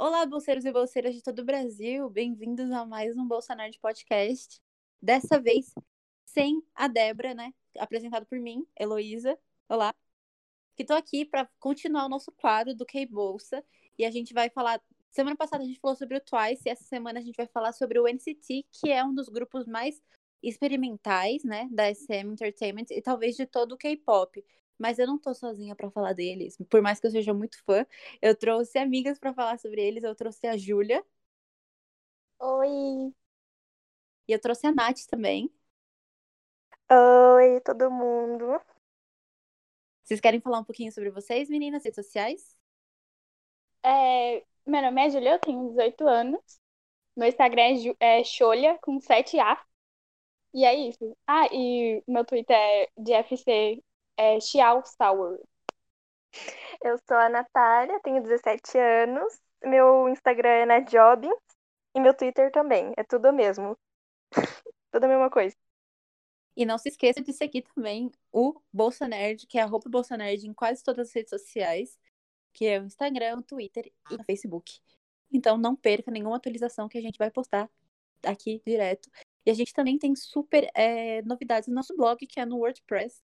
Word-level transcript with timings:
Olá, 0.00 0.24
bolseiros 0.24 0.64
e 0.64 0.70
bolseiras 0.70 1.12
de 1.12 1.20
todo 1.20 1.40
o 1.40 1.44
Brasil, 1.44 2.08
bem-vindos 2.08 2.70
a 2.70 2.86
mais 2.86 3.16
um 3.16 3.26
Bolsonaro 3.26 3.72
de 3.72 3.80
Podcast. 3.80 4.62
Dessa 5.02 5.40
vez, 5.40 5.74
sem 6.24 6.62
a 6.72 6.86
Débora, 6.86 7.34
né? 7.34 7.52
Apresentado 7.76 8.24
por 8.24 8.38
mim, 8.38 8.64
Heloísa. 8.78 9.36
Olá. 9.68 9.92
Que 10.76 10.84
tô 10.84 10.94
aqui 10.94 11.24
para 11.24 11.50
continuar 11.58 12.06
o 12.06 12.08
nosso 12.08 12.30
quadro 12.30 12.76
do 12.76 12.86
K-Bolsa. 12.86 13.60
E 13.98 14.04
a 14.04 14.10
gente 14.12 14.32
vai 14.32 14.48
falar. 14.48 14.80
Semana 15.10 15.34
passada 15.34 15.64
a 15.64 15.66
gente 15.66 15.80
falou 15.80 15.96
sobre 15.96 16.16
o 16.16 16.20
Twice, 16.20 16.62
e 16.66 16.70
essa 16.70 16.84
semana 16.84 17.18
a 17.18 17.22
gente 17.22 17.36
vai 17.36 17.48
falar 17.48 17.72
sobre 17.72 17.98
o 17.98 18.06
NCT, 18.06 18.66
que 18.70 18.92
é 18.92 19.04
um 19.04 19.12
dos 19.12 19.28
grupos 19.28 19.66
mais 19.66 20.00
experimentais, 20.40 21.42
né? 21.42 21.68
Da 21.72 21.92
SM 21.92 22.34
Entertainment 22.34 22.86
e 22.92 23.02
talvez 23.02 23.34
de 23.34 23.46
todo 23.46 23.72
o 23.72 23.76
K-pop 23.76 24.44
mas 24.78 24.98
eu 24.98 25.06
não 25.06 25.18
tô 25.18 25.34
sozinha 25.34 25.74
para 25.74 25.90
falar 25.90 26.12
deles. 26.14 26.56
Por 26.70 26.80
mais 26.82 27.00
que 27.00 27.06
eu 27.06 27.10
seja 27.10 27.34
muito 27.34 27.62
fã, 27.64 27.86
eu 28.22 28.34
trouxe 28.36 28.78
amigas 28.78 29.18
para 29.18 29.34
falar 29.34 29.58
sobre 29.58 29.82
eles. 29.82 30.04
Eu 30.04 30.14
trouxe 30.14 30.46
a 30.46 30.56
Júlia. 30.56 31.04
Oi. 32.40 33.12
E 34.28 34.32
eu 34.32 34.40
trouxe 34.40 34.66
a 34.66 34.72
Nath 34.72 35.06
também. 35.10 35.50
Oi, 36.90 37.60
todo 37.60 37.90
mundo. 37.90 38.60
Vocês 40.04 40.20
querem 40.20 40.40
falar 40.40 40.60
um 40.60 40.64
pouquinho 40.64 40.92
sobre 40.92 41.10
vocês, 41.10 41.48
meninas, 41.50 41.84
redes 41.84 42.04
sociais? 42.04 42.56
É, 43.82 44.44
meu 44.66 44.82
nome 44.82 45.06
é 45.06 45.10
Júlia, 45.10 45.32
eu 45.32 45.38
tenho 45.38 45.68
18 45.68 46.06
anos. 46.06 46.60
Meu 47.16 47.28
Instagram 47.28 47.62
é, 48.00 48.20
é 48.20 48.24
Xolha, 48.24 48.78
com 48.82 49.00
7A. 49.00 49.58
E 50.54 50.64
é 50.64 50.74
isso. 50.74 51.16
Ah, 51.26 51.46
e 51.52 52.02
meu 52.06 52.24
Twitter 52.24 52.56
é 52.56 52.88
de 52.96 53.12
FC 53.12 53.82
é 54.18 54.40
Xiao 54.40 54.82
Sour. 54.84 55.38
Eu 56.82 56.98
sou 57.06 57.16
a 57.16 57.28
Natália, 57.28 58.00
tenho 58.02 58.22
17 58.22 58.76
anos. 58.76 59.40
Meu 59.64 60.08
Instagram 60.08 60.48
é 60.48 60.66
NetJobs 60.66 61.30
e 61.94 62.00
meu 62.00 62.14
Twitter 62.14 62.50
também. 62.50 62.92
É 62.96 63.04
tudo 63.04 63.28
o 63.28 63.32
mesmo. 63.32 63.78
tudo 64.90 65.04
a 65.04 65.08
mesma 65.08 65.30
coisa. 65.30 65.56
E 66.56 66.66
não 66.66 66.76
se 66.76 66.88
esqueça 66.88 67.22
de 67.22 67.32
seguir 67.32 67.62
também 67.62 68.10
o 68.32 68.60
Bolsonerd, 68.72 69.46
que 69.46 69.58
é 69.58 69.62
arroba 69.62 69.88
Bolsonerd 69.88 70.44
em 70.44 70.52
quase 70.52 70.82
todas 70.82 71.08
as 71.08 71.14
redes 71.14 71.30
sociais, 71.30 71.96
que 72.52 72.66
é 72.66 72.80
o 72.80 72.84
Instagram, 72.84 73.38
o 73.38 73.42
Twitter 73.42 73.92
e 74.10 74.14
o 74.16 74.24
Facebook. 74.24 74.80
Então 75.32 75.56
não 75.56 75.76
perca 75.76 76.10
nenhuma 76.10 76.36
atualização 76.36 76.88
que 76.88 76.98
a 76.98 77.00
gente 77.00 77.18
vai 77.18 77.30
postar 77.30 77.70
aqui 78.24 78.60
direto. 78.66 79.08
E 79.46 79.50
a 79.50 79.54
gente 79.54 79.72
também 79.72 79.96
tem 79.96 80.16
super 80.16 80.68
é, 80.74 81.22
novidades 81.22 81.68
no 81.68 81.74
nosso 81.76 81.96
blog, 81.96 82.26
que 82.26 82.40
é 82.40 82.44
no 82.44 82.58
WordPress, 82.58 83.22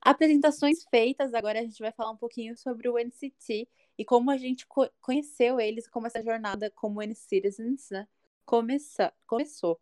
Apresentações 0.00 0.84
feitas, 0.90 1.34
agora 1.34 1.60
a 1.60 1.62
gente 1.62 1.78
vai 1.78 1.92
falar 1.92 2.10
um 2.10 2.16
pouquinho 2.16 2.56
sobre 2.56 2.88
o 2.88 2.98
NCT 2.98 3.68
e 3.98 4.04
como 4.04 4.30
a 4.30 4.36
gente 4.36 4.66
co 4.66 4.88
conheceu 5.00 5.60
eles, 5.60 5.88
como 5.88 6.06
essa 6.06 6.22
jornada 6.22 6.70
como 6.70 7.02
N-Citizens, 7.02 7.90
né, 7.90 8.06
começa 8.44 9.12
começou. 9.26 9.80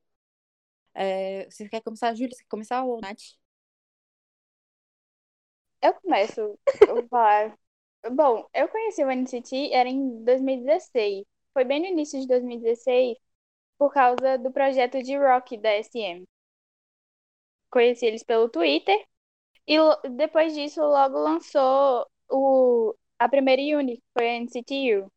É, 0.95 1.49
você 1.51 1.69
quer 1.69 1.81
começar, 1.83 2.15
Júlia? 2.15 2.31
Você 2.31 2.43
quer 2.43 2.49
começar 2.49 2.85
ou 2.85 3.01
Nath? 3.01 3.37
Eu 5.83 5.95
começo. 5.95 6.59
Falar. 7.11 7.59
Bom, 8.13 8.49
eu 8.55 8.69
conheci 8.69 9.03
o 9.03 9.11
NCT 9.11 9.73
era 9.73 9.89
em 9.89 10.25
2016. 10.25 11.25
Foi 11.53 11.65
bem 11.65 11.81
no 11.81 11.87
início 11.87 12.21
de 12.21 12.27
2016, 12.27 13.17
por 13.79 13.93
causa 13.93 14.39
do 14.39 14.53
projeto 14.53 15.03
de 15.03 15.17
rock 15.17 15.57
da 15.59 15.71
SM. 15.71 16.25
Conheci 17.71 18.07
eles 18.07 18.23
pelo 18.23 18.49
Twitter 18.49 19.07
e 19.67 19.77
depois 20.11 20.55
disso, 20.55 20.81
logo 20.83 21.19
lançou 21.19 22.07
o, 22.31 22.95
a 23.19 23.29
primeira 23.29 23.63
uni, 23.79 23.97
que 23.99 24.05
foi 24.17 24.29
a 24.29 24.35
NCTU. 24.35 25.11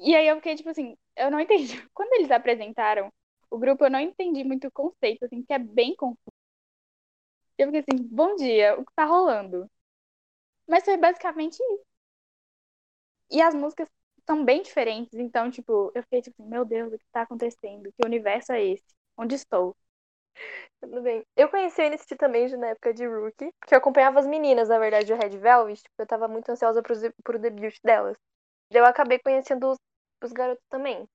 E 0.00 0.14
aí 0.16 0.28
eu 0.28 0.36
fiquei 0.36 0.56
tipo 0.56 0.70
assim, 0.70 0.96
eu 1.16 1.30
não 1.30 1.40
entendi. 1.40 1.68
Quando 1.94 2.12
eles 2.14 2.30
apresentaram 2.30 3.12
o 3.50 3.58
grupo, 3.58 3.84
eu 3.86 3.90
não 3.90 4.00
entendi 4.00 4.44
muito 4.44 4.68
o 4.68 4.72
conceito, 4.72 5.24
assim, 5.26 5.42
que 5.44 5.52
é 5.52 5.58
bem 5.58 5.94
confuso. 5.96 6.32
Eu 7.58 7.66
fiquei 7.66 7.80
assim, 7.80 8.02
bom 8.10 8.34
dia, 8.36 8.74
o 8.78 8.84
que 8.86 8.92
tá 8.94 9.04
rolando? 9.04 9.70
Mas 10.68 10.84
foi 10.84 10.96
basicamente 10.96 11.56
isso. 11.62 11.84
E 13.30 13.40
as 13.42 13.54
músicas 13.54 13.88
são 14.26 14.44
bem 14.44 14.62
diferentes, 14.62 15.14
então, 15.18 15.50
tipo, 15.50 15.90
eu 15.94 16.02
fiquei 16.02 16.20
tipo 16.22 16.40
assim, 16.42 16.48
meu 16.50 16.64
Deus, 16.64 16.92
o 16.92 16.98
que 16.98 17.04
tá 17.12 17.22
acontecendo? 17.22 17.90
Que 17.92 18.06
universo 18.06 18.52
é 18.52 18.62
esse? 18.64 18.84
Onde 19.16 19.34
estou? 19.34 19.74
Tudo 20.80 21.02
bem. 21.02 21.24
Eu 21.36 21.48
conheci 21.48 21.80
o 21.80 21.84
NCT 21.84 22.16
também 22.16 22.48
na 22.56 22.68
época 22.68 22.94
de 22.94 23.06
Rookie, 23.06 23.52
porque 23.60 23.74
eu 23.74 23.78
acompanhava 23.78 24.20
as 24.20 24.26
meninas, 24.26 24.68
na 24.68 24.78
verdade, 24.78 25.12
do 25.12 25.18
Red 25.18 25.36
Velvet, 25.38 25.82
tipo, 25.82 25.94
eu 25.98 26.06
tava 26.06 26.28
muito 26.28 26.48
ansiosa 26.50 26.82
pro, 26.82 26.94
pro 27.24 27.38
debut 27.38 27.74
delas. 27.84 28.16
Eu 28.70 28.84
acabei 28.86 29.18
conhecendo 29.18 29.70
os, 29.70 29.78
os 30.24 30.32
garotos 30.32 30.64
também. 30.70 31.08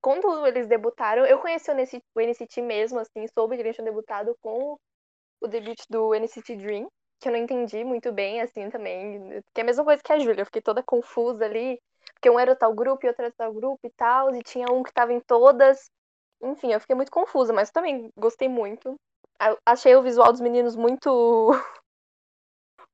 Quando 0.00 0.46
eles 0.46 0.66
debutaram, 0.68 1.26
eu 1.26 1.38
conheci 1.40 1.70
o 1.70 1.74
NCT, 1.74 2.04
o 2.14 2.20
NCT 2.20 2.62
mesmo, 2.62 2.98
assim, 3.00 3.26
soube 3.34 3.56
que 3.56 3.62
eles 3.62 3.74
tinham 3.76 3.86
debutado 3.86 4.36
com 4.40 4.76
o 5.40 5.48
debut 5.48 5.78
do 5.90 6.14
NCT 6.14 6.56
Dream, 6.56 6.88
que 7.20 7.28
eu 7.28 7.32
não 7.32 7.38
entendi 7.40 7.84
muito 7.84 8.12
bem, 8.12 8.40
assim, 8.40 8.70
também. 8.70 9.42
Que 9.54 9.60
é 9.60 9.62
a 9.62 9.66
mesma 9.66 9.84
coisa 9.84 10.02
que 10.02 10.12
a 10.12 10.18
Júlia, 10.18 10.42
eu 10.42 10.46
fiquei 10.46 10.62
toda 10.62 10.82
confusa 10.82 11.44
ali, 11.44 11.80
porque 12.14 12.30
um 12.30 12.38
era 12.38 12.56
tal 12.56 12.74
grupo 12.74 13.06
e 13.06 13.08
outro 13.08 13.24
era 13.24 13.34
tal 13.36 13.52
grupo 13.52 13.80
e 13.86 13.90
tal, 13.90 14.34
e 14.34 14.42
tinha 14.42 14.66
um 14.72 14.82
que 14.82 14.92
tava 14.92 15.12
em 15.12 15.20
todas, 15.20 15.90
enfim, 16.42 16.72
eu 16.72 16.80
fiquei 16.80 16.94
muito 16.96 17.10
confusa, 17.10 17.52
mas 17.52 17.70
também 17.70 18.10
gostei 18.16 18.48
muito. 18.48 18.94
Achei 19.66 19.94
o 19.94 20.02
visual 20.02 20.32
dos 20.32 20.40
meninos 20.40 20.76
muito. 20.76 21.50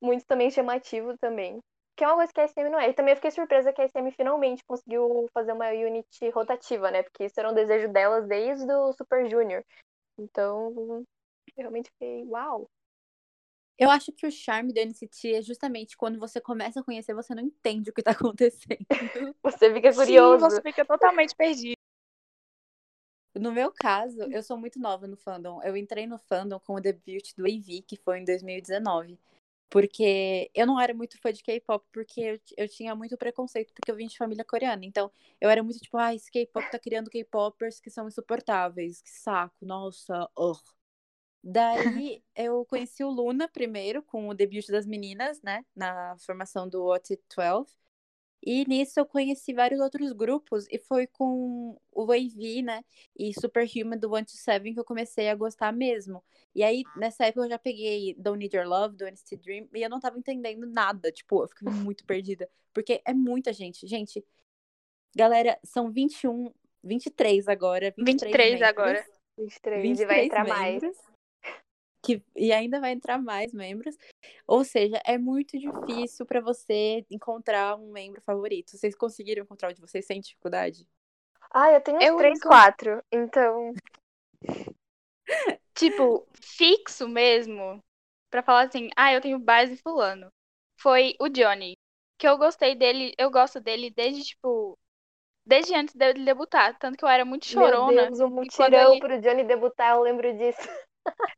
muito 0.00 0.24
também 0.26 0.50
chamativo 0.50 1.16
também. 1.18 1.58
Que 1.96 2.04
é 2.04 2.06
uma 2.08 2.16
coisa 2.16 2.32
que 2.32 2.40
a 2.40 2.44
SM 2.44 2.70
não 2.70 2.80
é. 2.80 2.88
E 2.88 2.94
também 2.94 3.14
fiquei 3.14 3.30
surpresa 3.30 3.72
que 3.72 3.80
a 3.80 3.84
SM 3.88 4.10
finalmente 4.12 4.64
conseguiu 4.64 5.28
fazer 5.32 5.52
uma 5.52 5.70
unit 5.70 6.08
rotativa, 6.30 6.90
né? 6.90 7.02
Porque 7.02 7.24
isso 7.24 7.38
era 7.38 7.50
um 7.50 7.54
desejo 7.54 7.88
delas 7.92 8.26
desde 8.26 8.72
o 8.72 8.92
Super 8.92 9.28
Junior. 9.28 9.62
Então, 10.18 10.72
eu 10.76 11.04
realmente 11.56 11.90
fiquei, 11.90 12.24
uau! 12.24 12.66
Eu 13.78 13.90
acho 13.90 14.12
que 14.12 14.26
o 14.26 14.30
charme 14.30 14.72
do 14.72 14.78
NCT 14.78 15.34
é 15.34 15.42
justamente 15.42 15.96
quando 15.96 16.18
você 16.18 16.40
começa 16.40 16.80
a 16.80 16.84
conhecer, 16.84 17.14
você 17.14 17.34
não 17.34 17.42
entende 17.42 17.90
o 17.90 17.92
que 17.92 18.02
tá 18.02 18.12
acontecendo. 18.38 18.86
você 19.42 19.72
fica 19.72 19.92
curioso. 19.92 20.44
Sim, 20.44 20.50
você 20.50 20.62
fica 20.62 20.84
totalmente 20.84 21.34
perdido. 21.34 21.81
No 23.34 23.50
meu 23.52 23.72
caso, 23.72 24.20
eu 24.30 24.42
sou 24.42 24.58
muito 24.58 24.78
nova 24.78 25.06
no 25.06 25.16
fandom. 25.16 25.62
Eu 25.62 25.76
entrei 25.76 26.06
no 26.06 26.18
fandom 26.18 26.60
com 26.60 26.74
o 26.74 26.80
debut 26.80 27.34
do 27.36 27.44
AV, 27.46 27.82
que 27.82 27.96
foi 27.96 28.18
em 28.20 28.24
2019. 28.24 29.18
Porque 29.70 30.50
eu 30.54 30.66
não 30.66 30.78
era 30.78 30.92
muito 30.92 31.18
fã 31.18 31.32
de 31.32 31.42
K-pop, 31.42 31.86
porque 31.92 32.20
eu, 32.20 32.40
eu 32.58 32.68
tinha 32.68 32.94
muito 32.94 33.16
preconceito, 33.16 33.72
porque 33.72 33.90
eu 33.90 33.96
vim 33.96 34.06
de 34.06 34.18
família 34.18 34.44
coreana. 34.44 34.84
Então, 34.84 35.10
eu 35.40 35.48
era 35.48 35.62
muito 35.62 35.80
tipo, 35.80 35.96
ah, 35.96 36.14
esse 36.14 36.30
K-pop 36.30 36.70
tá 36.70 36.78
criando 36.78 37.08
K-popers 37.10 37.80
que 37.80 37.88
são 37.90 38.06
insuportáveis, 38.06 39.00
que 39.00 39.10
saco, 39.10 39.64
nossa, 39.64 40.28
ugh. 40.36 40.60
Daí 41.42 42.22
eu 42.36 42.64
conheci 42.66 43.02
o 43.04 43.10
Luna 43.10 43.48
primeiro, 43.48 44.02
com 44.02 44.28
o 44.28 44.34
debut 44.34 44.66
das 44.68 44.86
meninas, 44.86 45.40
né? 45.42 45.64
Na 45.74 46.16
formação 46.18 46.68
do 46.68 46.84
What 46.84 47.18
12. 47.34 47.74
E 48.44 48.64
nisso 48.66 48.98
eu 48.98 49.06
conheci 49.06 49.52
vários 49.52 49.80
outros 49.80 50.12
grupos, 50.12 50.66
e 50.68 50.78
foi 50.78 51.06
com 51.06 51.78
o 51.92 52.06
Wavy, 52.06 52.62
né? 52.62 52.84
E 53.16 53.32
Superhuman 53.32 53.96
do 53.96 54.12
One 54.12 54.24
to 54.24 54.32
Seven 54.32 54.74
que 54.74 54.80
eu 54.80 54.84
comecei 54.84 55.28
a 55.28 55.34
gostar 55.34 55.72
mesmo. 55.72 56.24
E 56.54 56.62
aí, 56.64 56.82
nessa 56.96 57.26
época, 57.26 57.46
eu 57.46 57.50
já 57.50 57.58
peguei 57.58 58.14
Don't 58.18 58.38
Need 58.38 58.56
Your 58.56 58.66
Love, 58.66 58.96
do 58.96 59.06
NCT 59.06 59.36
Dream, 59.36 59.68
e 59.72 59.82
eu 59.82 59.88
não 59.88 60.00
tava 60.00 60.18
entendendo 60.18 60.66
nada. 60.66 61.12
Tipo, 61.12 61.44
eu 61.44 61.48
fiquei 61.48 61.70
muito 61.70 62.04
perdida. 62.04 62.48
Porque 62.74 63.00
é 63.04 63.14
muita 63.14 63.52
gente. 63.52 63.86
Gente, 63.86 64.24
galera, 65.14 65.58
são 65.62 65.92
21, 65.92 66.52
23 66.82 67.46
agora. 67.46 67.94
23, 67.96 68.22
23 68.22 68.50
membros, 68.50 68.68
agora. 68.68 69.06
23, 69.38 69.82
23 69.82 70.00
e 70.00 70.04
vai 70.06 70.24
entrar 70.24 70.44
membros. 70.44 70.82
mais 70.82 71.11
que, 72.02 72.22
e 72.34 72.52
ainda 72.52 72.80
vai 72.80 72.92
entrar 72.92 73.18
mais 73.18 73.52
membros. 73.52 73.96
Ou 74.46 74.64
seja, 74.64 75.00
é 75.06 75.16
muito 75.16 75.58
difícil 75.58 76.26
para 76.26 76.40
você 76.40 77.06
encontrar 77.10 77.76
um 77.76 77.92
membro 77.92 78.20
favorito. 78.22 78.76
Vocês 78.76 78.94
conseguiram 78.94 79.44
encontrar 79.44 79.70
o 79.70 79.74
de 79.74 79.80
vocês 79.80 80.04
sem 80.04 80.20
dificuldade? 80.20 80.86
Ah, 81.50 81.70
eu 81.70 81.80
tenho 81.80 82.02
eu 82.02 82.16
3, 82.16 82.40
4, 82.40 83.04
então. 83.12 83.72
tipo, 85.74 86.26
fixo 86.40 87.08
mesmo. 87.08 87.78
Pra 88.30 88.42
falar 88.42 88.62
assim, 88.62 88.88
ah, 88.96 89.12
eu 89.12 89.20
tenho 89.20 89.38
base 89.38 89.76
fulano. 89.76 90.28
Foi 90.80 91.14
o 91.20 91.28
Johnny. 91.28 91.74
Que 92.18 92.26
eu 92.26 92.38
gostei 92.38 92.74
dele, 92.74 93.14
eu 93.18 93.30
gosto 93.30 93.60
dele 93.60 93.90
desde, 93.90 94.24
tipo, 94.24 94.78
desde 95.46 95.74
antes 95.74 95.94
dele 95.94 96.24
debutar. 96.24 96.76
Tanto 96.78 96.96
que 96.96 97.04
eu 97.04 97.08
era 97.08 97.24
muito 97.24 97.46
chorona. 97.46 97.92
Meu 97.92 98.06
Deus, 98.06 98.20
um 98.20 98.30
mutirão 98.30 98.92
ele... 98.92 99.00
pro 99.00 99.20
Johnny 99.20 99.44
debutar, 99.44 99.94
eu 99.94 100.02
lembro 100.02 100.32
disso. 100.36 100.66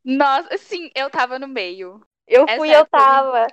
Nossa, 0.05 0.57
sim, 0.59 0.91
eu 0.95 1.11
tava 1.11 1.39
no 1.39 1.49
meio. 1.49 2.01
Eu 2.27 2.47
fui, 2.57 2.71
Essa 2.71 2.81
eu 2.81 2.87
tava. 2.87 3.47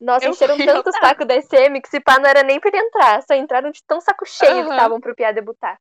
Nossa, 0.00 0.26
eu 0.26 0.32
encheram 0.32 0.56
tanto 0.82 0.90
o 0.90 0.92
saco 0.92 1.24
da 1.24 1.34
SM 1.40 1.80
que 1.80 1.88
se 1.88 2.00
pá 2.00 2.18
não 2.18 2.28
era 2.28 2.42
nem 2.42 2.58
pra 2.58 2.68
ele 2.68 2.78
entrar. 2.78 3.22
Só 3.22 3.34
entraram 3.34 3.70
de 3.70 3.82
tão 3.84 4.00
saco 4.00 4.26
cheio 4.26 4.56
uhum. 4.56 4.64
que 4.64 4.70
estavam 4.70 5.00
pro 5.00 5.14
Pia 5.14 5.32
debutar. 5.32 5.80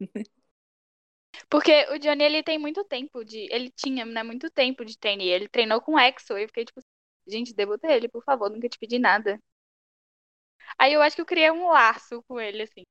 Porque 1.48 1.86
o 1.90 1.98
Johnny, 1.98 2.24
ele 2.24 2.42
tem 2.42 2.58
muito 2.58 2.84
tempo 2.84 3.24
de. 3.24 3.48
Ele 3.50 3.70
tinha, 3.70 4.04
né, 4.04 4.22
muito 4.22 4.50
tempo 4.50 4.84
de 4.84 4.98
treinar. 4.98 5.26
Ele 5.26 5.48
treinou 5.48 5.80
com 5.80 5.94
o 5.94 5.98
EXO. 5.98 6.38
E 6.38 6.42
eu 6.42 6.48
fiquei 6.48 6.64
tipo, 6.64 6.80
gente, 7.26 7.54
debuta 7.54 7.90
ele, 7.90 8.08
por 8.08 8.22
favor, 8.22 8.50
nunca 8.50 8.68
te 8.68 8.78
pedi 8.78 8.98
nada. 8.98 9.38
Aí 10.78 10.92
eu 10.92 11.02
acho 11.02 11.16
que 11.16 11.22
eu 11.22 11.26
criei 11.26 11.50
um 11.50 11.68
laço 11.68 12.22
com 12.24 12.40
ele, 12.40 12.62
assim. 12.62 12.82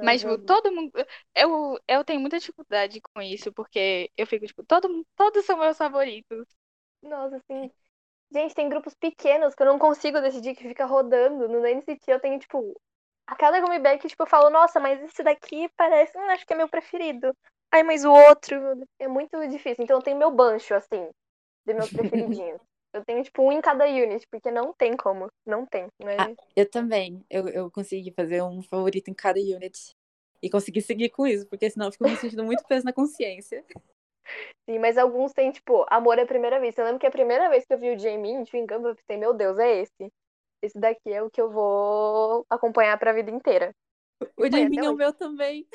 Mas, 0.00 0.20
tipo, 0.22 0.38
todo 0.38 0.72
mundo. 0.72 0.92
Eu, 1.34 1.78
eu 1.88 2.04
tenho 2.04 2.20
muita 2.20 2.38
dificuldade 2.38 3.00
com 3.00 3.20
isso, 3.22 3.52
porque 3.52 4.10
eu 4.16 4.26
fico, 4.26 4.46
tipo, 4.46 4.64
todo, 4.64 5.06
todos 5.16 5.44
são 5.44 5.58
meus 5.58 5.76
favoritos. 5.76 6.46
Nossa, 7.02 7.36
assim. 7.36 7.70
Gente, 8.32 8.54
tem 8.54 8.68
grupos 8.68 8.94
pequenos 8.94 9.54
que 9.54 9.62
eu 9.62 9.66
não 9.66 9.78
consigo 9.78 10.20
decidir, 10.20 10.54
que 10.56 10.68
fica 10.68 10.86
rodando. 10.86 11.48
No 11.48 11.64
NCT 11.66 12.12
eu 12.12 12.20
tenho, 12.20 12.38
tipo. 12.38 12.80
A 13.26 13.36
cada 13.36 13.60
comeback, 13.62 14.08
tipo, 14.08 14.22
eu 14.24 14.26
falo, 14.26 14.50
nossa, 14.50 14.80
mas 14.80 15.02
esse 15.02 15.22
daqui 15.22 15.68
parece. 15.76 16.16
Hum, 16.18 16.30
acho 16.30 16.46
que 16.46 16.54
é 16.54 16.56
meu 16.56 16.68
preferido. 16.68 17.36
Ai, 17.72 17.82
mas 17.82 18.04
o 18.04 18.12
outro. 18.12 18.56
É 18.98 19.08
muito 19.08 19.38
difícil. 19.48 19.84
Então 19.84 19.98
eu 19.98 20.02
tenho 20.02 20.18
meu 20.18 20.30
bancho, 20.32 20.74
assim, 20.74 21.10
de 21.66 21.74
meus 21.74 21.90
preferidinhos. 21.92 22.60
Eu 22.98 23.04
tenho, 23.04 23.22
tipo, 23.22 23.42
um 23.42 23.52
em 23.52 23.60
cada 23.60 23.84
unit, 23.86 24.26
porque 24.28 24.50
não 24.50 24.72
tem 24.72 24.96
como. 24.96 25.28
Não 25.46 25.64
tem. 25.64 25.86
Né? 26.02 26.16
Ah, 26.18 26.34
eu 26.56 26.68
também. 26.68 27.24
Eu, 27.30 27.48
eu 27.48 27.70
consegui 27.70 28.10
fazer 28.10 28.42
um 28.42 28.60
favorito 28.60 29.08
em 29.08 29.14
cada 29.14 29.38
unit. 29.38 29.94
E 30.42 30.50
consegui 30.50 30.80
seguir 30.80 31.10
com 31.10 31.26
isso, 31.26 31.46
porque 31.46 31.70
senão 31.70 31.86
eu 31.86 31.92
fico 31.92 32.08
me 32.08 32.16
sentindo 32.16 32.44
muito 32.44 32.64
peso 32.64 32.84
na 32.84 32.92
consciência. 32.92 33.64
Sim, 34.68 34.78
mas 34.80 34.98
alguns 34.98 35.32
têm, 35.32 35.52
tipo, 35.52 35.86
amor 35.88 36.18
à 36.18 36.26
primeira 36.26 36.60
vista. 36.60 36.80
Eu 36.80 36.86
lembro 36.86 37.00
que 37.00 37.06
a 37.06 37.10
primeira 37.10 37.48
vez 37.48 37.64
que 37.64 37.72
eu 37.72 37.78
vi 37.78 37.94
o 37.94 37.98
Jamie 37.98 38.32
em 38.32 38.66
Gum, 38.66 38.88
eu 38.88 38.96
pensei, 38.96 39.16
meu 39.16 39.32
Deus, 39.32 39.58
é 39.58 39.80
esse. 39.80 40.12
Esse 40.60 40.78
daqui 40.78 41.12
é 41.12 41.22
o 41.22 41.30
que 41.30 41.40
eu 41.40 41.50
vou 41.50 42.44
acompanhar 42.50 42.98
pra 42.98 43.12
vida 43.12 43.30
inteira. 43.30 43.72
O 44.36 44.50
Jamie 44.50 44.78
é 44.78 44.90
o 44.90 44.96
meu 44.96 45.12
também. 45.12 45.66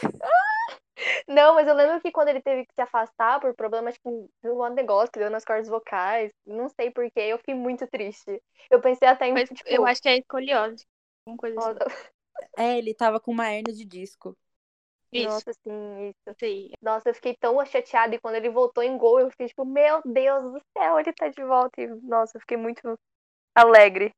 Não, 1.28 1.56
mas 1.56 1.68
eu 1.68 1.74
lembro 1.74 2.00
que 2.02 2.12
quando 2.12 2.30
ele 2.30 2.42
teve 2.42 2.66
que 2.66 2.74
se 2.74 2.82
afastar 2.82 3.40
por 3.40 3.54
problemas 3.56 3.98
com 3.98 4.30
um 4.44 4.70
negócio 4.70 5.12
que 5.12 5.20
deu 5.20 5.30
nas 5.30 5.44
cordas 5.44 5.68
vocais, 5.68 6.32
não 6.46 6.70
sei 6.70 6.92
porquê, 6.92 7.22
eu 7.22 7.38
fiquei 7.38 7.56
muito 7.56 7.88
triste. 7.88 8.42
Eu 8.70 8.80
pensei 8.80 9.08
até 9.08 9.28
em. 9.28 9.34
Mas, 9.34 9.50
tipo, 9.50 9.70
eu 9.70 9.86
acho 9.86 10.02
que 10.02 10.10
é 10.10 10.18
escoliose. 10.18 10.86
Alguma 11.26 11.38
coisa 11.38 11.60
assim. 11.60 12.04
É, 12.58 12.78
ele 12.78 12.94
tava 12.94 13.20
com 13.20 13.32
uma 13.32 13.52
hernia 13.52 13.74
de 13.74 13.86
disco. 13.86 14.38
Isso. 15.12 15.28
Nossa, 15.30 15.54
sim, 15.54 16.10
isso. 16.10 16.38
Sim. 16.40 16.72
Nossa, 16.82 17.10
eu 17.10 17.14
fiquei 17.14 17.36
tão 17.36 17.64
chateada 17.66 18.16
e 18.16 18.20
quando 18.20 18.36
ele 18.36 18.50
voltou 18.50 18.84
em 18.84 18.98
gol, 18.98 19.20
eu 19.20 19.30
fiquei 19.30 19.48
tipo, 19.48 19.64
meu 19.64 20.02
Deus 20.04 20.44
do 20.44 20.62
céu, 20.76 21.00
ele 21.00 21.14
tá 21.14 21.30
de 21.30 21.44
volta. 21.44 21.82
E, 21.82 21.88
nossa, 22.02 22.38
eu 22.38 22.42
fiquei 22.42 22.58
muito 22.58 23.00
alegre. 23.56 24.12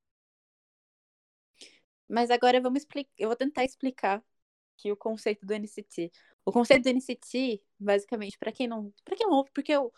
Mas 2.08 2.32
agora 2.32 2.62
vamos 2.62 2.82
explicar. 2.82 3.12
Eu 3.18 3.28
vou 3.30 3.36
tentar 3.36 3.66
explicar 3.66 4.24
aqui 4.78 4.92
o 4.92 4.98
conceito 4.98 5.46
do 5.46 5.54
NCT. 5.54 6.12
O 6.46 6.52
conceito 6.52 6.84
do 6.84 6.90
NCT, 6.90 7.62
basicamente, 7.80 8.38
para 8.38 8.52
quem 8.52 8.68
não. 8.68 8.94
para 9.04 9.16
quem 9.16 9.26
não 9.26 9.38
ouve, 9.38 9.50
porque 9.54 9.72
eu, 9.72 9.92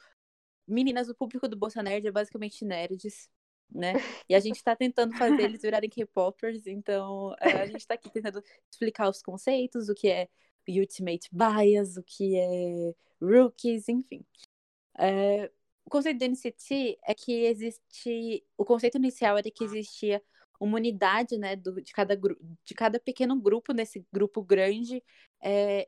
meninas, 0.65 1.09
o 1.09 1.15
público 1.15 1.47
do 1.47 1.57
Bolsa 1.57 1.83
Nerd 1.83 2.07
é 2.07 2.11
basicamente 2.11 2.63
nerds, 2.63 3.29
né? 3.69 3.93
E 4.29 4.35
a 4.35 4.39
gente 4.39 4.63
tá 4.63 4.75
tentando 4.75 5.15
fazer 5.17 5.41
eles 5.43 5.61
virarem 5.61 5.89
K-popers, 5.89 6.65
então 6.67 7.35
a 7.39 7.65
gente 7.65 7.85
tá 7.85 7.95
aqui 7.95 8.09
tentando 8.09 8.41
explicar 8.71 9.09
os 9.09 9.21
conceitos, 9.21 9.89
o 9.89 9.93
que 9.93 10.07
é 10.09 10.29
Ultimate 10.67 11.29
Bias, 11.31 11.97
o 11.97 12.03
que 12.03 12.37
é 12.37 12.93
Rookies, 13.21 13.89
enfim. 13.89 14.25
É, 14.97 15.51
o 15.85 15.89
conceito 15.89 16.19
do 16.19 16.25
NCT 16.25 16.97
é 17.03 17.13
que 17.13 17.45
existe. 17.45 18.43
O 18.57 18.65
conceito 18.65 18.97
inicial 18.97 19.37
era 19.37 19.49
que 19.51 19.63
existia 19.63 20.21
uma 20.59 20.77
unidade 20.77 21.37
né, 21.37 21.55
do, 21.55 21.81
de, 21.81 21.93
cada, 21.93 22.15
de 22.15 22.73
cada 22.73 22.99
pequeno 22.99 23.39
grupo, 23.39 23.73
nesse 23.73 24.05
grupo 24.11 24.41
grande, 24.41 25.03
é, 25.41 25.87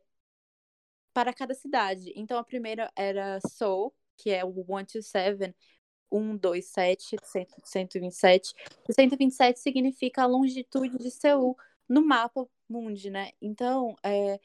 para 1.20 1.34
cada 1.34 1.54
cidade. 1.54 2.14
Então 2.16 2.40
a 2.40 2.44
primeira 2.46 2.90
era 2.96 3.42
Seoul, 3.42 3.94
que 4.16 4.30
é 4.30 4.46
o 4.46 4.54
127, 4.54 7.18
127, 7.22 7.62
127. 7.64 8.54
O 8.88 8.94
127 8.94 9.60
significa 9.60 10.24
a 10.24 10.26
longitude 10.26 10.98
de 10.98 11.12
Seul 11.12 11.58
no 11.90 12.06
mapa 12.06 12.48
mundi, 12.70 13.10
né? 13.10 13.32
Então, 13.42 13.98
é, 14.02 14.40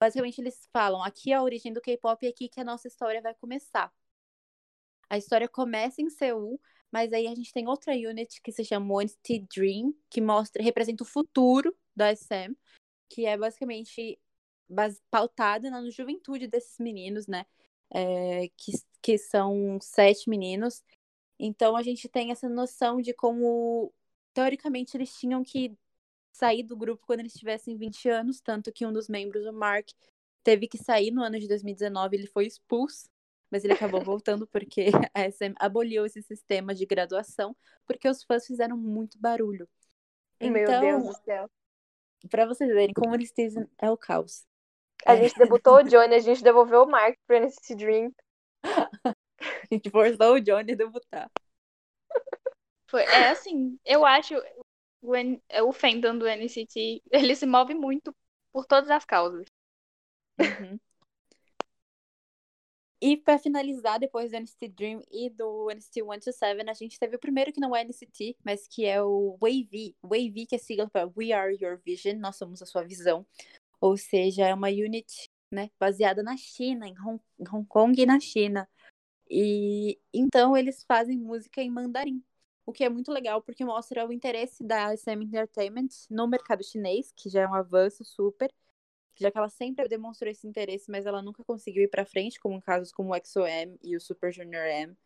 Basicamente, 0.00 0.40
eles 0.40 0.66
falam: 0.72 1.02
aqui 1.02 1.32
é 1.32 1.34
a 1.34 1.42
origem 1.42 1.74
do 1.74 1.80
K-pop 1.80 2.24
e 2.24 2.28
aqui 2.28 2.48
que 2.48 2.58
a 2.58 2.64
nossa 2.64 2.88
história 2.88 3.20
vai 3.20 3.34
começar. 3.34 3.92
A 5.10 5.18
história 5.18 5.48
começa 5.48 6.00
em 6.00 6.08
Seul, 6.08 6.58
mas 6.90 7.12
aí 7.12 7.26
a 7.26 7.34
gente 7.34 7.52
tem 7.52 7.68
outra 7.68 7.92
unit 7.92 8.40
que 8.40 8.50
se 8.50 8.64
chama 8.64 9.02
Entity 9.02 9.46
Dream, 9.54 9.92
que 10.08 10.22
mostra, 10.22 10.62
representa 10.62 11.02
o 11.02 11.06
futuro 11.06 11.76
da 11.94 12.14
SM, 12.14 12.56
que 13.10 13.26
é 13.26 13.36
basicamente 13.36 14.18
pautada 15.10 15.70
na 15.70 15.88
juventude 15.90 16.46
desses 16.46 16.78
meninos, 16.78 17.26
né? 17.26 17.44
É, 17.92 18.48
que, 18.56 18.72
que 19.02 19.18
são 19.18 19.78
sete 19.80 20.28
meninos. 20.28 20.82
Então 21.38 21.76
a 21.76 21.82
gente 21.82 22.08
tem 22.08 22.30
essa 22.30 22.48
noção 22.48 23.00
de 23.00 23.12
como, 23.14 23.92
teoricamente, 24.34 24.96
eles 24.96 25.12
tinham 25.18 25.42
que 25.42 25.76
sair 26.32 26.62
do 26.62 26.76
grupo 26.76 27.04
quando 27.06 27.20
eles 27.20 27.32
tivessem 27.32 27.76
20 27.76 28.08
anos, 28.08 28.40
tanto 28.40 28.72
que 28.72 28.86
um 28.86 28.92
dos 28.92 29.08
membros, 29.08 29.46
o 29.46 29.52
Mark, 29.52 29.88
teve 30.42 30.68
que 30.68 30.78
sair 30.78 31.10
no 31.10 31.22
ano 31.22 31.38
de 31.38 31.48
2019, 31.48 32.16
ele 32.16 32.26
foi 32.26 32.46
expulso, 32.46 33.08
mas 33.50 33.64
ele 33.64 33.72
acabou 33.72 34.00
voltando 34.04 34.46
porque 34.46 34.86
a 35.14 35.30
SM 35.30 35.54
aboliu 35.58 36.06
esse 36.06 36.22
sistema 36.22 36.74
de 36.74 36.86
graduação, 36.86 37.56
porque 37.86 38.08
os 38.08 38.22
fãs 38.22 38.46
fizeram 38.46 38.76
muito 38.76 39.18
barulho. 39.18 39.68
Meu 40.40 40.62
então, 40.62 40.80
Deus 40.80 41.04
do 41.04 41.24
céu. 41.24 41.50
Pra 42.28 42.46
vocês 42.46 42.70
verem 42.70 42.94
como 42.94 43.14
eles 43.14 43.32
é 43.78 43.90
o 43.90 43.96
caos. 43.96 44.46
A 45.06 45.16
gente 45.16 45.38
debutou 45.38 45.76
o 45.76 45.82
Johnny, 45.82 46.14
a 46.14 46.20
gente 46.20 46.42
devolveu 46.42 46.82
o 46.82 46.90
Mark 46.90 47.16
pro 47.26 47.36
NCT 47.36 47.74
Dream. 47.74 48.14
a 49.40 49.66
gente 49.72 49.90
forçou 49.90 50.34
o 50.34 50.40
Johnny 50.40 50.72
a 50.72 50.76
debutar. 50.76 51.30
Foi, 52.88 53.02
é 53.02 53.30
assim, 53.30 53.78
eu 53.84 54.04
acho, 54.04 54.34
o, 55.00 55.14
N, 55.14 55.40
é, 55.48 55.62
o 55.62 55.72
fandom 55.72 56.18
do 56.18 56.26
NCT, 56.26 57.02
ele 57.10 57.34
se 57.34 57.46
move 57.46 57.74
muito 57.74 58.14
por 58.52 58.66
todas 58.66 58.90
as 58.90 59.04
causas. 59.04 59.46
Uhum. 60.38 60.78
E 63.02 63.16
para 63.16 63.38
finalizar, 63.38 63.98
depois 63.98 64.30
do 64.30 64.36
NCT 64.36 64.68
Dream 64.68 65.02
e 65.10 65.30
do 65.30 65.70
NCT 65.70 66.02
127, 66.02 66.68
a 66.68 66.74
gente 66.74 66.98
teve 66.98 67.16
o 67.16 67.18
primeiro 67.18 67.50
que 67.50 67.60
não 67.60 67.74
é 67.74 67.82
NCT, 67.82 68.36
mas 68.44 68.68
que 68.68 68.84
é 68.84 69.02
o 69.02 69.38
Wavy. 69.40 69.96
Wavy, 70.02 70.46
que 70.46 70.54
é 70.54 70.58
sigla 70.58 70.86
para 70.90 71.10
We 71.16 71.32
Are 71.32 71.56
Your 71.58 71.80
Vision, 71.82 72.18
nós 72.18 72.36
somos 72.36 72.60
a 72.60 72.66
sua 72.66 72.82
visão. 72.82 73.26
Ou 73.80 73.96
seja, 73.96 74.46
é 74.46 74.54
uma 74.54 74.68
unit 74.68 75.28
né, 75.52 75.70
baseada 75.78 76.22
na 76.22 76.36
China, 76.36 76.86
em 76.86 76.94
Hong, 77.00 77.20
Hong 77.52 77.66
Kong 77.66 78.00
e 78.00 78.06
na 78.06 78.20
China. 78.20 78.68
E 79.28 79.98
então 80.12 80.56
eles 80.56 80.84
fazem 80.84 81.18
música 81.18 81.62
em 81.62 81.70
mandarim 81.70 82.22
o 82.70 82.72
que 82.72 82.84
é 82.84 82.88
muito 82.88 83.10
legal 83.10 83.42
porque 83.42 83.64
mostra 83.64 84.06
o 84.06 84.12
interesse 84.12 84.64
da 84.64 84.96
SM 84.96 85.24
Entertainment 85.24 85.88
no 86.08 86.28
mercado 86.28 86.62
chinês, 86.62 87.12
que 87.16 87.28
já 87.28 87.42
é 87.42 87.48
um 87.48 87.54
avanço 87.54 88.04
super, 88.04 88.50
já 89.16 89.30
que 89.30 89.36
ela 89.36 89.48
sempre 89.48 89.88
demonstrou 89.88 90.30
esse 90.30 90.46
interesse, 90.46 90.90
mas 90.90 91.04
ela 91.04 91.20
nunca 91.20 91.44
conseguiu 91.44 91.82
ir 91.82 91.88
para 91.88 92.06
frente, 92.06 92.38
como 92.40 92.54
em 92.56 92.60
casos 92.60 92.92
como 92.92 93.12
o 93.12 93.18
XOM 93.18 93.76
e 93.82 93.96
o 93.96 94.00
Super 94.00 94.32
Junior 94.32 94.64
M, 94.64 94.96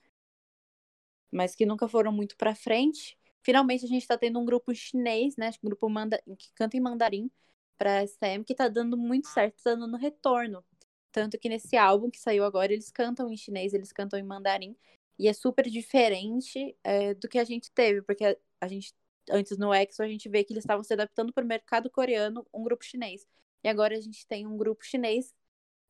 mas 1.32 1.54
que 1.54 1.66
nunca 1.66 1.88
foram 1.88 2.12
muito 2.12 2.36
para 2.36 2.54
frente. 2.54 3.18
Finalmente 3.42 3.84
a 3.84 3.88
gente 3.88 4.02
está 4.02 4.16
tendo 4.16 4.38
um 4.38 4.44
grupo 4.44 4.74
chinês, 4.74 5.36
né, 5.36 5.50
um 5.62 5.68
grupo 5.68 5.88
manda 5.88 6.22
que 6.38 6.52
canta 6.54 6.76
em 6.76 6.80
mandarim 6.80 7.30
para 7.78 8.02
SM, 8.06 8.44
que 8.44 8.52
está 8.52 8.68
dando 8.68 8.96
muito 8.96 9.28
certo, 9.28 9.56
está 9.58 9.74
dando 9.74 9.96
retorno. 9.96 10.64
Tanto 11.12 11.38
que 11.38 11.48
nesse 11.48 11.76
álbum 11.76 12.10
que 12.10 12.18
saiu 12.18 12.44
agora, 12.44 12.72
eles 12.72 12.90
cantam 12.90 13.30
em 13.30 13.36
chinês, 13.36 13.72
eles 13.74 13.92
cantam 13.92 14.18
em 14.18 14.22
mandarim. 14.22 14.76
E 15.18 15.28
é 15.28 15.32
super 15.32 15.68
diferente 15.68 16.76
é, 16.82 17.14
do 17.14 17.28
que 17.28 17.38
a 17.38 17.44
gente 17.44 17.70
teve, 17.72 18.02
porque 18.02 18.36
a, 18.60 18.68
gente, 18.68 18.92
antes 19.30 19.56
no 19.56 19.72
EXO, 19.72 20.02
a 20.02 20.08
gente 20.08 20.28
vê 20.28 20.42
que 20.44 20.52
eles 20.52 20.64
estavam 20.64 20.82
se 20.82 20.92
adaptando 20.92 21.32
para 21.32 21.44
o 21.44 21.46
mercado 21.46 21.90
coreano, 21.90 22.46
um 22.52 22.64
grupo 22.64 22.84
chinês. 22.84 23.26
E 23.62 23.68
agora 23.68 23.96
a 23.96 24.00
gente 24.00 24.26
tem 24.26 24.46
um 24.46 24.56
grupo 24.56 24.84
chinês 24.84 25.32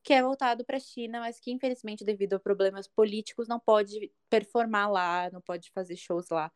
que 0.03 0.13
é 0.13 0.21
voltado 0.21 0.63
para 0.63 0.77
a 0.77 0.79
China, 0.79 1.19
mas 1.21 1.39
que, 1.39 1.51
infelizmente, 1.51 2.05
devido 2.05 2.35
a 2.35 2.39
problemas 2.39 2.87
políticos, 2.87 3.47
não 3.47 3.59
pode 3.59 4.11
performar 4.29 4.91
lá, 4.91 5.31
não 5.31 5.41
pode 5.41 5.71
fazer 5.71 5.95
shows 5.95 6.29
lá. 6.29 6.51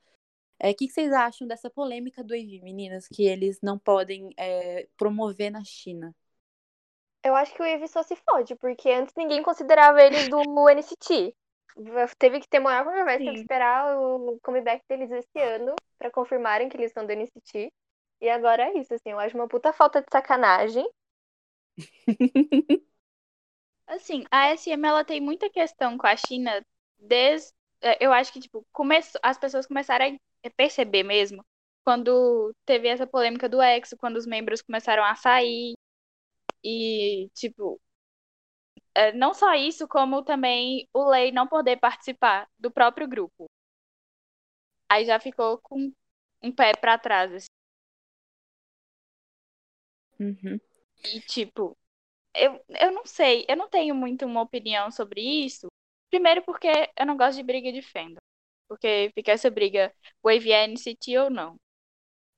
O 0.62 0.68
é, 0.68 0.74
que, 0.74 0.88
que, 0.88 0.94
vocês 0.94 1.12
acham 1.14 1.48
dessa 1.48 1.70
polêmica 1.70 2.24
do 2.24 2.36
EV, 2.36 2.62
meninas, 2.62 3.08
que 3.08 3.26
eles 3.26 3.60
não 3.62 3.80
podem 3.80 4.30
é, 4.38 4.88
promover 4.98 5.50
na 5.50 5.64
China? 5.64 6.14
Eu 7.24 7.36
acho 7.36 7.54
que 7.54 7.62
o 7.62 7.66
EV 7.66 7.88
só 7.88 8.04
se 8.04 8.16
fode, 8.16 8.56
porque 8.56 8.90
antes 8.90 9.14
ninguém 9.16 9.42
considerava 9.42 10.02
eles 10.02 10.28
do 10.30 10.42
NCT 10.70 11.34
teve 12.18 12.40
que 12.40 12.48
ter 12.48 12.60
maior 12.60 12.84
controvérsia 12.84 13.32
de 13.32 13.40
esperar 13.40 13.98
o 13.98 14.40
comeback 14.42 14.84
deles 14.88 15.12
esse 15.12 15.40
ano 15.40 15.76
para 15.98 16.12
confirmarem 16.12 16.70
que 16.70 16.78
eles 16.78 16.88
estão 16.88 17.06
do 17.06 17.14
NCT. 17.14 17.72
E 18.22 18.30
agora 18.30 18.64
é 18.64 18.78
isso, 18.78 18.94
assim, 18.94 19.12
eu 19.12 19.20
acho 19.20 19.36
uma 19.36 19.48
puta 19.48 19.72
falta 19.72 20.02
de 20.02 20.08
sacanagem. 20.12 20.90
assim, 23.88 24.26
a 24.30 24.56
SM 24.56 24.86
ela 24.86 25.06
tem 25.06 25.22
muita 25.22 25.50
questão 25.50 25.98
com 25.98 26.06
a 26.06 26.16
China 26.16 26.62
desde 26.98 27.54
é, 27.82 28.06
eu 28.06 28.12
acho 28.12 28.34
que 28.34 28.42
tipo, 28.42 28.66
começou, 28.74 29.22
as 29.24 29.38
pessoas 29.38 29.66
começaram 29.66 30.06
a 30.06 30.10
perceber 30.56 31.04
mesmo 31.04 31.44
quando 31.84 32.54
teve 32.66 32.88
essa 32.88 33.08
polêmica 33.08 33.50
do 33.50 33.62
EXO, 33.62 33.98
quando 33.98 34.18
os 34.18 34.26
membros 34.28 34.62
começaram 34.62 35.04
a 35.04 35.16
sair 35.16 35.74
e 36.64 37.30
tipo, 37.34 37.80
é, 38.94 39.12
não 39.14 39.34
só 39.34 39.54
isso, 39.54 39.88
como 39.88 40.24
também 40.24 40.88
o 40.94 41.10
Lei 41.10 41.32
não 41.32 41.48
poder 41.48 41.78
participar 41.78 42.48
do 42.58 42.72
próprio 42.72 43.08
grupo. 43.08 43.46
Aí 44.90 45.06
já 45.06 45.20
ficou 45.20 45.60
com 45.60 45.92
um 46.44 46.52
pé 46.52 46.74
pra 46.76 46.98
trás, 46.98 47.34
assim. 47.34 47.48
Uhum. 50.20 50.60
E, 51.14 51.22
tipo, 51.22 51.78
eu, 52.36 52.64
eu 52.70 52.92
não 52.92 53.06
sei, 53.06 53.46
eu 53.48 53.58
não 53.58 53.70
tenho 53.70 53.96
muito 53.96 54.26
uma 54.26 54.42
opinião 54.42 54.92
sobre 54.92 55.22
isso. 55.22 55.68
Primeiro 56.10 56.44
porque 56.44 56.68
eu 56.98 57.06
não 57.06 57.18
gosto 57.18 57.38
de 57.38 57.44
briga 57.44 57.72
de 57.72 57.82
fandom. 57.82 58.20
Porque 58.70 59.12
fica 59.16 59.34
essa 59.34 59.52
briga, 59.52 59.94
Wave 60.24 60.54
é 60.54 60.66
NCT 60.66 61.20
ou 61.20 61.32
não. 61.32 61.58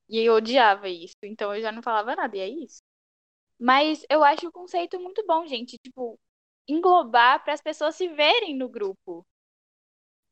E 0.10 0.20
eu 0.22 0.36
odiava 0.36 0.90
isso, 0.90 1.18
então 1.24 1.56
eu 1.56 1.62
já 1.62 1.72
não 1.72 1.82
falava 1.84 2.16
nada, 2.16 2.38
e 2.38 2.42
é 2.42 2.50
isso. 2.50 2.82
Mas 3.60 4.06
eu 4.10 4.24
acho 4.24 4.48
o 4.48 4.52
conceito 4.52 5.00
muito 5.00 5.26
bom, 5.28 5.46
gente. 5.48 5.78
Tipo, 5.80 6.20
englobar 6.68 7.44
para 7.44 7.54
as 7.54 7.62
pessoas 7.62 7.96
se 7.96 8.08
verem 8.10 8.58
no 8.58 8.70
grupo. 8.70 9.26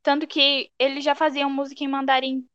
Tanto 0.03 0.27
que 0.27 0.71
eles 0.79 1.03
já 1.03 1.15
faziam 1.15 1.49
música 1.49 1.83
em 1.83 1.87
mandarim, 1.87 2.47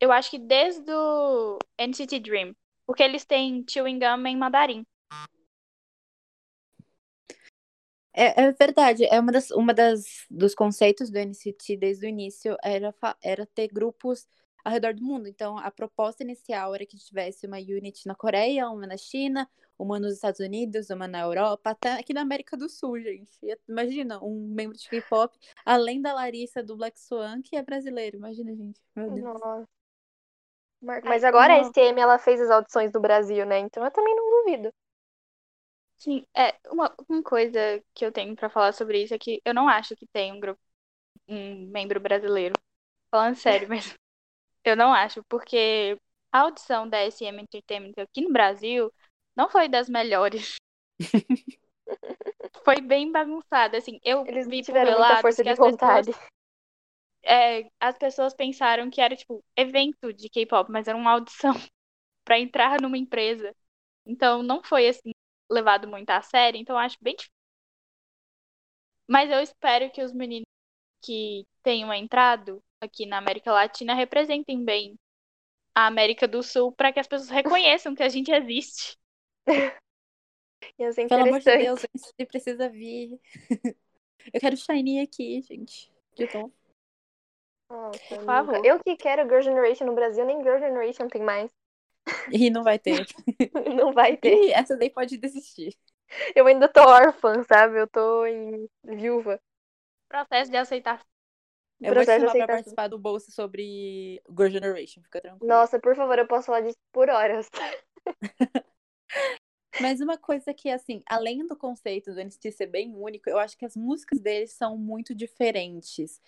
eu 0.00 0.12
acho 0.12 0.30
que 0.30 0.38
desde 0.38 0.92
o 0.92 1.58
NCT 1.78 2.20
Dream. 2.20 2.54
Porque 2.86 3.02
eles 3.02 3.24
têm 3.24 3.64
Chewing 3.68 3.98
Gum 4.00 4.26
em 4.28 4.36
mandarim. 4.36 4.84
É, 8.14 8.42
é 8.42 8.52
verdade, 8.52 9.04
é 9.04 9.18
uma 9.18 9.32
das, 9.32 9.50
uma 9.50 9.72
das 9.72 10.04
dos 10.30 10.54
conceitos 10.54 11.10
do 11.10 11.18
NCT 11.18 11.76
desde 11.76 12.06
o 12.06 12.08
início 12.08 12.56
era, 12.62 12.94
era 13.22 13.46
ter 13.46 13.68
grupos 13.68 14.26
ao 14.64 14.72
redor 14.72 14.94
do 14.94 15.02
mundo. 15.02 15.26
Então, 15.26 15.58
a 15.58 15.70
proposta 15.70 16.22
inicial 16.22 16.74
era 16.74 16.86
que 16.86 16.96
tivesse 16.96 17.46
uma 17.46 17.56
unit 17.56 18.06
na 18.06 18.14
Coreia, 18.14 18.68
uma 18.68 18.86
na 18.86 18.96
China, 18.96 19.48
uma 19.78 19.98
nos 19.98 20.14
Estados 20.14 20.40
Unidos, 20.40 20.90
uma 20.90 21.08
na 21.08 21.20
Europa, 21.22 21.70
até 21.70 21.94
aqui 21.94 22.12
na 22.12 22.20
América 22.20 22.56
do 22.56 22.68
Sul, 22.68 23.00
gente. 23.00 23.32
Imagina, 23.68 24.22
um 24.22 24.48
membro 24.54 24.76
de 24.76 24.88
K-pop, 24.88 25.36
além 25.64 26.00
da 26.00 26.12
Larissa 26.12 26.62
do 26.62 26.76
Black 26.76 27.00
Swan, 27.00 27.42
que 27.42 27.56
é 27.56 27.62
brasileiro. 27.62 28.16
Imagina, 28.16 28.54
gente. 28.54 28.80
Meu 28.94 29.10
Deus. 29.10 29.24
Nossa. 29.24 29.68
Mas 30.82 31.22
agora 31.22 31.54
a 31.54 31.60
STM 31.60 32.00
ela 32.00 32.18
fez 32.18 32.40
as 32.40 32.50
audições 32.50 32.90
do 32.90 33.00
Brasil, 33.00 33.46
né? 33.46 33.60
Então 33.60 33.84
eu 33.84 33.90
também 33.90 34.14
não 34.16 34.42
duvido. 34.42 34.74
Sim, 36.02 36.26
é 36.36 36.52
uma, 36.68 36.92
uma 37.08 37.22
coisa 37.22 37.80
que 37.94 38.04
eu 38.04 38.10
tenho 38.10 38.34
para 38.34 38.50
falar 38.50 38.72
sobre 38.72 39.04
isso 39.04 39.14
é 39.14 39.18
que 39.18 39.40
eu 39.44 39.54
não 39.54 39.68
acho 39.68 39.94
que 39.94 40.04
tem 40.08 40.32
um 40.32 40.40
grupo, 40.40 40.60
um 41.28 41.68
membro 41.68 42.00
brasileiro. 42.00 42.54
Falando 43.08 43.36
sério 43.36 43.68
mesmo. 43.70 43.94
Eu 44.64 44.76
não 44.76 44.92
acho, 44.92 45.22
porque 45.28 45.96
a 46.32 46.40
audição 46.40 46.88
da 46.88 46.98
SM 47.08 47.40
Entertainment 47.40 47.92
aqui 47.98 48.20
no 48.20 48.32
Brasil 48.32 48.92
não 49.36 49.48
foi 49.48 49.68
das 49.68 49.88
melhores. 49.88 50.56
foi 52.64 52.80
bem 52.80 53.12
bagunçada, 53.12 53.78
assim. 53.78 54.00
Eu 54.02 54.26
Eles 54.26 54.48
vi 54.48 54.60
tiveram 54.60 54.98
muita 54.98 55.18
força 55.18 55.44
de 55.44 55.54
vontade. 55.54 56.10
Pessoas, 56.10 56.30
é, 57.22 57.70
as 57.78 57.96
pessoas 57.96 58.34
pensaram 58.34 58.90
que 58.90 59.00
era 59.00 59.14
tipo 59.14 59.40
evento 59.56 60.12
de 60.12 60.28
K-pop, 60.28 60.68
mas 60.68 60.88
era 60.88 60.98
uma 60.98 61.12
audição 61.12 61.52
para 62.24 62.40
entrar 62.40 62.80
numa 62.80 62.98
empresa. 62.98 63.54
Então 64.04 64.42
não 64.42 64.64
foi 64.64 64.88
assim 64.88 65.12
levado 65.52 65.86
muito 65.88 66.10
a 66.10 66.22
sério, 66.22 66.58
então 66.60 66.76
acho 66.78 66.96
bem 67.00 67.14
difícil. 67.14 67.32
Mas 69.08 69.30
eu 69.30 69.40
espero 69.40 69.90
que 69.90 70.02
os 70.02 70.12
meninos 70.12 70.46
que 71.04 71.44
tenham 71.62 71.92
entrado 71.92 72.62
aqui 72.80 73.04
na 73.06 73.18
América 73.18 73.52
Latina 73.52 73.94
representem 73.94 74.64
bem 74.64 74.94
a 75.74 75.86
América 75.86 76.26
do 76.28 76.42
Sul 76.42 76.72
para 76.72 76.92
que 76.92 77.00
as 77.00 77.06
pessoas 77.06 77.30
reconheçam 77.30 77.94
que 77.94 78.02
a 78.02 78.08
gente 78.08 78.30
existe. 78.30 78.96
Pelo 81.08 81.22
amor 81.22 81.40
de 81.40 81.56
Deus, 81.56 81.84
você 81.92 82.24
precisa 82.26 82.68
vir. 82.68 83.20
Eu 84.32 84.40
quero 84.40 84.56
Shiny 84.56 85.00
aqui, 85.00 85.42
gente. 85.42 85.92
De 86.14 86.32
novo. 86.32 86.52
Nossa, 87.68 88.16
Por 88.16 88.24
favor. 88.24 88.64
Eu 88.64 88.78
que 88.80 88.96
quero 88.96 89.28
Girl 89.28 89.40
Generation 89.40 89.86
no 89.86 89.94
Brasil, 89.94 90.24
nem 90.24 90.42
Girl 90.42 90.58
Generation 90.58 91.08
tem 91.08 91.22
mais. 91.22 91.50
E 92.30 92.50
não 92.50 92.62
vai 92.62 92.78
ter. 92.78 93.06
não 93.76 93.92
vai 93.92 94.16
ter. 94.16 94.34
E 94.34 94.52
essa 94.52 94.76
daí 94.76 94.90
pode 94.90 95.16
desistir. 95.16 95.76
Eu 96.34 96.46
ainda 96.46 96.68
tô 96.68 96.80
órfã, 96.80 97.42
sabe? 97.44 97.80
Eu 97.80 97.86
tô 97.86 98.26
em 98.26 98.68
viúva. 98.84 99.40
Processo 100.08 100.50
de 100.50 100.56
aceitar. 100.56 101.04
Eu 101.80 101.94
vou 101.94 102.04
te 102.04 102.06
chamar 102.06 102.32
pra 102.32 102.46
participar 102.46 102.88
do 102.88 102.98
Bolsa 102.98 103.32
sobre 103.32 104.22
Girl 104.28 104.48
Generation, 104.48 105.02
fica 105.02 105.20
tranquilo. 105.20 105.48
Nossa, 105.48 105.80
por 105.80 105.96
favor, 105.96 106.16
eu 106.18 106.26
posso 106.26 106.46
falar 106.46 106.60
disso 106.60 106.78
por 106.92 107.08
horas. 107.10 107.50
Mas 109.80 110.00
uma 110.00 110.16
coisa 110.18 110.52
que, 110.54 110.68
assim, 110.68 111.02
além 111.06 111.44
do 111.46 111.56
conceito 111.56 112.12
do 112.12 112.20
NCT 112.20 112.52
ser 112.52 112.66
bem 112.66 112.94
único, 112.94 113.28
eu 113.28 113.38
acho 113.38 113.56
que 113.56 113.64
as 113.64 113.74
músicas 113.74 114.20
deles 114.20 114.52
são 114.52 114.76
muito 114.76 115.14
diferentes. 115.14 116.20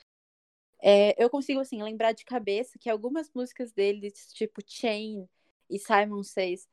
É, 0.82 1.22
eu 1.22 1.30
consigo, 1.30 1.60
assim, 1.60 1.82
lembrar 1.82 2.12
de 2.12 2.24
cabeça 2.24 2.78
que 2.78 2.90
algumas 2.90 3.30
músicas 3.32 3.70
deles, 3.70 4.32
tipo 4.32 4.60
Chain, 4.66 5.28
e 5.74 5.78
Simon 5.78 6.22
Says 6.22 6.68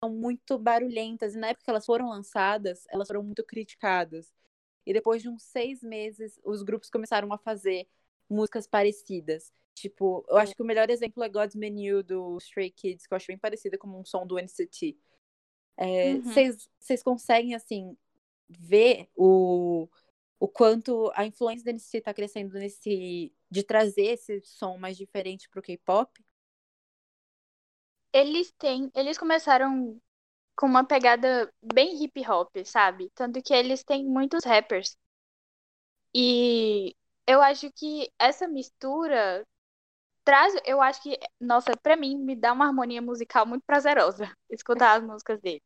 são 0.00 0.10
muito 0.10 0.56
barulhentas. 0.56 1.34
E 1.34 1.38
na 1.38 1.48
época 1.48 1.64
que 1.64 1.70
elas 1.70 1.84
foram 1.84 2.08
lançadas, 2.08 2.84
elas 2.88 3.08
foram 3.08 3.22
muito 3.22 3.42
criticadas. 3.42 4.32
E 4.86 4.92
depois 4.92 5.22
de 5.22 5.28
uns 5.28 5.42
seis 5.42 5.82
meses, 5.82 6.38
os 6.44 6.62
grupos 6.62 6.88
começaram 6.88 7.32
a 7.32 7.38
fazer 7.38 7.88
músicas 8.30 8.66
parecidas. 8.66 9.52
Tipo, 9.74 10.24
eu 10.28 10.36
acho 10.36 10.54
que 10.54 10.62
o 10.62 10.64
melhor 10.64 10.88
exemplo 10.88 11.24
é 11.24 11.28
God's 11.28 11.56
Menu 11.56 12.02
do 12.04 12.38
Stray 12.38 12.70
Kids, 12.70 13.06
que 13.06 13.12
eu 13.12 13.16
acho 13.16 13.26
bem 13.26 13.38
parecida 13.38 13.76
com 13.76 13.88
um 13.88 14.04
som 14.04 14.24
do 14.24 14.38
NCT. 14.38 14.96
Vocês 16.22 16.60
é, 16.88 16.92
uhum. 16.92 16.98
conseguem, 17.02 17.54
assim, 17.56 17.96
ver 18.48 19.08
o, 19.16 19.88
o 20.38 20.46
quanto 20.46 21.10
a 21.14 21.26
influência 21.26 21.64
do 21.64 21.76
NCT 21.76 21.98
está 21.98 22.14
crescendo 22.14 22.54
nesse 22.54 23.32
de 23.50 23.62
trazer 23.64 24.12
esse 24.12 24.40
som 24.42 24.76
mais 24.78 24.96
diferente 24.96 25.48
para 25.48 25.58
o 25.58 25.62
K-pop? 25.62 26.23
Eles 28.14 28.52
têm. 28.58 28.90
Eles 28.94 29.18
começaram 29.18 30.00
com 30.56 30.66
uma 30.66 30.84
pegada 30.86 31.52
bem 31.62 32.02
hip 32.04 32.20
hop, 32.30 32.50
sabe? 32.66 33.10
Tanto 33.14 33.42
que 33.42 33.54
eles 33.54 33.84
têm 33.84 34.04
muitos 34.06 34.44
rappers. 34.44 34.96
E 36.14 36.96
eu 37.26 37.42
acho 37.42 37.70
que 37.72 38.10
essa 38.18 38.46
mistura 38.48 39.46
traz, 40.24 40.54
eu 40.66 40.80
acho 40.82 41.02
que, 41.02 41.18
nossa, 41.40 41.76
para 41.82 41.96
mim 41.96 42.18
me 42.18 42.36
dá 42.36 42.52
uma 42.52 42.66
harmonia 42.66 43.02
musical 43.02 43.46
muito 43.46 43.64
prazerosa 43.66 44.30
escutar 44.50 44.98
as 44.98 45.04
músicas 45.04 45.40
deles. 45.40 45.64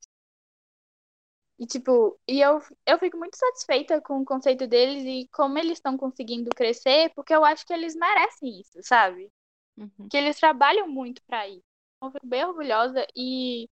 E 1.58 1.66
tipo, 1.66 2.18
e 2.28 2.40
eu, 2.40 2.60
eu 2.86 2.98
fico 2.98 3.16
muito 3.18 3.36
satisfeita 3.36 4.00
com 4.00 4.20
o 4.20 4.24
conceito 4.24 4.66
deles 4.68 5.04
e 5.04 5.28
como 5.32 5.58
eles 5.58 5.72
estão 5.78 5.96
conseguindo 5.96 6.50
crescer, 6.50 7.10
porque 7.14 7.34
eu 7.34 7.44
acho 7.44 7.66
que 7.66 7.72
eles 7.72 7.96
merecem 7.96 8.60
isso, 8.60 8.78
sabe? 8.82 9.28
Uhum. 9.76 10.08
Que 10.10 10.16
eles 10.16 10.38
trabalham 10.38 10.88
muito 10.88 11.22
para 11.26 11.48
isso. 11.48 11.67
Eu 12.00 12.10
fico 12.10 12.26
bem 12.26 12.44
orgulhosa 12.44 13.06
e, 13.16 13.68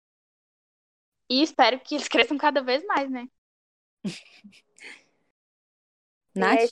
e 1.29 1.43
espero 1.43 1.81
que 1.81 1.95
eles 1.95 2.09
cresçam 2.09 2.39
cada 2.39 2.63
vez 2.63 2.85
mais, 2.85 3.11
né? 3.11 3.27
Nath? 6.35 6.71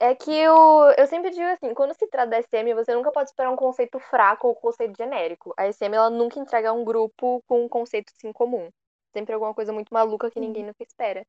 É, 0.00 0.10
é 0.10 0.14
que 0.14 0.30
eu, 0.30 0.92
eu 0.96 1.06
sempre 1.06 1.30
digo 1.30 1.46
assim, 1.46 1.74
quando 1.74 1.94
se 1.94 2.06
trata 2.08 2.30
da 2.30 2.38
SM, 2.38 2.74
você 2.74 2.94
nunca 2.94 3.12
pode 3.12 3.30
esperar 3.30 3.50
um 3.50 3.56
conceito 3.56 3.98
fraco 3.98 4.48
ou 4.48 4.52
um 4.52 4.56
conceito 4.56 4.96
genérico. 4.96 5.52
A 5.56 5.66
SM, 5.66 5.94
ela 5.94 6.10
nunca 6.10 6.38
entrega 6.38 6.72
um 6.72 6.84
grupo 6.84 7.42
com 7.46 7.64
um 7.64 7.68
conceito 7.68 8.12
assim 8.16 8.32
comum. 8.32 8.70
Sempre 9.12 9.34
alguma 9.34 9.54
coisa 9.54 9.72
muito 9.72 9.92
maluca 9.92 10.30
que 10.30 10.40
ninguém 10.40 10.64
nunca 10.64 10.82
espera. 10.82 11.24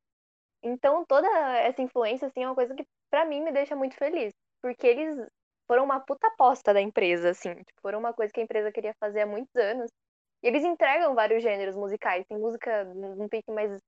Então, 0.62 1.04
toda 1.06 1.28
essa 1.58 1.82
influência, 1.82 2.26
assim, 2.28 2.42
é 2.42 2.48
uma 2.48 2.54
coisa 2.54 2.74
que, 2.74 2.84
para 3.10 3.24
mim, 3.24 3.40
me 3.42 3.52
deixa 3.52 3.76
muito 3.76 3.96
feliz. 3.96 4.32
Porque 4.60 4.86
eles 4.86 5.28
foram 5.66 5.84
uma 5.84 6.00
puta 6.00 6.26
aposta 6.28 6.72
da 6.74 6.80
empresa, 6.80 7.30
assim. 7.30 7.54
Tipo, 7.54 7.80
foram 7.80 7.98
uma 7.98 8.12
coisa 8.12 8.32
que 8.32 8.40
a 8.40 8.42
empresa 8.44 8.72
queria 8.72 8.94
fazer 9.00 9.22
há 9.22 9.26
muitos 9.26 9.54
anos. 9.56 9.90
E 10.42 10.48
eles 10.48 10.64
entregam 10.64 11.14
vários 11.14 11.42
gêneros 11.42 11.76
musicais. 11.76 12.24
Tem 12.26 12.38
música 12.38 12.84
num 12.84 13.28
pique 13.28 13.50
mais, 13.52 13.80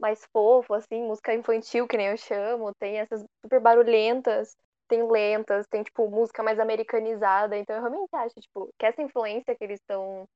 mais 0.00 0.24
fofo, 0.32 0.74
assim, 0.74 1.02
música 1.04 1.34
infantil, 1.34 1.86
que 1.88 1.96
nem 1.96 2.08
eu 2.08 2.16
chamo. 2.16 2.74
Tem 2.78 2.98
essas 2.98 3.24
super 3.42 3.60
barulhentas, 3.60 4.56
tem 4.88 5.02
lentas, 5.10 5.66
tem, 5.68 5.82
tipo, 5.82 6.08
música 6.10 6.42
mais 6.42 6.58
americanizada. 6.60 7.56
Então 7.56 7.76
eu 7.76 7.82
realmente 7.82 8.14
acho, 8.14 8.34
tipo, 8.40 8.70
que 8.78 8.86
essa 8.86 9.02
influência 9.02 9.56
que 9.56 9.64
eles 9.64 9.80
estão 9.80 10.26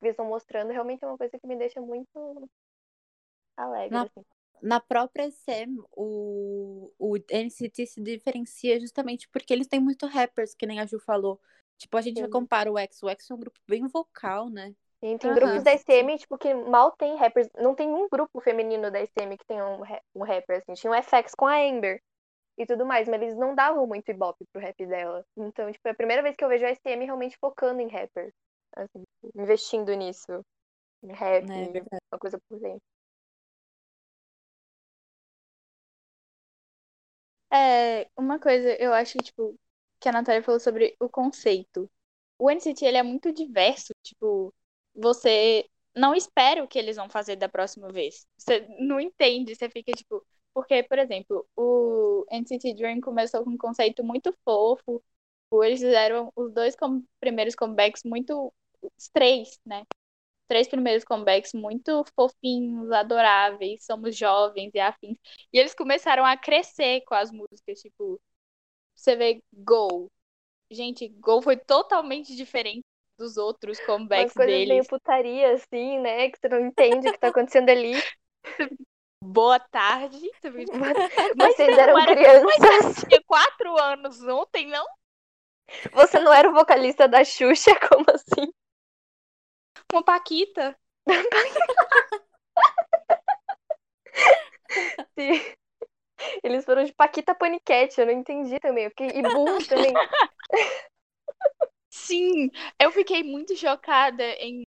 que 0.00 0.06
eles 0.06 0.14
estão 0.14 0.26
mostrando 0.26 0.72
realmente 0.72 1.04
é 1.04 1.06
uma 1.06 1.18
coisa 1.18 1.38
que 1.38 1.46
me 1.46 1.56
deixa 1.56 1.80
muito 1.80 2.48
alegre, 3.56 3.94
Na... 3.94 4.02
assim 4.04 4.24
na 4.64 4.80
própria 4.80 5.30
SM, 5.30 5.76
o, 5.92 6.90
o 6.98 7.16
NCT 7.16 7.86
se 7.86 8.00
diferencia 8.00 8.80
justamente 8.80 9.28
porque 9.28 9.52
eles 9.52 9.66
têm 9.66 9.78
muito 9.78 10.06
rappers, 10.06 10.54
que 10.54 10.64
nem 10.64 10.80
a 10.80 10.86
Ju 10.86 10.98
falou. 10.98 11.38
Tipo, 11.76 11.98
a 11.98 12.00
gente 12.00 12.20
Sim. 12.20 12.30
compara 12.30 12.72
o 12.72 12.78
X. 12.78 13.02
O 13.02 13.08
X 13.10 13.30
é 13.30 13.34
um 13.34 13.38
grupo 13.38 13.60
bem 13.68 13.86
vocal, 13.86 14.48
né? 14.48 14.74
Sim, 15.00 15.18
tem 15.18 15.30
uhum. 15.30 15.36
grupos 15.36 15.62
da 15.62 15.76
SM, 15.76 16.16
tipo, 16.16 16.38
que 16.38 16.54
mal 16.54 16.92
tem 16.92 17.14
rappers. 17.16 17.46
Não 17.58 17.74
tem 17.74 17.90
um 17.90 18.08
grupo 18.08 18.40
feminino 18.40 18.90
da 18.90 19.00
SM 19.00 19.36
que 19.36 19.44
tenha 19.46 19.66
um, 19.66 19.82
um 20.14 20.22
rapper, 20.22 20.62
assim. 20.62 20.72
Tinha 20.72 20.92
o 20.92 20.94
FX 20.94 21.34
com 21.34 21.46
a 21.46 21.58
Amber 21.58 22.00
e 22.56 22.64
tudo 22.64 22.86
mais, 22.86 23.06
mas 23.06 23.20
eles 23.20 23.36
não 23.36 23.54
davam 23.54 23.86
muito 23.86 24.10
ibope 24.10 24.46
pro 24.50 24.62
rap 24.62 24.86
dela. 24.86 25.26
Então, 25.36 25.70
tipo, 25.70 25.86
é 25.86 25.90
a 25.90 25.94
primeira 25.94 26.22
vez 26.22 26.34
que 26.36 26.42
eu 26.42 26.48
vejo 26.48 26.64
a 26.64 26.74
SM 26.74 27.04
realmente 27.04 27.36
focando 27.38 27.82
em 27.82 27.88
rappers. 27.88 28.32
Assim, 28.74 29.02
investindo 29.34 29.92
nisso. 29.92 30.42
Em 31.02 31.12
rap, 31.12 31.50
é 31.50 31.98
uma 32.10 32.18
coisa 32.18 32.38
por 32.48 32.58
dentro. 32.58 32.93
É, 37.54 38.08
uma 38.16 38.38
coisa, 38.40 38.74
eu 38.82 38.92
acho 38.92 39.12
que, 39.18 39.24
tipo, 39.24 39.58
que 40.00 40.08
a 40.08 40.12
Natália 40.12 40.42
falou 40.42 40.58
sobre 40.60 40.96
o 41.00 41.08
conceito. 41.08 41.90
o 42.38 42.50
NCT 42.50 42.84
ele 42.86 42.98
é 42.98 43.02
muito 43.02 43.32
diverso. 43.32 43.92
Tipo, 44.02 44.52
você 44.94 45.68
não 45.94 46.14
espera 46.14 46.62
o 46.64 46.68
que 46.68 46.78
eles 46.78 46.96
vão 46.96 47.08
fazer 47.08 47.36
da 47.36 47.48
próxima 47.48 47.90
vez. 47.92 48.26
Você 48.36 48.66
não 48.80 49.00
entende, 49.00 49.54
você 49.54 49.68
fica 49.70 49.92
tipo. 49.92 50.24
Porque, 50.54 50.82
por 50.84 50.98
exemplo, 50.98 51.46
o 51.56 52.24
NCT 52.30 52.74
Dream 52.74 53.00
começou 53.00 53.44
com 53.44 53.50
um 53.50 53.58
conceito 53.58 54.04
muito 54.04 54.32
fofo. 54.44 55.02
Eles 55.64 55.80
fizeram 55.80 56.32
os 56.36 56.52
dois 56.52 56.76
primeiros 57.20 57.54
comebacks 57.54 58.02
muito. 58.04 58.52
Os 58.82 59.08
três, 59.08 59.58
né? 59.64 59.84
Três 60.46 60.68
primeiros 60.68 61.04
comebacks 61.04 61.52
muito 61.54 62.04
fofinhos, 62.14 62.90
adoráveis, 62.92 63.84
somos 63.84 64.14
jovens 64.16 64.70
e 64.74 64.78
afins. 64.80 65.16
E 65.52 65.58
eles 65.58 65.74
começaram 65.74 66.24
a 66.24 66.36
crescer 66.36 67.00
com 67.06 67.14
as 67.14 67.30
músicas, 67.30 67.80
tipo. 67.80 68.20
Você 68.94 69.16
vê 69.16 69.42
Go. 69.52 70.10
Gente, 70.70 71.08
Go 71.08 71.40
foi 71.42 71.56
totalmente 71.56 72.34
diferente 72.36 72.84
dos 73.18 73.36
outros 73.36 73.78
comebacks 73.80 74.26
Umas 74.26 74.32
coisas 74.34 74.52
deles. 74.54 74.68
meio 74.68 74.86
putaria, 74.86 75.52
assim, 75.54 75.98
né? 76.00 76.30
Que 76.30 76.38
você 76.38 76.48
não 76.48 76.60
entende 76.66 77.08
o 77.08 77.12
que 77.12 77.18
tá 77.18 77.28
acontecendo 77.28 77.70
ali. 77.70 77.92
Boa 79.22 79.58
tarde. 79.70 80.30
Mas 81.36 81.54
vocês 81.56 81.74
você 81.74 81.80
eram 81.80 81.98
era- 81.98 82.14
crianças. 82.14 83.04
tinha 83.08 83.22
quatro 83.26 83.76
anos 83.80 84.20
ontem, 84.22 84.66
não? 84.66 84.84
Você 85.94 86.20
não 86.20 86.32
era 86.32 86.50
o 86.50 86.52
vocalista 86.52 87.08
da 87.08 87.24
Xuxa, 87.24 87.70
como 87.88 88.04
assim? 88.12 88.52
Uma 89.94 90.02
Paquita. 90.02 90.76
Sim. 95.16 95.40
Eles 96.42 96.64
foram 96.64 96.84
de 96.84 96.92
Paquita 96.92 97.32
Paniquete, 97.32 98.00
eu 98.00 98.06
não 98.06 98.12
entendi 98.12 98.58
também. 98.58 98.84
Eu 98.84 98.90
fiquei... 98.90 99.10
E 99.10 99.22
Boom 99.22 99.58
também. 99.68 99.94
Sim, 101.90 102.50
eu 102.78 102.90
fiquei 102.90 103.22
muito 103.22 103.56
chocada 103.56 104.24
em, 104.40 104.66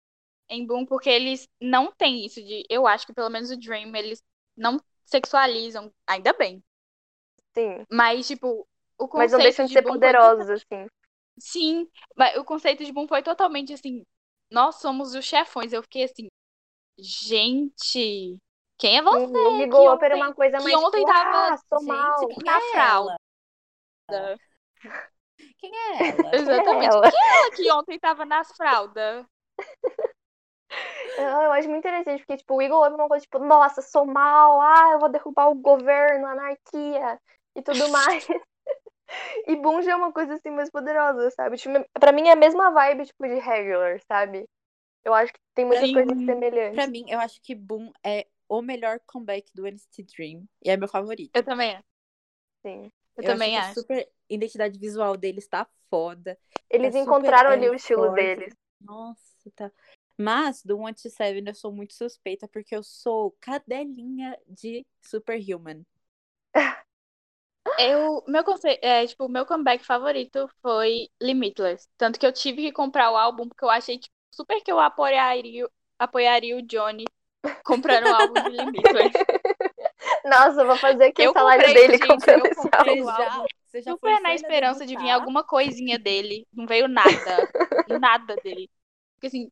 em 0.48 0.66
Boom, 0.66 0.86
porque 0.86 1.10
eles 1.10 1.50
não 1.60 1.92
têm 1.92 2.24
isso 2.24 2.42
de. 2.42 2.64
Eu 2.70 2.86
acho 2.86 3.08
que 3.08 3.14
pelo 3.14 3.32
menos 3.32 3.50
o 3.50 3.58
Dream, 3.58 3.96
eles 3.96 4.22
não 4.56 4.80
sexualizam, 5.06 5.92
ainda 6.06 6.34
bem. 6.34 6.64
Sim. 7.56 7.84
Mas, 7.92 8.28
tipo, 8.28 8.68
o 8.98 9.08
conceito 9.08 9.18
Mas 9.18 9.32
não 9.32 9.40
deixam 9.40 9.66
de 9.66 9.74
ser 9.74 9.82
Boom 9.82 9.94
foi 9.94 10.00
poderosos, 10.00 10.50
assim. 10.50 10.88
Sim, 11.40 11.90
mas 12.16 12.38
o 12.38 12.46
conceito 12.46 12.86
de 12.86 12.92
Boom 12.92 13.08
foi 13.08 13.24
totalmente 13.24 13.74
assim. 13.74 14.06
Nós 14.52 14.76
somos 14.76 15.14
os 15.16 15.26
chefões. 15.26 15.74
Eu 15.74 15.82
fiquei 15.84 16.04
assim, 16.06 16.28
gente, 17.00 18.38
quem 18.78 18.98
é 18.98 19.02
você? 19.02 19.18
Uhum. 19.18 19.58
Ligou 19.60 19.82
que 19.98 20.06
é 20.06 20.10
ontem- 20.10 20.16
uma 20.16 20.34
coisa 20.34 20.58
que 20.58 20.64
mais. 20.64 20.76
ontem 20.76 21.00
tipo, 21.00 21.14
tava- 21.14 21.54
Ah, 21.54 21.58
Gente, 21.80 21.86
mal. 21.88 22.28
quem 22.28 22.44
na 22.46 22.58
é 22.58 22.72
fralda. 22.72 23.12
ela? 23.12 23.18
Quem 25.58 25.72
é 25.76 26.10
ela? 26.10 26.36
Exatamente. 26.36 26.96
ela? 26.96 27.12
Quem 27.12 27.20
é 27.20 27.34
ela 27.34 27.52
que 27.52 27.72
ontem 27.72 28.00
tava 28.00 28.26
nas 28.26 28.52
fraldas? 28.56 29.26
Eu, 31.18 31.24
eu 31.46 31.52
acho 31.52 31.70
muito 31.70 31.80
interessante, 31.88 32.20
porque, 32.20 32.38
tipo, 32.38 32.56
o 32.56 32.62
Up 32.62 32.92
é 32.94 32.96
uma 32.96 33.08
coisa, 33.08 33.24
tipo, 33.24 33.40
nossa, 33.40 33.82
sou 33.82 34.06
mal, 34.06 34.62
ah, 34.62 34.92
eu 34.94 35.00
vou 35.00 35.10
derrubar 35.10 35.50
o 35.50 35.56
governo, 35.56 36.26
a 36.28 36.32
anarquia 36.32 37.20
e 37.56 37.62
tudo 37.62 37.90
mais. 37.90 38.26
E 39.48 39.56
Boom 39.56 39.82
já 39.82 39.92
é 39.92 39.96
uma 39.96 40.12
coisa, 40.12 40.36
assim, 40.36 40.50
mais 40.50 40.70
poderosa, 40.70 41.30
sabe? 41.32 41.58
Tipo, 41.58 41.86
pra 42.00 42.12
mim 42.12 42.28
é 42.28 42.32
a 42.32 42.36
mesma 42.36 42.72
vibe, 42.72 43.06
tipo, 43.06 43.28
de 43.28 43.40
Regular, 43.40 44.00
sabe? 44.08 44.48
Eu 45.04 45.14
acho 45.14 45.32
que 45.34 45.40
tem 45.54 45.66
muitas 45.66 45.88
Sim. 45.88 45.94
coisas 45.94 46.26
semelhantes. 46.26 46.76
Pra 46.76 46.88
mim, 46.88 47.06
eu 47.08 47.20
acho 47.20 47.42
que 47.42 47.54
Boom 47.54 47.92
é 48.04 48.28
o 48.50 48.62
melhor 48.62 49.00
comeback 49.06 49.52
do 49.54 49.68
NCT 49.68 50.04
Dream. 50.04 50.48
E 50.64 50.70
é 50.70 50.78
meu 50.78 50.88
favorito. 50.88 51.32
Eu 51.36 51.44
também, 51.44 51.78
Sim. 52.62 52.92
eu, 53.16 53.24
Eu 53.24 53.24
também 53.24 53.56
acho. 53.58 53.70
acho. 53.70 53.82
super 53.82 54.10
identidade 54.30 54.80
visual 54.80 55.16
deles 55.16 55.48
tá 55.48 55.68
foda. 55.90 56.38
Eles 56.70 56.94
Tá 56.94 57.00
super, 57.00 57.10
encontraram 57.10 57.52
é, 57.52 57.54
ali 57.54 57.70
o 57.70 57.76
estilo 57.76 58.08
forte. 58.08 58.16
deles. 58.16 58.54
Nossa, 58.82 59.52
tá. 59.56 59.72
Mas 60.18 60.64
do 60.64 60.80
One 60.80 60.94
to 60.94 61.10
Seven 61.10 61.44
eu 61.46 61.54
sou 61.54 61.72
muito 61.72 61.94
suspeita 61.94 62.48
porque 62.48 62.76
eu 62.76 62.82
sou 62.82 63.36
cadelinha 63.40 64.38
de 64.48 64.86
Superhuman. 65.02 65.86
Eu, 67.80 68.24
meu 68.28 68.44
conce... 68.44 68.80
é, 68.82 69.06
tipo, 69.06 69.28
meu 69.30 69.46
comeback 69.46 69.84
favorito 69.86 70.50
foi 70.62 71.10
Limitless. 71.22 71.88
Tanto 71.98 72.20
que 72.20 72.26
eu 72.26 72.34
tive 72.34 72.62
que 72.64 72.72
comprar 72.72 73.12
o 73.12 73.18
álbum 73.18 73.48
porque 73.48 73.64
eu 73.64 73.70
achei 73.70 73.98
tipo, 74.00 74.14
super 74.32 74.62
que 74.62 74.72
eu 74.72 74.80
apoiaria, 74.80 75.68
apoiaria 76.00 76.58
o 76.58 76.62
Johnny 76.62 77.06
comprando 77.64 78.08
o 78.08 78.14
álbum 78.14 78.34
de 78.34 78.50
Limitless. 78.50 79.14
Nossa, 80.26 80.62
eu 80.62 80.68
vou 80.68 80.78
fazer 80.78 81.06
aqui 81.06 81.24
Eu 81.24 81.32
o 81.32 81.34
salário 81.34 81.66
comprei, 81.66 81.74
dele 81.74 81.98
gente, 81.98 82.08
comprando 82.08 82.46
esse 82.46 82.70
álbum. 82.72 83.06
já, 83.16 83.34
álbum 83.34 83.48
você 83.66 83.82
já 83.82 83.92
super 83.92 84.22
na 84.22 84.34
esperança 84.34 84.86
de 84.86 84.98
vir 84.98 85.12
debutar? 85.12 85.16
alguma 85.16 85.44
coisinha 85.44 86.00
dele. 86.00 86.48
Não 86.54 86.66
veio 86.66 86.88
nada. 86.88 87.52
nada 88.00 88.36
dele. 88.38 88.70
Porque 89.16 89.28
assim, 89.28 89.52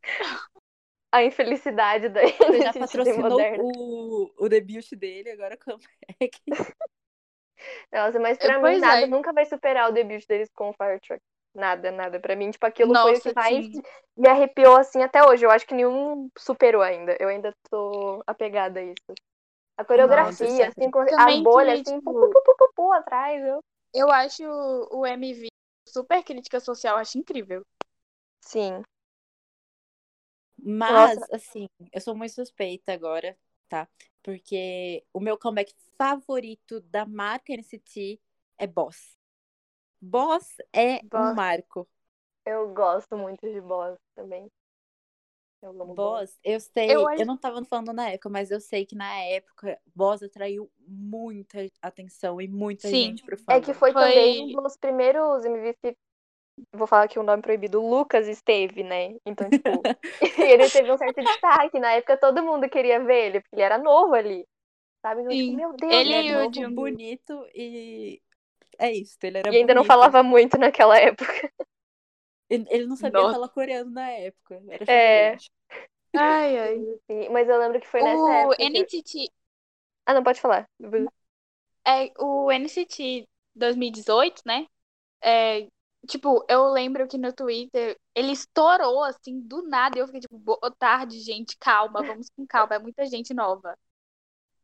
A 1.12 1.24
infelicidade 1.24 2.10
da 2.10 2.22
Você 2.22 2.60
já 2.62 2.74
patrocinou 2.74 3.40
o, 3.56 4.34
o 4.38 4.50
debut 4.50 4.90
dele, 4.96 5.30
agora 5.32 5.56
o 5.56 5.60
comeback. 5.60 6.42
Nossa, 7.92 8.20
mas 8.20 8.38
pra 8.38 8.56
mim 8.56 8.62
Pois 8.62 8.82
nada 8.82 9.06
é. 9.06 9.08
nunca 9.08 9.34
vai 9.34 9.46
superar 9.46 9.90
o 9.90 9.94
debut 9.94 10.26
deles 10.28 10.50
com 10.54 10.70
o 10.70 10.74
Fire 10.74 11.00
Truck. 11.00 11.22
Nada, 11.54 11.92
nada. 11.92 12.20
Pra 12.20 12.36
mim, 12.36 12.50
tipo, 12.50 12.66
aquilo 12.66 12.94
foi 12.94 13.12
o 13.12 13.14
Nossa, 13.14 13.30
que 13.30 13.36
mais 13.36 13.66
sim. 13.66 13.82
me 14.18 14.28
arrepiou 14.28 14.76
assim 14.76 15.04
até 15.04 15.24
hoje. 15.24 15.46
Eu 15.46 15.52
acho 15.52 15.68
que 15.68 15.76
nenhum 15.76 16.30
superou 16.38 16.82
ainda. 16.82 17.16
Eu 17.20 17.30
ainda 17.30 17.54
tô 17.70 18.24
apegada 18.26 18.80
a 18.80 18.84
isso. 18.84 19.14
A 19.78 19.86
coreografia, 19.86 20.48
Nossa, 20.48 20.64
assim, 20.68 20.92
Também 20.92 21.40
a 21.40 21.44
bolha, 21.44 21.76
que, 21.76 21.82
assim, 21.82 21.98
tipo, 21.98 22.14
pu, 22.14 22.20
pu, 22.20 22.30
pu, 22.30 22.44
pu, 22.44 22.58
pu, 22.58 22.74
pu, 22.76 22.92
atrás. 22.94 23.44
Eu... 23.44 23.60
eu 23.94 24.12
acho 24.12 24.44
o 24.92 25.06
MV 25.06 25.48
super 25.88 26.24
crítica 26.24 26.60
social, 26.60 26.98
acho 26.98 27.18
incrível. 27.18 27.64
Sim. 28.42 28.84
Mas, 30.66 31.22
assim, 31.32 31.68
eu 31.92 32.00
sou 32.00 32.16
muito 32.16 32.34
suspeita 32.34 32.94
agora, 32.94 33.36
tá? 33.68 33.88
Porque 34.24 35.06
o 35.14 35.20
meu 35.20 35.38
comeback 35.38 35.74
favorito 35.98 36.80
da 36.82 37.06
marca 37.06 37.54
NCT 37.54 38.20
é 38.58 38.68
Boss. 38.68 39.18
Boss 40.02 40.58
é 40.74 41.04
Boss. 41.04 41.14
um 41.16 41.34
marco. 41.34 41.88
Eu 42.46 42.74
gosto 42.74 43.18
muito 43.18 43.42
de 43.52 43.60
Boss 43.60 44.00
também. 44.16 44.50
Eu 45.62 45.70
amo 45.82 45.96
Boss. 45.96 45.96
Boss, 45.96 46.40
eu 46.44 46.60
sei, 46.60 46.90
Eu 46.94 47.08
eu, 47.16 47.26
não 47.26 47.38
tava 47.38 47.64
falando 47.66 47.94
na 47.94 48.10
época, 48.10 48.30
mas 48.30 48.52
eu 48.52 48.60
sei 48.60 48.86
que 48.86 48.96
na 48.96 49.14
época 49.26 49.80
Boss 49.96 50.24
atraiu 50.24 50.72
muita 50.88 51.60
atenção 51.82 52.42
e 52.42 52.48
muita 52.48 52.90
Sim. 52.90 52.94
gente 52.94 53.24
pro 53.24 53.38
É 53.50 53.60
fandom. 53.60 53.62
que 53.62 53.74
foi, 53.74 53.92
Foi- 53.92 54.04
também 54.04 54.58
um 54.58 54.62
dos 54.62 54.78
primeiros 54.78 55.46
MVs 55.46 55.78
que. 55.82 55.98
Vou 56.72 56.88
falar 56.88 57.04
aqui 57.06 57.20
o 57.20 57.24
nome 57.24 57.42
proibido. 57.42 57.82
O 57.82 57.90
Lucas 57.90 58.28
esteve, 58.28 58.84
né? 58.84 59.16
Então, 59.26 59.50
tipo. 59.50 59.88
ele 60.38 60.70
teve 60.70 60.92
um 60.92 60.98
certo 60.98 61.22
destaque. 61.24 61.80
Na 61.80 61.94
época 61.94 62.18
todo 62.18 62.44
mundo 62.44 62.70
queria 62.70 63.00
ver 63.04 63.26
ele, 63.28 63.42
porque 63.42 63.56
ele 63.56 63.64
era 63.64 63.78
novo 63.78 64.14
ali. 64.14 64.48
Sabe? 65.02 65.22
Então, 65.22 65.36
tipo, 65.36 65.54
meu 65.54 65.74
Deus, 65.74 65.92
Ele 65.94 66.14
Ele 66.14 66.30
é 66.32 66.38
o 66.38 66.44
novo, 66.44 66.54
Jungkook. 66.54 66.76
bonito 66.76 67.48
e 67.56 68.22
é 68.80 68.92
isso, 68.92 69.18
ele 69.24 69.38
era 69.40 69.52
E 69.52 69.58
ainda 69.58 69.74
não 69.74 69.84
falava 69.84 70.24
muito 70.24 70.58
naquela 70.58 70.98
época. 70.98 71.52
Ele, 72.50 72.66
ele 72.70 72.86
não 72.88 72.96
sabia 72.96 73.22
Nossa. 73.22 73.36
falar 73.36 73.50
coreano 73.50 73.92
na 73.92 74.10
época. 74.10 74.62
Era 74.70 74.86
É. 74.88 75.36
Ai, 76.16 76.58
ai. 76.60 76.80
Sim, 77.10 77.30
Mas 77.32 77.48
eu 77.50 77.58
lembro 77.60 77.80
que 77.82 77.88
foi 77.88 78.02
nessa 78.02 78.32
O 78.32 78.54
época. 78.54 78.56
que- 78.68 78.70
NCT, 78.70 79.30
Ah, 80.06 80.14
não, 80.14 80.24
pode 80.24 80.42
falar. 80.42 80.68
é, 81.86 82.12
o 82.20 82.52
NCT 82.52 83.28
2018, 83.56 84.42
né? 84.46 84.68
É, 85.22 85.68
tipo, 86.08 86.46
eu 86.50 86.70
lembro 86.72 87.08
que 87.08 87.18
no 87.18 87.34
Twitter 87.34 88.00
ele 88.16 88.32
estourou 88.32 89.04
assim 89.04 89.40
do 89.42 89.64
nada. 89.64 89.98
E 89.98 90.02
eu 90.02 90.06
fiquei 90.08 90.22
tipo, 90.22 90.38
boa 90.38 90.72
tarde, 90.78 91.20
gente, 91.20 91.58
calma, 91.58 92.04
vamos 92.04 92.30
com 92.36 92.46
calma, 92.48 92.76
é 92.76 92.80
muita 92.80 93.06
gente 93.06 93.34
nova. 93.34 93.78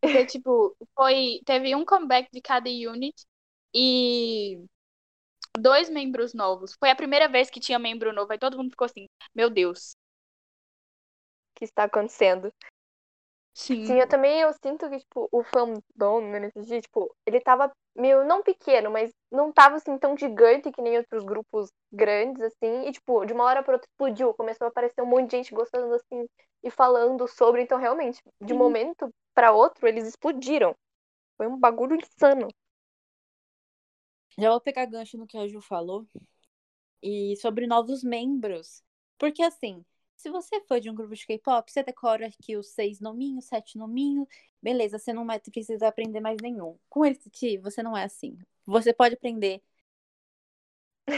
Porque, 0.02 0.25
tipo, 0.25 0.75
foi. 0.95 1.41
Teve 1.45 1.75
um 1.75 1.86
comeback 1.86 2.30
de 2.32 2.41
cada 2.41 2.69
unit 2.69 3.25
e 3.73 4.63
dois 5.58 5.89
membros 5.89 6.34
novos. 6.34 6.75
Foi 6.80 6.89
a 6.89 6.95
primeira 6.95 7.28
vez 7.28 7.49
que 7.49 7.60
tinha 7.60 7.80
membro 7.80 8.13
novo, 8.13 8.32
aí 8.32 8.39
todo 8.39 8.58
mundo 8.58 8.71
ficou 8.71 8.86
assim, 8.86 9.08
meu 9.36 9.49
Deus. 9.49 9.95
O 11.52 11.60
que 11.60 11.65
está 11.65 11.84
acontecendo? 11.84 12.54
Sim. 13.60 13.86
Sim, 13.86 14.00
eu 14.00 14.08
também 14.08 14.41
eu 14.41 14.52
sinto 14.54 14.89
que, 14.89 15.00
tipo, 15.00 15.28
o 15.32 15.43
fandom 15.43 15.82
no 16.22 16.36
NCT, 16.38 16.82
tipo, 16.82 17.15
ele 17.26 17.39
tava 17.41 17.72
meio, 17.95 18.24
não 18.26 18.43
pequeno, 18.43 18.91
mas 18.91 19.12
não 19.32 19.52
tava, 19.52 19.78
assim, 19.78 19.98
tão 19.98 20.15
gigante 20.17 20.72
que 20.72 20.82
nem 20.82 20.98
outros 20.98 21.24
grupos 21.24 21.72
grandes, 21.91 22.41
assim, 22.43 22.88
e, 22.88 22.91
tipo, 22.91 23.26
de 23.26 23.34
uma 23.34 23.45
hora 23.45 23.63
pra 23.63 23.74
outra 23.74 23.88
explodiu, 23.89 24.34
começou 24.34 24.65
a 24.65 24.69
aparecer 24.69 25.02
um 25.02 25.06
monte 25.08 25.32
de 25.32 25.38
gente 25.38 25.54
gostando, 25.54 25.93
assim, 25.95 26.28
e 26.63 26.69
falando 26.69 27.28
sobre, 27.28 27.62
então, 27.63 27.78
realmente, 27.80 28.22
de 28.41 28.54
um 28.54 28.58
Sim. 28.58 28.58
momento 28.58 29.10
pra 29.34 29.52
outro, 29.52 29.88
eles 29.88 30.08
explodiram. 30.08 30.76
Foi 31.38 31.48
um 31.48 31.58
bagulho 31.58 31.95
insano. 31.95 32.50
Já 34.38 34.50
vou 34.50 34.62
pegar 34.62 34.86
gancho 34.86 35.17
no 35.17 35.28
que 35.28 35.38
a 35.38 35.48
Ju 35.48 35.62
falou. 35.62 36.08
E 37.04 37.36
sobre 37.38 37.67
novos 37.67 38.04
membros. 38.04 38.84
Porque 39.19 39.43
assim, 39.43 39.86
se 40.19 40.29
você 40.29 40.60
for 40.67 40.82
de 40.82 40.89
um 40.89 40.93
grupo 40.95 41.15
de 41.15 41.25
K-pop, 41.25 41.71
você 41.71 41.82
decora 41.82 42.27
aqui 42.27 42.58
os 42.58 42.67
seis 42.67 42.99
nominhos, 42.99 43.45
sete 43.45 43.77
nominhos, 43.77 44.27
beleza, 44.62 44.99
você 44.99 45.13
não 45.13 45.25
vai 45.25 45.39
precisar 45.39 45.88
aprender 45.88 46.19
mais 46.19 46.38
nenhum. 46.41 46.77
Com 46.89 47.05
NCT, 47.05 47.58
você 47.60 47.82
não 47.82 47.95
é 47.95 48.03
assim. 48.03 48.38
Você 48.65 48.93
pode 48.93 49.15
aprender 49.15 49.62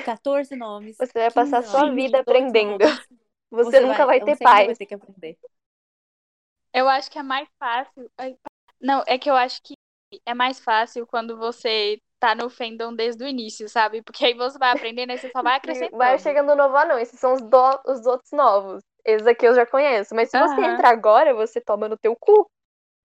14 0.05 0.55
nomes. 0.55 0.97
Você 0.97 1.11
vai 1.13 1.31
passar 1.31 1.61
15 1.61 1.71
sua 1.71 1.85
nomes, 1.87 2.05
vida 2.05 2.19
18 2.19 2.21
aprendendo. 2.21 2.85
nomes. 2.85 3.07
Você, 3.49 3.79
nunca 3.79 4.05
vai, 4.05 4.19
ter 4.19 4.37
você 4.37 4.43
ainda 4.43 4.53
paz. 4.53 4.65
vai 4.67 4.75
ter 4.75 4.85
que 4.85 4.93
aprender. 4.93 5.37
Eu 6.73 6.87
acho 6.87 7.09
que 7.09 7.17
é 7.17 7.23
mais 7.23 7.49
fácil. 7.57 8.09
Não, 8.79 9.03
é 9.07 9.17
que 9.17 9.29
eu 9.29 9.35
acho 9.35 9.61
que 9.63 9.73
é 10.25 10.33
mais 10.33 10.59
fácil 10.59 11.07
quando 11.07 11.37
você 11.37 11.99
tá 12.19 12.35
no 12.35 12.49
fandom 12.49 12.93
desde 12.93 13.23
o 13.23 13.27
início, 13.27 13.67
sabe? 13.67 14.01
Porque 14.03 14.23
aí 14.23 14.33
você 14.35 14.57
vai 14.59 14.71
aprendendo 14.71 15.11
e 15.11 15.17
você 15.17 15.31
só 15.31 15.41
vai 15.41 15.55
acrescentando. 15.57 15.97
Vai 15.97 16.19
chegando 16.19 16.55
novo, 16.55 16.75
ah, 16.77 16.85
não. 16.85 16.99
Esses 16.99 17.19
são 17.19 17.33
os, 17.33 17.41
do- 17.41 17.81
os 17.87 18.05
outros 18.05 18.31
novos. 18.31 18.83
Esses 19.05 19.27
aqui 19.27 19.45
eu 19.47 19.55
já 19.55 19.65
conheço. 19.65 20.15
Mas 20.15 20.29
se 20.29 20.37
você 20.37 20.61
Aham. 20.61 20.65
entrar 20.65 20.89
agora, 20.91 21.33
você 21.33 21.61
toma 21.61 21.89
no 21.89 21.97
teu 21.97 22.15
cu. 22.15 22.49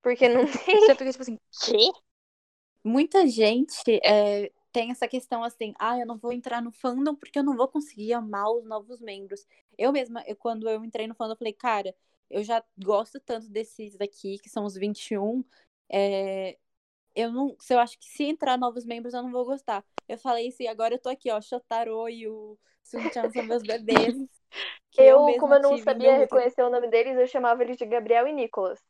Porque 0.02 0.28
não 0.28 0.46
tem. 0.66 0.76
Você 0.80 0.96
fica 0.96 1.11
tipo 1.12 1.22
assim, 1.22 1.38
quê? 1.61 1.90
Muita 2.85 3.26
gente 3.26 3.82
é, 4.04 4.52
tem 4.72 4.90
essa 4.90 5.09
questão 5.09 5.42
assim, 5.42 5.74
ah, 5.78 5.98
eu 5.98 6.06
não 6.06 6.16
vou 6.16 6.32
entrar 6.32 6.62
no 6.62 6.70
fandom 6.70 7.14
porque 7.16 7.38
eu 7.38 7.42
não 7.42 7.56
vou 7.56 7.66
conseguir 7.68 8.12
amar 8.12 8.50
os 8.52 8.64
novos 8.64 9.00
membros. 9.00 9.44
Eu 9.76 9.92
mesma, 9.92 10.22
eu- 10.26 10.37
quando 10.37 10.68
eu 10.68 10.85
entrei 10.85 11.06
no 11.06 11.14
fandom, 11.14 11.32
eu 11.32 11.37
falei, 11.37 11.52
cara, 11.52 11.94
eu 12.30 12.44
já 12.44 12.62
gosto 12.78 13.18
tanto 13.20 13.48
desses 13.50 13.96
daqui, 13.96 14.38
que 14.38 14.48
são 14.48 14.64
os 14.64 14.74
21, 14.76 15.44
é, 15.88 16.56
eu 17.16 17.33
não, 17.33 17.57
se 17.61 17.74
eu 17.74 17.81
acho 17.81 17.98
que 17.98 18.07
se 18.07 18.24
entrar 18.24 18.59
novos 18.59 18.85
membros 18.87 19.14
eu 19.14 19.22
não 19.22 19.33
vou 19.33 19.44
gostar. 19.46 19.85
Eu 20.09 20.18
falei 20.18 20.48
isso 20.48 20.62
e 20.62 20.68
agora 20.68 20.94
eu 20.94 21.00
tô 21.00 21.09
aqui, 21.11 21.31
ó, 21.33 21.40
Shotaro 21.40 22.09
e 22.09 22.29
o 22.29 22.59
Sun-chan 22.85 23.31
são 23.31 23.44
meus 23.44 23.64
bebês. 23.64 24.16
que 24.92 25.02
Eu, 25.02 25.20
mesma 25.20 25.37
como 25.37 25.55
eu 25.55 25.61
não 25.62 25.76
sabia 25.79 26.16
reconhecer 26.16 26.62
o 26.62 26.70
nome 26.70 26.88
deles, 26.88 27.18
eu 27.18 27.26
chamava 27.26 27.62
eles 27.62 27.76
de 27.76 27.87
Gabriel 27.87 28.26
e 28.29 28.33
Nicolas. 28.33 28.81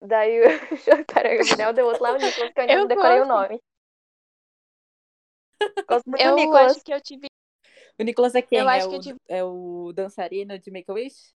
Daí 0.00 0.40
o 0.40 0.44
Jotaro 0.78 1.28
e 1.28 1.36
o 1.36 1.38
Gabriel 1.46 1.72
deu 1.74 1.86
outro 1.86 2.04
lá 2.04 2.14
o 2.14 2.18
Nicolas, 2.18 2.52
que 2.52 2.60
eu 2.60 2.64
ainda 2.64 2.76
Eu 2.76 2.80
não 2.80 2.88
decorei 2.88 3.20
o 3.20 3.26
gosto. 3.26 3.26
nome. 3.26 3.60
Gosto 5.88 6.08
muito 6.10 6.22
Eu 6.22 6.30
do 6.30 6.34
Nicolas. 6.34 6.72
acho 6.72 6.82
que 6.84 6.92
eu 6.94 7.00
tive. 7.00 7.26
O 7.98 8.02
Nicolas 8.02 8.34
é 8.34 8.42
quem? 8.42 8.58
Eu 8.60 8.68
é, 8.68 8.68
acho 8.68 8.86
o, 8.86 8.90
que 8.90 8.96
eu 8.96 9.00
tive- 9.00 9.20
é 9.28 9.44
o 9.44 9.92
dançarino 9.92 10.58
de 10.58 10.70
Make-A-Wish? 10.70 11.32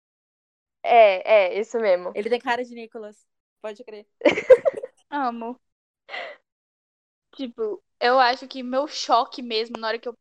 É, 0.83 1.55
é, 1.55 1.59
isso 1.59 1.79
mesmo. 1.79 2.13
Ele 2.13 2.29
tem 2.29 2.39
cara 2.39 2.63
de 2.63 2.73
Nicolas, 2.73 3.27
pode 3.61 3.83
crer. 3.83 4.07
Amo. 5.11 5.59
Tipo, 7.35 7.83
eu 7.99 8.19
acho 8.19 8.47
que 8.47 8.63
meu 8.63 8.87
choque 8.87 9.41
mesmo, 9.41 9.77
na 9.77 9.87
hora 9.89 9.99
que 9.99 10.07
eu 10.07 10.17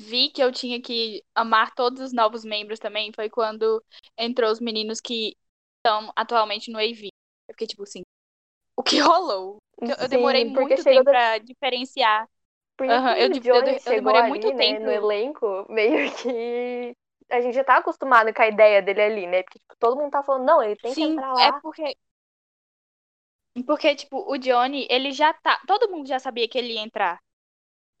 vi 0.00 0.30
que 0.30 0.42
eu 0.42 0.52
tinha 0.52 0.80
que 0.82 1.24
amar 1.34 1.74
todos 1.74 2.00
os 2.02 2.12
novos 2.12 2.44
membros 2.44 2.78
também, 2.80 3.12
foi 3.14 3.30
quando 3.30 3.84
entrou 4.18 4.50
os 4.52 4.60
meninos 4.60 5.00
que 5.00 5.36
estão 5.78 6.12
atualmente 6.16 6.70
no 6.72 6.78
AV. 6.78 7.08
Eu 7.48 7.54
fiquei 7.54 7.66
tipo 7.68 7.82
assim, 7.84 8.02
o 8.76 8.82
que 8.84 8.98
rolou? 9.00 9.58
Eu, 9.98 10.08
Sim, 10.08 10.08
demorei 10.08 10.44
muito 10.44 10.84
tempo 10.84 11.04
da- 11.04 11.04
pra 11.08 11.38
diferenciar. 11.38 12.28
Porque 12.76 12.88
Aham, 12.88 13.16
eu 13.18 13.28
de- 13.30 13.42
eu 13.50 13.62
eu 13.86 13.94
demorei 13.94 14.22
ali, 14.22 14.22
muito 14.22 14.52
né, 14.54 14.78
tempo. 14.78 14.80
no 14.80 14.90
elenco, 14.90 15.66
meio 15.70 15.96
que 16.16 16.94
a 17.30 17.40
gente 17.40 17.54
já 17.54 17.64
tava 17.64 17.80
acostumado 17.80 18.32
com 18.34 18.42
a 18.42 18.48
ideia 18.48 18.82
dele 18.82 19.02
ali, 19.02 19.26
né? 19.26 19.42
Porque 19.42 19.58
tipo, 19.58 19.74
todo 19.78 19.96
mundo 19.96 20.10
tá 20.10 20.22
falando, 20.22 20.44
não, 20.44 20.62
ele 20.62 20.76
tem 20.76 20.94
que 20.94 21.02
Sim, 21.02 21.06
entrar 21.06 21.32
é 21.36 21.50
lá. 21.50 21.62
porque. 21.62 21.96
Porque, 23.66 23.94
tipo, 23.94 24.18
o 24.30 24.36
Johnny, 24.38 24.86
ele 24.90 25.12
já 25.12 25.32
tá. 25.32 25.60
Todo 25.66 25.90
mundo 25.90 26.08
já 26.08 26.18
sabia 26.18 26.48
que 26.48 26.58
ele 26.58 26.74
ia 26.74 26.80
entrar. 26.82 27.20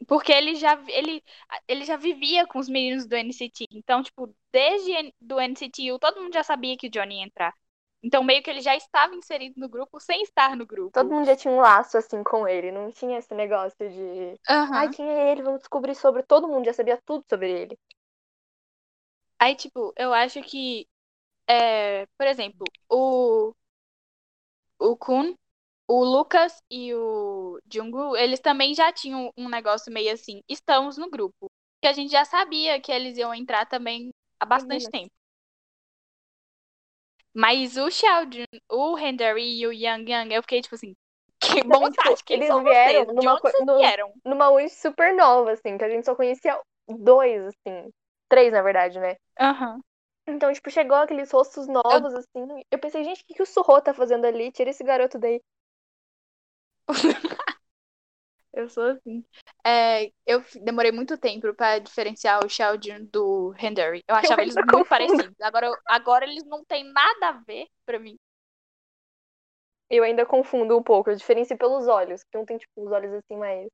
Porque 0.08 0.32
ele 0.32 0.54
já, 0.56 0.82
ele, 0.88 1.22
ele 1.68 1.84
já 1.84 1.96
vivia 1.96 2.46
com 2.46 2.58
os 2.58 2.68
meninos 2.68 3.06
do 3.06 3.14
NCT. 3.16 3.66
Então, 3.70 4.02
tipo, 4.02 4.34
desde 4.52 5.14
do 5.20 5.40
NCT, 5.40 5.98
todo 5.98 6.20
mundo 6.22 6.34
já 6.34 6.42
sabia 6.42 6.76
que 6.76 6.88
o 6.88 6.90
Johnny 6.90 7.16
ia 7.18 7.24
entrar. 7.24 7.54
Então, 8.02 8.22
meio 8.22 8.42
que 8.42 8.50
ele 8.50 8.60
já 8.60 8.76
estava 8.76 9.14
inserido 9.14 9.54
no 9.58 9.68
grupo 9.68 9.98
sem 9.98 10.22
estar 10.22 10.54
no 10.56 10.66
grupo. 10.66 10.90
Todo 10.92 11.10
mundo 11.10 11.26
já 11.26 11.36
tinha 11.36 11.54
um 11.54 11.58
laço 11.60 11.96
assim 11.96 12.22
com 12.22 12.46
ele, 12.46 12.70
não 12.70 12.90
tinha 12.92 13.18
esse 13.18 13.32
negócio 13.34 13.88
de, 13.88 14.38
Aham. 14.48 14.76
ai, 14.76 14.90
quem 14.90 15.08
é 15.08 15.32
ele? 15.32 15.42
Vamos 15.42 15.60
descobrir 15.60 15.94
sobre. 15.94 16.22
Todo 16.22 16.46
mundo 16.46 16.66
já 16.66 16.74
sabia 16.74 17.00
tudo 17.06 17.24
sobre 17.30 17.50
ele. 17.50 17.78
Aí, 19.38 19.54
tipo, 19.56 19.92
eu 19.96 20.12
acho 20.12 20.42
que, 20.42 20.88
é, 21.48 22.06
por 22.18 22.26
exemplo, 22.26 22.64
o, 22.90 23.54
o 24.78 24.96
Kun, 24.96 25.34
o 25.88 26.04
Lucas 26.04 26.62
e 26.70 26.94
o 26.94 27.60
Jungwoo, 27.72 28.16
eles 28.16 28.40
também 28.40 28.74
já 28.74 28.92
tinham 28.92 29.32
um 29.36 29.48
negócio 29.48 29.92
meio 29.92 30.12
assim, 30.12 30.42
estamos 30.48 30.96
no 30.98 31.10
grupo. 31.10 31.50
Que 31.82 31.88
a 31.88 31.92
gente 31.92 32.10
já 32.12 32.24
sabia 32.24 32.80
que 32.80 32.90
eles 32.92 33.18
iam 33.18 33.34
entrar 33.34 33.66
também 33.66 34.10
há 34.40 34.46
bastante 34.46 34.88
Meninas. 34.88 34.90
tempo. 34.90 35.12
Mas 37.32 37.76
o 37.76 37.90
Xiaojun, 37.90 38.44
o 38.68 38.98
Hendery 38.98 39.60
e 39.60 39.66
o 39.66 39.72
Yang 39.72 40.10
Yang, 40.10 40.34
eu 40.34 40.42
fiquei 40.42 40.60
tipo 40.62 40.74
assim, 40.74 40.94
que 41.40 41.62
bondade, 41.62 42.22
tipo, 42.24 42.24
quem 42.24 42.42
eles 42.42 42.54
vieram 42.62 43.04
vocês? 43.04 43.06
numa 43.06 43.40
vocês 43.42 43.64
no- 43.64 43.74
vieram? 43.76 44.12
Numa 44.24 44.48
Uni 44.50 44.68
super 44.70 45.14
nova, 45.14 45.52
assim, 45.52 45.76
que 45.78 45.84
a 45.84 45.88
gente 45.90 46.04
só 46.06 46.14
conhecia 46.14 46.58
dois, 46.88 47.42
assim. 47.46 47.90
Três, 48.28 48.52
na 48.52 48.62
verdade, 48.62 48.98
né? 48.98 49.16
Aham. 49.38 49.82
Então, 50.26 50.52
tipo, 50.52 50.70
chegou 50.70 50.96
aqueles 50.98 51.30
rostos 51.30 51.66
novos, 51.66 52.12
assim. 52.14 52.62
Eu 52.70 52.78
pensei, 52.78 53.04
gente, 53.04 53.22
o 53.22 53.26
que, 53.26 53.34
que 53.34 53.42
o 53.42 53.46
Surro 53.46 53.80
tá 53.80 53.92
fazendo 53.94 54.26
ali? 54.26 54.50
Tira 54.52 54.70
esse 54.70 54.84
garoto 54.84 55.18
daí. 55.18 55.40
Eu 58.52 58.68
sou 58.68 58.84
assim. 58.84 59.24
É, 59.66 60.06
eu 60.26 60.42
demorei 60.62 60.92
muito 60.92 61.18
tempo 61.18 61.52
pra 61.54 61.78
diferenciar 61.78 62.44
o 62.44 62.48
Xiaojun 62.48 63.04
do 63.12 63.52
Hendery. 63.58 64.02
Eu 64.06 64.14
achava 64.14 64.42
eles 64.42 64.56
ainda 64.56 64.72
muito 64.72 64.88
confundo. 64.88 64.88
parecidos. 64.88 65.40
Agora, 65.40 65.66
eu- 65.66 65.76
agora 65.86 66.24
eles 66.24 66.44
não 66.44 66.64
têm 66.64 66.84
nada 66.84 67.28
a 67.28 67.32
ver 67.32 67.66
pra 67.84 67.98
mim. 67.98 68.16
Eu 69.90 70.04
ainda 70.04 70.26
confundo 70.26 70.76
um 70.78 70.82
pouco. 70.82 71.10
Eu 71.10 71.16
diferencio 71.16 71.56
pelos 71.58 71.88
olhos. 71.88 72.22
Que 72.24 72.38
um 72.38 72.44
tem, 72.44 72.58
tipo, 72.58 72.72
os 72.84 72.92
olhos 72.92 73.12
assim 73.12 73.36
mais 73.36 73.68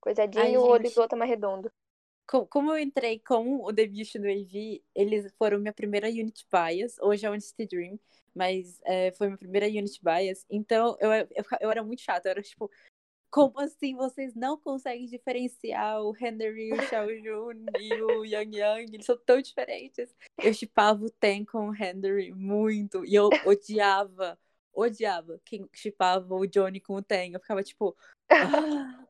coisadinho 0.00 0.42
Ai, 0.42 0.52
e 0.52 0.58
o 0.58 0.62
olho 0.62 0.90
do 0.92 1.00
outro 1.00 1.16
é 1.16 1.18
mais 1.18 1.30
redondo. 1.30 1.70
Co- 2.26 2.46
Como 2.46 2.72
eu 2.72 2.78
entrei 2.78 3.18
com 3.18 3.62
o 3.64 3.70
debut 3.72 4.12
do 4.14 4.26
AV, 4.26 4.82
eles 4.94 5.32
foram 5.38 5.58
minha 5.58 5.72
primeira 5.72 6.08
unit 6.08 6.46
bias. 6.50 6.96
Hoje 7.00 7.26
é 7.26 7.28
o 7.28 7.32
Unity 7.32 7.66
Dream, 7.66 8.00
mas 8.34 8.80
é, 8.84 9.12
foi 9.12 9.26
minha 9.28 9.38
primeira 9.38 9.66
unit 9.66 10.00
bias. 10.02 10.44
Então 10.48 10.96
eu, 11.00 11.12
eu, 11.12 11.26
eu 11.60 11.70
era 11.70 11.82
muito 11.82 12.00
chata. 12.00 12.28
Eu 12.28 12.30
era 12.32 12.42
tipo, 12.42 12.70
como 13.30 13.60
assim 13.60 13.94
vocês 13.94 14.34
não 14.34 14.56
conseguem 14.56 15.06
diferenciar 15.06 16.00
o 16.02 16.14
Henry, 16.16 16.72
o 16.72 16.76
Xiaojun 16.88 17.66
e 17.78 18.02
o 18.02 18.24
Yang 18.24 18.56
Yang? 18.58 18.94
Eles 18.94 19.06
são 19.06 19.18
tão 19.18 19.40
diferentes. 19.40 20.14
Eu 20.42 20.54
chipava 20.54 21.04
o 21.04 21.10
Ten 21.10 21.44
com 21.44 21.68
o 21.68 21.74
Henry 21.74 22.32
muito. 22.32 23.04
E 23.04 23.14
eu 23.14 23.28
odiava, 23.44 24.38
odiava 24.72 25.38
quem 25.44 25.68
chipava 25.74 26.34
o 26.34 26.46
Johnny 26.46 26.80
com 26.80 26.94
o 26.94 27.02
Ten. 27.02 27.32
Eu 27.34 27.40
ficava 27.40 27.62
tipo. 27.62 27.94
"Ah, 28.30 29.03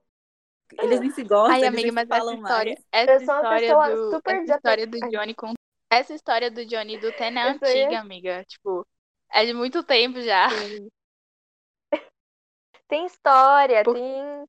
eles 0.79 1.01
nem 1.01 1.11
se 1.11 1.23
gostam, 1.23 1.53
Ai, 1.53 1.61
eles 1.61 1.69
amiga, 1.69 1.93
mas 1.93 2.05
essa 2.11 2.19
falam 2.19 2.35
história, 2.37 2.75
mais. 2.75 2.87
essa 2.93 3.13
Eu 3.13 3.21
sou 3.21 3.35
uma 3.35 3.41
história 3.43 3.61
pessoa 3.69 3.91
do, 3.91 4.11
super 4.11 4.35
essa 4.35 4.55
história 4.57 4.87
do. 4.87 4.99
Johnny 5.11 5.35
com 5.35 5.53
essa 5.91 6.15
história 6.15 6.51
do 6.51 6.67
Johnny 6.67 6.99
do 6.99 7.13
Ten 7.13 7.39
é 7.39 7.49
Essa 7.51 7.67
antiga, 7.67 8.01
amiga. 8.01 8.45
Tipo, 8.45 8.87
é 9.31 9.45
de 9.45 9.53
muito 9.55 9.83
tempo 9.85 10.21
já. 10.21 10.51
Sim. 10.51 10.89
Tem 12.89 13.07
história, 13.07 13.83
Por- 13.83 13.95
tem. 13.95 14.45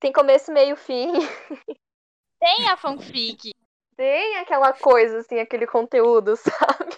Tem 0.00 0.12
começo, 0.12 0.50
meio, 0.50 0.76
fim. 0.76 1.12
Tem 2.38 2.68
a 2.68 2.76
fanfic. 2.76 3.52
Tem 3.96 4.36
aquela 4.38 4.72
coisa, 4.72 5.18
assim, 5.18 5.38
aquele 5.38 5.66
conteúdo, 5.66 6.34
sabe? 6.88 6.96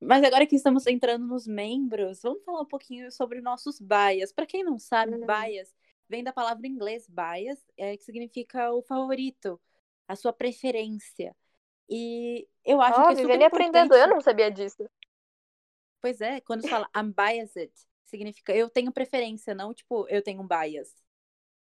Mas 0.00 0.22
agora 0.22 0.46
que 0.46 0.54
estamos 0.54 0.86
entrando 0.86 1.26
nos 1.26 1.44
membros, 1.46 2.20
vamos 2.22 2.44
falar 2.44 2.60
um 2.60 2.66
pouquinho 2.66 3.10
sobre 3.10 3.40
nossos 3.40 3.80
bias. 3.80 4.32
Para 4.32 4.46
quem 4.46 4.62
não 4.62 4.78
sabe, 4.78 5.16
Hum. 5.16 5.26
bias 5.26 5.74
vem 6.08 6.22
da 6.22 6.32
palavra 6.32 6.66
em 6.66 6.70
inglês 6.70 7.06
bias, 7.08 7.64
é, 7.76 7.96
que 7.96 8.04
significa 8.04 8.72
o 8.72 8.82
favorito, 8.82 9.60
a 10.06 10.16
sua 10.16 10.32
preferência. 10.32 11.34
E 11.88 12.48
eu 12.64 12.80
acho 12.80 13.00
Ó, 13.00 13.06
que 13.06 13.12
é 13.12 13.22
super 13.22 13.44
aprendendo. 13.44 13.94
Eu 13.94 14.08
não 14.08 14.20
sabia 14.20 14.50
disso. 14.50 14.88
Pois 16.00 16.20
é, 16.20 16.40
quando 16.40 16.62
se 16.62 16.68
fala 16.68 16.88
I'm 16.96 17.12
biased, 17.12 17.72
significa 18.04 18.54
eu 18.54 18.68
tenho 18.68 18.92
preferência, 18.92 19.54
não 19.54 19.72
tipo 19.72 20.06
eu 20.08 20.22
tenho 20.22 20.42
um 20.42 20.46
bias. 20.46 20.94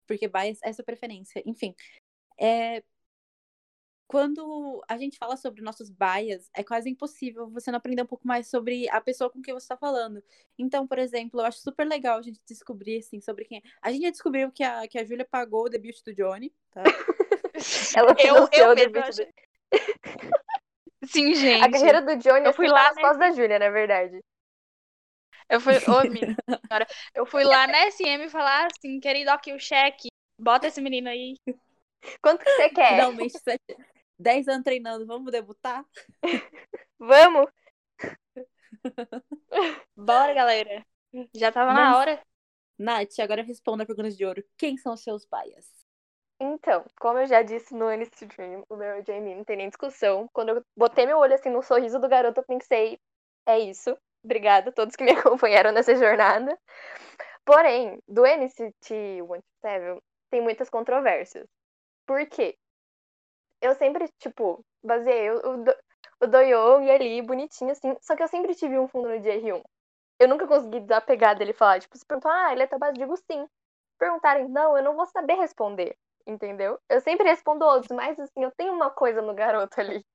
Porque 0.07 0.27
bias 0.27 0.59
é 0.63 0.73
sua 0.73 0.85
preferência. 0.85 1.41
Enfim, 1.45 1.75
é... 2.39 2.83
quando 4.09 4.83
a 4.89 4.97
gente 4.97 5.19
fala 5.19 5.37
sobre 5.37 5.61
nossos 5.61 5.87
bias, 5.87 6.49
é 6.55 6.63
quase 6.63 6.89
impossível 6.89 7.47
você 7.47 7.69
não 7.69 7.77
aprender 7.77 8.01
um 8.01 8.07
pouco 8.07 8.27
mais 8.27 8.49
sobre 8.49 8.89
a 8.89 8.99
pessoa 8.99 9.29
com 9.29 9.39
quem 9.39 9.53
você 9.53 9.65
está 9.65 9.77
falando. 9.77 10.23
Então, 10.57 10.87
por 10.87 10.97
exemplo, 10.97 11.39
eu 11.39 11.45
acho 11.45 11.59
super 11.59 11.85
legal 11.85 12.17
a 12.17 12.21
gente 12.23 12.41
descobrir 12.43 12.97
assim 12.97 13.21
sobre 13.21 13.45
quem 13.45 13.59
é. 13.59 13.61
A 13.79 13.91
gente 13.91 14.01
já 14.01 14.09
descobriu 14.09 14.51
que 14.51 14.63
a, 14.63 14.87
que 14.87 14.97
a 14.97 15.05
Júlia 15.05 15.27
pagou 15.29 15.65
o 15.65 15.69
debut 15.69 15.95
do 16.03 16.11
Johnny, 16.15 16.51
tá? 16.71 16.81
Ela 17.95 18.15
eu, 18.17 18.35
eu 18.51 18.71
o 18.71 18.75
mesmo 18.75 18.75
debut 18.75 19.03
achei... 19.03 19.31
Sim, 21.05 21.35
gente. 21.35 21.63
A 21.63 21.71
carreira 21.71 22.01
do 22.01 22.15
Johnny 22.15 22.45
eu 22.45 22.49
assim, 22.49 22.55
fui 22.55 22.67
lá 22.67 22.85
nas 22.85 22.95
costas 22.95 23.19
da 23.19 23.31
Júlia, 23.31 23.59
na 23.59 23.69
verdade. 23.69 24.19
Eu 25.47 25.61
fui, 25.61 25.73
ô, 25.87 26.01
minha 26.09 26.35
senhora, 26.67 26.87
eu 27.13 27.27
fui 27.27 27.43
lá 27.43 27.67
na 27.67 27.91
SM 27.91 28.27
falar 28.29 28.69
assim, 28.71 28.99
querido, 28.99 29.29
aqui 29.29 29.53
o 29.53 29.59
cheque, 29.59 30.07
bota 30.41 30.65
esse 30.65 30.81
menino 30.81 31.09
aí. 31.09 31.35
Quanto 32.23 32.43
que 32.43 32.49
você 32.49 32.69
quer? 32.69 32.95
Finalmente, 32.95 33.33
10 34.19 34.47
anos 34.47 34.63
treinando, 34.63 35.05
vamos 35.05 35.31
debutar? 35.31 35.85
Vamos? 36.99 37.49
Bora, 39.95 40.33
galera. 40.33 40.85
Já 41.33 41.51
tava 41.51 41.73
na 41.73 41.85
Mas- 41.91 41.95
hora. 41.95 42.21
Nath, 42.77 43.19
agora 43.19 43.41
responda 43.43 43.83
a 43.83 43.85
pergunta 43.85 44.09
de 44.09 44.25
ouro. 44.25 44.43
Quem 44.57 44.77
são 44.77 44.93
os 44.93 45.01
seus 45.03 45.25
bias? 45.25 45.67
Então, 46.39 46.85
como 46.99 47.19
eu 47.19 47.27
já 47.27 47.41
disse 47.41 47.75
no 47.75 47.89
NCT 47.89 48.25
Dream, 48.27 48.63
o 48.69 48.75
meu 48.77 49.03
Jamie 49.05 49.35
não 49.35 49.43
tem 49.43 49.57
nem 49.57 49.67
discussão. 49.67 50.29
Quando 50.31 50.49
eu 50.49 50.65
botei 50.77 51.05
meu 51.05 51.17
olho 51.17 51.33
assim 51.33 51.49
no 51.49 51.61
sorriso 51.61 51.99
do 51.99 52.07
garoto, 52.07 52.39
eu 52.39 52.45
pensei, 52.45 52.97
é 53.45 53.59
isso. 53.59 53.97
Obrigada 54.23 54.69
a 54.69 54.73
todos 54.73 54.95
que 54.95 55.03
me 55.03 55.11
acompanharam 55.19 55.73
nessa 55.73 55.93
jornada. 55.95 56.57
Porém, 57.43 58.01
do 58.07 58.25
NCT 58.25 58.73
127 59.21 60.01
tem 60.29 60.41
muitas 60.41 60.69
controvérsias. 60.69 61.45
Por 62.05 62.25
quê? 62.27 62.57
Eu 63.61 63.75
sempre, 63.75 64.07
tipo, 64.19 64.63
baseei 64.83 65.31
o, 65.31 65.37
o, 65.37 65.65
ali, 66.91 67.21
bonitinho 67.21 67.71
assim, 67.71 67.95
só 68.01 68.15
que 68.15 68.23
eu 68.23 68.27
sempre 68.27 68.55
tive 68.55 68.77
um 68.77 68.87
fundo 68.87 69.09
no 69.09 69.19
JR1. 69.19 69.61
Eu 70.19 70.27
nunca 70.27 70.47
consegui 70.47 70.81
desapegar 70.81 71.37
dele 71.37 71.53
falar, 71.53 71.79
tipo, 71.79 71.97
se 71.97 72.05
perguntar, 72.05 72.47
ah, 72.47 72.53
ele 72.53 72.63
é 72.63 72.67
tua 72.67 72.77
base, 72.77 72.93
eu 72.99 73.05
digo 73.05 73.17
sim. 73.17 73.47
Perguntarem, 73.97 74.47
não, 74.49 74.77
eu 74.77 74.83
não 74.83 74.95
vou 74.95 75.05
saber 75.05 75.35
responder 75.35 75.95
entendeu? 76.29 76.79
Eu 76.89 77.01
sempre 77.01 77.27
respondo 77.27 77.65
outros, 77.65 77.91
mas 77.95 78.19
assim, 78.19 78.43
eu 78.43 78.51
tenho 78.51 78.73
uma 78.73 78.89
coisa 78.89 79.21
no 79.21 79.33
garoto 79.33 79.79
ali. 79.79 80.05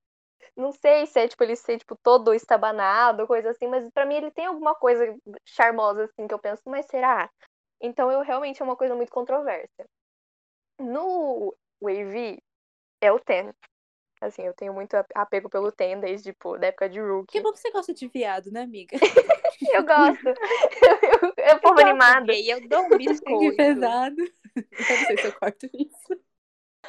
Não 0.55 0.71
sei 0.71 1.05
se 1.05 1.19
é, 1.19 1.27
tipo, 1.27 1.43
ele 1.43 1.55
ser, 1.55 1.79
tipo, 1.79 1.97
todo 2.01 2.33
estabanado, 2.33 3.27
coisa 3.27 3.49
assim, 3.51 3.67
mas 3.67 3.89
para 3.91 4.05
mim 4.05 4.15
ele 4.15 4.31
tem 4.31 4.45
alguma 4.45 4.75
coisa 4.75 5.15
charmosa, 5.45 6.05
assim, 6.05 6.27
que 6.27 6.33
eu 6.33 6.39
penso, 6.39 6.63
mas 6.65 6.85
será? 6.87 7.29
Então 7.81 8.11
eu 8.11 8.21
realmente 8.21 8.61
é 8.61 8.65
uma 8.65 8.75
coisa 8.77 8.95
muito 8.95 9.11
controversa. 9.11 9.85
No 10.79 11.53
Wavy, 11.81 12.41
é 13.05 13.11
o 13.11 13.19
Ten. 13.19 13.51
Assim, 14.21 14.43
eu 14.43 14.53
tenho 14.53 14.73
muito 14.73 14.95
apego 15.13 15.49
pelo 15.49 15.71
Ten 15.71 15.99
desde, 15.99 16.31
tipo, 16.31 16.57
da 16.57 16.67
época 16.67 16.89
de 16.89 16.99
Rookie. 16.99 17.33
Que 17.33 17.41
bom 17.41 17.51
que 17.51 17.59
você 17.59 17.71
gosta 17.71 17.93
de 17.93 18.07
viado, 18.07 18.49
né, 18.51 18.61
amiga? 18.61 18.95
eu 19.73 19.85
gosto. 19.85 20.27
eu, 20.27 21.19
eu, 21.21 21.33
eu 21.49 21.59
povo 21.59 21.81
animado. 21.81 22.31
E 22.31 22.49
eu 22.49 22.67
dou 22.67 22.85
um 22.85 22.89
biscoito. 22.97 23.51
Que 23.51 23.57
pesado. 23.57 24.21
Eu 24.55 24.97
não 24.97 25.05
sei 25.05 25.17
se 25.17 25.27
eu 25.27 25.33
corto 25.33 25.69
isso. 25.73 26.19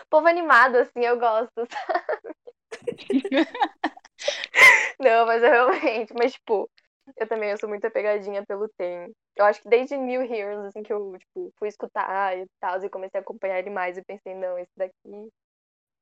Povo 0.09 0.29
animado, 0.29 0.77
assim, 0.77 1.05
eu 1.05 1.19
gosto, 1.19 1.53
sabe? 1.57 2.37
não, 5.01 5.27
mas 5.27 5.43
eu 5.43 5.51
realmente, 5.51 6.15
mas 6.15 6.33
tipo, 6.33 6.71
eu 7.17 7.27
também 7.27 7.51
eu 7.51 7.59
sou 7.59 7.69
muito 7.69 7.87
apegadinha 7.87 8.45
pelo 8.45 8.69
Tem. 8.77 9.13
Eu 9.37 9.45
acho 9.45 9.63
que 9.63 9.69
desde 9.69 9.97
New 9.97 10.23
Heroes, 10.23 10.67
assim, 10.67 10.83
que 10.83 10.93
eu, 10.93 11.17
tipo, 11.19 11.53
fui 11.59 11.69
escutar 11.69 12.37
e 12.37 12.47
tal, 12.61 12.83
e 12.83 12.91
comecei 12.91 13.19
a 13.19 13.23
acompanhar 13.23 13.59
ele 13.59 13.71
mais, 13.71 13.97
e 13.97 14.05
pensei, 14.05 14.35
não, 14.35 14.59
esse 14.59 14.73
daqui 14.77 15.31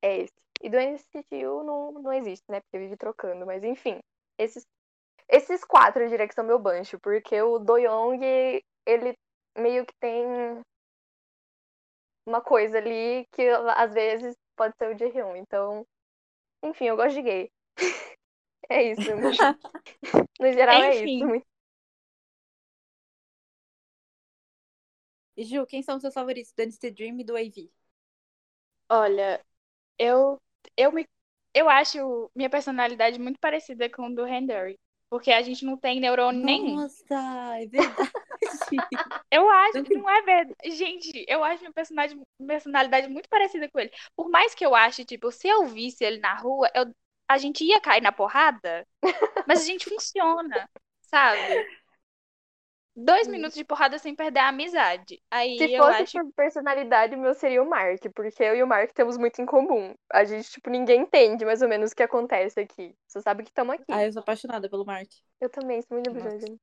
é 0.05 0.19
esse. 0.19 0.35
E 0.62 0.69
do 0.69 0.77
NCTU 0.77 1.64
não, 1.64 1.93
não 1.93 2.12
existe, 2.12 2.45
né? 2.49 2.61
Porque 2.61 2.79
vive 2.79 2.97
trocando, 2.97 3.47
mas 3.47 3.64
enfim. 3.64 4.01
Esses, 4.38 4.67
esses 5.29 5.64
quatro 5.64 6.03
eu 6.03 6.09
diria 6.09 6.29
que 6.29 6.35
são 6.35 6.45
meu 6.45 6.59
bancho, 6.59 6.99
porque 7.01 7.40
o 7.40 7.59
Doyoung, 7.59 8.21
ele 8.87 9.19
meio 9.57 9.87
que 9.87 9.95
tem 10.01 10.27
uma 12.27 12.40
coisa 12.40 12.79
ali 12.79 13.27
que 13.33 13.49
às 13.49 13.93
vezes 13.93 14.37
pode 14.57 14.77
ser 14.77 14.90
o 14.90 14.95
de 14.95 15.07
Hyun. 15.07 15.37
Então, 15.37 15.87
enfim, 16.62 16.87
eu 16.87 16.97
gosto 16.97 17.14
de 17.14 17.23
gay. 17.23 17.51
é 18.69 18.83
isso. 18.83 19.03
no 20.40 20.53
geral 20.53 20.85
enfim. 20.85 21.33
é 21.33 21.37
isso. 21.37 21.47
Ju, 25.37 25.67
quem 25.67 25.83
são 25.83 25.97
os 25.97 26.01
seus 26.03 26.14
favoritos 26.14 26.53
do 26.53 26.62
NCT 26.62 26.90
Dream 26.93 27.21
e 27.21 27.25
do 27.25 27.37
AV? 27.37 27.71
Olha, 28.88 29.45
eu 29.98 30.40
eu 30.76 30.92
me 30.92 31.07
eu 31.54 31.68
acho 31.68 32.30
minha 32.35 32.50
personalidade 32.50 33.18
muito 33.18 33.38
parecida 33.38 33.88
com 33.88 34.09
o 34.09 34.14
do 34.14 34.26
Henry. 34.26 34.78
Porque 35.09 35.30
a 35.30 35.42
gente 35.42 35.64
não 35.64 35.76
tem 35.76 36.00
neurônio 36.00 36.40
Nossa, 36.40 36.46
nenhum. 36.46 36.76
Nossa, 36.76 37.57
é 37.57 37.66
verdade. 37.66 38.11
eu 39.30 39.48
acho 39.48 39.85
que 39.85 39.96
não 39.96 40.11
é 40.11 40.22
verdade. 40.22 40.70
Gente, 40.72 41.24
eu 41.28 41.44
acho 41.44 41.61
minha 41.61 41.72
personalidade, 41.72 42.20
personalidade 42.44 43.09
muito 43.09 43.28
parecida 43.28 43.68
com 43.68 43.78
ele. 43.78 43.92
Por 44.16 44.28
mais 44.28 44.57
que 44.57 44.66
eu 44.66 44.74
ache, 44.74 45.04
tipo, 45.04 45.30
se 45.30 45.46
eu 45.46 45.66
visse 45.66 46.02
ele 46.02 46.18
na 46.18 46.35
rua, 46.35 46.68
eu, 46.74 46.92
a 47.28 47.38
gente 47.38 47.62
ia 47.62 47.80
cair 47.80 48.02
na 48.02 48.11
porrada, 48.11 48.85
mas 49.46 49.61
a 49.61 49.64
gente 49.64 49.88
funciona, 49.88 50.68
sabe? 51.02 51.64
Dois 52.96 53.26
minutos 53.26 53.57
de 53.57 53.64
porrada 53.64 53.98
sem 53.98 54.14
perder 54.14 54.38
a 54.38 54.48
amizade. 54.48 55.20
Aí 55.28 55.59
Se 55.59 55.72
eu 55.72 55.83
fosse 55.83 56.02
acho... 56.02 56.12
por 56.12 56.33
personalidade, 56.35 57.14
o 57.16 57.18
meu 57.18 57.35
seria 57.35 57.61
o 57.61 57.68
Mark, 57.68 58.00
porque 58.14 58.42
eu 58.42 58.54
e 58.54 58.62
o 58.62 58.66
Mark 58.66 58.92
temos 58.92 59.18
muito 59.18 59.42
em 59.42 59.46
comum. 59.46 59.94
A 60.12 60.24
gente, 60.24 60.48
tipo, 60.48 60.70
ninguém 60.70 61.02
entende 61.02 61.44
mais 61.44 61.61
ou 61.61 61.68
menos 61.68 61.90
o 61.90 61.96
que 61.96 62.04
acontece 62.04 62.61
aqui. 62.61 62.94
Só 63.09 63.20
sabe 63.20 63.42
que 63.42 63.50
estamos 63.50 63.74
aqui. 63.74 63.85
Ah, 63.88 64.04
eu 64.04 64.12
sou 64.12 64.20
apaixonada 64.20 64.70
pelo 64.70 64.85
Mark. 64.85 65.09
Eu 65.40 65.50
também, 65.50 65.83
sou 65.83 65.96
muito 65.96 66.11
apaixonada. 66.11 66.57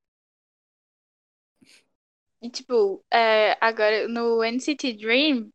E, 2.42 2.50
tipo, 2.50 3.04
é, 3.12 3.58
agora 3.60 4.08
no 4.08 4.44
NCT 4.44 4.94
Dream. 4.94 5.52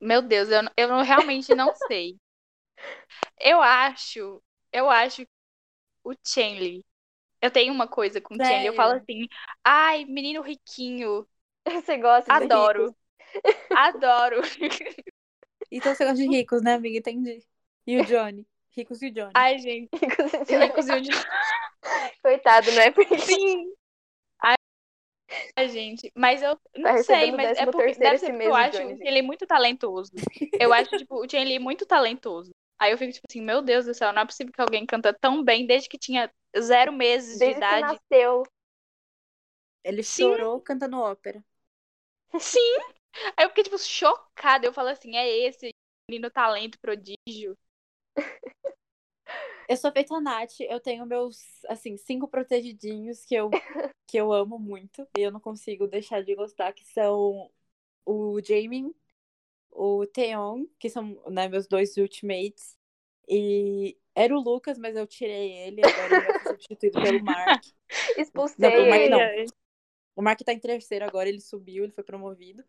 Meu 0.00 0.22
Deus, 0.22 0.48
eu, 0.48 0.62
eu 0.76 1.02
realmente 1.02 1.54
não 1.54 1.74
sei. 1.86 2.18
Eu 3.38 3.60
acho. 3.60 4.42
Eu 4.72 4.88
acho 4.88 5.26
o 6.04 6.14
Chenley 6.24 6.84
eu 7.40 7.50
tenho 7.50 7.72
uma 7.72 7.88
coisa 7.88 8.20
com 8.20 8.34
o 8.34 8.36
Chandler. 8.36 8.66
Eu 8.66 8.74
falo 8.74 8.92
assim, 8.92 9.26
ai, 9.64 10.04
menino 10.04 10.42
riquinho. 10.42 11.26
Você 11.66 11.96
gosta 11.98 12.38
de 12.38 12.44
Adoro. 12.44 12.94
Adoro. 13.74 14.40
Então 15.72 15.94
você 15.94 16.04
gosta 16.04 16.20
de 16.20 16.26
ricos, 16.26 16.62
né, 16.62 16.74
amiga? 16.74 16.98
Entendi. 16.98 17.44
E 17.86 18.00
o 18.00 18.04
Johnny? 18.04 18.44
Ricos 18.76 19.00
e 19.02 19.06
o 19.06 19.12
Johnny. 19.12 19.30
Ai, 19.34 19.56
gente. 19.58 19.88
Ricos 19.94 20.32
e. 20.50 20.56
Ricos 20.56 20.88
e 20.88 20.92
o 20.92 21.00
Johnny. 21.00 21.24
Coitado, 22.20 22.72
não 22.72 22.82
é 22.82 22.90
porque... 22.90 23.16
Sim. 23.20 23.72
Ai, 25.56 25.68
gente. 25.68 26.10
Mas 26.16 26.42
eu 26.42 26.58
não 26.76 26.94
tá 26.96 27.02
sei, 27.04 27.30
mas 27.30 27.56
é 27.56 27.66
porque 27.66 27.94
deve 27.94 28.18
ser 28.18 28.32
porque 28.32 28.48
eu 28.48 28.54
acho 28.54 28.78
Johnny, 28.78 28.98
que 28.98 29.06
ele 29.06 29.18
é 29.20 29.22
muito 29.22 29.46
talentoso. 29.46 30.10
Eu 30.58 30.72
acho, 30.72 30.90
tipo, 30.98 31.24
o 31.24 31.30
Chandler 31.30 31.56
é 31.56 31.60
muito 31.60 31.86
talentoso. 31.86 32.50
Aí 32.76 32.90
eu 32.90 32.98
fico 32.98 33.12
tipo 33.12 33.26
assim, 33.30 33.42
meu 33.42 33.62
Deus 33.62 33.84
do 33.84 33.94
céu, 33.94 34.12
não 34.12 34.22
é 34.22 34.26
possível 34.26 34.52
que 34.52 34.60
alguém 34.60 34.84
canta 34.86 35.12
tão 35.12 35.44
bem 35.44 35.66
desde 35.66 35.88
que 35.88 35.98
tinha 35.98 36.32
zero 36.58 36.92
meses 36.92 37.38
desde 37.38 37.54
de 37.54 37.56
idade. 37.58 37.98
Que 37.98 38.14
nasceu. 38.14 38.42
Ele 39.84 40.02
Sim. 40.02 40.22
chorou 40.22 40.60
cantando 40.60 40.98
ópera. 40.98 41.44
Sim! 42.38 42.76
Aí 43.36 43.44
eu 43.44 43.48
fiquei, 43.48 43.64
tipo, 43.64 43.78
chocada. 43.78 44.66
Eu 44.66 44.72
falo 44.72 44.88
assim, 44.88 45.16
é 45.16 45.28
esse 45.28 45.70
menino 46.08 46.30
talento, 46.30 46.78
prodígio. 46.78 47.56
Eu 49.68 49.76
sou 49.76 49.92
feita 49.92 50.14
a 50.16 50.20
Nath, 50.20 50.60
eu 50.60 50.80
tenho 50.80 51.06
meus, 51.06 51.64
assim, 51.68 51.96
cinco 51.96 52.26
protegidinhos 52.26 53.24
que 53.24 53.36
eu, 53.36 53.50
que 54.06 54.16
eu 54.16 54.32
amo 54.32 54.58
muito. 54.58 55.06
E 55.16 55.22
eu 55.22 55.30
não 55.30 55.38
consigo 55.38 55.86
deixar 55.86 56.24
de 56.24 56.34
gostar, 56.34 56.72
que 56.72 56.84
são 56.84 57.48
o 58.04 58.40
Jamin, 58.42 58.92
o 59.70 60.04
Theon, 60.06 60.66
que 60.78 60.90
são 60.90 61.22
né, 61.30 61.48
meus 61.48 61.68
dois 61.68 61.96
ultimates. 61.96 62.76
E 63.28 63.96
era 64.12 64.36
o 64.36 64.40
Lucas, 64.40 64.76
mas 64.76 64.96
eu 64.96 65.06
tirei 65.06 65.52
ele, 65.52 65.82
agora 65.86 66.12
ele 66.12 66.32
ser 66.32 66.39
substituído 66.60 67.02
pelo 67.02 67.24
Mark. 67.24 67.62
Expulsei 68.18 68.56
não, 68.58 68.70
pelo 68.70 68.88
Mark 68.88 69.10
não. 69.10 69.20
O 70.16 70.22
Mark 70.22 70.40
tá 70.40 70.52
em 70.52 70.58
terceiro 70.58 71.04
agora, 71.04 71.28
ele 71.28 71.40
subiu, 71.40 71.84
ele 71.84 71.92
foi 71.92 72.04
promovido. 72.04 72.62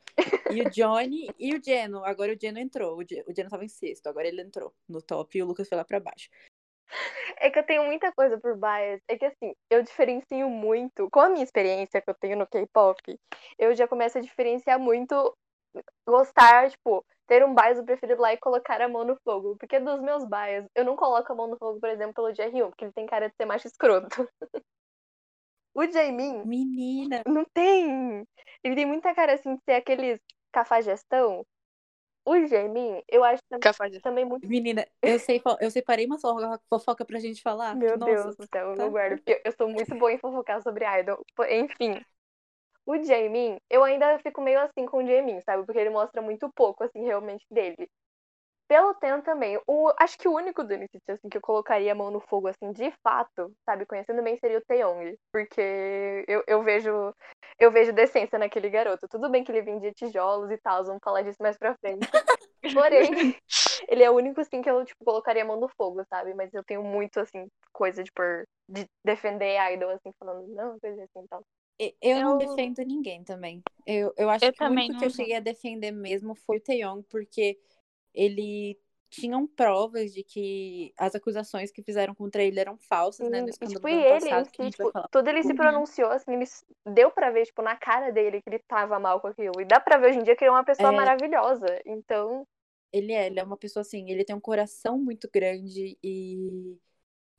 E 0.51 0.61
o 0.61 0.69
Johnny 0.71 1.27
e 1.37 1.55
o 1.55 1.61
Geno. 1.63 2.05
Agora 2.05 2.33
o 2.33 2.37
Geno 2.39 2.59
entrou. 2.59 2.97
O 2.97 3.33
Geno 3.35 3.49
tava 3.49 3.65
em 3.65 3.67
sexto, 3.67 4.07
agora 4.07 4.27
ele 4.27 4.41
entrou 4.41 4.73
no 4.87 5.01
top 5.01 5.37
e 5.37 5.43
o 5.43 5.45
Lucas 5.45 5.67
foi 5.67 5.77
lá 5.77 5.83
pra 5.83 5.99
baixo. 5.99 6.29
É 7.37 7.49
que 7.49 7.57
eu 7.57 7.65
tenho 7.65 7.83
muita 7.83 8.11
coisa 8.11 8.37
por 8.39 8.55
bias. 8.55 9.01
É 9.07 9.17
que 9.17 9.25
assim, 9.25 9.53
eu 9.69 9.81
diferencio 9.81 10.49
muito. 10.49 11.09
Com 11.09 11.19
a 11.21 11.29
minha 11.29 11.43
experiência 11.43 12.01
que 12.01 12.09
eu 12.09 12.15
tenho 12.15 12.37
no 12.37 12.47
K-pop, 12.47 13.19
eu 13.57 13.75
já 13.75 13.87
começo 13.87 14.17
a 14.17 14.21
diferenciar 14.21 14.79
muito 14.79 15.35
gostar, 16.05 16.69
tipo, 16.69 17.05
ter 17.31 17.45
um 17.45 17.55
bias 17.55 17.81
preferido 17.85 18.21
lá 18.21 18.33
e 18.33 18.37
colocar 18.37 18.81
a 18.81 18.89
mão 18.89 19.05
no 19.05 19.15
fogo. 19.23 19.55
Porque 19.57 19.79
dos 19.79 20.01
meus 20.01 20.25
bias, 20.25 20.65
eu 20.75 20.83
não 20.83 20.97
coloco 20.97 21.31
a 21.31 21.35
mão 21.35 21.47
no 21.47 21.57
fogo, 21.57 21.79
por 21.79 21.87
exemplo, 21.87 22.13
pelo 22.13 22.33
JR1, 22.33 22.67
porque 22.67 22.83
ele 22.83 22.91
tem 22.91 23.05
cara 23.05 23.29
de 23.29 23.35
ser 23.37 23.45
macho 23.45 23.67
escroto. 23.67 24.27
o 25.73 25.85
Jamin. 25.89 26.43
Menina. 26.43 27.21
Não 27.25 27.45
tem. 27.53 28.27
Ele 28.61 28.75
tem 28.75 28.85
muita 28.85 29.15
cara 29.15 29.35
assim 29.35 29.55
de 29.55 29.61
ser 29.63 29.75
aqueles 29.75 30.19
cafajestão. 30.51 31.45
O 32.25 32.45
Jamin, 32.45 33.01
eu 33.09 33.23
acho 33.23 33.41
também, 33.49 34.01
também 34.01 34.25
muito. 34.25 34.45
Menina, 34.45 34.85
eu 35.01 35.17
sei, 35.17 35.41
eu 35.61 35.71
separei 35.71 36.05
uma 36.05 36.19
fofoca 36.69 37.05
pra 37.05 37.17
gente 37.17 37.41
falar. 37.41 37.77
Meu 37.77 37.97
Nossa, 37.97 38.13
Deus 38.13 38.35
do 38.35 38.45
céu, 38.45 38.75
tá? 38.75 38.83
eu 38.83 38.91
guardo. 38.91 39.23
Eu, 39.25 39.41
eu 39.45 39.51
sou 39.53 39.69
muito 39.69 39.95
boa 39.95 40.11
em 40.11 40.19
fofocar 40.19 40.61
sobre 40.61 40.83
idol. 40.99 41.25
Enfim. 41.49 42.03
O 42.85 42.97
Jamin, 43.03 43.57
eu 43.69 43.83
ainda 43.83 44.17
fico 44.19 44.41
meio 44.41 44.59
assim 44.59 44.85
com 44.85 44.97
o 44.97 45.05
Jamin, 45.05 45.39
sabe? 45.41 45.65
Porque 45.65 45.79
ele 45.79 45.89
mostra 45.89 46.21
muito 46.21 46.51
pouco, 46.53 46.83
assim, 46.83 47.03
realmente 47.03 47.45
dele. 47.49 47.89
Pelo 48.67 48.93
Ten 48.95 49.19
também, 49.21 49.59
o, 49.67 49.91
acho 49.99 50.17
que 50.17 50.29
o 50.29 50.33
único 50.33 50.63
do 50.63 50.73
NCT, 50.73 51.11
assim, 51.11 51.29
que 51.29 51.37
eu 51.37 51.41
colocaria 51.41 51.91
a 51.91 51.95
mão 51.95 52.09
no 52.09 52.21
fogo, 52.21 52.47
assim, 52.47 52.71
de 52.71 52.89
fato, 53.03 53.51
sabe? 53.65 53.85
Conhecendo 53.85 54.23
bem, 54.23 54.37
seria 54.37 54.59
o 54.59 54.65
Taeyong. 54.65 55.17
Porque 55.31 56.23
eu, 56.27 56.41
eu 56.47 56.63
vejo 56.63 57.13
eu 57.59 57.69
vejo 57.69 57.93
decência 57.93 58.39
naquele 58.39 58.69
garoto. 58.69 59.07
Tudo 59.07 59.29
bem 59.29 59.43
que 59.43 59.51
ele 59.51 59.61
vendia 59.61 59.91
tijolos 59.91 60.49
e 60.49 60.57
tal, 60.57 60.83
vamos 60.85 61.01
falar 61.03 61.21
disso 61.21 61.37
mais 61.41 61.57
pra 61.57 61.75
frente. 61.77 61.99
Porém, 62.73 63.35
ele 63.87 64.03
é 64.03 64.09
o 64.09 64.15
único, 64.15 64.39
assim, 64.41 64.61
que 64.61 64.69
eu, 64.69 64.83
tipo, 64.85 65.03
colocaria 65.03 65.43
a 65.43 65.45
mão 65.45 65.59
no 65.59 65.67
fogo, 65.67 66.03
sabe? 66.09 66.33
Mas 66.33 66.53
eu 66.53 66.63
tenho 66.63 66.81
muito, 66.81 67.19
assim, 67.19 67.47
coisa 67.73 68.03
de, 68.03 68.11
por, 68.11 68.45
de 68.69 68.85
defender 69.03 69.57
a 69.57 69.71
idol, 69.73 69.89
assim, 69.91 70.11
falando, 70.17 70.47
não, 70.47 70.79
coisa 70.79 71.03
assim 71.03 71.23
e 71.23 71.27
tal. 71.27 71.43
E- 71.81 71.95
Eu, 71.99 72.21
não 72.21 72.33
Eu- 72.33 72.47
defendo 72.47 72.79
ninguém 72.85 73.23
também. 73.23 73.63
Eu, 73.87 74.13
eu 74.15 74.29
acho 74.29 74.45
Eu 74.45 74.53
que 74.53 74.63
o 74.63 74.67
único 74.67 74.99
que 74.99 75.05
eu 75.05 75.09
cheguei 75.09 75.35
a 75.35 75.39
defender 75.39 75.91
mesmo 75.91 76.35
foi 76.35 76.57
o 76.57 76.61
Taeyong, 76.61 77.03
porque 77.09 77.59
ele 78.13 78.77
tinham 79.09 79.47
provas 79.47 80.13
de 80.13 80.23
que 80.23 80.93
as 80.95 81.15
acusações 81.15 81.71
que 81.71 81.81
fizeram 81.81 82.13
contra 82.13 82.43
ele 82.43 82.59
eram 82.59 82.77
falsas, 82.77 83.29
né? 83.29 83.41
No 83.41 83.47
e, 83.47 83.49
escândalo 83.49 83.79
tipo, 83.79 83.87
do 83.87 83.93
ano 83.93 84.03
ele, 84.03 84.19
passado, 84.19 84.49
que 84.51 84.69
tipo, 84.69 84.93
tudo 85.11 85.27
ele 85.29 85.43
se 85.43 85.53
pronunciou, 85.53 86.11
assim, 86.11 86.33
ele 86.33 86.45
deu 86.85 87.11
pra 87.11 87.31
ver, 87.31 87.45
tipo, 87.45 87.61
na 87.63 87.75
cara 87.75 88.11
dele 88.11 88.41
que 88.41 88.49
ele 88.49 88.59
tava 88.59 88.99
mal 88.99 89.19
com 89.19 89.27
aquilo. 89.27 89.59
E 89.59 89.65
dá 89.65 89.79
pra 89.79 89.97
ver 89.97 90.09
hoje 90.11 90.19
em 90.19 90.23
dia 90.23 90.35
que 90.35 90.43
ele 90.43 90.49
é 90.49 90.53
uma 90.53 90.63
pessoa 90.63 90.91
É. 90.91 90.95
maravilhosa. 90.95 91.65
Então, 91.85 92.45
Ele 92.93 93.13
é, 93.13 93.27
ele 93.27 93.39
é 93.39 93.43
uma 93.43 93.57
pessoa 93.57 93.81
assim, 93.81 94.09
ele 94.09 94.23
tem 94.25 94.35
um 94.35 94.39
coração 94.39 94.97
muito 94.97 95.29
grande 95.33 95.97
e 96.03 96.77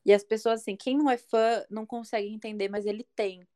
e 0.04 0.12
as 0.12 0.24
pessoas 0.24 0.60
assim, 0.62 0.76
quem 0.76 0.96
não 0.98 1.08
é 1.08 1.16
fã 1.16 1.64
não 1.70 1.86
consegue 1.86 2.28
entender, 2.28 2.68
mas 2.68 2.86
ele 2.86 3.06
tem 3.14 3.46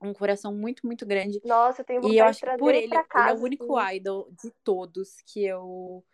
um 0.00 0.12
coração 0.12 0.54
muito, 0.54 0.86
muito 0.86 1.06
grande. 1.06 1.40
nossa, 1.44 1.80
eu 1.82 1.84
tenho 1.84 2.00
E 2.02 2.16
eu 2.18 2.24
vontade 2.24 2.26
acho 2.26 2.42
que 2.42 2.50
por 2.56 2.70
ele 2.70 2.82
ele, 2.82 2.86
pra 2.88 3.04
ele 3.14 3.28
é 3.28 3.32
casa. 3.32 3.40
o 3.40 3.42
único 3.42 3.78
assim. 3.78 3.96
idol 3.96 4.30
de 4.42 4.50
todos 4.64 5.20
que 5.26 5.44
eu 5.44 6.04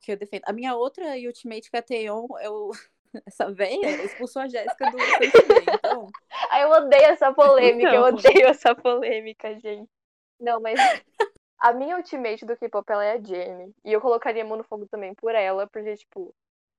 que 0.00 0.12
eu 0.12 0.16
defendo. 0.16 0.42
A 0.46 0.52
minha 0.52 0.74
outra 0.74 1.04
ultimate 1.26 1.70
que 1.70 1.76
é 1.76 1.80
a 1.80 1.82
Taeyeon, 1.82 2.26
eu 2.42 2.70
essa 3.26 3.50
véia 3.52 4.04
expulsou 4.04 4.42
a 4.42 4.48
Jéssica 4.48 4.86
do 4.86 4.98
então 5.66 6.12
Ah, 6.50 6.60
eu 6.60 6.70
odeio 6.70 7.04
essa 7.06 7.32
polêmica, 7.32 7.94
eu 7.94 8.02
Então. 8.02 8.14
odeio 8.16 8.46
essa 8.48 8.74
polêmica, 8.74 9.58
gente. 9.60 9.90
Não, 10.40 10.60
mas 10.60 10.76
a 11.58 11.72
minha 11.72 11.96
ultimate 11.96 12.44
do 12.46 12.56
K-pop, 12.56 12.84
ela 12.90 13.04
é 13.04 13.12
a 13.12 13.22
Jennie. 13.22 13.74
E 13.84 13.92
eu 13.92 14.00
colocaria 14.00 14.44
Mão 14.44 14.56
no 14.58 14.64
Fogo 14.64 14.86
também 14.88 15.14
por 15.14 15.34
ela, 15.34 15.66
porque, 15.68 15.96
tipo, 15.96 16.34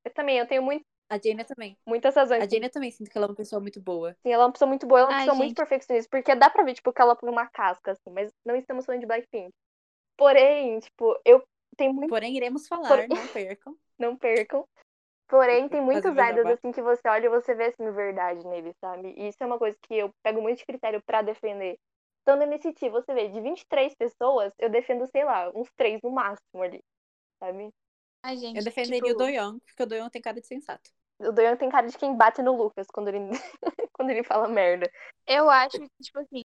eu 0.05 0.13
também, 0.13 0.39
eu 0.39 0.47
tenho 0.47 0.63
muito, 0.63 0.85
a 1.13 1.19
Jaina 1.19 1.45
também. 1.45 1.77
muitas 1.85 2.15
razões. 2.15 2.43
A 2.43 2.47
Jaina 2.47 2.69
também 2.69 2.91
sinto 2.91 3.09
que 3.09 3.17
ela 3.17 3.27
é 3.27 3.29
uma 3.29 3.35
pessoa 3.35 3.59
muito 3.61 3.79
boa. 3.81 4.11
Assim, 4.11 4.31
ela 4.33 4.43
é 4.43 4.45
uma 4.45 4.51
pessoa 4.51 4.67
muito 4.69 4.85
boa, 4.87 4.99
ela 5.01 5.09
é 5.09 5.11
uma 5.11 5.17
Ai, 5.17 5.25
pessoa 5.25 5.37
muito 5.37 5.49
gente. 5.49 5.57
perfeccionista, 5.57 6.09
porque 6.09 6.35
dá 6.35 6.49
pra 6.49 6.63
ver, 6.63 6.73
tipo, 6.73 6.91
que 6.93 7.01
ela 7.01 7.15
põe 7.15 7.29
uma 7.29 7.47
casca, 7.47 7.91
assim, 7.91 8.09
mas 8.11 8.31
não 8.45 8.55
estamos 8.55 8.85
falando 8.85 9.01
de 9.01 9.07
Blackpink. 9.07 9.51
Porém, 10.17 10.79
tipo, 10.79 11.19
eu 11.25 11.43
tenho 11.77 11.93
muito. 11.93 12.09
Porém, 12.09 12.35
iremos 12.35 12.67
falar, 12.67 12.87
Porém- 12.89 13.07
não 13.09 13.27
percam. 13.27 13.75
Não 13.99 14.17
percam. 14.17 14.67
Porém, 15.27 15.69
tem 15.69 15.79
muitos 15.79 16.11
idols, 16.11 16.47
assim, 16.47 16.71
que 16.71 16.81
você 16.81 17.07
olha 17.07 17.27
e 17.27 17.29
você 17.29 17.53
vê, 17.53 17.65
assim, 17.65 17.89
verdade 17.91 18.45
nele, 18.45 18.73
sabe? 18.81 19.13
E 19.15 19.27
isso 19.29 19.37
é 19.41 19.45
uma 19.45 19.57
coisa 19.59 19.77
que 19.83 19.93
eu 19.95 20.11
pego 20.23 20.41
muito 20.41 20.57
de 20.59 20.65
critério 20.65 21.01
pra 21.05 21.21
defender. 21.21 21.77
Então, 22.21 22.35
no 22.35 22.43
NCT, 22.43 22.89
você 22.89 23.13
vê, 23.13 23.29
de 23.29 23.39
23 23.39 23.93
pessoas, 23.95 24.51
eu 24.59 24.69
defendo, 24.69 25.05
sei 25.11 25.23
lá, 25.23 25.51
uns 25.55 25.69
3 25.75 25.99
no 26.03 26.09
máximo 26.11 26.61
ali, 26.61 26.81
sabe? 27.39 27.69
Ai, 28.23 28.37
gente, 28.37 28.57
Eu 28.57 28.63
defenderia 28.63 29.01
tipo, 29.01 29.13
o 29.13 29.17
Doyoung, 29.17 29.59
porque 29.59 29.83
o 29.83 29.85
Doyoung 29.85 30.09
tem 30.09 30.21
cara 30.21 30.39
de 30.41 30.47
sensato. 30.47 30.89
O 31.27 31.31
Doyan 31.31 31.55
tem 31.55 31.69
cara 31.69 31.87
de 31.87 31.97
quem 31.97 32.15
bate 32.15 32.41
no 32.41 32.55
Lucas 32.55 32.87
quando 32.91 33.07
ele, 33.09 33.19
quando 33.93 34.09
ele 34.09 34.23
fala 34.23 34.47
merda. 34.47 34.89
Eu 35.27 35.49
acho 35.49 35.77
que, 35.79 35.89
tipo 36.01 36.19
assim, 36.19 36.41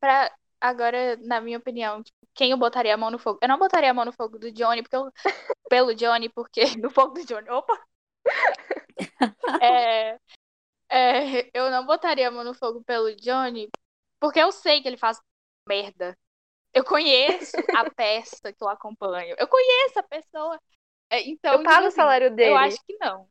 pra 0.00 0.32
agora, 0.60 1.16
na 1.18 1.40
minha 1.40 1.58
opinião, 1.58 2.02
tipo, 2.02 2.16
quem 2.34 2.50
eu 2.50 2.56
botaria 2.56 2.94
a 2.94 2.96
mão 2.96 3.10
no 3.10 3.18
fogo? 3.18 3.38
Eu 3.42 3.48
não 3.48 3.58
botaria 3.58 3.90
a 3.90 3.94
mão 3.94 4.04
no 4.04 4.12
fogo 4.12 4.38
do 4.38 4.50
Johnny, 4.52 4.82
porque 4.82 4.96
eu, 4.96 5.10
pelo 5.68 5.94
Johnny, 5.94 6.28
porque 6.28 6.62
no 6.82 6.90
fogo 6.90 7.14
do 7.14 7.24
Johnny. 7.24 7.48
Opa! 7.50 7.78
É, 9.60 10.18
é, 10.90 11.50
eu 11.54 11.70
não 11.70 11.84
botaria 11.86 12.28
a 12.28 12.30
mão 12.30 12.44
no 12.44 12.54
fogo 12.54 12.82
pelo 12.84 13.14
Johnny, 13.16 13.68
porque 14.20 14.40
eu 14.40 14.52
sei 14.52 14.82
que 14.82 14.88
ele 14.88 14.96
faz 14.96 15.20
merda. 15.68 16.16
Eu 16.72 16.84
conheço 16.84 17.56
a 17.74 17.88
peça 17.90 18.52
que 18.52 18.62
eu 18.62 18.68
acompanho. 18.68 19.34
Eu 19.38 19.48
conheço 19.48 19.98
a 19.98 20.02
pessoa. 20.02 20.60
É, 21.10 21.22
Então, 21.22 21.54
eu 21.54 21.62
pago 21.62 21.70
tipo 21.70 21.84
o 21.84 21.86
assim, 21.86 21.96
salário 21.96 22.34
dele. 22.34 22.50
eu 22.50 22.56
acho 22.56 22.78
que 22.84 22.96
não. 23.00 23.28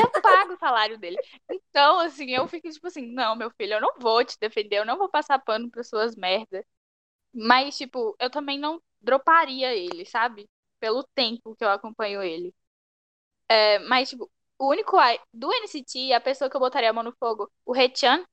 Eu 0.00 0.10
pago 0.20 0.54
o 0.54 0.58
salário 0.58 0.98
dele. 0.98 1.18
Então, 1.50 2.00
assim, 2.00 2.30
eu 2.30 2.46
fico 2.48 2.68
tipo 2.70 2.86
assim, 2.86 3.06
não, 3.12 3.36
meu 3.36 3.50
filho, 3.52 3.74
eu 3.74 3.80
não 3.80 3.94
vou 3.98 4.24
te 4.24 4.36
defender, 4.40 4.78
eu 4.78 4.86
não 4.86 4.98
vou 4.98 5.08
passar 5.08 5.38
pano 5.38 5.70
para 5.70 5.82
suas 5.84 6.14
merdas. 6.16 6.64
Mas, 7.34 7.76
tipo, 7.78 8.16
eu 8.20 8.30
também 8.30 8.58
não 8.58 8.82
droparia 9.00 9.74
ele, 9.76 10.04
sabe? 10.06 10.48
Pelo 10.80 11.04
tempo 11.14 11.56
que 11.56 11.64
eu 11.64 11.70
acompanho 11.70 12.22
ele. 12.22 12.54
É, 13.48 13.78
mas, 13.80 14.10
tipo, 14.10 14.30
o 14.58 14.68
único 14.70 14.96
do 15.32 15.52
NCT, 15.52 16.12
a 16.12 16.20
pessoa 16.20 16.50
que 16.50 16.56
eu 16.56 16.60
botaria 16.60 16.90
a 16.90 16.92
mão 16.92 17.04
no 17.04 17.12
fogo, 17.18 17.50
o 17.64 17.74
Haechan 17.74 18.24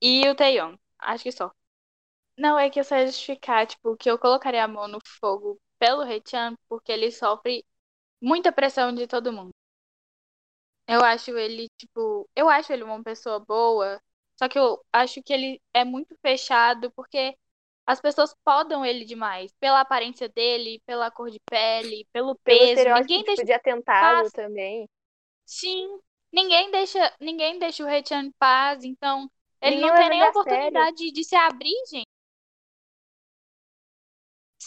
e 0.00 0.28
o 0.28 0.34
Taeyong. 0.34 0.78
Acho 0.98 1.24
que 1.24 1.32
só. 1.32 1.52
Não, 2.38 2.58
é 2.58 2.70
que 2.70 2.80
eu 2.80 2.84
só 2.84 2.96
ia 2.96 3.06
justificar, 3.08 3.66
tipo, 3.66 3.96
que 3.96 4.10
eu 4.10 4.18
colocaria 4.18 4.64
a 4.64 4.68
mão 4.68 4.88
no 4.88 5.00
fogo 5.20 5.60
pelo 5.78 6.02
Haechan 6.02 6.56
porque 6.68 6.92
ele 6.92 7.10
sofre 7.12 7.64
muita 8.22 8.52
pressão 8.52 8.94
de 8.94 9.06
todo 9.08 9.32
mundo. 9.34 9.54
Eu 10.88 11.00
acho 11.02 11.36
ele, 11.36 11.68
tipo, 11.78 12.28
eu 12.36 12.48
acho 12.48 12.72
ele 12.72 12.84
uma 12.84 13.02
pessoa 13.02 13.40
boa, 13.40 14.00
só 14.38 14.48
que 14.48 14.58
eu 14.58 14.84
acho 14.92 15.22
que 15.22 15.32
ele 15.32 15.62
é 15.74 15.84
muito 15.84 16.16
fechado 16.22 16.90
porque 16.92 17.36
as 17.86 18.00
pessoas 18.00 18.34
podam 18.44 18.84
ele 18.84 19.04
demais, 19.04 19.52
pela 19.60 19.80
aparência 19.80 20.28
dele, 20.28 20.82
pela 20.86 21.10
cor 21.10 21.30
de 21.30 21.40
pele, 21.50 22.06
pelo 22.12 22.36
Pelo 22.44 22.64
peso. 22.64 22.64
estereótipo 22.64 22.94
Ninguém 22.94 23.24
tipo, 23.24 23.24
deixa. 23.24 23.44
de 23.44 23.52
atentado 23.52 24.30
também. 24.30 24.88
Sim, 25.44 26.00
ninguém 26.32 26.70
deixa, 26.70 27.16
ninguém 27.20 27.58
deixa 27.58 27.82
o 27.84 27.86
Haechan 27.86 28.24
em 28.24 28.32
paz, 28.32 28.84
então 28.84 29.30
ele 29.60 29.76
Ninguém 29.76 29.80
não 29.80 29.92
tem 29.92 30.08
leva 30.08 30.08
nem 30.08 30.24
a 30.24 30.32
sério. 30.32 30.88
oportunidade 30.88 30.96
de, 30.96 31.12
de 31.12 31.24
se 31.24 31.34
abrir, 31.36 31.74
gente. 31.90 32.05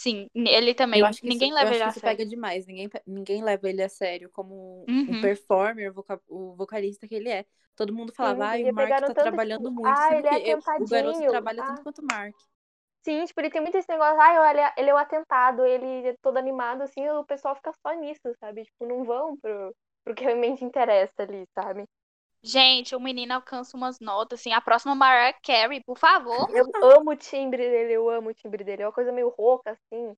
Sim, 0.02 0.28
ele 0.34 0.74
também. 0.74 1.00
Eu 1.00 1.06
acho 1.06 1.20
que 1.20 1.28
ninguém 1.28 1.48
isso, 1.50 1.54
leva 1.54 1.70
ele 1.74 1.84
que 1.84 1.90
a 1.90 1.92
sério. 1.92 2.16
pega 2.16 2.26
demais. 2.26 2.66
Ninguém, 2.66 2.88
ninguém 3.06 3.42
leva 3.44 3.68
ele 3.68 3.82
a 3.82 3.88
sério 3.88 4.30
como 4.32 4.86
um 5.08 5.14
Uhum. 5.14 5.20
performer, 5.20 5.92
voca- 5.92 6.20
o 6.28 6.54
vocalista 6.56 7.06
que 7.06 7.14
ele 7.14 7.28
é. 7.28 7.44
Todo 7.76 7.92
mundo 7.94 8.12
falava, 8.12 8.44
ai, 8.46 8.58
porque 8.58 8.70
o 8.70 8.74
Mark 8.74 8.90
tá 8.90 9.14
trabalhando 9.14 9.68
tipo, 9.68 9.74
muito. 9.74 9.86
ah, 9.86 10.16
ele 10.16 10.26
é 10.28 10.40
que 10.40 10.50
eu- 10.50 10.58
o 10.58 10.86
garoto 10.88 11.10
atentadinho. 11.10 11.30
trabalha 11.30 11.62
Ah. 11.62 11.66
tanto 11.66 11.82
quanto 11.82 11.98
o 12.00 12.06
Mark. 12.06 12.34
Sim, 13.02 13.24
tipo, 13.24 13.40
ele 13.40 13.50
tem 13.50 13.60
muito 13.62 13.76
esse 13.76 13.88
negócio, 13.88 14.20
ah, 14.20 14.50
ele 14.50 14.60
é, 14.60 14.72
ele 14.76 14.90
é 14.90 14.94
o 14.94 14.96
atentado, 14.98 15.64
ele 15.64 16.08
é 16.08 16.16
todo 16.22 16.36
animado, 16.36 16.82
assim, 16.82 17.08
o 17.08 17.24
pessoal 17.24 17.54
fica 17.56 17.72
só 17.82 17.92
nisso, 17.94 18.20
sabe? 18.38 18.64
Tipo, 18.64 18.86
não 18.86 19.04
vão 19.04 19.36
pro, 19.38 19.74
pro 20.04 20.14
que 20.14 20.22
realmente 20.24 20.64
interessa 20.64 21.22
ali, 21.22 21.46
sabe? 21.54 21.84
Gente, 22.42 22.96
o 22.96 23.00
menino 23.00 23.34
alcança 23.34 23.76
umas 23.76 24.00
notas, 24.00 24.40
assim. 24.40 24.52
A 24.52 24.60
próxima 24.60 24.94
Mariah 24.94 25.38
Carey, 25.42 25.82
por 25.84 25.98
favor. 25.98 26.48
Eu 26.50 26.66
amo 26.96 27.10
o 27.10 27.16
timbre 27.16 27.68
dele, 27.68 27.92
eu 27.92 28.08
amo 28.08 28.30
o 28.30 28.34
timbre 28.34 28.64
dele. 28.64 28.82
É 28.82 28.86
uma 28.86 28.92
coisa 28.92 29.12
meio 29.12 29.28
rouca, 29.28 29.72
assim. 29.72 30.16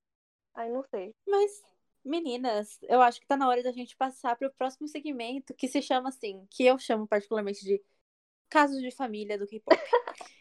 Ai, 0.54 0.68
não 0.68 0.84
sei. 0.84 1.14
Mas, 1.26 1.62
meninas, 2.04 2.78
eu 2.82 3.02
acho 3.02 3.20
que 3.20 3.26
tá 3.26 3.36
na 3.36 3.48
hora 3.48 3.62
da 3.62 3.72
gente 3.72 3.96
passar 3.96 4.36
pro 4.36 4.52
próximo 4.52 4.86
segmento, 4.86 5.54
que 5.54 5.66
se 5.66 5.82
chama 5.82 6.10
assim, 6.10 6.46
que 6.50 6.64
eu 6.64 6.78
chamo 6.78 7.08
particularmente 7.08 7.64
de 7.64 7.82
casos 8.48 8.80
de 8.80 8.90
família 8.90 9.38
do 9.38 9.46
K-pop. 9.46 9.76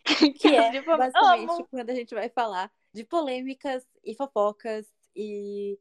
Que 0.39 0.49
é 0.49 0.81
basicamente 0.83 1.51
Amo. 1.51 1.67
quando 1.71 1.89
a 1.89 1.95
gente 1.95 2.13
vai 2.13 2.29
falar 2.29 2.71
de 2.93 3.03
polêmicas 3.03 3.87
e 4.03 4.13
fofocas 4.13 4.91
e 5.15 5.79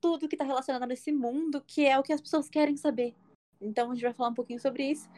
tudo 0.00 0.28
que 0.28 0.36
tá 0.36 0.44
relacionado 0.44 0.86
nesse 0.86 1.12
mundo, 1.12 1.62
que 1.66 1.86
é 1.86 1.98
o 1.98 2.02
que 2.02 2.12
as 2.12 2.20
pessoas 2.20 2.48
querem 2.48 2.76
saber. 2.76 3.14
Então 3.60 3.90
a 3.90 3.94
gente 3.94 4.02
vai 4.02 4.12
falar 4.12 4.30
um 4.30 4.34
pouquinho 4.34 4.60
sobre 4.60 4.90
isso. 4.90 5.08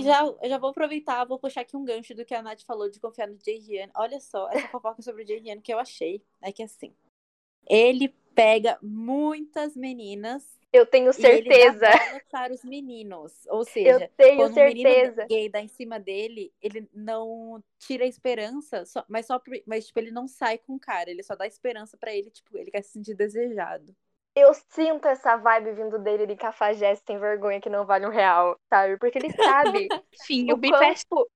E 0.00 0.02
Amo. 0.02 0.36
já, 0.38 0.44
eu 0.44 0.48
já 0.48 0.58
vou 0.58 0.70
aproveitar, 0.70 1.24
vou 1.24 1.38
puxar 1.38 1.60
aqui 1.62 1.76
um 1.76 1.84
gancho 1.84 2.14
do 2.14 2.24
que 2.24 2.34
a 2.34 2.42
Nath 2.42 2.62
falou 2.62 2.88
de 2.90 2.98
confiar 3.00 3.28
no 3.28 3.38
Jae 3.44 3.90
Olha 3.94 4.18
só, 4.20 4.48
essa 4.52 4.68
fofoca 4.68 5.02
sobre 5.02 5.22
o 5.24 5.26
Jae 5.26 5.60
que 5.60 5.72
eu 5.72 5.78
achei 5.78 6.22
é 6.42 6.50
que 6.52 6.62
assim, 6.62 6.94
ele 7.68 8.08
pega 8.34 8.78
muitas 8.82 9.76
meninas 9.76 10.58
Eu 10.72 10.86
tenho 10.86 11.10
ele 11.10 11.20
certeza. 11.20 11.86
bola 11.90 12.20
para 12.30 12.54
os 12.54 12.64
meninos. 12.64 13.46
Ou 13.48 13.58
Eu 13.58 13.64
seja, 13.64 14.10
tenho 14.16 14.36
quando 14.38 14.52
um 14.52 14.64
menino 14.64 14.84
certeza. 14.84 15.26
gay 15.26 15.48
dá 15.48 15.60
em 15.60 15.68
cima 15.68 15.98
dele, 16.00 16.52
ele 16.62 16.88
não 16.94 17.62
tira 17.78 18.04
a 18.04 18.08
esperança, 18.08 18.84
só- 18.86 19.04
mas 19.08 19.26
só 19.26 19.40
mas 19.66 19.86
tipo, 19.86 19.98
ele 19.98 20.10
não 20.10 20.26
sai 20.26 20.58
com 20.58 20.74
o 20.74 20.80
cara, 20.80 21.10
ele 21.10 21.22
só 21.22 21.34
dá 21.34 21.46
esperança 21.46 21.96
pra 21.96 22.14
ele, 22.14 22.30
tipo, 22.30 22.56
ele 22.56 22.70
quer 22.70 22.82
se 22.82 22.92
sentir 22.92 23.14
desejado. 23.14 23.94
Eu 24.34 24.54
sinto 24.54 25.06
essa 25.06 25.36
vibe 25.36 25.72
vindo 25.72 25.98
dele 25.98 26.26
de 26.26 26.36
cafajeste 26.36 27.04
sem 27.04 27.18
vergonha 27.18 27.60
que 27.60 27.68
não 27.68 27.84
vale 27.84 28.06
um 28.06 28.10
real, 28.10 28.56
sabe? 28.68 28.96
Porque 28.96 29.18
ele 29.18 29.32
sabe 29.32 29.88
Enfim, 30.14 30.52
o 30.52 30.56
o 30.56 30.82
é 30.82 30.94
tipo, 30.94 31.28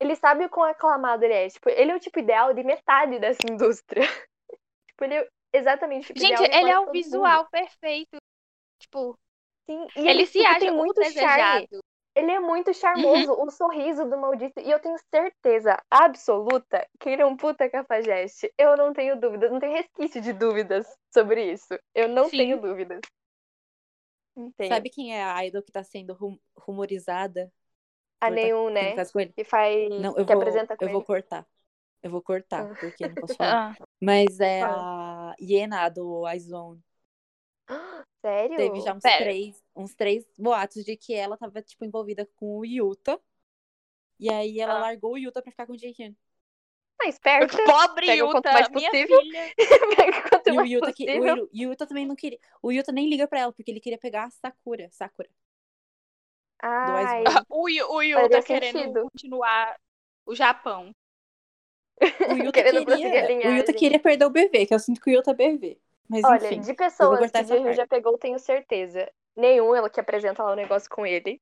ele 0.00 0.16
sabe 0.16 0.44
o 0.44 0.48
quão 0.48 0.64
aclamado 0.64 1.24
ele 1.24 1.34
é. 1.34 1.48
Tipo, 1.48 1.68
ele 1.68 1.90
é 1.90 1.96
o 1.96 2.00
tipo 2.00 2.18
ideal 2.18 2.54
de 2.54 2.62
metade 2.62 3.18
dessa 3.18 3.40
indústria. 3.50 4.02
tipo, 4.88 5.04
ele 5.04 5.14
é 5.14 5.28
exatamente 5.52 6.10
o 6.10 6.14
tipo 6.14 6.20
Gente, 6.20 6.42
ideal 6.42 6.50
de 6.50 6.56
ele 6.56 6.70
é 6.70 6.80
o 6.80 6.90
visual 6.90 7.48
perfeito. 7.50 8.16
Tipo, 8.80 8.98
mundo. 8.98 9.18
Sim, 9.66 9.86
e 9.96 10.00
ele, 10.00 10.10
ele, 10.10 10.26
se 10.26 10.38
tipo, 10.38 10.50
acha 10.50 10.72
muito 10.72 11.04
charme. 11.12 11.68
Ele 12.18 12.32
é 12.32 12.40
muito 12.40 12.74
charmoso, 12.74 13.32
o 13.32 13.48
sorriso 13.50 14.04
do 14.04 14.16
maldito. 14.18 14.58
E 14.60 14.70
eu 14.70 14.80
tenho 14.80 14.96
certeza 15.14 15.80
absoluta 15.88 16.84
que 16.98 17.08
ele 17.10 17.22
é 17.22 17.26
um 17.26 17.36
puta 17.36 17.70
cafajeste. 17.70 18.52
Eu 18.58 18.76
não 18.76 18.92
tenho 18.92 19.18
dúvidas, 19.20 19.50
não 19.52 19.60
tenho 19.60 19.72
resquício 19.76 20.20
de 20.20 20.32
dúvidas 20.32 20.86
sobre 21.14 21.52
isso. 21.52 21.78
Eu 21.94 22.08
não 22.08 22.24
Sim. 22.28 22.38
tenho 22.38 22.60
dúvidas. 22.60 23.00
Não 24.36 24.50
tenho. 24.52 24.68
Sabe 24.74 24.90
quem 24.90 25.14
é 25.16 25.22
a 25.22 25.44
idol 25.46 25.62
que 25.62 25.70
tá 25.72 25.82
sendo 25.84 26.12
rum- 26.14 26.38
rumorizada? 26.56 27.52
a 28.20 28.30
nenhum, 28.30 28.68
né? 28.68 28.96
caso 28.96 29.12
com 29.12 29.20
ele? 29.20 29.32
Que 29.32 29.44
faz. 29.44 29.88
Não, 30.00 30.16
eu 30.18 30.26
que 30.26 30.32
vou, 30.34 30.42
apresenta 30.42 30.76
com 30.76 30.84
eu 30.84 30.88
vou 30.90 30.98
ele. 31.00 31.06
cortar. 31.06 31.46
Eu 32.02 32.10
vou 32.10 32.20
cortar, 32.20 32.68
Ah. 32.68 32.74
porque 32.80 33.04
eu 33.04 33.08
não 33.10 33.14
posso 33.14 33.34
falar. 33.38 33.76
Ah, 33.80 33.86
Mas 34.02 34.40
é 34.40 34.60
Fala. 34.60 35.30
a 35.30 35.34
Iena 35.40 35.88
do 35.88 36.28
iZone. 36.32 36.82
Sério? 38.20 38.56
Teve 38.56 38.80
já 38.80 38.94
uns 38.94 39.02
Pera. 39.02 39.18
três, 39.18 39.62
uns 39.76 39.94
três 39.94 40.26
boatos 40.38 40.84
de 40.84 40.96
que 40.96 41.14
ela 41.14 41.36
tava, 41.36 41.62
tipo, 41.62 41.84
envolvida 41.84 42.28
com 42.36 42.58
o 42.58 42.64
Yuta. 42.64 43.20
E 44.18 44.30
aí 44.32 44.58
ela 44.60 44.74
Ah. 44.76 44.80
largou 44.80 45.12
o 45.12 45.18
Yuta 45.18 45.40
pra 45.40 45.50
ficar 45.52 45.66
com 45.66 45.74
o 45.74 45.78
Jaehyun. 45.78 46.14
Ah, 47.00 47.06
esperta. 47.08 47.46
Pobre 47.94 48.06
Pega 48.06 48.24
o 48.26 48.30
quanto 48.32 48.46
Yuta, 48.46 48.52
mais 48.52 48.68
minha 48.70 48.90
possível. 48.90 49.20
filha. 49.20 49.54
Pega 49.96 50.28
quanto 50.30 50.48
E 50.48 50.50
o 50.50 50.54
mais 50.56 50.70
Yuta, 50.70 50.92
que, 50.92 51.04
o, 51.04 51.06
possível. 51.06 51.36
Yu- 51.36 51.44
o 51.44 51.48
Yuta 51.70 51.86
também 51.86 52.06
não 52.06 52.16
queria. 52.16 52.38
O 52.60 52.72
Yuta 52.72 52.90
nem 52.90 53.08
liga 53.08 53.28
pra 53.28 53.38
ela, 53.40 53.52
porque 53.52 53.70
ele 53.70 53.80
queria 53.80 53.98
pegar 53.98 54.24
a 54.24 54.30
Sakura. 54.30 54.88
Sakura. 54.90 55.28
Ai. 56.60 57.22
O, 57.48 57.62
o 57.66 58.02
Yuta 58.02 58.22
Faria 58.22 58.42
querendo 58.42 58.78
sentido. 58.80 59.02
continuar 59.02 59.78
o 60.26 60.34
Japão. 60.34 60.92
O 62.00 62.32
Yuta, 62.34 62.62
queria, 62.62 63.50
o 63.50 63.56
Yuta 63.58 63.72
queria 63.72 63.98
perder 64.00 64.24
o 64.24 64.30
bebê, 64.30 64.66
que 64.66 64.74
eu 64.74 64.78
sinto 64.80 65.00
que 65.00 65.10
o 65.10 65.12
Yuta 65.14 65.30
é 65.30 65.34
bebê. 65.34 65.78
Mas 66.08 66.24
Olha, 66.24 66.48
enfim. 66.48 66.60
de 66.60 66.74
pessoas 66.74 67.18
que 67.18 67.24
o 67.24 67.26
essa 67.26 67.44
Jaehyun 67.44 67.64
parte. 67.64 67.76
já 67.76 67.86
pegou, 67.86 68.18
tenho 68.18 68.38
certeza. 68.38 69.10
Nenhum 69.36 69.74
ela 69.74 69.90
que 69.90 70.00
apresenta 70.00 70.42
lá 70.42 70.52
o 70.52 70.56
negócio 70.56 70.88
com 70.90 71.06
ele. 71.06 71.40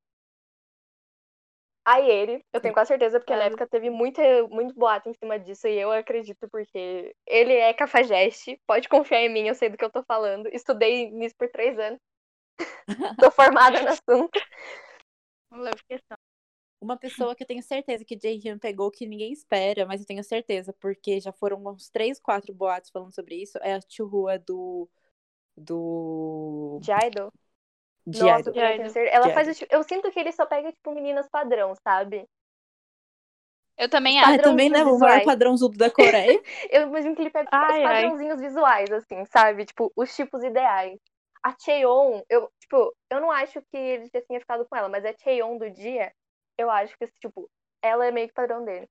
Aí 1.89 2.11
ele, 2.11 2.45
eu 2.53 2.61
tenho 2.61 2.75
quase 2.75 2.89
certeza, 2.89 3.21
porque 3.21 3.37
na 3.37 3.45
época 3.45 3.65
teve 3.65 3.91
muita, 3.91 4.21
muito 4.49 4.75
boato 4.75 5.09
em 5.09 5.15
cima 5.15 5.39
disso, 5.39 5.69
e 5.69 5.79
eu 5.79 5.93
acredito 5.93 6.49
porque 6.51 7.15
ele 7.25 7.53
é 7.53 7.73
cafajeste, 7.73 8.61
pode 8.67 8.89
confiar 8.89 9.21
em 9.21 9.29
mim, 9.29 9.47
eu 9.47 9.55
sei 9.55 9.69
do 9.69 9.77
que 9.77 9.85
eu 9.85 9.91
tô 9.91 10.03
falando. 10.03 10.49
Estudei 10.53 11.13
nisso 11.13 11.37
por 11.39 11.49
três 11.49 11.79
anos. 11.79 12.01
tô 13.21 13.31
formada 13.31 13.81
no 13.81 13.89
assunto. 13.89 14.41
Não 15.49 15.61
levo 15.61 15.79
questão. 15.89 16.16
Uma 16.81 16.97
pessoa 16.97 17.35
que 17.35 17.43
eu 17.43 17.47
tenho 17.47 17.63
certeza 17.63 18.05
que 18.05 18.15
o 18.15 18.19
Jaehyun 18.23 18.59
pegou, 18.59 18.91
que 18.91 19.07
ninguém 19.07 19.33
espera, 19.33 19.87
mas 19.87 20.01
eu 20.01 20.07
tenho 20.07 20.23
certeza, 20.23 20.73
porque 20.75 21.21
já 21.21 21.33
foram 21.33 21.63
uns 21.67 21.89
três, 21.89 22.21
quatro 22.21 22.53
boatos 22.55 22.91
falando 22.91 23.15
sobre 23.15 23.37
isso, 23.37 23.59
é 23.63 23.75
a 23.75 23.81
Chihua 23.81 24.39
do. 24.39 24.89
Do. 25.57 26.79
De 26.83 26.93
idol. 26.93 27.33
De 28.07 28.23
Nossa, 28.23 28.51
Idol. 28.51 28.55
eu 28.55 28.55
tenho 28.55 28.75
Idol. 28.75 28.91
certeza. 28.91 29.17
Ela 29.17 29.31
faz 29.31 29.49
o 29.49 29.55
tipo- 29.55 29.75
Eu 29.75 29.83
sinto 29.83 30.11
que 30.13 30.21
ele 30.21 30.33
só 30.33 30.47
pega, 30.47 30.71
tipo, 30.73 30.93
meninas 30.95 31.29
padrão, 31.29 31.75
sabe? 31.83 32.29
Eu 33.77 33.91
também 33.91 34.19
Ah, 34.19 34.29
acho. 34.31 34.43
também, 34.43 34.71
né? 34.71 34.83
O 34.85 34.99
maior 34.99 35.21
visuais. 35.21 35.25
padrãozinho 35.25 35.71
da 35.73 35.91
Coreia. 35.91 36.43
Eu 36.71 36.83
imagino 36.89 37.15
que 37.15 37.23
ele 37.23 37.31
pega 37.31 37.49
Ai, 37.53 37.81
os 37.81 37.87
ai. 37.87 38.03
padrãozinhos 38.03 38.41
visuais, 38.41 38.91
assim, 38.91 39.25
sabe? 39.27 39.65
Tipo, 39.67 39.93
os 39.97 40.15
tipos 40.15 40.43
ideais. 40.43 40.99
A 41.43 41.55
Cheon, 41.61 42.23
eu, 42.29 42.51
tipo, 42.59 42.93
eu 43.11 43.21
não 43.21 43.31
acho 43.31 43.61
que 43.71 43.77
ele 43.77 44.07
já 44.13 44.21
tinha 44.23 44.41
ficado 44.41 44.67
com 44.69 44.75
ela, 44.77 44.89
mas 44.89 45.05
a 45.05 45.13
Cheon 45.23 45.59
do 45.59 45.71
dia, 45.71 46.13
eu 46.59 46.71
acho 46.71 46.97
que, 46.99 47.07
tipo, 47.21 47.49
ela 47.83 48.07
é 48.07 48.11
meio 48.11 48.29
que 48.29 48.35
padrão 48.35 48.65
dele. 48.65 48.89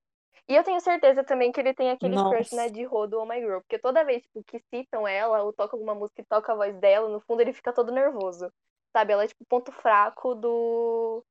E 0.48 0.56
eu 0.56 0.64
tenho 0.64 0.80
certeza 0.80 1.24
também 1.24 1.52
que 1.52 1.60
ele 1.60 1.74
tem 1.74 1.90
aquele 1.90 2.16
crush 2.16 2.52
Nossa. 2.52 2.56
na 2.56 2.68
de 2.68 2.84
Rô 2.84 3.08
do 3.08 3.20
Oh 3.20 3.26
My 3.26 3.40
Girl, 3.40 3.60
porque 3.60 3.80
toda 3.80 4.04
vez, 4.04 4.22
tipo, 4.24 4.44
que 4.44 4.60
citam 4.74 5.08
ela, 5.08 5.42
ou 5.44 5.52
toca 5.54 5.76
alguma 5.76 5.96
música 5.96 6.22
e 6.22 6.26
toca 6.26 6.54
a 6.54 6.56
voz 6.56 6.78
dela, 6.80 7.10
no 7.10 7.20
fundo 7.22 7.42
ele 7.42 7.54
fica 7.54 7.74
todo 7.74 7.92
nervoso. 7.92 8.52
Sabe? 8.96 9.14
Ela 9.14 9.24
é, 9.24 9.28
tipo, 9.28 9.44
ponto 9.46 9.72
fraco 9.72 10.36
do... 10.36 11.24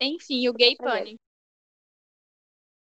Enfim, 0.00 0.48
o 0.48 0.52
gay 0.52 0.76
pânico. 0.76 1.20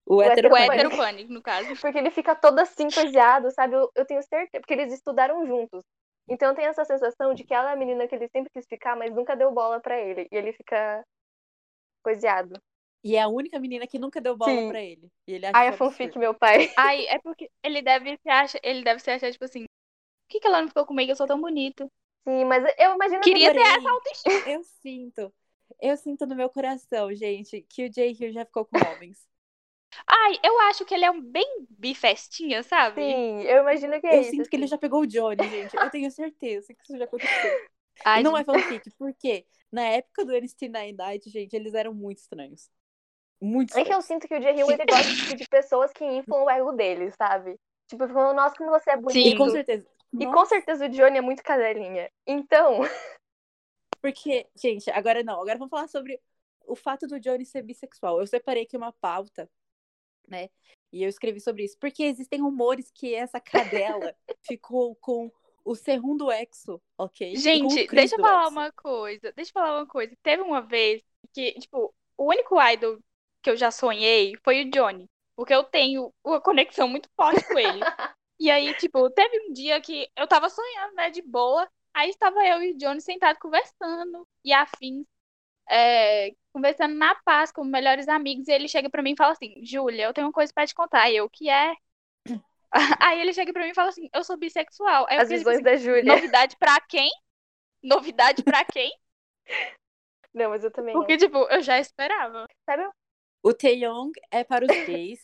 O 0.05 0.17
O 0.17 0.21
hétero 0.21 0.49
O 0.49 0.51
Pânico. 0.51 0.73
hétero 0.73 0.97
pânico, 0.97 1.33
no 1.33 1.41
caso. 1.41 1.67
Porque 1.81 1.97
ele 1.97 2.11
fica 2.11 2.35
todo 2.35 2.59
assim, 2.59 2.89
coiseado, 2.89 3.51
sabe? 3.51 3.75
Eu, 3.75 3.91
eu 3.95 4.05
tenho 4.05 4.21
certeza, 4.23 4.61
porque 4.61 4.73
eles 4.73 4.93
estudaram 4.93 5.45
juntos. 5.47 5.83
Então 6.27 6.49
eu 6.49 6.55
tenho 6.55 6.69
essa 6.69 6.85
sensação 6.85 7.33
de 7.33 7.43
que 7.43 7.53
ela 7.53 7.71
é 7.71 7.73
a 7.73 7.75
menina 7.75 8.07
que 8.07 8.15
ele 8.15 8.27
sempre 8.29 8.51
quis 8.51 8.65
ficar, 8.67 8.95
mas 8.95 9.13
nunca 9.13 9.35
deu 9.35 9.51
bola 9.51 9.79
pra 9.79 9.99
ele. 9.99 10.27
E 10.31 10.35
ele 10.35 10.53
fica 10.53 11.03
coiseado. 12.03 12.59
E 13.05 13.15
é 13.15 13.21
a 13.21 13.27
única 13.27 13.59
menina 13.59 13.85
que 13.85 13.99
nunca 13.99 14.19
deu 14.19 14.35
bola 14.35 14.51
Sim. 14.51 14.67
pra 14.67 14.81
ele. 14.81 15.11
E 15.27 15.33
ele 15.33 15.45
acha 15.45 15.55
Ai, 15.55 15.67
absurdo. 15.67 15.91
fanfic, 15.91 16.17
meu 16.17 16.33
pai. 16.33 16.57
Ai, 16.75 17.05
é 17.05 17.19
porque 17.19 17.51
ele 17.63 17.83
deve 17.83 18.17
se 18.17 18.27
achar, 18.27 18.59
ele 18.63 18.83
deve 18.83 18.99
se 18.99 19.11
achar, 19.11 19.31
tipo 19.31 19.45
assim, 19.45 19.59
por 19.59 20.29
que, 20.29 20.39
que 20.39 20.47
ela 20.47 20.59
não 20.59 20.67
ficou 20.67 20.87
comigo? 20.87 21.11
Eu 21.11 21.15
sou 21.15 21.27
tão 21.27 21.39
bonito. 21.39 21.87
Sim, 22.27 22.45
mas 22.45 22.63
eu 22.79 22.95
imagino 22.95 23.21
Queria 23.21 23.53
que 23.53 23.59
ter 23.59 23.61
Porém, 23.61 23.77
essa 23.77 23.91
autoestima. 23.91 24.33
Eu 24.49 24.63
sinto. 24.63 25.33
Eu 25.79 25.97
sinto 25.97 26.25
no 26.25 26.35
meu 26.35 26.49
coração, 26.49 27.13
gente, 27.13 27.61
que 27.69 27.85
o 27.85 27.93
Jaehyun 27.93 28.31
já 28.31 28.43
ficou 28.43 28.65
com 28.65 28.77
homens. 28.77 29.27
Ai, 30.07 30.39
eu 30.43 30.59
acho 30.61 30.83
que 30.83 30.93
ele 30.93 31.05
é 31.05 31.11
um 31.11 31.21
bem 31.21 31.65
bifestinha, 31.69 32.63
sabe? 32.63 33.01
Sim, 33.01 33.43
eu 33.43 33.61
imagino 33.61 33.99
que 34.01 34.07
é 34.07 34.17
eu 34.17 34.21
isso. 34.21 34.31
sinto 34.31 34.49
que 34.49 34.55
ele 34.55 34.67
já 34.67 34.77
pegou 34.77 35.01
o 35.01 35.07
Johnny, 35.07 35.47
gente. 35.47 35.77
Eu 35.77 35.89
tenho 35.89 36.11
certeza 36.11 36.73
que 36.73 36.81
isso 36.83 36.97
já 36.97 37.05
aconteceu. 37.05 37.51
Ai, 38.03 38.21
não 38.21 38.35
é 38.35 38.39
gente, 38.39 38.45
fanfic, 38.47 38.91
porque 38.97 39.45
na 39.71 39.83
época 39.83 40.25
do 40.25 40.33
NCT 40.33 40.69
Night, 40.69 41.29
gente, 41.29 41.55
eles 41.55 41.73
eram 41.73 41.93
muito 41.93 42.17
estranhos. 42.17 42.69
Muito 43.41 43.77
É 43.77 43.83
que 43.83 43.93
eu 43.93 44.01
sinto 44.01 44.27
que 44.27 44.35
o 44.35 44.41
Jaehyun, 44.41 44.71
ele 44.71 44.85
gosta 44.85 45.13
tipo, 45.13 45.35
de 45.35 45.47
pessoas 45.47 45.91
que 45.91 46.03
inflam 46.03 46.43
o 46.43 46.49
ego 46.49 46.71
dele, 46.71 47.11
sabe? 47.11 47.59
Tipo, 47.87 48.07
falando, 48.07 48.35
nossa, 48.35 48.55
como 48.55 48.71
você 48.71 48.91
é 48.91 48.97
bonito. 48.97 49.35
E 49.35 49.37
com 49.37 49.49
certeza. 49.49 49.87
E 50.13 50.25
Nossa, 50.25 50.37
com 50.37 50.45
certeza 50.45 50.85
o 50.85 50.89
Johnny 50.89 51.17
é 51.17 51.21
muito 51.21 51.43
cadelinha. 51.43 52.09
Então, 52.25 52.79
Porque, 54.05 54.45
gente, 54.55 54.87
agora 54.91 55.23
não. 55.23 55.41
Agora 55.41 55.57
vamos 55.57 55.71
falar 55.71 55.87
sobre 55.87 56.21
o 56.67 56.75
fato 56.75 57.07
do 57.07 57.19
Johnny 57.19 57.43
ser 57.43 57.63
bissexual. 57.63 58.19
Eu 58.19 58.27
separei 58.27 58.61
aqui 58.61 58.77
uma 58.77 58.93
pauta, 58.93 59.49
né? 60.27 60.47
E 60.93 61.01
eu 61.01 61.09
escrevi 61.09 61.39
sobre 61.39 61.63
isso. 61.63 61.75
Porque 61.79 62.03
existem 62.03 62.39
rumores 62.39 62.91
que 62.91 63.15
essa 63.15 63.39
cadela 63.39 64.15
ficou 64.45 64.95
com 64.97 65.31
o 65.63 65.73
segundo 65.73 66.31
exo, 66.31 66.79
ok? 66.95 67.35
Gente, 67.35 67.87
deixa 67.87 68.13
eu 68.15 68.19
falar 68.21 68.43
exo. 68.43 68.51
uma 68.51 68.71
coisa. 68.73 69.33
Deixa 69.35 69.49
eu 69.49 69.53
falar 69.53 69.79
uma 69.79 69.87
coisa. 69.87 70.15
Teve 70.21 70.43
uma 70.43 70.61
vez 70.61 71.01
que, 71.33 71.53
tipo, 71.53 71.91
o 72.15 72.25
único 72.25 72.61
idol 72.61 72.99
que 73.45 73.51
eu 73.51 73.55
já 73.55 73.69
sonhei 73.69 74.35
foi 74.43 74.63
o 74.63 74.71
Johnny. 74.71 75.07
Porque 75.37 75.53
eu 75.53 75.63
tenho 75.63 76.11
uma 76.23 76.41
conexão 76.41 76.87
muito 76.87 77.07
forte 77.15 77.47
com 77.47 77.59
ele. 77.59 77.79
E 78.37 78.51
aí, 78.51 78.73
tipo, 78.73 79.09
teve 79.11 79.47
um 79.47 79.53
dia 79.53 79.79
que 79.79 80.09
eu 80.13 80.27
tava 80.27 80.49
sonhando, 80.49 80.93
né, 80.95 81.09
de 81.09 81.21
boa. 81.21 81.65
Aí 81.93 82.09
estava 82.09 82.45
eu 82.45 82.61
e 82.61 82.73
o 82.73 82.77
Johnny 82.77 82.99
sentados 82.99 83.39
conversando 83.39 84.27
e 84.43 84.51
afins, 84.51 85.07
é, 85.69 86.31
conversando 86.51 86.95
na 86.95 87.15
paz 87.23 87.49
como 87.49 87.71
melhores 87.71 88.09
amigos. 88.09 88.49
E 88.49 88.51
ele 88.51 88.67
chega 88.67 88.89
pra 88.89 89.01
mim 89.01 89.13
e 89.13 89.15
fala 89.15 89.31
assim: 89.31 89.63
Júlia, 89.63 90.03
eu 90.03 90.13
tenho 90.13 90.27
uma 90.27 90.33
coisa 90.33 90.51
pra 90.53 90.67
te 90.67 90.75
contar. 90.75 91.09
E 91.09 91.15
eu, 91.15 91.23
o 91.23 91.29
que 91.29 91.49
é? 91.49 91.75
Aí 93.01 93.21
ele 93.21 93.31
chega 93.31 93.53
pra 93.53 93.63
mim 93.63 93.69
e 93.69 93.73
fala 93.73 93.87
assim: 93.87 94.09
Eu 94.13 94.21
sou 94.25 94.35
bissexual. 94.35 95.05
Aí 95.07 95.17
as 95.17 95.29
visões 95.29 95.55
assim, 95.55 95.63
da 95.63 95.77
Júlia. 95.77 96.03
Novidade 96.03 96.57
pra 96.57 96.77
quem? 96.81 97.09
Novidade 97.81 98.43
pra 98.43 98.65
quem? 98.65 98.91
Não, 100.33 100.49
mas 100.49 100.61
eu 100.61 100.71
também. 100.71 100.93
Porque, 100.93 101.15
tipo, 101.15 101.37
eu 101.49 101.61
já 101.61 101.79
esperava. 101.79 102.47
Sabe, 102.65 102.83
O 103.45 103.53
Taeyong 103.53 104.11
é 104.31 104.43
para 104.43 104.65
os 104.65 104.71
gays, 104.87 105.19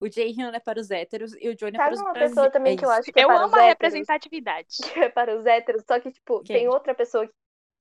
o 0.00 0.08
Jaehyun 0.10 0.50
é 0.54 0.60
para 0.60 0.80
os 0.80 0.90
héteros 0.90 1.34
e 1.38 1.48
o 1.50 1.54
Johnny 1.54 1.76
é 1.76 1.78
para 1.78 1.84
sabe 1.84 1.94
os 1.96 2.00
uma 2.00 2.12
trans. 2.14 2.28
pessoa 2.30 2.50
também 2.50 2.72
é 2.72 2.76
que 2.78 2.84
eu 2.86 2.90
acho 2.90 3.12
que 3.12 3.20
é 3.20 3.24
Eu 3.24 3.28
para 3.28 3.36
amo 3.36 3.46
os 3.48 3.52
a 3.54 3.64
héteros? 3.66 3.92
representatividade. 3.94 4.66
que 4.94 5.00
é 5.00 5.08
para 5.10 5.36
os 5.38 5.44
héteros, 5.44 5.84
só 5.86 6.00
que, 6.00 6.10
tipo, 6.10 6.42
Quem? 6.42 6.56
tem 6.56 6.68
outra 6.68 6.94
pessoa 6.94 7.26
que 7.26 7.34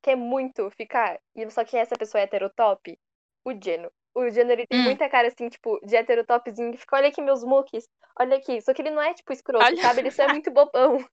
quer 0.03 0.15
muito 0.17 0.69
ficar, 0.71 1.17
e 1.35 1.49
só 1.49 1.63
que 1.63 1.77
essa 1.77 1.95
pessoa 1.97 2.19
é 2.19 2.25
heterotop, 2.25 2.99
o 3.45 3.51
Geno. 3.63 3.89
O 4.13 4.29
Geno, 4.29 4.51
ele 4.51 4.67
tem 4.67 4.79
Hum. 4.79 4.83
muita 4.83 5.09
cara, 5.09 5.27
assim, 5.29 5.47
tipo, 5.49 5.79
de 5.85 5.95
heterotopzinho, 5.95 6.71
que 6.73 6.77
fica, 6.77 6.95
olha 6.97 7.07
aqui 7.07 7.21
meus 7.21 7.43
mooks, 7.43 7.87
olha 8.19 8.37
aqui. 8.37 8.61
Só 8.61 8.73
que 8.73 8.81
ele 8.81 8.91
não 8.91 9.01
é, 9.01 9.13
tipo, 9.13 9.31
escroto, 9.33 9.63
Olha. 9.65 9.81
sabe? 9.81 10.01
Ele 10.01 10.11
só 10.11 10.23
é 10.23 10.27
muito 10.33 10.51
bobão. 10.51 11.05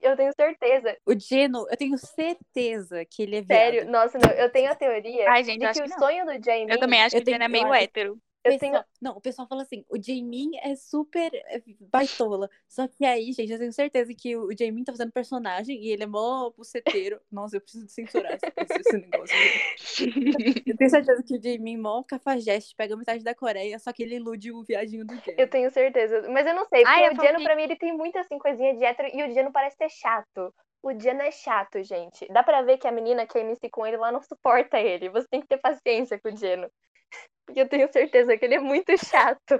Eu 0.00 0.16
tenho 0.16 0.32
certeza. 0.32 0.96
O 1.06 1.18
Geno, 1.18 1.66
eu 1.70 1.76
tenho 1.76 1.98
certeza 1.98 3.04
que 3.04 3.22
ele 3.22 3.36
é 3.36 3.42
viado. 3.42 3.58
Sério, 3.58 3.90
nossa, 3.90 4.18
não, 4.18 4.30
eu 4.32 4.50
tenho 4.50 4.70
a 4.70 4.74
teoria 4.74 5.30
Ai, 5.30 5.44
gente, 5.44 5.54
de 5.54 5.60
que 5.60 5.66
acho 5.66 5.80
o 5.80 5.84
que 5.84 5.90
não. 5.90 5.98
sonho 5.98 6.24
do 6.24 6.44
Jaemin... 6.44 6.72
Eu 6.72 6.78
também 6.78 7.02
acho 7.02 7.16
Eu 7.16 7.22
que 7.22 7.30
o 7.30 7.32
Jenna 7.32 7.44
é 7.44 7.48
meio 7.48 7.74
hétero. 7.74 8.18
Eu 8.48 8.58
Pessoal- 8.58 8.72
tenho... 8.72 8.84
Não, 9.00 9.16
o 9.16 9.20
pessoal 9.20 9.48
fala 9.48 9.62
assim, 9.62 9.84
o 9.88 9.96
Jaemin 10.02 10.50
é 10.62 10.74
super 10.76 11.30
é, 11.34 11.62
baitola. 11.80 12.48
Só 12.68 12.86
que 12.88 13.04
aí, 13.04 13.32
gente, 13.32 13.52
eu 13.52 13.58
tenho 13.58 13.72
certeza 13.72 14.12
que 14.14 14.36
o 14.36 14.48
Jaemin 14.58 14.84
tá 14.84 14.92
fazendo 14.92 15.12
personagem 15.12 15.80
e 15.82 15.90
ele 15.90 16.02
é 16.04 16.06
mó 16.06 16.50
buceteiro. 16.50 17.20
Nossa, 17.30 17.56
eu 17.56 17.60
preciso 17.60 17.88
censurar 17.88 18.32
esse, 18.34 18.46
esse- 18.80 18.98
negócio. 18.98 19.36
Eu 20.66 20.76
tenho 20.76 20.90
certeza 20.90 21.22
que 21.22 21.36
o 21.36 21.42
Jaemin, 21.42 21.76
mó 21.76 22.02
cafajeste, 22.02 22.74
pega 22.76 22.96
metade 22.96 23.22
da 23.24 23.34
Coreia, 23.34 23.78
só 23.78 23.92
que 23.92 24.02
ele 24.02 24.16
ilude 24.16 24.52
o 24.52 24.62
viadinho 24.62 25.04
do 25.04 25.14
Jenny. 25.14 25.36
Eu 25.38 25.48
tenho 25.48 25.70
certeza. 25.70 26.28
Mas 26.30 26.46
eu 26.46 26.54
não 26.54 26.64
sei, 26.66 26.82
porque 26.82 26.88
Ai, 27.00 27.04
é 27.06 27.12
o 27.12 27.14
Geno, 27.14 27.28
porque- 27.34 27.44
pra 27.44 27.56
mim, 27.56 27.62
ele 27.62 27.76
tem 27.76 27.96
muita, 27.96 28.20
assim, 28.20 28.38
coisinha 28.38 28.74
de 28.74 28.84
hétero, 28.84 29.08
e 29.12 29.22
o 29.22 29.32
Geno 29.32 29.52
parece 29.52 29.76
ser 29.76 29.88
chato. 29.90 30.54
O 30.82 30.92
Geno 30.98 31.22
é 31.22 31.30
chato, 31.32 31.82
gente. 31.82 32.26
Dá 32.32 32.42
pra 32.42 32.62
ver 32.62 32.78
que 32.78 32.86
a 32.86 32.92
menina 32.92 33.26
que 33.26 33.36
é 33.36 33.40
MC 33.40 33.68
com 33.68 33.84
ele 33.84 33.96
lá 33.96 34.12
não 34.12 34.22
suporta 34.22 34.78
ele. 34.78 35.08
Você 35.10 35.26
tem 35.28 35.40
que 35.40 35.48
ter 35.48 35.58
paciência 35.58 36.18
com 36.20 36.28
o 36.28 36.36
Geno. 36.36 36.70
Porque 37.48 37.62
eu 37.62 37.68
tenho 37.68 37.90
certeza 37.90 38.36
que 38.36 38.44
ele 38.44 38.56
é 38.56 38.60
muito 38.60 38.94
chato. 38.98 39.58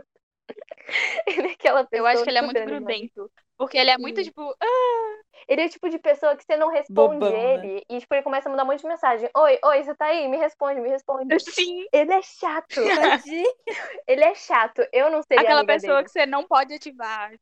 ele 1.26 1.48
é 1.48 1.52
aquela 1.52 1.84
pessoa 1.86 1.98
Eu 1.98 2.06
acho 2.06 2.22
que 2.22 2.28
ele 2.28 2.38
é 2.38 2.42
muito 2.42 2.64
grudento. 2.66 3.30
Porque 3.56 3.78
ele 3.78 3.88
é 3.88 3.96
muito, 3.96 4.18
Sim. 4.18 4.24
tipo, 4.24 4.42
ah, 4.42 5.20
Ele 5.48 5.62
é 5.62 5.66
o 5.66 5.70
tipo 5.70 5.88
de 5.88 5.98
pessoa 5.98 6.36
que 6.36 6.44
você 6.44 6.54
não 6.58 6.68
responde 6.68 7.18
Bobão, 7.18 7.32
né? 7.32 7.54
ele 7.54 7.82
e 7.88 7.98
tipo, 7.98 8.14
ele 8.14 8.22
começa 8.22 8.46
a 8.46 8.50
mandar 8.50 8.64
um 8.64 8.66
monte 8.66 8.82
de 8.82 8.86
mensagem. 8.86 9.30
Oi, 9.34 9.58
oi, 9.64 9.82
você 9.82 9.94
tá 9.94 10.04
aí? 10.04 10.28
Me 10.28 10.36
responde, 10.36 10.82
me 10.82 10.90
responde. 10.90 11.28
sim. 11.40 11.86
Ele 11.90 12.12
é 12.12 12.20
chato. 12.20 12.78
Ele 14.06 14.24
é 14.24 14.34
chato. 14.34 14.86
Eu 14.92 15.10
não 15.10 15.22
seria 15.22 15.42
Aquela 15.42 15.60
amiga 15.60 15.72
pessoa 15.74 15.94
dele. 15.96 16.04
que 16.04 16.10
você 16.12 16.26
não 16.26 16.44
pode 16.44 16.74
ativar. 16.74 17.32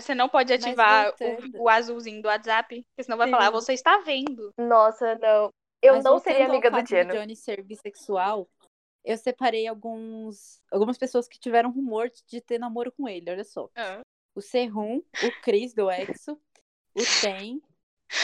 Você 0.00 0.14
não 0.14 0.28
pode 0.28 0.52
ativar 0.52 1.12
o, 1.56 1.64
o 1.64 1.68
azulzinho 1.68 2.22
do 2.22 2.28
WhatsApp, 2.28 2.84
porque 2.90 3.02
senão 3.02 3.18
vai 3.18 3.26
Sim. 3.26 3.32
falar, 3.32 3.50
você 3.50 3.72
está 3.72 3.98
vendo. 3.98 4.52
Nossa, 4.56 5.16
não. 5.16 5.50
Eu 5.82 5.96
Mas 5.96 6.04
não 6.04 6.18
seria 6.18 6.46
amiga 6.46 6.70
do 6.70 6.86
Geno. 6.86 7.12
Johnny 7.12 7.36
ser 7.36 7.62
bissexual, 7.62 8.48
eu 9.04 9.16
separei 9.18 9.66
alguns, 9.66 10.62
algumas 10.70 10.96
pessoas 10.96 11.28
que 11.28 11.38
tiveram 11.38 11.70
rumor 11.70 12.10
de 12.26 12.40
ter 12.40 12.58
namoro 12.58 12.90
com 12.92 13.08
ele, 13.08 13.30
olha 13.30 13.44
só. 13.44 13.68
Ah. 13.76 14.00
O 14.34 14.40
Sehun, 14.40 14.98
o 14.98 15.42
Chris 15.42 15.74
do 15.74 15.90
EXO, 15.90 16.32
o 16.94 17.02
Ten, 17.20 17.60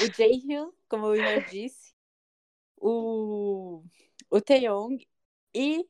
o 0.02 0.12
Jaehyun, 0.16 0.72
como 0.88 1.06
eu 1.06 1.16
já 1.16 1.38
disse, 1.48 1.92
o, 2.76 3.84
o 4.30 4.40
Taeyong 4.40 5.06
e 5.54 5.86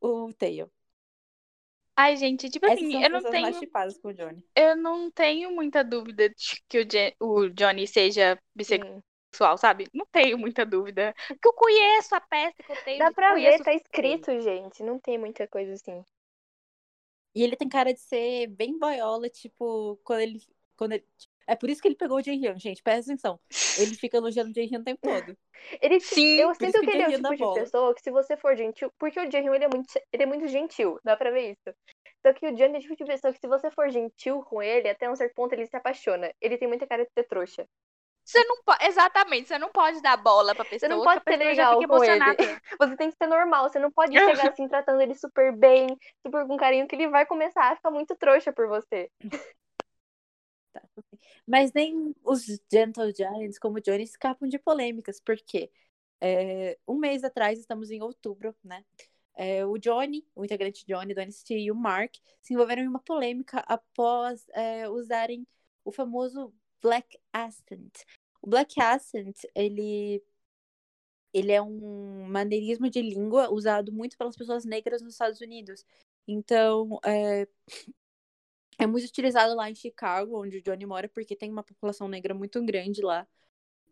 o 0.00 0.32
Tail. 0.34 0.70
Ai, 1.96 2.16
gente, 2.16 2.48
tipo 2.48 2.66
Essas 2.66 2.78
assim, 2.78 3.02
eu 3.02 3.10
não 3.10 3.22
tenho, 3.22 3.54
chipadas 3.54 3.98
com 3.98 4.08
o 4.08 4.14
Johnny. 4.14 4.42
eu 4.56 4.76
não 4.76 5.10
tenho 5.10 5.54
muita 5.54 5.84
dúvida 5.84 6.28
de 6.28 6.62
que 6.68 6.78
o, 6.80 6.90
Je- 6.90 7.14
o 7.20 7.48
Johnny 7.50 7.86
seja 7.86 8.40
bissexual, 8.54 9.02
Sim. 9.32 9.56
sabe? 9.56 9.88
Não 9.92 10.06
tenho 10.06 10.38
muita 10.38 10.64
dúvida. 10.64 11.14
Porque 11.28 11.48
eu 11.48 11.52
conheço 11.52 12.14
a 12.14 12.20
peça 12.20 12.62
que 12.62 12.72
eu 12.72 12.84
tenho. 12.84 12.98
Dá 12.98 13.12
pra 13.12 13.34
ver, 13.34 13.62
tá 13.62 13.72
escrito, 13.72 14.40
gente. 14.40 14.82
Não 14.82 14.98
tem 14.98 15.18
muita 15.18 15.46
coisa 15.48 15.72
assim. 15.72 16.04
E 17.34 17.42
ele 17.42 17.56
tem 17.56 17.68
cara 17.68 17.92
de 17.94 18.00
ser 18.00 18.46
bem 18.48 18.78
boiola, 18.78 19.28
tipo, 19.28 19.98
quando 20.04 20.20
ele. 20.20 20.40
Quando 20.76 20.92
ele... 20.92 21.06
É 21.46 21.56
por 21.56 21.68
isso 21.68 21.82
que 21.82 21.88
ele 21.88 21.96
pegou 21.96 22.18
o 22.18 22.22
Jaehyun, 22.22 22.58
gente. 22.58 22.82
Presta 22.82 23.12
atenção. 23.12 23.40
Ele 23.78 23.94
fica 23.96 24.16
elogiando 24.16 24.50
o 24.50 24.54
Jaehyun 24.54 24.80
o 24.80 24.84
tempo 24.84 25.00
todo. 25.02 25.36
Ele, 25.80 26.00
Sim, 26.00 26.36
eu 26.36 26.48
por 26.48 26.56
sinto 26.56 26.68
isso 26.68 26.80
que, 26.80 26.86
que 26.86 26.92
ele 26.92 27.02
é 27.02 27.08
o 27.08 27.12
tipo 27.12 27.30
de 27.30 27.36
bola. 27.36 27.60
pessoa 27.60 27.94
que 27.94 28.02
se 28.02 28.10
você 28.10 28.36
for 28.36 28.56
gentil, 28.56 28.92
porque 28.98 29.18
o 29.18 29.30
Jaehyun 29.30 29.54
ele 29.54 29.64
é 29.64 29.68
muito, 29.68 29.88
ele 30.12 30.22
é 30.22 30.26
muito 30.26 30.46
gentil, 30.46 31.00
dá 31.04 31.16
pra 31.16 31.30
ver 31.30 31.52
isso. 31.52 31.76
Só 32.24 32.32
que 32.32 32.46
o 32.46 32.54
Johnny 32.54 32.76
é 32.76 32.78
o 32.78 32.80
tipo 32.80 32.96
de 32.96 33.04
pessoa 33.04 33.32
que 33.32 33.40
se 33.40 33.48
você 33.48 33.70
for 33.70 33.90
gentil 33.90 34.42
com 34.44 34.62
ele, 34.62 34.88
até 34.88 35.10
um 35.10 35.16
certo 35.16 35.34
ponto 35.34 35.52
ele 35.52 35.66
se 35.66 35.76
apaixona. 35.76 36.32
Ele 36.40 36.56
tem 36.56 36.68
muita 36.68 36.86
cara 36.86 37.04
de 37.04 37.10
ser 37.12 37.24
trouxa. 37.24 37.68
Você 38.32 38.44
não 38.44 38.62
pode. 38.64 38.84
Exatamente, 38.84 39.48
você 39.48 39.58
não 39.58 39.70
pode 39.70 40.00
dar 40.00 40.16
bola 40.16 40.54
pra 40.54 40.64
pessoa. 40.64 40.80
Você 40.80 40.88
não 40.88 41.02
pode 41.02 41.22
ser 41.22 41.36
legal 41.36 41.80
fica 41.80 41.88
com 41.88 42.04
ele. 42.04 42.20
Você 42.80 42.96
tem 42.96 43.10
que 43.10 43.16
ser 43.16 43.26
normal, 43.26 43.68
você 43.68 43.78
não 43.78 43.90
pode 43.90 44.12
chegar 44.12 44.48
assim 44.50 44.66
tratando 44.66 45.00
ele 45.00 45.14
super 45.14 45.54
bem, 45.54 45.96
super 46.26 46.46
com 46.46 46.56
carinho, 46.56 46.86
que 46.88 46.96
ele 46.96 47.08
vai 47.08 47.26
começar 47.26 47.70
a 47.70 47.76
ficar 47.76 47.90
muito 47.90 48.16
trouxa 48.16 48.52
por 48.52 48.66
você. 48.66 49.10
Mas 51.46 51.72
nem 51.72 52.14
os 52.24 52.46
Gentle 52.72 53.12
Giants, 53.14 53.58
como 53.58 53.76
o 53.76 53.80
Johnny, 53.80 54.04
escapam 54.04 54.48
de 54.48 54.58
polêmicas, 54.58 55.20
porque 55.20 55.70
é, 56.20 56.78
um 56.86 56.96
mês 56.96 57.24
atrás, 57.24 57.58
estamos 57.58 57.90
em 57.90 58.02
outubro, 58.02 58.54
né? 58.62 58.84
É, 59.34 59.64
o 59.64 59.78
Johnny, 59.78 60.26
o 60.34 60.44
integrante 60.44 60.84
Johnny 60.86 61.14
do 61.14 61.20
NCT 61.20 61.54
e 61.58 61.70
o 61.70 61.74
Mark 61.74 62.14
se 62.40 62.54
envolveram 62.54 62.82
em 62.82 62.88
uma 62.88 63.00
polêmica 63.00 63.58
após 63.66 64.46
é, 64.50 64.88
usarem 64.88 65.46
o 65.84 65.90
famoso 65.90 66.54
Black 66.80 67.18
Accent. 67.32 67.92
O 68.42 68.48
Black 68.48 68.80
Accent, 68.80 69.36
ele, 69.54 70.22
ele 71.32 71.52
é 71.52 71.62
um 71.62 72.26
maneirismo 72.26 72.90
de 72.90 73.00
língua 73.00 73.50
usado 73.50 73.92
muito 73.92 74.18
pelas 74.18 74.36
pessoas 74.36 74.64
negras 74.64 75.00
nos 75.00 75.14
Estados 75.14 75.40
Unidos. 75.40 75.84
Então, 76.26 76.98
é, 77.04 77.46
é 78.78 78.86
muito 78.86 79.06
utilizado 79.06 79.54
lá 79.54 79.70
em 79.70 79.74
Chicago, 79.74 80.42
onde 80.42 80.58
o 80.58 80.62
Johnny 80.62 80.86
mora, 80.86 81.08
porque 81.08 81.36
tem 81.36 81.50
uma 81.50 81.62
população 81.62 82.08
negra 82.08 82.34
muito 82.34 82.62
grande 82.64 83.00
lá. 83.02 83.26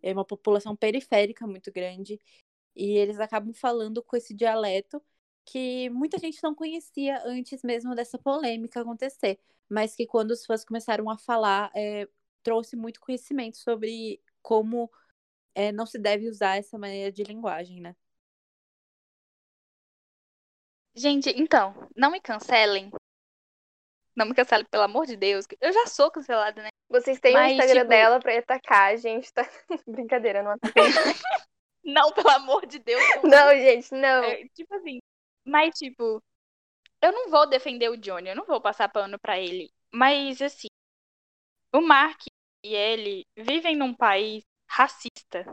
É 0.02 0.12
uma 0.12 0.24
população 0.24 0.76
periférica 0.76 1.46
muito 1.46 1.72
grande. 1.72 2.20
E 2.74 2.92
eles 2.98 3.20
acabam 3.20 3.52
falando 3.54 4.02
com 4.02 4.16
esse 4.16 4.34
dialeto 4.34 5.02
que 5.44 5.90
muita 5.90 6.18
gente 6.18 6.42
não 6.42 6.54
conhecia 6.54 7.22
antes 7.26 7.62
mesmo 7.62 7.94
dessa 7.94 8.18
polêmica 8.18 8.80
acontecer. 8.80 9.38
Mas 9.68 9.94
que 9.94 10.06
quando 10.06 10.32
os 10.32 10.44
fãs 10.46 10.64
começaram 10.64 11.08
a 11.10 11.18
falar, 11.18 11.70
é, 11.74 12.08
trouxe 12.42 12.76
muito 12.76 13.00
conhecimento 13.00 13.58
sobre 13.58 14.20
como 14.42 14.90
é, 15.54 15.72
não 15.72 15.86
se 15.86 15.98
deve 15.98 16.28
usar 16.28 16.56
essa 16.56 16.78
maneira 16.78 17.10
de 17.12 17.22
linguagem, 17.22 17.80
né? 17.80 17.94
Gente, 20.94 21.30
então, 21.30 21.74
não 21.96 22.10
me 22.10 22.20
cancelem. 22.20 22.90
Não 24.16 24.26
me 24.26 24.34
cancelem, 24.34 24.66
pelo 24.66 24.82
amor 24.82 25.06
de 25.06 25.16
Deus. 25.16 25.46
Eu 25.60 25.72
já 25.72 25.86
sou 25.86 26.10
cancelada, 26.10 26.62
né? 26.62 26.68
Vocês 26.88 27.20
têm 27.20 27.32
Mas, 27.32 27.52
o 27.52 27.54
Instagram 27.54 27.80
tipo- 27.82 27.88
dela 27.88 28.20
pra 28.20 28.38
atacar, 28.38 28.96
gente 28.98 29.32
tá. 29.32 29.42
Brincadeira, 29.86 30.42
não 30.42 30.52
ataca. 30.52 30.74
Não, 31.82 32.12
pelo 32.12 32.28
amor 32.28 32.66
de 32.66 32.78
Deus. 32.78 33.00
eu- 33.16 33.22
não, 33.22 33.50
gente, 33.56 33.90
não. 33.92 34.22
É, 34.22 34.46
tipo 34.48 34.74
assim. 34.74 34.98
Mas, 35.46 35.74
tipo, 35.78 36.22
eu 37.00 37.10
não 37.10 37.30
vou 37.30 37.48
defender 37.48 37.88
o 37.88 37.96
Johnny, 37.96 38.28
eu 38.28 38.36
não 38.36 38.44
vou 38.44 38.60
passar 38.60 38.86
pano 38.90 39.18
pra 39.18 39.38
ele. 39.40 39.72
Mas, 39.90 40.42
assim, 40.42 40.68
o 41.74 41.80
Mark 41.80 42.20
e 42.62 42.74
ele 42.74 43.26
vivem 43.36 43.76
num 43.76 43.94
país 43.94 44.44
racista. 44.68 45.44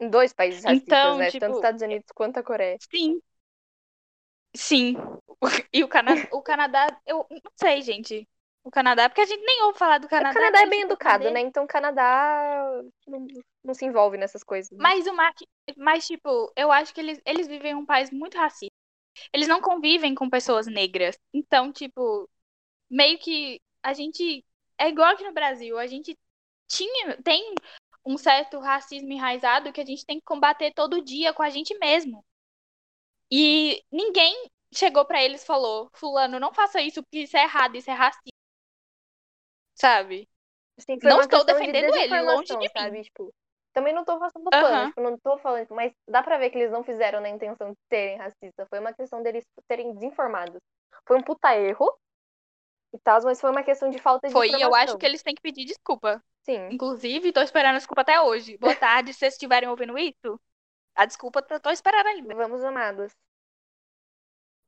Em 0.00 0.08
dois 0.10 0.32
países 0.32 0.64
racistas, 0.64 0.86
Então, 0.86 1.18
né? 1.18 1.30
tipo, 1.30 1.40
Tanto 1.40 1.52
os 1.52 1.58
Estados 1.58 1.82
Unidos 1.82 2.06
quanto 2.14 2.38
a 2.38 2.42
Coreia. 2.42 2.78
Sim. 2.90 3.20
Sim. 4.56 4.96
E 5.72 5.84
o, 5.84 5.88
Cana... 5.88 6.12
o 6.32 6.42
Canadá, 6.42 6.86
eu 7.06 7.26
não 7.30 7.52
sei, 7.56 7.82
gente. 7.82 8.28
O 8.64 8.70
Canadá, 8.70 9.08
porque 9.08 9.20
a 9.22 9.26
gente 9.26 9.44
nem 9.44 9.62
ouve 9.64 9.78
falar 9.78 9.98
do 9.98 10.08
Canadá. 10.08 10.30
o 10.30 10.42
Canadá 10.42 10.60
é 10.62 10.66
bem 10.66 10.80
Tipo, 10.80 10.92
educado, 10.92 11.30
né? 11.30 11.40
Então 11.40 11.64
o 11.64 11.66
Canadá 11.66 12.82
não, 13.06 13.26
não 13.64 13.74
se 13.74 13.84
envolve 13.86 14.16
nessas 14.18 14.42
coisas. 14.42 14.70
né? 14.70 14.78
Mas 14.80 15.06
o 15.06 15.14
Mark, 15.14 15.36
mas 15.76 16.06
tipo, 16.06 16.52
eu 16.56 16.70
acho 16.72 16.92
que 16.92 17.00
eles, 17.00 17.20
eles 17.24 17.46
vivem 17.46 17.72
em 17.72 17.74
um 17.76 17.86
país 17.86 18.10
muito 18.10 18.36
racista. 18.36 18.74
Eles 19.32 19.48
não 19.48 19.60
convivem 19.60 20.14
com 20.14 20.30
pessoas 20.30 20.66
negras. 20.66 21.18
Então, 21.32 21.72
tipo, 21.72 22.28
meio 22.90 23.18
que 23.18 23.60
a 23.82 23.92
gente 23.94 24.44
é 24.78 24.88
igual 24.88 25.12
aqui 25.12 25.24
no 25.24 25.32
Brasil, 25.32 25.78
a 25.78 25.86
gente 25.86 26.16
tinha 26.68 27.20
tem 27.22 27.54
um 28.04 28.16
certo 28.18 28.58
racismo 28.60 29.12
enraizado 29.12 29.72
que 29.72 29.80
a 29.80 29.84
gente 29.84 30.04
tem 30.06 30.18
que 30.18 30.24
combater 30.24 30.72
todo 30.74 31.02
dia 31.04 31.32
com 31.32 31.42
a 31.42 31.50
gente 31.50 31.76
mesmo. 31.78 32.24
E 33.30 33.82
ninguém 33.92 34.34
chegou 34.74 35.04
pra 35.04 35.22
eles 35.22 35.42
e 35.42 35.46
falou: 35.46 35.90
"Fulano, 35.94 36.40
não 36.40 36.52
faça 36.52 36.80
isso 36.80 37.02
porque 37.02 37.20
isso 37.20 37.36
é 37.36 37.42
errado, 37.42 37.76
isso 37.76 37.90
é 37.90 37.94
racista". 37.94 38.30
Sabe? 39.74 40.28
Assim, 40.78 40.98
Não 40.98 41.20
estou 41.20 41.40
questão 41.40 41.54
de 41.60 41.62
defendendo 41.62 41.96
ele, 41.96 42.22
longe 42.22 42.48
de 42.48 42.56
mim. 42.58 42.68
sabe? 42.76 43.02
Tipo, 43.02 43.34
também 43.72 43.92
não 43.92 44.04
tô 44.04 44.18
passando 44.18 44.48
pano, 44.50 44.76
Aham. 44.76 44.88
tipo, 44.88 45.00
não 45.00 45.18
tô 45.18 45.38
falando, 45.38 45.68
mas 45.70 45.92
dá 46.08 46.22
pra 46.22 46.38
ver 46.38 46.50
que 46.50 46.58
eles 46.58 46.70
não 46.70 46.82
fizeram 46.84 47.20
na 47.20 47.28
intenção 47.28 47.70
de 47.70 47.78
serem 47.88 48.16
racistas. 48.16 48.66
Foi 48.68 48.78
uma 48.78 48.92
questão 48.92 49.22
deles 49.22 49.44
terem 49.66 49.92
desinformados. 49.94 50.60
Foi 51.06 51.18
um 51.18 51.22
puta 51.22 51.54
erro 51.56 51.88
e 52.92 52.98
tal, 52.98 53.22
mas 53.22 53.40
foi 53.40 53.50
uma 53.50 53.62
questão 53.62 53.90
de 53.90 53.98
falta 53.98 54.28
de 54.28 54.32
Foi, 54.32 54.48
e 54.48 54.60
eu 54.60 54.74
acho 54.74 54.96
que 54.96 55.06
eles 55.06 55.22
têm 55.22 55.34
que 55.34 55.42
pedir 55.42 55.64
desculpa. 55.64 56.22
Sim. 56.42 56.68
Inclusive, 56.70 57.32
tô 57.32 57.42
esperando 57.42 57.74
a 57.74 57.78
desculpa 57.78 58.00
até 58.00 58.20
hoje. 58.20 58.56
Boa 58.56 58.74
tarde, 58.74 59.12
se 59.12 59.18
vocês 59.18 59.34
estiverem 59.34 59.68
ouvindo 59.68 59.98
isso. 59.98 60.40
A 60.94 61.04
desculpa 61.04 61.44
eu 61.50 61.60
tô 61.60 61.70
esperando 61.70 62.06
ainda. 62.06 62.34
Vamos, 62.34 62.64
amados. 62.64 63.12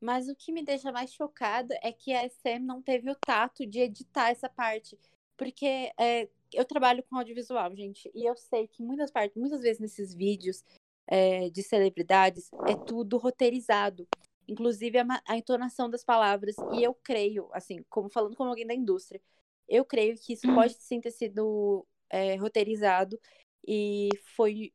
Mas 0.01 0.29
o 0.29 0.35
que 0.35 0.53
me 0.53 0.62
deixa 0.62 0.93
mais 0.93 1.12
chocada 1.12 1.79
é 1.83 1.93
que 1.93 2.12
a 2.12 2.29
SM 2.29 2.61
não 2.61 2.81
teve 2.81 3.11
o 3.11 3.14
tato 3.14 3.66
de 3.66 3.81
editar 3.81 4.31
essa 4.31 4.49
parte. 4.49 4.99
Porque 5.37 5.91
é, 5.99 6.29
eu 6.53 6.64
trabalho 6.64 7.03
com 7.03 7.16
audiovisual, 7.16 7.75
gente, 7.75 8.11
e 8.14 8.25
eu 8.25 8.37
sei 8.37 8.68
que 8.68 8.83
muitas 8.83 9.11
partes, 9.11 9.37
muitas 9.37 9.61
vezes 9.61 9.81
nesses 9.81 10.14
vídeos 10.14 10.62
é, 11.07 11.51
de 11.51 11.62
celebridades 11.62 12.51
é 12.66 12.77
tudo 12.77 13.16
roteirizado. 13.16 14.07
Inclusive 14.51 14.98
a, 14.98 15.05
ma- 15.05 15.22
a 15.26 15.36
entonação 15.36 15.90
das 15.90 16.05
palavras. 16.05 16.57
E 16.72 16.82
eu 16.82 16.94
creio, 16.94 17.48
assim, 17.53 17.84
como 17.90 18.11
falando 18.11 18.36
como 18.36 18.51
alguém 18.51 18.66
da 18.66 18.74
indústria, 18.74 19.20
eu 19.68 19.84
creio 19.84 20.16
que 20.18 20.32
isso 20.34 20.48
pode 20.55 20.74
sim 20.74 21.01
ter 21.01 21.12
sido 21.12 21.86
é, 22.11 22.36
roteirizado 22.36 23.20
e 23.66 24.11
foi 24.36 24.72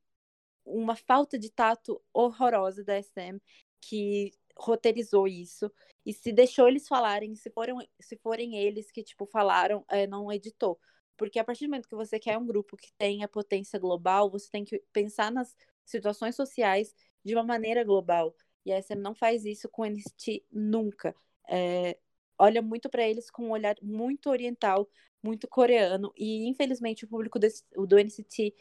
uma 0.65 0.95
falta 0.95 1.37
de 1.37 1.49
tato 1.51 2.01
horrorosa 2.13 2.83
da 2.83 2.95
SM 2.95 3.41
que 3.81 4.31
roteirizou 4.57 5.27
isso 5.27 5.71
e 6.05 6.13
se 6.13 6.31
deixou 6.31 6.67
eles 6.67 6.87
falarem, 6.87 7.35
se 7.35 7.49
forem, 7.51 7.75
se 7.99 8.17
forem 8.17 8.55
eles 8.57 8.91
que 8.91 9.03
tipo 9.03 9.25
falaram, 9.25 9.85
é, 9.89 10.07
não 10.07 10.31
editou. 10.31 10.79
Porque 11.17 11.39
a 11.39 11.43
partir 11.43 11.65
do 11.65 11.69
momento 11.69 11.87
que 11.89 11.95
você 11.95 12.19
quer 12.19 12.37
um 12.37 12.45
grupo 12.45 12.75
que 12.77 12.91
tenha 12.97 13.27
potência 13.27 13.79
global, 13.79 14.29
você 14.29 14.49
tem 14.49 14.63
que 14.65 14.79
pensar 14.91 15.31
nas 15.31 15.55
situações 15.85 16.35
sociais 16.35 16.93
de 17.23 17.33
uma 17.35 17.43
maneira 17.43 17.83
global. 17.83 18.35
E 18.65 18.71
a 18.73 18.77
SM 18.77 19.01
não 19.01 19.15
faz 19.15 19.45
isso 19.45 19.69
com 19.69 19.83
o 19.83 19.85
NCT 19.85 20.45
nunca. 20.51 21.15
É, 21.47 21.97
olha 22.37 22.61
muito 22.61 22.89
para 22.89 23.07
eles 23.07 23.29
com 23.29 23.45
um 23.47 23.51
olhar 23.51 23.75
muito 23.81 24.29
oriental, 24.29 24.89
muito 25.23 25.47
coreano. 25.47 26.13
E 26.17 26.47
infelizmente 26.47 27.05
o 27.05 27.07
público 27.07 27.39
desse, 27.39 27.63
do 27.75 27.97
NCT, 27.99 28.53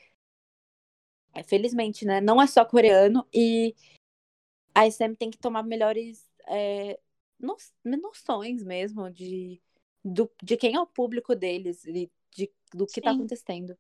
é, 1.35 1.43
felizmente, 1.43 2.05
né, 2.05 2.21
não 2.21 2.41
é 2.41 2.47
só 2.47 2.65
coreano. 2.65 3.27
E 3.33 3.75
a 4.75 4.87
SM 4.87 5.17
tem 5.17 5.31
que 5.31 5.39
tomar 5.39 5.63
melhores 5.63 6.29
é, 6.49 6.99
no- 7.39 7.57
noções 7.85 8.63
mesmo 8.65 9.11
de, 9.11 9.61
do, 10.05 10.31
de 10.43 10.57
quem 10.57 10.75
é 10.77 10.81
o 10.81 10.87
público 10.87 11.35
deles 11.35 11.85
e 11.87 12.11
de, 12.35 12.53
do 12.75 12.89
que 12.89 13.01
tá 13.03 13.11
Sim. 13.11 13.13
acontecendo. 13.13 13.77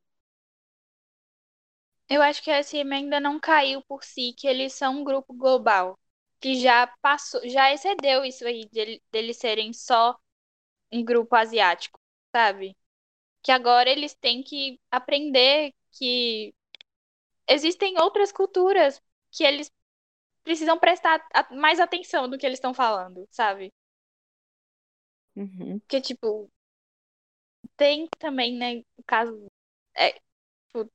Eu 2.08 2.22
acho 2.22 2.42
que 2.42 2.50
a 2.50 2.56
SM 2.56 2.94
ainda 2.94 3.20
não 3.20 3.38
caiu 3.38 3.82
por 3.82 4.02
si, 4.04 4.32
que 4.32 4.46
eles 4.48 4.72
são 4.72 5.00
um 5.00 5.04
grupo 5.04 5.34
global. 5.34 5.98
Que 6.44 6.56
já 6.60 6.86
passou, 7.02 7.40
já 7.48 7.72
excedeu 7.74 8.24
isso 8.24 8.46
aí, 8.46 8.66
de, 8.70 9.02
deles 9.10 9.38
serem 9.38 9.72
só 9.72 10.16
um 10.92 11.04
grupo 11.04 11.36
asiático, 11.36 12.00
sabe? 12.34 12.76
Que 13.42 13.52
agora 13.52 13.90
eles 13.90 14.14
têm 14.14 14.42
que 14.42 14.80
aprender 14.90 15.74
que 15.92 16.54
existem 17.48 18.00
outras 18.00 18.32
culturas 18.32 19.02
que 19.32 19.44
eles 19.44 19.70
precisam 20.44 20.78
prestar 20.78 21.24
mais 21.52 21.80
atenção 21.80 22.28
do 22.30 22.38
que 22.38 22.46
eles 22.46 22.58
estão 22.58 22.74
falando, 22.74 23.26
sabe? 23.30 23.72
Uhum. 25.36 25.78
Porque, 25.80 26.00
tipo, 26.00 26.50
tem 27.76 28.08
também, 28.18 28.56
né, 28.56 28.82
o 28.96 29.02
caso 29.06 29.46
é, 29.96 30.12
tipo, 30.68 30.90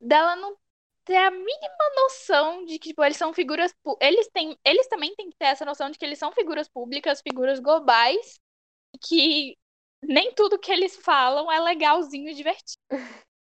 dela 0.00 0.36
não 0.36 0.56
ter 1.04 1.16
a 1.16 1.30
mínima 1.30 1.84
noção 1.96 2.64
de 2.64 2.78
que, 2.78 2.90
tipo, 2.90 3.04
eles 3.04 3.16
são 3.16 3.32
figuras. 3.32 3.74
Eles, 4.00 4.28
têm, 4.28 4.56
eles 4.64 4.86
também 4.88 5.14
têm 5.14 5.30
que 5.30 5.36
ter 5.36 5.46
essa 5.46 5.64
noção 5.64 5.90
de 5.90 5.98
que 5.98 6.04
eles 6.04 6.18
são 6.18 6.32
figuras 6.32 6.68
públicas, 6.68 7.22
figuras 7.22 7.60
globais, 7.60 8.40
e 8.94 8.98
que 8.98 9.58
nem 10.02 10.32
tudo 10.34 10.58
que 10.58 10.72
eles 10.72 10.96
falam 10.96 11.50
é 11.50 11.60
legalzinho 11.60 12.28
e 12.28 12.34
divertido. 12.34 12.78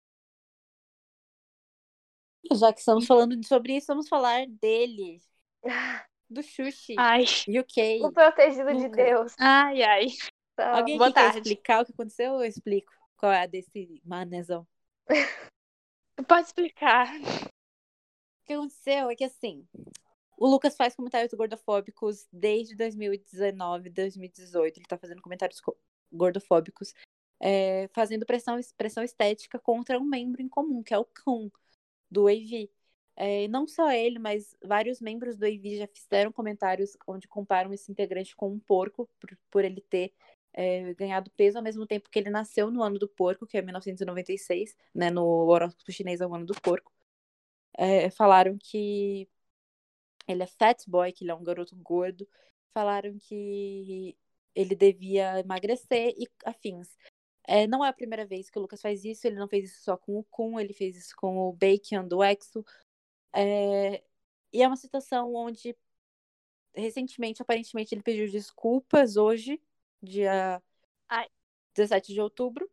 Já 2.54 2.74
que 2.74 2.80
estamos 2.80 3.06
falando 3.06 3.46
sobre 3.46 3.78
isso, 3.78 3.88
vamos 3.88 4.10
falar 4.10 4.46
dele. 4.48 5.22
Do 6.30 6.42
Xuxi. 6.42 6.96
Ai. 6.98 7.26
UK. 7.48 8.02
O 8.04 8.12
protegido 8.12 8.70
de 8.70 8.86
Nunca. 8.86 9.04
Deus. 9.04 9.36
Ai, 9.38 9.84
ai. 9.84 10.06
Tá. 10.56 10.78
Alguém 10.78 10.98
boa 10.98 11.12
quer 11.12 11.36
explicar 11.36 11.82
o 11.82 11.86
que 11.86 11.92
aconteceu? 11.92 12.36
Eu 12.36 12.46
explico. 12.46 12.94
Qual 13.18 13.32
é 13.32 13.42
a 13.42 13.46
desse 13.46 14.02
manezão? 14.06 14.66
Pode 16.28 16.48
explicar. 16.48 17.08
Que 18.52 18.56
aconteceu 18.56 19.10
é 19.10 19.16
que 19.16 19.24
assim, 19.24 19.66
o 20.38 20.46
Lucas 20.46 20.76
faz 20.76 20.94
comentários 20.94 21.34
gordofóbicos 21.34 22.28
desde 22.34 22.76
2019, 22.76 23.90
2018. 23.90 24.78
Ele 24.78 24.86
tá 24.86 24.98
fazendo 24.98 25.22
comentários 25.22 25.62
co- 25.62 25.78
gordofóbicos, 26.12 26.94
é, 27.40 27.88
fazendo 27.94 28.26
pressão, 28.26 28.60
pressão 28.76 29.04
estética 29.04 29.58
contra 29.58 29.98
um 29.98 30.04
membro 30.04 30.42
em 30.42 30.50
comum, 30.50 30.84
que 30.84 30.94
é 30.94 30.98
o 30.98 31.06
Kun, 31.06 31.50
do 32.10 32.28
AV. 32.28 32.70
É, 33.16 33.48
não 33.48 33.66
só 33.66 33.90
ele, 33.90 34.20
mas 34.20 34.54
vários 34.62 35.00
membros 35.00 35.38
do 35.38 35.46
AV 35.46 35.78
já 35.78 35.88
fizeram 35.88 36.32
comentários 36.32 36.98
onde 37.08 37.30
comparam 37.30 37.72
esse 37.74 37.90
integrante 37.90 38.36
com 38.36 38.52
um 38.52 38.60
porco, 38.60 39.10
por, 39.18 39.38
por 39.50 39.64
ele 39.64 39.80
ter 39.80 40.14
é, 40.54 40.94
ganhado 40.96 41.32
peso 41.38 41.58
ao 41.58 41.64
mesmo 41.64 41.88
tempo 41.88 42.10
que 42.10 42.20
ele 42.20 42.30
nasceu 42.30 42.70
no 42.70 42.84
ano 42.84 43.00
do 43.00 43.08
porco, 43.08 43.48
que 43.48 43.58
é 43.58 43.62
1996, 43.62 44.76
né? 44.94 45.10
No 45.10 45.24
horóscopo 45.48 45.90
chinês 45.90 46.20
é 46.20 46.28
o 46.28 46.36
ano 46.36 46.46
do 46.46 46.60
porco. 46.60 46.92
É, 47.78 48.10
falaram 48.12 48.58
que 48.58 49.28
ele 50.28 50.44
é 50.44 50.48
fat 50.48 50.84
boy, 50.88 51.12
que 51.12 51.24
ele 51.24 51.32
é 51.32 51.36
um 51.36 51.44
garoto 51.44 51.76
gordo. 51.76 52.28
Falaram 52.74 53.18
que 53.18 54.16
ele 54.56 54.76
devia 54.76 55.40
emagrecer 55.40 56.14
e 56.18 56.28
afins. 56.46 56.98
É, 57.44 57.68
não 57.68 57.84
é 57.84 57.90
a 57.90 57.94
primeira 57.94 58.26
vez 58.26 58.50
que 58.50 58.58
o 58.58 58.62
Lucas 58.62 58.82
faz 58.82 59.04
isso, 59.04 59.26
ele 59.26 59.38
não 59.38 59.48
fez 59.48 59.72
isso 59.72 59.84
só 59.84 59.98
com 59.98 60.18
o 60.20 60.24
Kun, 60.26 60.60
ele 60.60 60.74
fez 60.74 60.96
isso 60.96 61.16
com 61.16 61.38
o 61.38 61.54
Bacon 61.54 62.08
do 62.08 62.24
Exo. 62.24 62.64
É, 63.34 64.04
e 64.54 64.62
é 64.62 64.68
uma 64.68 64.78
situação 64.78 65.34
onde, 65.34 65.76
recentemente, 66.76 67.42
aparentemente, 67.42 67.96
ele 67.96 68.04
pediu 68.04 68.30
desculpas 68.30 69.18
hoje, 69.18 69.62
dia 70.02 70.62
Ai. 71.10 71.28
17 71.76 72.14
de 72.14 72.22
outubro. 72.22 72.70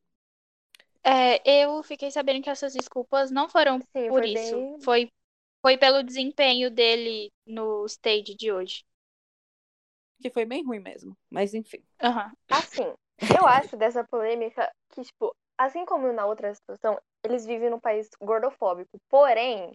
É, 1.11 1.41
eu 1.65 1.83
fiquei 1.83 2.11
sabendo 2.11 2.43
que 2.43 2.51
essas 2.51 2.75
desculpas 2.75 3.31
não 3.31 3.49
foram 3.49 3.83
Sim, 3.93 4.13
por 4.13 4.25
foi 4.25 4.27
isso. 4.27 4.67
bem- 4.67 4.83
Foi, 4.83 5.11
foi 5.63 5.79
pelo 5.79 6.03
desempenho 6.03 6.71
dele 6.71 7.33
no 7.47 7.87
stage 7.87 8.35
de 8.35 8.53
hoje. 8.53 8.85
Que 10.21 10.31
foi 10.31 10.45
bem 10.45 10.65
ruim 10.65 10.81
mesmo, 10.81 11.17
mas 11.31 11.55
enfim. 11.55 11.83
Aham. 12.03 12.33
Assim, 12.51 12.95
eu 13.35 13.47
acho 13.47 13.77
dessa 13.77 14.05
polêmica 14.05 14.71
que, 14.91 15.03
tipo, 15.03 15.35
assim 15.57 15.85
como 15.87 16.13
na 16.13 16.27
outra 16.27 16.55
situação, 16.55 17.01
eles 17.25 17.47
vivem 17.47 17.71
num 17.71 17.81
país 17.81 18.09
gordofóbico. 18.21 18.99
Porém, 19.09 19.73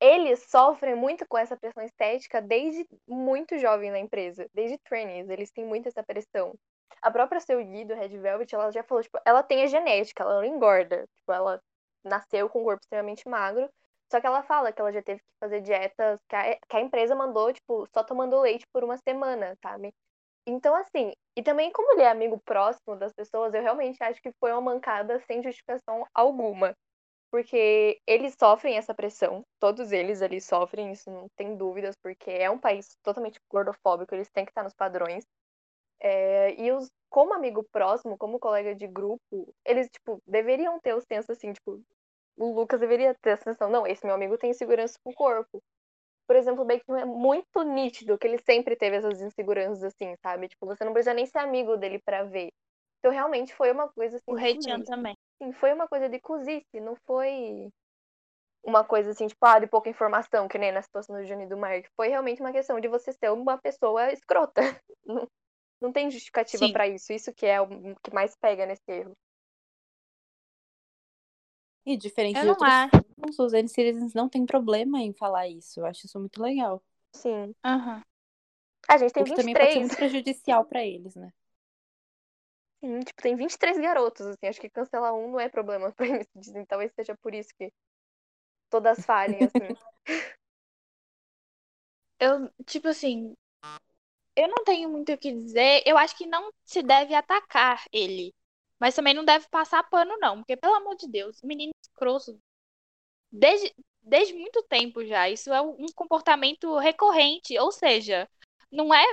eles 0.00 0.40
sofrem 0.50 0.94
muito 0.96 1.24
com 1.28 1.36
essa 1.38 1.56
pressão 1.56 1.82
estética 1.84 2.40
desde 2.42 2.84
muito 3.06 3.56
jovem 3.58 3.90
na 3.90 3.98
empresa. 3.98 4.48
Desde 4.54 4.78
trainees, 4.78 5.28
eles 5.28 5.50
têm 5.52 5.64
muito 5.64 5.86
essa 5.88 6.02
pressão. 6.02 6.54
A 7.02 7.10
própria 7.10 7.40
Seuli 7.40 7.84
do 7.84 7.94
Red 7.94 8.16
Velvet, 8.18 8.54
ela 8.54 8.70
já 8.72 8.82
falou, 8.82 9.02
tipo, 9.02 9.18
ela 9.24 9.42
tem 9.42 9.62
a 9.62 9.66
genética, 9.66 10.22
ela 10.22 10.36
não 10.36 10.44
engorda. 10.44 11.06
Tipo, 11.18 11.32
ela 11.32 11.60
nasceu 12.04 12.48
com 12.48 12.60
um 12.60 12.64
corpo 12.64 12.82
extremamente 12.82 13.28
magro. 13.28 13.68
Só 14.10 14.20
que 14.20 14.26
ela 14.26 14.42
fala 14.42 14.72
que 14.72 14.80
ela 14.80 14.92
já 14.92 15.02
teve 15.02 15.20
que 15.20 15.26
fazer 15.38 15.60
dietas 15.60 16.20
que 16.28 16.34
a, 16.34 16.56
que 16.56 16.76
a 16.76 16.80
empresa 16.80 17.14
mandou, 17.14 17.52
tipo, 17.52 17.86
só 17.92 18.02
tomando 18.02 18.40
leite 18.40 18.66
por 18.72 18.82
uma 18.82 18.96
semana, 18.96 19.54
sabe? 19.62 19.92
Então, 20.46 20.74
assim, 20.74 21.12
e 21.36 21.42
também 21.42 21.70
como 21.70 21.92
ele 21.92 22.02
é 22.02 22.10
amigo 22.10 22.40
próximo 22.40 22.96
das 22.96 23.12
pessoas, 23.12 23.52
eu 23.52 23.62
realmente 23.62 24.02
acho 24.02 24.20
que 24.22 24.32
foi 24.40 24.50
uma 24.52 24.62
mancada 24.62 25.20
sem 25.26 25.42
justificação 25.42 26.06
alguma. 26.14 26.74
Porque 27.30 28.00
eles 28.06 28.34
sofrem 28.38 28.78
essa 28.78 28.94
pressão, 28.94 29.44
todos 29.60 29.92
eles 29.92 30.22
ali 30.22 30.40
sofrem, 30.40 30.92
isso 30.92 31.10
não 31.10 31.28
tem 31.36 31.56
dúvidas, 31.56 31.94
porque 32.02 32.30
é 32.30 32.50
um 32.50 32.58
país 32.58 32.96
totalmente 33.02 33.38
gordofóbico, 33.50 34.14
eles 34.14 34.30
têm 34.30 34.46
que 34.46 34.50
estar 34.50 34.62
nos 34.64 34.74
padrões. 34.74 35.26
É, 36.00 36.54
e 36.60 36.70
os, 36.72 36.90
como 37.10 37.34
amigo 37.34 37.64
próximo, 37.72 38.16
como 38.16 38.38
colega 38.38 38.74
de 38.74 38.86
grupo, 38.86 39.54
eles, 39.64 39.88
tipo, 39.88 40.22
deveriam 40.26 40.78
ter 40.80 40.94
o 40.94 41.00
senso 41.00 41.32
assim, 41.32 41.52
tipo, 41.52 41.82
o 42.36 42.54
Lucas 42.54 42.80
deveria 42.80 43.14
ter 43.20 43.32
a 43.32 43.36
sensação, 43.36 43.68
não, 43.68 43.86
esse 43.86 44.06
meu 44.06 44.14
amigo 44.14 44.38
tem 44.38 44.50
insegurança 44.50 44.98
com 45.02 45.10
o 45.10 45.14
corpo. 45.14 45.62
Por 46.26 46.36
exemplo, 46.36 46.62
o 46.62 46.66
Bacon 46.66 46.96
é 46.96 47.04
muito 47.04 47.62
nítido 47.62 48.18
que 48.18 48.26
ele 48.26 48.38
sempre 48.38 48.76
teve 48.76 48.96
essas 48.96 49.20
inseguranças 49.20 49.82
assim, 49.82 50.14
sabe? 50.22 50.48
Tipo, 50.48 50.66
você 50.66 50.84
não 50.84 50.92
precisa 50.92 51.14
nem 51.14 51.24
ser 51.24 51.38
amigo 51.38 51.76
dele 51.76 51.98
pra 52.04 52.22
ver. 52.22 52.50
Então, 52.98 53.10
realmente 53.10 53.54
foi 53.54 53.72
uma 53.72 53.88
coisa 53.88 54.16
assim. 54.16 54.24
O 54.26 54.36
cozice. 54.36 54.84
também. 54.84 55.16
Sim, 55.42 55.52
foi 55.52 55.72
uma 55.72 55.88
coisa 55.88 56.08
de 56.08 56.20
cozice, 56.20 56.80
não 56.80 56.96
foi 57.06 57.70
uma 58.62 58.84
coisa 58.84 59.10
assim, 59.10 59.26
tipo, 59.26 59.44
ah, 59.46 59.58
de 59.58 59.66
pouca 59.66 59.88
informação, 59.88 60.48
que 60.48 60.58
nem 60.58 60.70
na 60.70 60.82
situação 60.82 61.16
do 61.16 61.24
Johnny 61.24 61.46
do 61.46 61.56
Mark. 61.56 61.86
Foi 61.96 62.08
realmente 62.08 62.40
uma 62.40 62.52
questão 62.52 62.78
de 62.78 62.88
você 62.88 63.12
ser 63.12 63.30
uma 63.32 63.56
pessoa 63.56 64.12
escrota. 64.12 64.60
Não, 65.80 65.92
tem 65.92 66.10
justificativa 66.10 66.68
pra 66.68 66.88
isso. 66.88 67.12
Isso 67.12 67.32
que 67.32 67.46
é 67.46 67.60
o 67.60 67.68
que 68.02 68.12
mais 68.12 68.34
pega 68.36 68.66
nesse 68.66 68.82
erro. 68.90 69.16
E 71.86 71.96
diferente 71.96 72.36
Eu 72.36 72.42
de 72.42 72.46
não 72.46 72.52
outros 72.52 72.74
filmes, 73.16 73.38
os 73.38 73.52
N-Series 73.52 74.14
não 74.14 74.28
tem 74.28 74.44
problema 74.44 75.00
em 75.00 75.12
falar 75.12 75.48
isso. 75.48 75.80
Eu 75.80 75.86
acho 75.86 76.06
isso 76.06 76.18
muito 76.18 76.42
legal. 76.42 76.82
Sim. 77.14 77.54
Aham. 77.64 78.02
A 78.88 78.96
gente 78.98 79.12
tem 79.12 79.22
o 79.22 79.26
que 79.26 79.34
também 79.34 79.54
pode 79.54 79.72
ser 79.72 79.78
23. 79.78 79.80
muito 79.80 79.96
prejudicial 79.96 80.64
pra 80.64 80.84
eles, 80.84 81.14
né? 81.14 81.32
Sim, 82.82 83.00
tipo, 83.00 83.20
tem 83.22 83.34
23 83.34 83.76
garotos, 83.78 84.24
assim. 84.26 84.46
Acho 84.46 84.60
que 84.60 84.70
cancelar 84.70 85.12
um 85.14 85.30
não 85.32 85.40
é 85.40 85.48
problema 85.48 85.90
pra 85.94 86.06
eles. 86.06 86.28
Dizem, 86.34 86.64
talvez 86.64 86.92
seja 86.94 87.16
por 87.16 87.34
isso 87.34 87.50
que 87.58 87.72
todas 88.70 89.04
falhem, 89.04 89.44
assim. 89.44 89.74
Eu, 92.20 92.50
tipo 92.66 92.88
assim, 92.88 93.34
eu 94.38 94.46
não 94.46 94.62
tenho 94.64 94.88
muito 94.88 95.12
o 95.12 95.18
que 95.18 95.32
dizer. 95.32 95.82
Eu 95.84 95.98
acho 95.98 96.16
que 96.16 96.24
não 96.24 96.52
se 96.64 96.80
deve 96.80 97.12
atacar 97.12 97.84
ele. 97.92 98.32
Mas 98.78 98.94
também 98.94 99.12
não 99.12 99.24
deve 99.24 99.48
passar 99.48 99.82
pano, 99.90 100.16
não. 100.18 100.38
Porque, 100.38 100.56
pelo 100.56 100.76
amor 100.76 100.94
de 100.94 101.08
Deus, 101.08 101.42
menino 101.42 101.72
escroto. 101.82 102.38
Desde, 103.32 103.74
desde 104.00 104.34
muito 104.34 104.62
tempo 104.62 105.04
já. 105.04 105.28
Isso 105.28 105.52
é 105.52 105.60
um 105.60 105.86
comportamento 105.92 106.78
recorrente. 106.78 107.58
Ou 107.58 107.72
seja, 107.72 108.28
não 108.70 108.94
é. 108.94 109.04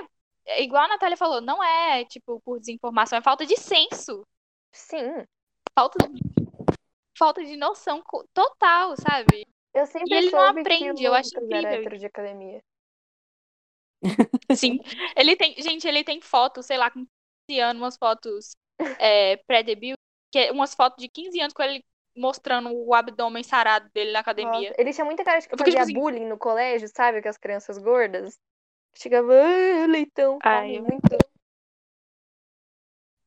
é 0.46 0.62
Igual 0.62 0.84
a 0.84 0.88
Natália 0.88 1.16
falou, 1.16 1.40
não 1.40 1.62
é, 1.62 2.04
tipo, 2.04 2.40
por 2.44 2.60
desinformação, 2.60 3.18
é 3.18 3.22
falta 3.22 3.44
de 3.44 3.56
senso. 3.56 4.22
Sim. 4.72 5.24
Falta, 5.74 5.98
falta 7.18 7.44
de 7.44 7.56
noção 7.56 8.00
total, 8.32 8.94
sabe? 8.96 9.44
Eu 9.74 9.86
sempre 9.86 10.14
ele 10.14 10.30
não 10.30 10.40
aprende, 10.40 11.04
eu 11.04 11.12
acho 11.12 11.36
era 11.36 11.44
incrível. 11.44 11.70
hétero 11.70 11.98
de 11.98 12.06
academia. 12.06 12.62
Sim. 14.54 14.78
Ele 15.16 15.36
tem, 15.36 15.54
gente, 15.60 15.86
ele 15.86 16.04
tem 16.04 16.20
fotos, 16.20 16.66
sei 16.66 16.76
lá, 16.78 16.90
com 16.90 17.06
15 17.48 17.60
anos, 17.60 17.82
umas 17.82 17.96
fotos 17.96 18.52
é, 18.98 19.36
pré-debut, 19.46 19.94
que 20.32 20.38
é 20.38 20.52
umas 20.52 20.74
fotos 20.74 21.02
de 21.02 21.08
15 21.08 21.40
anos 21.40 21.52
com 21.54 21.62
ele 21.62 21.84
mostrando 22.16 22.70
o 22.72 22.94
abdômen 22.94 23.42
sarado 23.42 23.90
dele 23.92 24.12
na 24.12 24.20
academia. 24.20 24.70
Nossa, 24.70 24.80
ele 24.80 24.92
tinha 24.92 25.04
muita 25.04 25.22
cara 25.22 25.38
de 25.38 25.48
que 25.48 25.54
Eu 25.54 25.58
fazia 25.58 25.72
tipo 25.72 25.82
assim- 25.82 25.92
bullying 25.94 26.26
no 26.26 26.38
colégio, 26.38 26.88
sabe? 26.88 27.20
Com 27.22 27.28
as 27.28 27.36
crianças 27.36 27.76
gordas. 27.78 28.38
Chegava, 28.94 29.32
ah, 29.34 29.86
leitão, 29.86 30.38
Ai, 30.42 30.78
eu- 30.78 30.82
muito. 30.82 31.16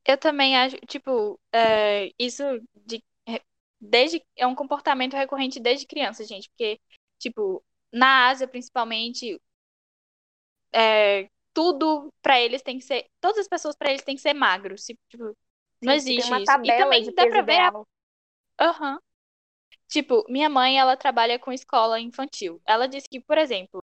Eu 0.05 0.17
também 0.17 0.57
acho, 0.57 0.75
tipo, 0.87 1.39
é, 1.53 2.11
isso 2.17 2.43
de, 2.87 3.03
desde, 3.79 4.23
é 4.35 4.47
um 4.47 4.55
comportamento 4.55 5.13
recorrente 5.13 5.59
desde 5.59 5.85
criança, 5.85 6.23
gente, 6.25 6.49
porque, 6.49 6.79
tipo, 7.19 7.63
na 7.93 8.27
Ásia, 8.29 8.47
principalmente, 8.47 9.39
é, 10.73 11.29
tudo 11.53 12.13
pra 12.21 12.39
eles 12.39 12.61
tem 12.61 12.77
que 12.77 12.85
ser, 12.85 13.05
todas 13.19 13.39
as 13.39 13.47
pessoas 13.47 13.75
pra 13.75 13.89
eles 13.89 14.03
tem 14.03 14.15
que 14.15 14.21
ser 14.21 14.33
magro, 14.33 14.77
se, 14.77 14.97
tipo, 15.09 15.35
não 15.81 15.93
Sim, 15.93 15.97
existe 15.97 16.43
isso. 16.43 16.51
E 16.63 16.77
também 16.77 17.13
dá 17.13 17.25
pra 17.27 17.41
ver 17.41 17.51
a 17.53 17.67
ideal. 17.67 17.87
Aham. 18.59 18.99
Tipo, 19.87 20.23
minha 20.29 20.49
mãe, 20.49 20.77
ela 20.77 20.95
trabalha 20.95 21.39
com 21.39 21.51
escola 21.51 21.99
infantil. 21.99 22.61
Ela 22.65 22.87
disse 22.87 23.07
que, 23.09 23.19
por 23.19 23.37
exemplo, 23.37 23.83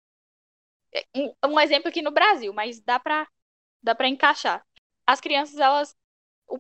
é, 0.94 1.04
um, 1.48 1.60
exemplo 1.60 1.90
aqui 1.90 2.02
no 2.02 2.12
Brasil, 2.12 2.54
mas 2.54 2.80
dá 2.82 3.00
pra, 3.00 3.28
dá 3.82 3.96
pra 3.96 4.08
encaixar. 4.08 4.66
As 5.08 5.22
crianças, 5.22 5.58
elas. 5.58 5.96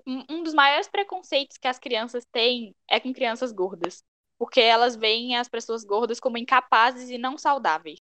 um 0.07 0.43
dos 0.43 0.53
maiores 0.53 0.87
preconceitos 0.87 1.57
que 1.57 1.67
as 1.67 1.79
crianças 1.79 2.25
têm 2.31 2.73
é 2.89 2.99
com 2.99 3.13
crianças 3.13 3.51
gordas. 3.51 4.03
Porque 4.37 4.59
elas 4.61 4.95
veem 4.95 5.37
as 5.37 5.47
pessoas 5.47 5.83
gordas 5.83 6.19
como 6.19 6.37
incapazes 6.37 7.09
e 7.09 7.17
não 7.17 7.37
saudáveis. 7.37 7.99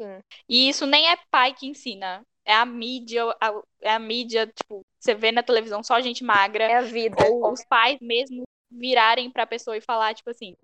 Sim. 0.00 0.20
E 0.48 0.68
isso 0.68 0.86
nem 0.86 1.08
é 1.10 1.16
pai 1.30 1.54
que 1.54 1.66
ensina. 1.66 2.24
É 2.44 2.54
a 2.54 2.66
mídia, 2.66 3.24
a- 3.40 3.62
é 3.80 3.90
a 3.94 3.98
mídia, 3.98 4.46
tipo, 4.46 4.82
você 4.98 5.14
vê 5.14 5.32
na 5.32 5.42
televisão 5.42 5.82
só 5.82 6.00
gente 6.00 6.22
magra 6.22 6.64
É 6.64 6.76
a 6.76 6.82
vida. 6.82 7.16
ou 7.30 7.52
os 7.52 7.64
pais 7.64 7.98
mesmo 8.00 8.42
virarem 8.70 9.30
pra 9.30 9.46
pessoa 9.46 9.76
e 9.76 9.80
falar, 9.80 10.14
tipo 10.14 10.30
assim, 10.30 10.54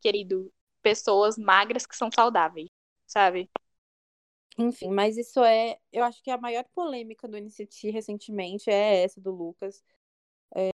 querido 0.00 0.52
pessoas 0.82 1.36
magras 1.38 1.86
que 1.86 1.96
são 1.96 2.10
saudáveis, 2.12 2.68
sabe? 3.06 3.50
Enfim, 4.56 4.90
mas 4.90 5.16
isso 5.16 5.42
é. 5.42 5.78
Eu 5.92 6.04
acho 6.04 6.22
que 6.22 6.30
a 6.30 6.38
maior 6.38 6.64
polêmica 6.74 7.26
do 7.28 7.36
NCT 7.36 7.90
recentemente 7.90 8.70
é 8.70 9.02
essa 9.02 9.20
do 9.20 9.30
Lucas. 9.32 9.82
É, 10.54 10.70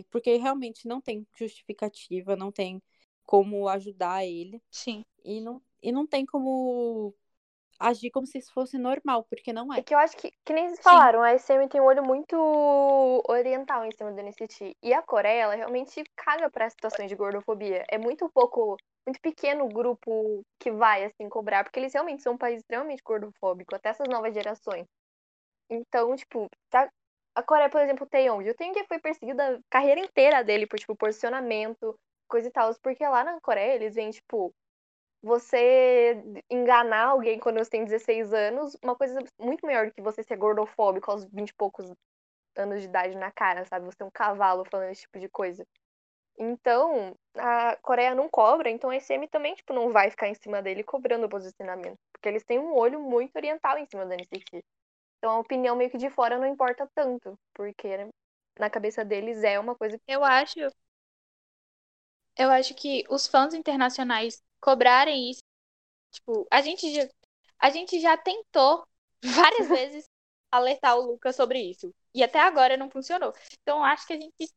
é, 0.00 0.04
porque 0.10 0.36
realmente 0.36 0.88
não 0.88 1.00
tem 1.00 1.26
justificativa, 1.36 2.36
não 2.36 2.52
tem 2.52 2.82
como 3.26 3.68
ajudar 3.68 4.24
ele. 4.26 4.62
Sim. 4.70 5.04
E 5.24 5.40
não, 5.40 5.62
e 5.84 5.92
não 5.92 6.06
tem 6.06 6.24
como 6.24 7.14
agir 7.78 8.10
como 8.10 8.26
se 8.26 8.38
isso 8.38 8.52
fosse 8.52 8.78
normal, 8.78 9.24
porque 9.24 9.52
não 9.52 9.72
é. 9.72 9.80
É 9.80 9.82
que 9.82 9.94
eu 9.94 9.98
acho 9.98 10.16
que, 10.16 10.32
que 10.44 10.52
nem 10.54 10.68
vocês 10.68 10.80
falaram, 10.80 11.22
a 11.22 11.38
SM 11.38 11.68
tem 11.68 11.80
um 11.80 11.84
olho 11.84 12.02
muito 12.02 12.34
oriental 13.28 13.84
em 13.84 13.92
cima 13.92 14.10
do 14.10 14.18
NCT. 14.18 14.74
E 14.82 14.94
a 14.94 15.02
Coreia, 15.02 15.42
ela 15.42 15.54
realmente 15.54 16.02
caga 16.16 16.50
pra 16.50 16.70
situações 16.70 17.08
de 17.08 17.16
gordofobia. 17.16 17.84
É 17.88 17.98
muito 17.98 18.30
pouco, 18.30 18.76
muito 19.06 19.20
pequeno 19.20 19.66
o 19.66 19.68
grupo 19.68 20.42
que 20.58 20.70
vai, 20.70 21.04
assim, 21.04 21.28
cobrar, 21.28 21.64
porque 21.64 21.78
eles 21.78 21.92
realmente 21.92 22.22
são 22.22 22.34
um 22.34 22.38
país 22.38 22.60
extremamente 22.60 23.02
gordofóbico, 23.04 23.74
até 23.74 23.90
essas 23.90 24.08
novas 24.08 24.32
gerações. 24.32 24.86
Então, 25.68 26.14
tipo, 26.16 26.48
tá... 26.70 26.88
a 27.34 27.42
Coreia, 27.42 27.68
por 27.68 27.82
exemplo, 27.82 28.06
o 28.06 28.08
Taeyong. 28.08 28.48
O 28.48 28.54
Taeyong 28.54 28.86
foi 28.88 28.98
perseguido 28.98 29.42
a 29.42 29.58
carreira 29.68 30.00
inteira 30.00 30.42
dele 30.42 30.66
por, 30.66 30.78
tipo, 30.78 30.96
posicionamento, 30.96 31.94
coisa 32.28 32.48
e 32.48 32.50
tal. 32.50 32.74
Porque 32.82 33.06
lá 33.06 33.24
na 33.24 33.40
Coreia, 33.40 33.74
eles 33.74 33.94
vêm, 33.94 34.10
tipo, 34.10 34.54
você 35.24 36.22
enganar 36.50 37.06
alguém 37.08 37.38
quando 37.38 37.58
você 37.58 37.70
tem 37.70 37.84
16 37.84 38.32
anos, 38.32 38.76
uma 38.82 38.94
coisa 38.94 39.18
muito 39.38 39.66
melhor 39.66 39.86
do 39.86 39.94
que 39.94 40.02
você 40.02 40.22
ser 40.22 40.36
gordofóbico 40.36 41.10
aos 41.10 41.24
20 41.24 41.50
e 41.50 41.54
poucos 41.54 41.90
anos 42.56 42.80
de 42.80 42.86
idade 42.86 43.16
na 43.16 43.32
cara, 43.32 43.64
sabe? 43.64 43.86
Você 43.86 44.02
é 44.02 44.06
um 44.06 44.10
cavalo 44.10 44.64
falando 44.70 44.90
esse 44.90 45.02
tipo 45.02 45.18
de 45.18 45.28
coisa. 45.28 45.66
Então, 46.38 47.14
a 47.36 47.76
Coreia 47.76 48.14
não 48.14 48.28
cobra, 48.28 48.68
então 48.68 48.90
a 48.90 48.96
SM 48.96 49.28
também, 49.28 49.54
tipo, 49.54 49.72
não 49.72 49.90
vai 49.90 50.10
ficar 50.10 50.28
em 50.28 50.34
cima 50.34 50.60
dele 50.60 50.82
cobrando 50.82 51.26
o 51.26 51.28
posicionamento. 51.28 51.98
Porque 52.12 52.28
eles 52.28 52.44
têm 52.44 52.58
um 52.58 52.74
olho 52.74 53.00
muito 53.00 53.34
oriental 53.36 53.78
em 53.78 53.86
cima 53.86 54.04
da 54.04 54.14
NCT. 54.14 54.64
Então 55.18 55.30
a 55.30 55.38
opinião 55.38 55.76
meio 55.76 55.90
que 55.90 55.96
de 55.96 56.10
fora 56.10 56.38
não 56.38 56.46
importa 56.46 56.88
tanto, 56.94 57.38
porque 57.54 57.96
né, 57.96 58.08
na 58.58 58.68
cabeça 58.68 59.04
deles 59.04 59.42
é 59.42 59.58
uma 59.58 59.74
coisa. 59.74 59.98
Eu 60.06 60.22
acho. 60.22 60.58
Eu 62.36 62.50
acho 62.50 62.74
que 62.74 63.04
os 63.08 63.26
fãs 63.26 63.54
internacionais 63.54 64.42
cobrarem 64.64 65.30
isso. 65.30 65.42
Tipo, 66.10 66.46
a 66.50 66.62
gente 66.62 66.92
já, 66.94 67.06
a 67.58 67.70
gente 67.70 68.00
já 68.00 68.16
tentou 68.16 68.86
várias 69.22 69.68
vezes 69.68 70.04
alertar 70.50 70.96
o 70.96 71.02
Lucas 71.02 71.36
sobre 71.36 71.60
isso. 71.60 71.94
E 72.14 72.22
até 72.24 72.40
agora 72.40 72.76
não 72.76 72.90
funcionou. 72.90 73.32
Então 73.60 73.84
acho 73.84 74.06
que 74.06 74.14
a 74.14 74.20
gente 74.20 74.48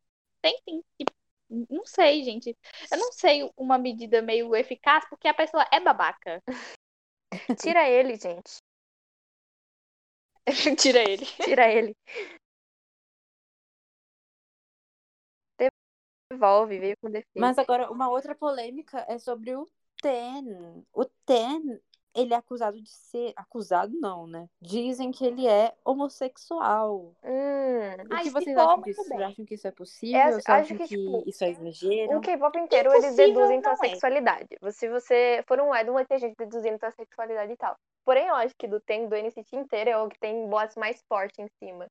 tem, 0.41 0.62
tem 0.64 0.82
que. 0.97 1.05
Não 1.49 1.86
sei, 1.86 2.24
gente. 2.24 2.55
Eu 2.91 2.97
não 2.97 3.12
sei 3.12 3.49
uma 3.58 3.78
medida 3.78 4.22
meio 4.22 4.55
eficaz, 4.55 5.08
porque 5.10 5.28
a 5.28 5.34
pessoa 5.34 5.66
é 5.72 5.80
babaca. 5.80 6.41
Tira 7.60 7.89
ele, 7.89 8.16
gente. 8.16 8.58
Tira 10.78 10.99
ele. 11.10 11.26
Tira 11.26 11.72
ele. 11.72 11.95
Devolve, 16.30 16.78
veio 16.78 16.95
com 17.01 17.10
defeito. 17.10 17.39
Mas 17.39 17.58
agora, 17.58 17.89
uma 17.89 18.10
outra 18.10 18.36
polêmica 18.36 19.05
é 19.08 19.18
sobre 19.18 19.55
o 19.55 19.66
Ten. 20.02 20.84
O 20.93 21.06
Ten, 21.26 21.80
ele 22.16 22.34
é 22.34 22.38
acusado 22.38 22.82
de 22.82 22.89
ser. 22.89 23.34
Acusado 23.36 23.93
não, 24.00 24.26
né? 24.26 24.48
Dizem 24.62 25.12
que 25.12 25.26
ele 25.26 25.48
é 25.48 25.74
homossexual. 25.86 27.16
Hum, 27.24 28.04
O 28.12 28.18
que 28.24 28.30
vocês 28.32 28.58
acham 28.58 28.82
disso? 28.82 29.04
Vocês 29.04 29.22
acham 29.22 29.45
que 29.45 29.54
isso 29.54 29.68
é 29.68 29.72
possível? 29.72 30.20
É, 30.20 30.32
Vocês 30.32 30.45
acho 30.48 30.52
acham 30.64 30.78
que, 30.78 30.88
que, 30.88 30.98
tipo, 30.98 31.24
isso 31.28 31.43
é 31.43 31.50
exagero? 31.50 32.18
o 32.18 32.22
K-pop 32.22 32.58
inteiro, 32.58 32.93
eles 32.93 33.16
deduzem 33.16 33.62
tua 33.62 33.74
é. 33.74 33.76
sexualidade. 33.76 34.48
Se 34.72 34.89
você 34.89 35.43
for 35.48 35.60
um 35.60 35.76
idol, 35.76 35.93
vai 35.93 36.06
ter 36.06 36.20
gente 36.20 36.36
deduzindo 36.38 36.80
tua 36.80 36.91
sexualidade 36.91 37.52
e 37.54 37.58
tal. 37.58 37.78
Porém, 38.04 38.28
eu 38.28 38.36
acho 38.36 38.56
que 38.58 38.68
do 38.68 38.80
Ten, 38.80 39.08
do 39.08 39.16
NCT 39.16 39.56
inteiro, 39.56 39.89
é 39.89 39.98
o 39.98 40.10
que 40.10 40.20
tem 40.20 40.48
boatos 40.48 40.76
mais 40.76 41.04
fortes 41.08 41.38
em 41.39 41.48
cima. 41.60 41.88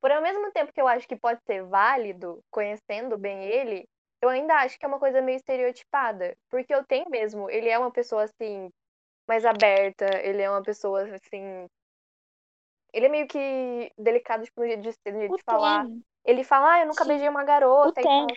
Por 0.00 0.10
ao 0.10 0.22
mesmo 0.22 0.50
tempo 0.52 0.72
que 0.72 0.80
eu 0.80 0.88
acho 0.88 1.06
que 1.06 1.16
pode 1.16 1.40
ser 1.44 1.62
válido, 1.64 2.42
conhecendo 2.50 3.18
bem 3.18 3.44
ele, 3.44 3.86
eu 4.22 4.28
ainda 4.28 4.54
acho 4.56 4.78
que 4.78 4.84
é 4.84 4.88
uma 4.88 4.98
coisa 4.98 5.20
meio 5.22 5.36
estereotipada. 5.36 6.36
Porque 6.48 6.74
eu 6.74 6.84
tenho 6.84 7.08
mesmo, 7.10 7.50
ele 7.50 7.68
é 7.68 7.78
uma 7.78 7.90
pessoa 7.90 8.24
assim, 8.24 8.70
mais 9.26 9.44
aberta, 9.44 10.06
ele 10.22 10.42
é 10.42 10.50
uma 10.50 10.62
pessoa 10.62 11.02
assim. 11.14 11.66
Ele 12.92 13.06
é 13.06 13.08
meio 13.08 13.26
que 13.28 13.92
delicado, 13.96 14.44
tipo, 14.44 14.60
no 14.60 14.66
jeito 14.66 14.82
de 14.82 15.12
no 15.12 15.18
jeito 15.20 15.34
O 15.34 15.36
de 15.36 15.42
falar. 15.44 15.86
Ele 16.24 16.44
fala, 16.44 16.74
ah, 16.74 16.80
eu 16.80 16.86
nunca 16.86 17.04
Sim. 17.04 17.08
beijei 17.08 17.28
uma 17.28 17.44
garota 17.44 18.00
O 18.00 18.02
e 18.02 18.04
Ten. 18.04 18.26
tal. 18.26 18.36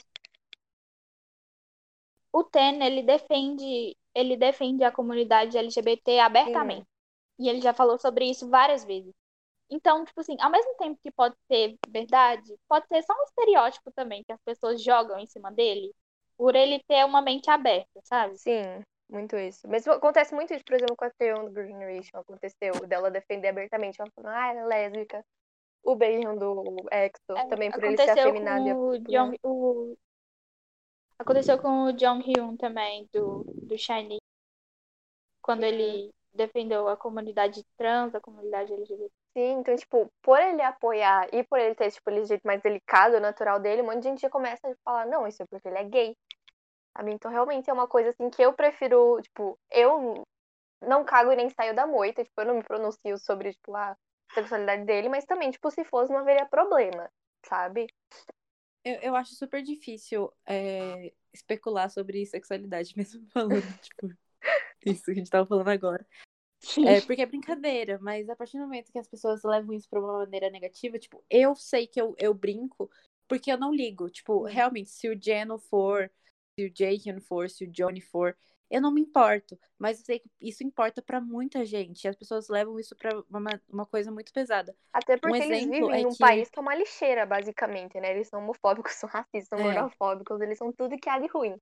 o 2.31 2.43
Ten, 2.43 2.83
ele 2.83 3.03
defende, 3.03 3.97
ele 4.13 4.37
defende 4.37 4.83
a 4.83 4.91
comunidade 4.91 5.57
LGBT 5.57 6.19
abertamente. 6.19 6.87
E 7.39 7.49
ele 7.49 7.61
já 7.61 7.73
falou 7.73 7.97
sobre 7.97 8.29
isso 8.29 8.49
várias 8.49 8.85
vezes. 8.85 9.13
Então, 9.73 10.05
tipo 10.05 10.21
assim, 10.21 10.37
ao 10.39 10.51
mesmo 10.51 10.75
tempo 10.75 10.99
que 11.01 11.11
pode 11.11 11.35
ser 11.47 11.75
verdade, 11.89 12.55
pode 12.69 12.87
ser 12.87 13.01
só 13.01 13.11
um 13.11 13.23
estereótipo 13.23 13.91
também 13.91 14.23
que 14.23 14.31
as 14.31 14.39
pessoas 14.45 14.83
jogam 14.83 15.17
em 15.17 15.25
cima 15.25 15.51
dele, 15.51 15.91
por 16.37 16.55
ele 16.55 16.79
ter 16.87 17.03
uma 17.03 17.23
mente 17.23 17.49
aberta, 17.49 17.99
sabe? 18.03 18.37
Sim, 18.37 18.83
muito 19.09 19.35
isso. 19.35 19.67
Mas 19.67 19.87
acontece 19.87 20.35
muito 20.35 20.53
isso, 20.53 20.63
por 20.63 20.75
exemplo, 20.75 20.95
com 20.95 21.05
a 21.05 21.09
Theon 21.09 21.49
do 21.49 21.65
Generation. 21.65 22.19
Aconteceu 22.19 22.73
dela 22.87 23.09
defender 23.09 23.47
abertamente, 23.47 23.99
ela 23.99 24.11
falando, 24.15 24.35
ah, 24.35 24.47
ela 24.49 24.75
é 24.75 24.89
lésbica. 24.89 25.25
O 25.83 25.95
beijão 25.95 26.37
do 26.37 26.75
Exo, 26.91 27.35
É, 27.35 27.47
também 27.47 27.71
por 27.71 27.83
ele 27.83 27.97
ser 27.97 28.11
afeminado. 28.11 28.63
com 28.63 28.89
o 28.89 28.99
Jong, 28.99 29.39
o... 29.43 29.97
Aconteceu 31.17 31.57
com 31.57 31.85
o 31.85 31.93
Jong 31.93 32.23
Hyun 32.23 32.55
também, 32.57 33.09
do, 33.11 33.43
do 33.43 33.77
Shiny. 33.77 34.19
Quando 35.41 35.63
ele 35.63 36.13
defendeu 36.31 36.87
a 36.87 36.95
comunidade 36.95 37.63
trans, 37.75 38.13
a 38.13 38.21
comunidade 38.21 38.71
LGBT. 38.71 39.22
Sim, 39.35 39.59
então, 39.59 39.75
tipo, 39.75 40.11
por 40.21 40.39
ele 40.39 40.61
apoiar 40.61 41.27
e 41.33 41.43
por 41.43 41.59
ele 41.59 41.73
ter, 41.73 41.89
tipo, 41.91 42.07
aquele 42.07 42.25
jeito 42.25 42.45
mais 42.45 42.61
delicado, 42.61 43.19
natural 43.19 43.59
dele, 43.59 43.81
um 43.81 43.85
monte 43.85 43.97
de 43.97 44.09
gente 44.09 44.21
já 44.21 44.29
começa 44.29 44.67
a 44.67 44.75
falar, 44.83 45.07
não, 45.07 45.27
isso 45.27 45.41
é 45.41 45.45
porque 45.47 45.67
ele 45.67 45.77
é 45.77 45.83
gay. 45.83 46.17
Sabe? 46.95 47.11
Então, 47.11 47.31
realmente 47.31 47.67
é 47.69 47.73
uma 47.73 47.87
coisa, 47.87 48.09
assim, 48.09 48.29
que 48.29 48.41
eu 48.41 48.53
prefiro, 48.53 49.19
tipo, 49.23 49.57
eu 49.71 50.23
não 50.81 51.03
cago 51.03 51.31
e 51.31 51.35
nem 51.35 51.49
saio 51.49 51.75
da 51.75 51.87
moita, 51.87 52.23
tipo, 52.23 52.39
eu 52.41 52.45
não 52.45 52.55
me 52.55 52.63
pronuncio 52.63 53.17
sobre, 53.17 53.53
tipo, 53.53 53.75
a 53.75 53.97
sexualidade 54.35 54.85
dele, 54.85 55.09
mas 55.09 55.25
também, 55.25 55.49
tipo, 55.49 55.71
se 55.71 55.83
fosse, 55.83 56.11
não 56.11 56.19
haveria 56.19 56.45
problema, 56.45 57.09
sabe? 57.43 57.87
Eu, 58.83 58.95
eu 58.95 59.15
acho 59.15 59.33
super 59.33 59.63
difícil 59.63 60.31
é, 60.45 61.11
especular 61.33 61.89
sobre 61.89 62.25
sexualidade, 62.27 62.93
mesmo 62.97 63.25
falando, 63.31 63.61
tipo, 63.81 64.13
isso 64.85 65.05
que 65.05 65.11
a 65.11 65.15
gente 65.15 65.29
tava 65.29 65.47
falando 65.47 65.69
agora. 65.69 66.05
É, 66.81 67.01
porque 67.01 67.21
é 67.21 67.25
brincadeira, 67.25 67.99
mas 68.01 68.29
a 68.29 68.35
partir 68.35 68.57
do 68.57 68.63
momento 68.63 68.91
que 68.91 68.99
as 68.99 69.07
pessoas 69.07 69.43
levam 69.43 69.73
isso 69.73 69.89
pra 69.89 69.99
uma 69.99 70.19
maneira 70.19 70.49
negativa, 70.49 70.99
tipo, 70.99 71.23
eu 71.29 71.55
sei 71.55 71.87
que 71.87 71.99
eu, 72.01 72.15
eu 72.17 72.33
brinco 72.33 72.89
porque 73.27 73.51
eu 73.51 73.57
não 73.57 73.73
ligo. 73.73 74.09
Tipo, 74.09 74.43
Sim. 74.43 74.45
realmente, 74.45 74.89
se 74.89 75.07
o 75.09 75.19
Jeno 75.21 75.57
for, 75.57 76.11
se 76.59 76.65
o 76.67 76.71
Jaehyun 76.75 77.21
for, 77.21 77.49
se 77.49 77.65
o 77.65 77.71
Johnny 77.71 78.01
for, 78.01 78.37
eu 78.69 78.81
não 78.81 78.91
me 78.91 79.01
importo. 79.01 79.57
Mas 79.77 79.99
eu 79.99 80.05
sei 80.05 80.19
que 80.19 80.29
isso 80.41 80.63
importa 80.63 81.01
pra 81.01 81.21
muita 81.21 81.65
gente. 81.65 82.03
E 82.05 82.07
as 82.07 82.15
pessoas 82.15 82.49
levam 82.49 82.79
isso 82.79 82.95
pra 82.95 83.11
uma, 83.29 83.61
uma 83.69 83.85
coisa 83.85 84.11
muito 84.11 84.31
pesada. 84.33 84.75
Até 84.91 85.17
porque 85.17 85.43
eles 85.43 85.63
exemplo 85.63 85.67
vivem 85.67 85.99
é 85.99 86.03
num 86.03 86.15
que- 86.15 86.15
país 86.15 86.49
que 86.49 86.57
é 86.57 86.61
uma 86.61 86.73
lixeira, 86.75 87.25
basicamente, 87.27 87.99
né? 87.99 88.09
Eles 88.11 88.27
são 88.27 88.39
homofóbicos, 88.41 88.93
são 88.97 89.07
racistas, 89.09 89.47
são 89.49 89.61
É. 89.61 89.61
gordofóbicos, 89.61 90.41
eles 90.41 90.57
são 90.57 90.71
tudo 90.73 90.97
que 90.97 91.09
há 91.09 91.19
de 91.19 91.27
ruim. 91.27 91.59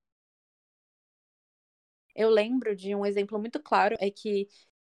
Eu 2.15 2.29
lembro 2.29 2.75
de 2.75 2.93
um 2.95 3.05
exemplo 3.05 3.39
muito 3.39 3.61
claro, 3.61 3.95
é 3.99 4.11
que 4.11 4.47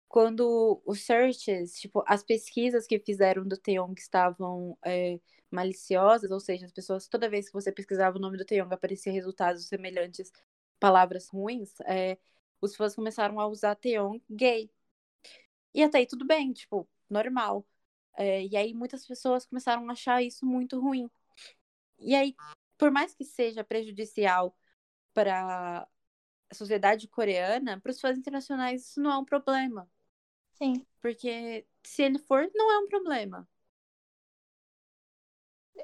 quando 0.08 0.82
os 0.86 1.02
searches, 1.02 1.80
tipo, 1.80 2.04
as 2.08 2.24
pesquisas 2.24 2.88
que 2.88 3.00
fizeram 3.00 3.46
do 3.48 3.58
Taeyong 3.58 3.94
estavam 3.98 4.78
é, 4.86 5.20
maliciosas, 5.52 6.32
ou 6.32 6.40
seja, 6.40 6.66
as 6.66 6.72
pessoas, 6.72 7.08
toda 7.08 7.30
vez 7.30 7.48
que 7.48 7.54
você 7.54 7.72
pesquisava 7.72 8.18
o 8.18 8.22
nome 8.22 8.38
do 8.38 8.46
Taeyong, 8.46 8.74
aparecia 8.74 9.12
resultados 9.12 9.68
semelhantes, 9.68 10.32
palavras 10.80 11.30
ruins, 11.30 11.80
é, 11.82 12.18
os 12.62 12.76
fãs 12.76 12.96
começaram 12.96 13.40
a 13.40 13.48
usar 13.48 13.76
Taeyong 13.76 14.22
gay. 14.30 14.70
E 15.74 15.84
até 15.84 16.00
aí 16.00 16.08
tudo 16.08 16.26
bem, 16.26 16.54
tipo, 16.54 16.88
normal. 17.10 17.66
É, 18.18 18.44
e 18.46 18.58
aí 18.58 18.74
muitas 18.74 19.06
pessoas 19.06 19.46
começaram 19.46 19.88
a 19.90 19.92
achar 19.94 20.24
isso 20.24 20.46
muito 20.46 20.80
ruim. 20.80 21.10
E 22.00 22.16
aí, 22.16 22.36
por 22.78 22.92
mais 22.92 23.14
que 23.16 23.24
seja 23.26 23.64
prejudicial 23.64 24.56
para 25.14 25.88
a 26.50 26.56
sociedade 26.56 27.08
coreana, 27.08 27.80
para 27.82 27.92
os 27.92 28.00
fãs 28.00 28.18
internacionais 28.18 28.90
isso 28.90 29.02
não 29.02 29.12
é 29.12 29.18
um 29.18 29.26
problema. 29.26 29.90
Sim. 30.58 30.86
Porque 31.02 31.66
se 31.84 32.04
ele 32.04 32.20
for, 32.20 32.50
não 32.56 32.72
é 32.72 32.80
um 32.80 32.88
problema. 32.88 33.48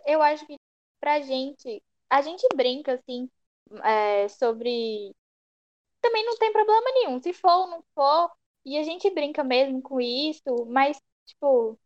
Eu 0.05 0.21
acho 0.21 0.45
que 0.45 0.57
pra 0.99 1.19
gente, 1.21 1.81
a 2.09 2.21
gente 2.21 2.45
brinca, 2.55 2.93
assim, 2.93 3.29
é, 3.83 4.27
sobre. 4.29 5.15
Também 6.01 6.25
não 6.25 6.37
tem 6.37 6.51
problema 6.53 6.91
nenhum. 6.93 7.19
Se 7.21 7.33
for 7.33 7.51
ou 7.51 7.67
não 7.67 7.83
for, 7.95 8.31
e 8.65 8.77
a 8.77 8.83
gente 8.83 9.09
brinca 9.11 9.43
mesmo 9.43 9.81
com 9.81 10.01
isso, 10.01 10.65
mas, 10.67 10.97
tipo, 11.27 11.79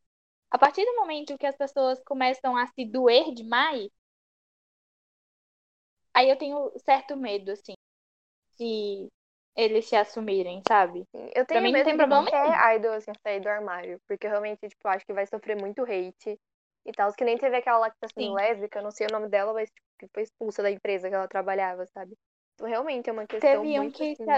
a 0.52 0.60
partir 0.60 0.86
do 0.86 0.96
momento 0.98 1.38
que 1.38 1.48
as 1.48 1.58
pessoas 1.58 2.02
começam 2.06 2.58
a 2.58 2.68
se 2.68 2.86
doer 2.86 3.34
demais, 3.34 3.90
aí 6.14 6.30
eu 6.30 6.38
tenho 6.38 6.72
certo 6.80 7.16
medo, 7.16 7.52
assim. 7.52 7.74
se 8.58 9.10
eles 9.58 9.88
se 9.88 9.96
assumirem, 9.98 10.62
sabe? 10.68 11.06
Eu 11.36 11.46
tenho 11.46 11.62
mim 11.62 11.74
não 11.74 11.82
tem 11.82 11.98
problema 11.98 12.08
qualquer 12.08 12.76
idol, 12.78 12.94
assim, 12.94 13.12
sair 13.24 13.40
do 13.42 13.50
armário. 13.50 14.00
Porque 14.08 14.28
realmente, 14.28 14.68
tipo, 14.70 14.88
acho 14.88 15.06
que 15.06 15.14
vai 15.14 15.26
sofrer 15.28 15.58
muito 15.58 15.84
hate 15.84 16.40
e 16.86 16.92
tal. 16.94 17.14
Que 17.14 17.26
nem 17.26 17.38
teve 17.38 17.58
aquela 17.58 17.80
lá 17.80 17.92
que 17.92 18.00
tá 18.00 18.08
sendo 18.10 18.34
Sim. 18.34 18.34
lésbica, 18.34 18.80
eu 18.80 18.84
não 18.84 18.92
sei 18.92 19.08
o 19.08 19.12
nome 19.12 19.30
dela, 19.30 19.54
mas 19.54 19.70
tipo, 19.70 19.88
que 20.00 20.08
foi 20.14 20.24
expulsa 20.24 20.64
da 20.64 20.72
empresa 20.72 21.10
que 21.10 21.16
ela 21.16 21.28
trabalhava, 21.28 21.86
sabe? 21.88 22.16
Então, 22.56 22.68
realmente 22.68 23.10
é 23.10 23.14
uma 23.14 23.28
questão 23.28 23.66
Teve 23.66 23.80
um 23.80 23.90
muito 23.90 23.92
que. 23.92 24.04
assim... 24.04 24.38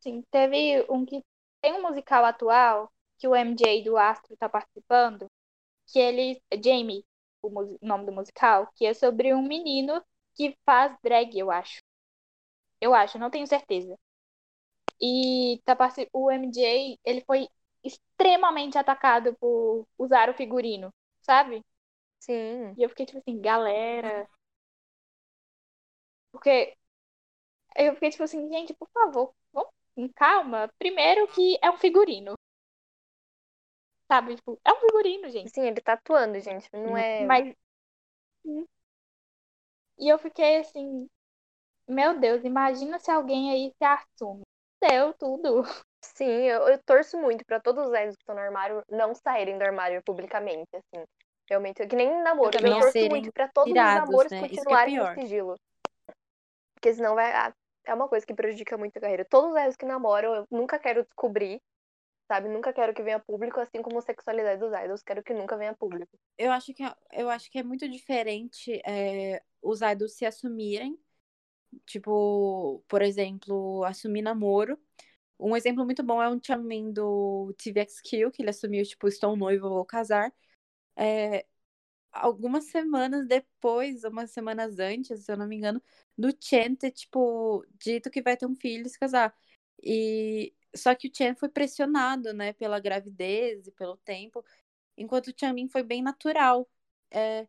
Sim, 0.00 0.22
teve 0.30 0.84
um 0.90 1.04
que. 1.04 1.22
Tem 1.60 1.72
um 1.74 1.82
musical 1.82 2.24
atual 2.24 2.92
que 3.18 3.26
o 3.28 3.34
MJ 3.34 3.82
do 3.84 3.96
Astro 3.96 4.36
tá 4.36 4.48
participando, 4.48 5.26
que 5.88 5.98
ele. 6.00 6.42
Jamie, 6.64 7.06
o 7.42 7.50
mus- 7.50 7.78
nome 7.82 8.06
do 8.06 8.12
musical, 8.12 8.68
que 8.76 8.86
é 8.86 8.94
sobre 8.94 9.34
um 9.34 9.42
menino 9.42 10.04
que 10.36 10.56
faz 10.66 10.96
drag, 11.04 11.38
eu 11.38 11.50
acho. 11.52 11.80
Eu 12.84 12.94
acho, 12.94 13.18
não 13.18 13.30
tenho 13.30 13.46
certeza. 13.46 13.98
E 15.00 15.58
tá 15.64 15.74
o 16.12 16.30
MJ, 16.30 16.98
ele 17.02 17.22
foi 17.22 17.48
extremamente 17.82 18.76
atacado 18.76 19.34
por 19.40 19.86
usar 19.96 20.28
o 20.28 20.34
figurino, 20.34 20.92
sabe? 21.22 21.64
Sim. 22.20 22.74
E 22.76 22.82
eu 22.82 22.90
fiquei 22.90 23.06
tipo 23.06 23.20
assim, 23.20 23.40
galera. 23.40 24.28
Porque 26.30 26.76
eu 27.74 27.94
fiquei 27.94 28.10
tipo 28.10 28.22
assim, 28.22 28.46
gente, 28.50 28.74
por 28.74 28.90
favor, 28.90 29.34
vamos 29.50 29.70
com 29.94 30.06
calma. 30.12 30.70
Primeiro 30.78 31.26
que 31.28 31.58
é 31.62 31.70
um 31.70 31.78
figurino. 31.78 32.34
Sabe? 34.12 34.36
Tipo, 34.36 34.60
é 34.62 34.72
um 34.74 34.80
figurino, 34.80 35.30
gente. 35.30 35.50
Sim, 35.50 35.62
ele 35.68 35.80
tá 35.80 35.94
atuando, 35.94 36.38
gente. 36.38 36.68
Não 36.70 36.94
é. 36.98 37.24
Mas. 37.24 37.54
E 39.98 40.08
eu 40.12 40.18
fiquei 40.18 40.58
assim, 40.58 41.08
meu 41.88 42.18
Deus, 42.18 42.44
imagina 42.44 42.98
se 42.98 43.10
alguém 43.10 43.50
aí 43.50 43.72
se 43.76 43.84
assume. 43.84 44.42
Deu 44.82 45.12
tudo. 45.14 45.62
Sim, 46.04 46.24
eu, 46.24 46.68
eu 46.68 46.78
torço 46.84 47.18
muito 47.18 47.44
pra 47.44 47.58
todos 47.60 47.86
os 47.86 47.92
idols 47.92 48.14
que 48.16 48.22
estão 48.22 48.34
no 48.34 48.40
armário 48.40 48.82
não 48.90 49.14
saírem 49.14 49.58
do 49.58 49.64
armário 49.64 50.02
publicamente, 50.04 50.68
assim. 50.74 51.04
Realmente, 51.48 51.82
é 51.82 51.86
que 51.86 51.96
nem 51.96 52.22
namoro. 52.22 52.48
Eu, 52.48 52.52
também 52.52 52.78
torço 52.78 53.08
muito 53.08 53.32
pra 53.32 53.48
todos 53.48 53.68
tirados, 53.72 54.02
os 54.02 54.08
namoros 54.10 54.32
né? 54.32 54.38
É 54.38 54.48
continuarem 54.48 54.96
no 54.96 55.02
pior. 55.02 55.18
sigilo. 55.18 55.54
Porque 56.74 56.94
senão 56.94 57.14
vai. 57.14 57.32
ah, 57.32 57.52
É 57.86 57.94
uma 57.94 58.08
coisa 58.08 58.26
que 58.26 58.34
prejudica 58.34 58.76
muito 58.76 58.96
a 58.96 59.00
carreira. 59.00 59.24
Todos 59.28 59.50
os 59.50 59.56
idols 59.56 59.76
que 59.76 59.86
namoram, 59.86 60.34
eu 60.34 60.44
nunca 60.50 60.78
quero 60.78 61.02
descobrir, 61.04 61.60
sabe? 62.30 62.48
Nunca 62.48 62.72
quero 62.72 62.94
que 62.94 63.02
venha 63.02 63.18
público, 63.18 63.60
assim 63.60 63.82
como 63.82 63.98
a 63.98 64.02
sexualidade 64.02 64.60
dos 64.60 64.72
idols. 64.72 65.02
Quero 65.02 65.22
que 65.22 65.34
nunca 65.34 65.56
venha 65.56 65.74
público. 65.74 66.10
Eu 66.38 66.52
acho 66.52 66.72
que, 66.74 66.82
é- 66.82 66.94
eu 67.12 67.30
acho 67.30 67.50
que 67.50 67.58
é 67.58 67.62
muito 67.62 67.88
diferente 67.88 68.80
é, 68.86 69.42
os 69.62 69.80
idols 69.80 70.16
se 70.16 70.24
assumirem. 70.26 70.98
Tipo, 71.86 72.82
por 72.88 73.02
exemplo, 73.02 73.84
assumir 73.84 74.22
namoro. 74.22 74.78
Um 75.38 75.56
exemplo 75.56 75.84
muito 75.84 76.02
bom 76.02 76.22
é 76.22 76.28
um 76.30 76.40
Chanmin 76.42 76.92
do 76.92 77.54
TVXQ, 77.58 78.30
que 78.32 78.42
ele 78.42 78.50
assumiu, 78.50 78.84
tipo, 78.84 79.08
estou 79.08 79.36
noivo, 79.36 79.68
vou 79.70 79.84
casar. 79.86 80.32
É, 80.96 81.46
algumas 82.12 82.64
semanas 82.66 83.26
depois, 83.26 84.04
umas 84.04 84.30
semanas 84.30 84.78
antes, 84.78 85.24
se 85.24 85.32
eu 85.32 85.36
não 85.36 85.46
me 85.46 85.56
engano, 85.56 85.82
do 86.16 86.30
Chen 86.40 86.76
ter, 86.76 86.90
tipo, 86.92 87.64
dito 87.78 88.10
que 88.10 88.22
vai 88.22 88.36
ter 88.36 88.46
um 88.46 88.54
filho 88.56 88.86
e 88.86 88.90
se 88.90 88.98
casar. 88.98 89.34
E 89.82 90.54
só 90.76 90.94
que 90.94 91.08
o 91.08 91.12
Chen 91.14 91.34
foi 91.34 91.48
pressionado, 91.48 92.32
né, 92.32 92.52
pela 92.52 92.80
gravidez 92.80 93.66
e 93.66 93.72
pelo 93.72 93.96
tempo, 93.98 94.44
enquanto 94.96 95.28
o 95.28 95.34
Chanmin 95.38 95.68
foi 95.68 95.82
bem 95.82 96.02
natural. 96.02 96.68
É, 97.10 97.46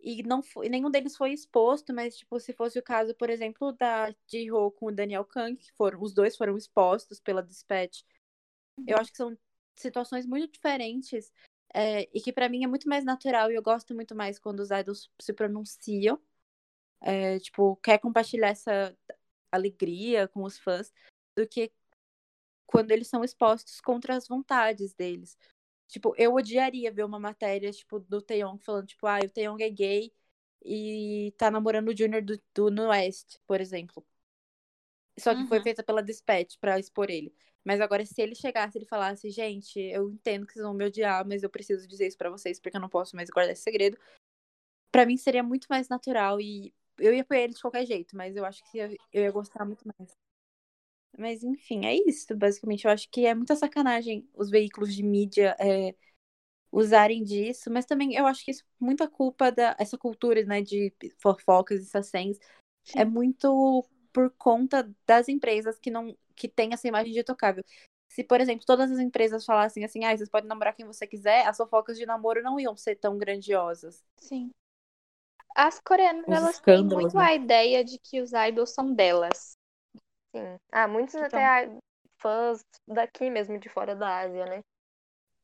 e 0.00 0.22
não 0.22 0.42
foi, 0.42 0.68
nenhum 0.68 0.90
deles 0.90 1.16
foi 1.16 1.32
exposto, 1.32 1.92
mas 1.92 2.16
tipo, 2.16 2.38
se 2.38 2.52
fosse 2.52 2.78
o 2.78 2.82
caso, 2.82 3.14
por 3.14 3.30
exemplo, 3.30 3.72
da 3.72 4.14
Ji-Ho 4.30 4.70
com 4.72 4.86
o 4.86 4.92
Daniel 4.92 5.24
Kang, 5.24 5.56
que 5.56 5.72
foram, 5.72 6.02
os 6.02 6.12
dois 6.12 6.36
foram 6.36 6.56
expostos 6.56 7.20
pela 7.20 7.42
Dispatch. 7.42 8.02
Eu 8.86 8.98
acho 8.98 9.10
que 9.10 9.16
são 9.16 9.36
situações 9.74 10.26
muito 10.26 10.52
diferentes 10.52 11.32
é, 11.74 12.08
e 12.14 12.20
que 12.20 12.32
pra 12.32 12.48
mim 12.48 12.64
é 12.64 12.66
muito 12.66 12.88
mais 12.88 13.04
natural 13.04 13.50
e 13.50 13.54
eu 13.54 13.62
gosto 13.62 13.94
muito 13.94 14.14
mais 14.14 14.38
quando 14.38 14.60
os 14.60 14.70
idols 14.70 15.10
se 15.20 15.32
pronunciam. 15.32 16.20
É, 17.00 17.38
tipo, 17.38 17.76
quer 17.76 17.98
compartilhar 17.98 18.48
essa 18.48 18.96
alegria 19.50 20.28
com 20.28 20.42
os 20.42 20.58
fãs 20.58 20.92
do 21.36 21.46
que 21.46 21.72
quando 22.66 22.90
eles 22.90 23.08
são 23.08 23.22
expostos 23.22 23.80
contra 23.80 24.16
as 24.16 24.26
vontades 24.26 24.94
deles. 24.94 25.38
Tipo, 25.88 26.14
eu 26.18 26.34
odiaria 26.34 26.90
ver 26.92 27.04
uma 27.04 27.18
matéria, 27.20 27.70
tipo, 27.70 28.00
do 28.00 28.20
Taeyong 28.20 28.58
falando, 28.62 28.86
tipo, 28.86 29.06
ah, 29.06 29.20
o 29.24 29.30
Taeyong 29.30 29.62
é 29.62 29.70
gay 29.70 30.12
e 30.64 31.32
tá 31.38 31.50
namorando 31.50 31.88
o 31.88 31.96
Junior 31.96 32.22
do, 32.22 32.40
do 32.54 32.70
No 32.70 32.88
West, 32.88 33.38
por 33.46 33.60
exemplo. 33.60 34.04
Só 35.18 35.34
que 35.34 35.44
foi 35.46 35.58
Uhum. 35.58 35.62
feita 35.64 35.82
pela 35.82 36.02
Dispatch 36.02 36.56
pra 36.60 36.78
expor 36.78 37.08
ele. 37.10 37.32
Mas 37.64 37.80
agora, 37.80 38.04
se 38.04 38.20
ele 38.20 38.34
chegasse 38.34 38.76
e 38.76 38.78
ele 38.80 38.86
falasse, 38.86 39.30
gente, 39.30 39.78
eu 39.80 40.10
entendo 40.10 40.46
que 40.46 40.52
vocês 40.52 40.64
vão 40.64 40.74
me 40.74 40.84
odiar, 40.84 41.26
mas 41.26 41.42
eu 41.42 41.50
preciso 41.50 41.86
dizer 41.88 42.06
isso 42.06 42.18
pra 42.18 42.30
vocês 42.30 42.60
porque 42.60 42.76
eu 42.76 42.80
não 42.80 42.88
posso 42.88 43.16
mais 43.16 43.30
guardar 43.30 43.52
esse 43.52 43.62
segredo. 43.62 43.98
Pra 44.92 45.06
mim 45.06 45.16
seria 45.16 45.42
muito 45.42 45.66
mais 45.68 45.88
natural 45.88 46.40
e 46.40 46.72
eu 46.98 47.14
ia 47.14 47.22
apoiar 47.22 47.42
ele 47.42 47.54
de 47.54 47.60
qualquer 47.60 47.86
jeito, 47.86 48.16
mas 48.16 48.36
eu 48.36 48.44
acho 48.44 48.62
que 48.70 48.78
eu 48.78 48.90
ia 49.12 49.30
gostar 49.30 49.64
muito 49.64 49.84
mais. 49.98 50.16
Mas 51.18 51.42
enfim, 51.42 51.84
é 51.86 51.94
isso, 52.06 52.34
basicamente. 52.36 52.84
Eu 52.84 52.90
acho 52.90 53.08
que 53.10 53.26
é 53.26 53.34
muita 53.34 53.56
sacanagem 53.56 54.28
os 54.34 54.50
veículos 54.50 54.94
de 54.94 55.02
mídia 55.02 55.56
é, 55.58 55.94
usarem 56.70 57.22
disso, 57.24 57.70
mas 57.70 57.86
também 57.86 58.14
eu 58.14 58.26
acho 58.26 58.44
que 58.44 58.50
isso 58.50 58.62
é 58.62 58.84
muita 58.84 59.08
culpa 59.08 59.50
da 59.50 59.76
essa 59.78 59.96
cultura, 59.96 60.44
né, 60.44 60.60
de 60.62 60.92
fofocas 61.18 61.80
e 61.82 61.86
sassens 61.86 62.38
é 62.94 63.04
muito 63.04 63.84
por 64.12 64.30
conta 64.38 64.88
das 65.06 65.28
empresas 65.28 65.78
que 65.78 65.90
não 65.90 66.16
que 66.34 66.48
têm 66.48 66.72
essa 66.72 66.86
imagem 66.86 67.12
de 67.12 67.20
intocável. 67.20 67.64
Se, 68.08 68.22
por 68.22 68.40
exemplo, 68.40 68.64
todas 68.66 68.90
as 68.90 68.98
empresas 68.98 69.44
falassem 69.44 69.84
assim, 69.84 70.04
ah, 70.04 70.16
vocês 70.16 70.28
podem 70.28 70.48
namorar 70.48 70.74
quem 70.74 70.86
você 70.86 71.06
quiser, 71.06 71.46
as 71.46 71.56
fofocas 71.56 71.98
de 71.98 72.06
namoro 72.06 72.42
não 72.42 72.60
iam 72.60 72.76
ser 72.76 72.96
tão 72.96 73.18
grandiosas. 73.18 74.04
Sim. 74.18 74.50
As 75.54 75.80
coreanas, 75.80 76.28
Os 76.28 76.34
elas 76.34 76.60
têm 76.60 76.84
muito 76.84 77.16
né? 77.16 77.24
a 77.24 77.34
ideia 77.34 77.82
de 77.82 77.98
que 77.98 78.20
os 78.20 78.32
idols 78.32 78.70
são 78.70 78.92
delas. 78.92 79.56
Sim. 80.36 80.58
Ah, 80.72 80.88
muitos 80.88 81.14
Então- 81.14 81.26
até 81.26 81.44
ah, 81.44 81.78
fãs 82.18 82.64
daqui 82.86 83.30
mesmo, 83.30 83.58
de 83.58 83.68
fora 83.68 83.94
da 83.94 84.20
Ásia, 84.20 84.44
né? 84.46 84.62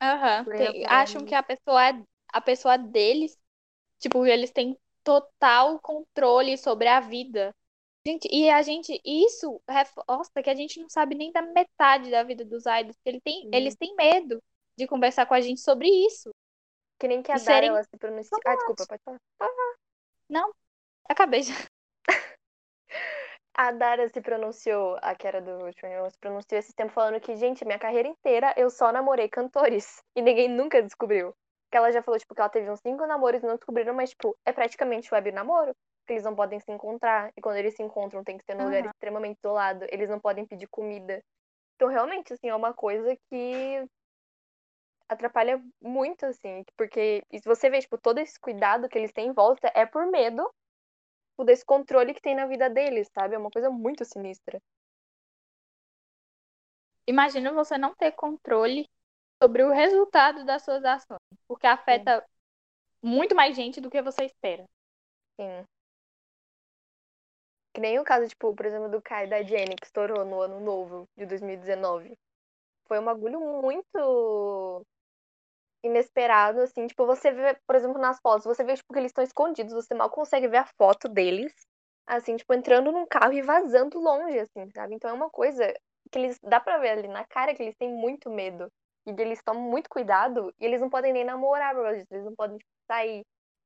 Aham. 0.01 0.45
Exemplo, 0.53 0.83
acham 0.89 1.25
que 1.25 1.35
a 1.35 1.43
pessoa 1.43 1.89
é 1.89 2.03
a 2.33 2.41
pessoa 2.41 2.79
deles, 2.79 3.37
tipo, 3.99 4.25
eles 4.27 4.51
têm 4.51 4.77
total 5.05 5.79
controle 5.81 6.57
sobre 6.57 6.89
a 6.89 6.99
vida. 6.99 7.55
Gente, 8.05 8.27
e 8.33 8.51
a 8.51 8.63
gente, 8.63 9.01
isso 9.05 9.61
reforça 9.69 10.43
que 10.43 10.51
a 10.51 10.55
gente 10.55 10.81
não 10.81 10.89
sabe 10.89 11.15
nem 11.15 11.31
da 11.31 11.43
metade 11.43 12.11
da 12.11 12.23
vida 12.25 12.45
dos 12.45 12.65
idols, 12.67 12.97
porque 12.97 13.09
ele 13.11 13.21
tem, 13.21 13.49
eles 13.53 13.77
têm 13.77 13.95
medo 13.95 14.43
de 14.77 14.87
conversar 14.87 15.27
com 15.27 15.35
a 15.35 15.41
gente 15.41 15.61
sobre 15.61 15.89
isso. 15.89 16.31
Que 16.99 17.07
nem 17.07 17.23
que 17.23 17.31
a 17.31 17.35
Dara, 17.35 17.45
serem 17.45 17.69
ela 17.69 17.83
se 17.85 17.97
pronuncia. 17.99 18.39
Ah, 18.45 18.57
desculpa, 18.57 18.87
pode 18.87 19.03
falar. 19.05 19.19
Acabei 21.09 21.43
já. 21.43 21.55
A 23.55 23.71
Dara 23.71 24.09
se 24.09 24.21
pronunciou, 24.23 24.97
a 25.03 25.15
que 25.15 25.27
era 25.27 25.41
do 25.41 25.59
Twenty 25.75 26.11
se 26.11 26.19
pronunciou 26.19 26.59
esse 26.59 26.75
tempo 26.75 26.93
falando 26.93 27.21
que, 27.21 27.37
gente, 27.37 27.65
minha 27.67 27.79
carreira 27.79 28.09
inteira 28.09 28.55
eu 28.57 28.71
só 28.71 28.91
namorei 28.91 29.29
cantores. 29.29 30.03
E 30.17 30.23
ninguém 30.23 30.49
nunca 30.49 30.83
descobriu. 30.83 31.35
Que 31.71 31.77
ela 31.77 31.93
já 31.93 32.03
falou, 32.03 32.19
tipo, 32.19 32.35
que 32.35 32.41
ela 32.41 32.51
teve 32.51 32.71
uns 32.71 32.81
cinco 32.81 33.07
namoros 33.07 33.43
e 33.43 33.47
não 33.47 33.57
descobriram, 33.57 33.95
mas, 33.95 34.11
tipo, 34.11 34.37
é 34.47 34.53
praticamente 34.53 35.13
web 35.13 35.33
namoro. 35.33 35.75
Que 36.07 36.15
eles 36.15 36.25
não 36.25 36.35
podem 36.35 36.61
se 36.61 36.71
encontrar. 36.73 37.31
E 37.37 37.41
quando 37.41 37.57
eles 37.57 37.75
se 37.75 37.83
encontram, 37.83 38.25
tem 38.25 38.37
que 38.39 38.45
ser 38.45 38.55
num 38.55 38.65
lugar 38.65 38.83
Aham. 38.83 38.91
extremamente 38.91 39.39
isolado. 39.39 39.87
Eles 39.91 40.09
não 40.09 40.19
podem 40.21 40.47
pedir 40.47 40.67
comida. 40.69 41.23
Então, 41.77 41.89
realmente, 41.89 42.33
assim, 42.33 42.49
é 42.49 42.55
uma 42.55 42.73
coisa 42.75 43.17
que 43.31 43.85
atrapalha 45.09 45.63
muito, 45.81 46.25
assim. 46.27 46.65
Porque 46.77 47.23
se 47.33 47.45
você 47.45 47.69
vê, 47.71 47.81
tipo, 47.81 47.99
todo 47.99 48.19
esse 48.19 48.39
cuidado 48.41 48.89
que 48.89 48.99
eles 48.99 49.13
têm 49.13 49.29
em 49.29 49.33
volta 49.33 49.71
é 49.75 49.85
por 49.87 50.07
medo 50.07 50.51
tipo, 51.33 51.45
desse 51.45 51.65
controle 51.65 52.15
que 52.15 52.21
tem 52.23 52.35
na 52.35 52.47
vida 52.47 52.71
deles, 52.71 53.09
sabe? 53.13 53.35
É 53.35 53.39
uma 53.39 53.51
coisa 53.51 53.71
muito 53.71 54.05
sinistra. 54.05 54.61
Imagina 57.07 57.53
você 57.53 57.77
não 57.77 57.95
ter 57.95 58.13
controle 58.13 58.89
sobre 59.43 59.65
o 59.65 59.73
resultado 59.73 60.45
das 60.45 60.63
suas 60.63 60.85
ações, 60.85 61.19
porque 61.49 61.67
afeta 61.67 62.25
muito 63.03 63.35
mais 63.35 63.57
gente 63.57 63.81
do 63.81 63.91
que 63.91 64.01
você 64.01 64.25
espera. 64.25 64.65
Sim. 65.41 65.67
Que 67.75 67.81
nem 67.81 67.99
o 67.99 68.05
caso, 68.05 68.29
tipo, 68.29 68.55
por 68.55 68.67
exemplo, 68.67 68.89
do 68.89 69.03
Kai 69.03 69.27
e 69.27 69.31
da 69.31 69.43
Jenny, 69.43 69.75
que 69.75 69.87
estourou 69.87 70.25
no 70.25 70.41
ano 70.41 70.61
novo 70.61 71.09
de 71.17 71.27
2019. 71.27 72.17
Foi 72.85 73.01
um 73.01 73.05
bagulho 73.05 73.41
muito 73.41 74.87
inesperado, 75.85 76.61
assim. 76.61 76.87
Tipo, 76.87 77.07
você 77.07 77.33
vê, 77.33 77.57
por 77.67 77.77
exemplo, 77.77 78.01
nas 78.01 78.19
fotos, 78.21 78.45
você 78.45 78.65
vê, 78.65 78.75
tipo, 78.77 78.93
que 78.93 78.99
eles 78.99 79.11
estão 79.11 79.25
escondidos, 79.25 79.75
você 79.75 79.95
mal 79.95 80.11
consegue 80.11 80.49
ver 80.49 80.59
a 80.59 80.67
foto 80.79 81.09
deles, 81.09 81.53
assim, 82.07 82.37
tipo, 82.37 82.53
entrando 82.55 82.93
num 82.93 83.07
carro 83.07 83.33
e 83.33 83.43
vazando 83.43 83.99
longe, 84.01 84.39
assim, 84.39 84.69
sabe? 84.75 84.95
Então 84.95 85.11
é 85.11 85.13
uma 85.15 85.31
coisa 85.31 85.73
que 86.11 86.19
eles, 86.19 86.39
dá 86.43 86.61
pra 86.61 86.79
ver 86.79 86.91
ali 86.91 87.09
na 87.09 87.25
cara 87.27 87.55
que 87.55 87.63
eles 87.63 87.77
têm 87.77 87.91
muito 87.91 88.31
medo. 88.31 88.69
E 89.07 89.11
eles 89.21 89.43
tomam 89.45 89.63
muito 89.63 89.89
cuidado 89.91 90.53
e 90.61 90.65
eles 90.65 90.81
não 90.81 90.89
podem 90.91 91.13
nem 91.13 91.25
namorar 91.25 91.75
eles 92.11 92.25
não 92.25 92.35
podem, 92.37 92.59
tipo, 92.59 92.71
sair. 92.91 93.23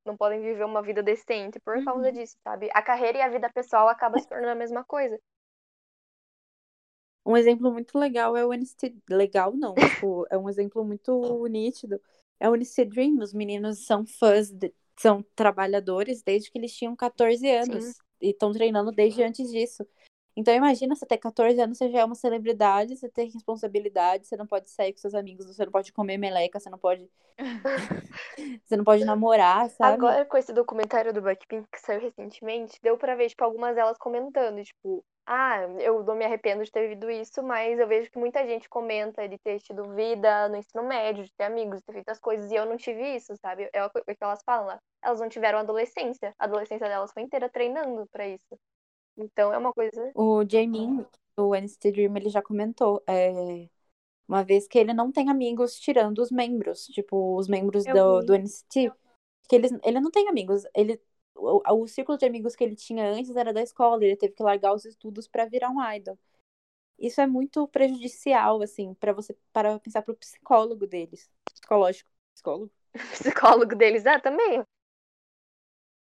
não 0.06 0.16
podem 0.16 0.40
viver 0.40 0.64
uma 0.64 0.82
vida 0.82 1.02
decente 1.02 1.58
por 1.60 1.82
causa 1.82 2.10
Uhum. 2.10 2.12
disso, 2.12 2.36
sabe? 2.46 2.70
A 2.72 2.82
carreira 2.82 3.18
e 3.18 3.22
a 3.22 3.28
vida 3.28 3.50
pessoal 3.52 3.88
acabam 3.88 4.18
se 4.18 4.26
tornando 4.28 4.52
a 4.52 4.54
mesma 4.54 4.84
coisa. 4.84 5.18
Um 7.26 7.36
exemplo 7.36 7.72
muito 7.72 7.98
legal 7.98 8.36
é 8.36 8.44
o 8.46 8.52
NCT. 8.52 8.96
Legal 9.10 9.54
não, 9.56 9.74
tipo, 9.82 10.26
é 10.30 10.38
um 10.38 10.48
exemplo 10.48 10.84
muito 10.84 11.46
nítido. 11.48 12.00
É 12.40 12.48
o 12.48 12.54
NCT 12.54 12.90
Dream. 12.90 13.18
Os 13.22 13.32
meninos 13.34 13.84
são 13.86 14.06
fãs, 14.06 14.50
de- 14.50 14.74
são 14.98 15.22
trabalhadores 15.34 16.22
desde 16.22 16.50
que 16.50 16.58
eles 16.58 16.72
tinham 16.74 16.96
14 16.96 17.50
anos. 17.50 18.00
E 18.20 18.30
estão 18.30 18.52
treinando 18.52 18.92
desde 18.92 19.22
antes 19.22 19.50
disso. 19.50 19.86
Então 20.36 20.54
imagina 20.54 20.94
você 20.94 21.06
ter 21.06 21.16
14 21.16 21.58
anos, 21.58 21.78
você 21.78 21.88
já 21.88 22.00
é 22.00 22.04
uma 22.04 22.14
celebridade, 22.14 22.94
você 22.94 23.08
tem 23.08 23.30
responsabilidade, 23.30 24.26
você 24.26 24.36
não 24.36 24.46
pode 24.46 24.70
sair 24.70 24.92
com 24.92 24.98
seus 24.98 25.14
amigos, 25.14 25.46
você 25.46 25.64
não 25.64 25.72
pode 25.72 25.92
comer 25.94 26.18
meleca, 26.18 26.60
você 26.60 26.68
não 26.68 26.78
pode. 26.78 27.08
você 28.64 28.76
não 28.76 28.84
pode 28.84 29.04
namorar, 29.04 29.70
sabe? 29.70 29.94
Agora, 29.94 30.26
com 30.26 30.36
esse 30.36 30.52
documentário 30.52 31.12
do 31.12 31.22
Blackpink 31.22 31.66
que 31.72 31.80
saiu 31.80 32.00
recentemente, 32.00 32.78
deu 32.82 32.98
pra 32.98 33.14
ver, 33.14 33.30
tipo, 33.30 33.42
algumas 33.42 33.74
delas 33.74 33.96
comentando, 33.96 34.62
tipo, 34.62 35.02
ah, 35.26 35.62
eu 35.80 36.04
não 36.04 36.14
me 36.14 36.24
arrependo 36.24 36.62
de 36.62 36.70
ter 36.70 36.82
vivido 36.82 37.10
isso, 37.10 37.42
mas 37.42 37.78
eu 37.78 37.88
vejo 37.88 38.10
que 38.10 38.18
muita 38.18 38.46
gente 38.46 38.68
comenta 38.68 39.26
de 39.26 39.38
ter 39.38 39.58
tido 39.60 39.94
vida 39.94 40.48
no 40.50 40.56
ensino 40.56 40.84
médio, 40.84 41.24
de 41.24 41.32
ter 41.32 41.44
amigos, 41.44 41.78
de 41.78 41.84
ter 41.84 41.92
feito 41.94 42.10
as 42.10 42.20
coisas, 42.20 42.50
e 42.50 42.54
eu 42.54 42.66
não 42.66 42.76
tive 42.76 43.16
isso, 43.16 43.34
sabe? 43.38 43.68
É 43.72 43.84
o 43.84 43.90
que 43.90 44.16
elas 44.20 44.42
falam 44.44 44.66
lá. 44.66 44.78
Elas 45.02 45.18
não 45.18 45.28
tiveram 45.28 45.58
adolescência. 45.58 46.34
A 46.38 46.44
adolescência 46.44 46.86
delas 46.86 47.10
foi 47.12 47.22
inteira 47.22 47.48
treinando 47.48 48.06
pra 48.12 48.28
isso. 48.28 48.56
Então 49.16 49.52
é 49.52 49.58
uma 49.58 49.72
coisa. 49.72 50.12
O 50.14 50.44
Jaemin, 50.48 51.04
do 51.36 51.54
NCT 51.54 51.92
Dream, 51.92 52.16
ele 52.16 52.28
já 52.28 52.42
comentou 52.42 53.02
é, 53.06 53.68
uma 54.28 54.44
vez 54.44 54.66
que 54.66 54.78
ele 54.78 54.92
não 54.92 55.12
tem 55.12 55.30
amigos 55.30 55.78
tirando 55.78 56.18
os 56.20 56.30
membros, 56.30 56.86
tipo, 56.86 57.36
os 57.36 57.48
membros 57.48 57.84
do, 57.84 58.20
do 58.22 58.34
NCT. 58.34 58.92
Que 59.48 59.56
eles, 59.56 59.72
ele 59.84 60.00
não 60.00 60.10
tem 60.10 60.28
amigos. 60.28 60.64
Ele, 60.74 61.00
o, 61.34 61.62
o 61.82 61.86
círculo 61.86 62.18
de 62.18 62.26
amigos 62.26 62.56
que 62.56 62.64
ele 62.64 62.74
tinha 62.74 63.08
antes 63.08 63.34
era 63.36 63.52
da 63.52 63.62
escola, 63.62 64.04
ele 64.04 64.16
teve 64.16 64.34
que 64.34 64.42
largar 64.42 64.74
os 64.74 64.84
estudos 64.84 65.28
pra 65.28 65.46
virar 65.46 65.70
um 65.70 65.82
idol. 65.92 66.18
Isso 66.98 67.20
é 67.20 67.26
muito 67.26 67.68
prejudicial, 67.68 68.60
assim, 68.62 68.94
pra 68.94 69.12
você 69.12 69.36
para 69.52 69.78
pensar 69.78 70.02
pro 70.02 70.16
psicólogo 70.16 70.86
deles. 70.86 71.30
Psicológico. 71.52 72.10
Psicólogo? 72.34 72.72
psicólogo 73.12 73.76
deles, 73.76 74.06
ah, 74.06 74.18
também. 74.18 74.64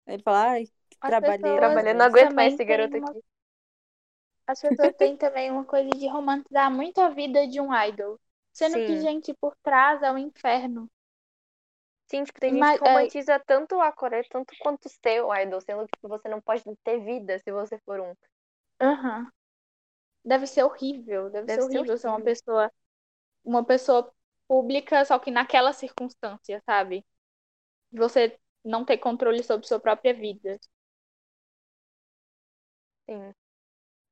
Ele 0.07 0.23
fala, 0.23 0.51
ai, 0.51 0.69
que 1.03 1.17
trabalhei. 1.19 1.55
Trabalhando, 1.57 1.95
não 1.95 2.07
aguento 2.07 2.35
mais 2.35 2.55
esse 2.55 2.65
tem 2.65 2.65
garoto 2.65 2.97
uma- 2.97 3.15
aqui. 3.15 3.23
As 4.47 4.61
pessoas 4.61 4.95
têm 4.95 5.17
também 5.17 5.51
uma 5.51 5.65
coisa 5.65 5.91
de 5.91 6.07
romantizar 6.07 6.71
muito 6.71 7.01
a 7.01 7.09
vida 7.09 7.45
de 7.49 7.61
um 7.61 7.75
idol. 7.75 8.21
Sendo 8.53 8.81
que, 8.81 8.97
Sim. 8.97 9.01
gente, 9.01 9.35
por 9.35 9.57
trás 9.65 10.01
é 10.01 10.13
o 10.13 10.17
inferno. 10.19 10.89
Sim, 12.09 12.23
tipo, 12.25 12.39
tem 12.41 12.55
Mas, 12.61 12.61
gente 12.65 12.81
que 12.81 12.89
é- 12.89 13.11
romantiza 13.11 13.41
tanto 13.41 13.81
a 13.81 13.91
Coreia, 13.91 14.25
tanto 14.31 14.55
quanto 14.61 14.87
o 14.87 15.35
idol, 15.35 15.61
sendo 15.61 15.89
que 15.89 16.07
você 16.09 16.29
não 16.29 16.41
pode 16.41 16.63
ter 16.85 17.01
vida 17.05 17.39
se 17.41 17.51
você 17.51 17.79
for 17.85 17.99
um. 18.01 18.15
Aham. 18.81 19.33
Deve 20.25 20.47
ser 20.49 20.65
horrível. 20.65 21.31
Deve, 21.31 21.49
Deve 21.49 21.63
ser 21.63 21.63
ser 21.63 21.81
horrível 21.81 21.97
ser 21.99 22.09
uma 22.09 22.21
horrível. 22.21 22.23
pessoa, 22.23 22.71
uma 23.45 23.65
pessoa 23.65 24.13
pública, 24.49 25.05
só 25.05 25.19
que 25.19 25.31
naquela 25.31 25.73
circunstância, 25.73 26.63
sabe? 26.67 27.05
Você 27.93 28.39
não 28.65 28.85
ter 28.85 28.99
controle 28.99 29.43
sobre 29.45 29.67
sua 29.69 29.81
própria 29.81 30.15
vida. 30.15 30.59
Sim. 33.09 33.33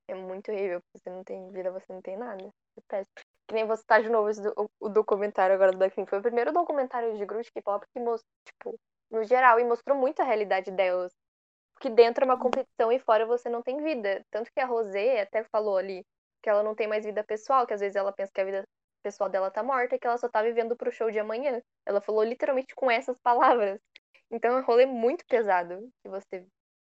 É 0.08 0.14
muito 0.14 0.50
horrível. 0.52 0.80
porque 0.82 0.98
Você 1.04 1.10
não 1.10 1.24
tem 1.24 1.50
vida, 1.52 1.70
você 1.70 1.92
não 1.92 2.02
tem 2.02 2.16
nada. 2.16 2.44
É 2.78 2.80
péssimo. 2.88 3.14
Que 3.48 3.54
nem 3.54 3.66
você 3.66 3.84
tá 3.86 4.00
de 4.00 4.08
novo 4.08 4.28
esse 4.30 4.42
do- 4.42 4.70
o, 4.80 4.88
documentário 4.88 5.54
agora 5.54 5.72
do 5.72 5.78
Blackpink. 5.78 6.08
Foi 6.10 6.18
o 6.20 6.22
primeiro 6.22 6.52
documentário 6.52 7.16
de 7.16 7.26
grupo 7.26 7.42
de 7.44 7.52
K-pop 7.52 7.86
que 7.92 8.00
mostrou, 8.00 8.26
tipo, 8.44 8.80
no 9.10 9.24
geral, 9.24 9.60
e 9.60 9.64
mostrou 9.64 9.96
muito 9.96 10.20
a 10.20 10.24
realidade 10.24 10.70
delas. 10.70 11.12
Porque 11.74 11.90
dentro 11.90 12.24
é 12.24 12.26
uma 12.26 12.38
competição 12.38 12.92
e 12.92 13.00
fora 13.00 13.26
você 13.26 13.48
não 13.48 13.62
tem 13.62 13.82
vida. 13.82 14.24
Tanto 14.30 14.52
que 14.52 14.60
a 14.60 14.66
Rosé 14.66 15.22
até 15.22 15.44
falou 15.44 15.78
ali 15.78 16.06
que 16.42 16.50
ela 16.50 16.62
não 16.62 16.74
tem 16.74 16.88
mais 16.88 17.04
vida 17.04 17.24
pessoal, 17.24 17.66
que 17.66 17.74
às 17.74 17.80
vezes 17.80 17.96
ela 17.96 18.12
pensa 18.12 18.32
que 18.32 18.40
a 18.40 18.44
vida 18.44 18.64
pessoal 19.02 19.30
dela 19.30 19.50
tá 19.50 19.62
morta 19.62 19.96
e 19.96 19.98
que 19.98 20.06
ela 20.06 20.18
só 20.18 20.28
tá 20.28 20.42
vivendo 20.42 20.76
pro 20.76 20.92
show 20.92 21.10
de 21.10 21.18
amanhã. 21.18 21.62
Ela 21.86 22.00
falou 22.00 22.24
literalmente 22.24 22.74
com 22.74 22.90
essas 22.90 23.18
palavras. 23.24 23.80
Então 24.30 24.56
é 24.58 24.60
um 24.60 24.64
rolê 24.64 24.86
muito 24.86 25.24
pesado 25.26 25.90
que 26.02 26.08
você 26.10 26.46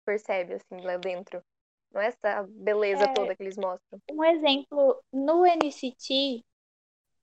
percebe, 0.06 0.56
assim, 0.56 0.82
lá 0.84 0.98
dentro. 0.98 1.44
Não 1.98 2.04
é 2.04 2.08
essa 2.10 2.44
beleza 2.48 3.06
É. 3.06 3.14
toda 3.16 3.36
que 3.36 3.42
eles 3.42 3.58
mostram. 3.58 4.00
Um 4.12 4.24
exemplo 4.24 5.04
no 5.12 5.44
NCT 5.44 6.46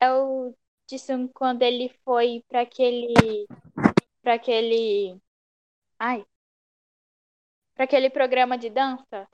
é 0.01 0.13
o 0.13 0.53
Jisung 0.91 1.29
quando 1.29 1.63
ele 1.63 1.91
foi 2.05 2.43
para 2.49 2.63
aquele 2.63 3.47
para 4.21 4.35
aquele 4.35 5.17
ai 5.97 6.27
para 7.77 7.85
aquele 7.85 8.11
programa 8.11 8.59
de 8.59 8.69
dança 8.69 9.29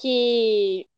que 0.00 0.88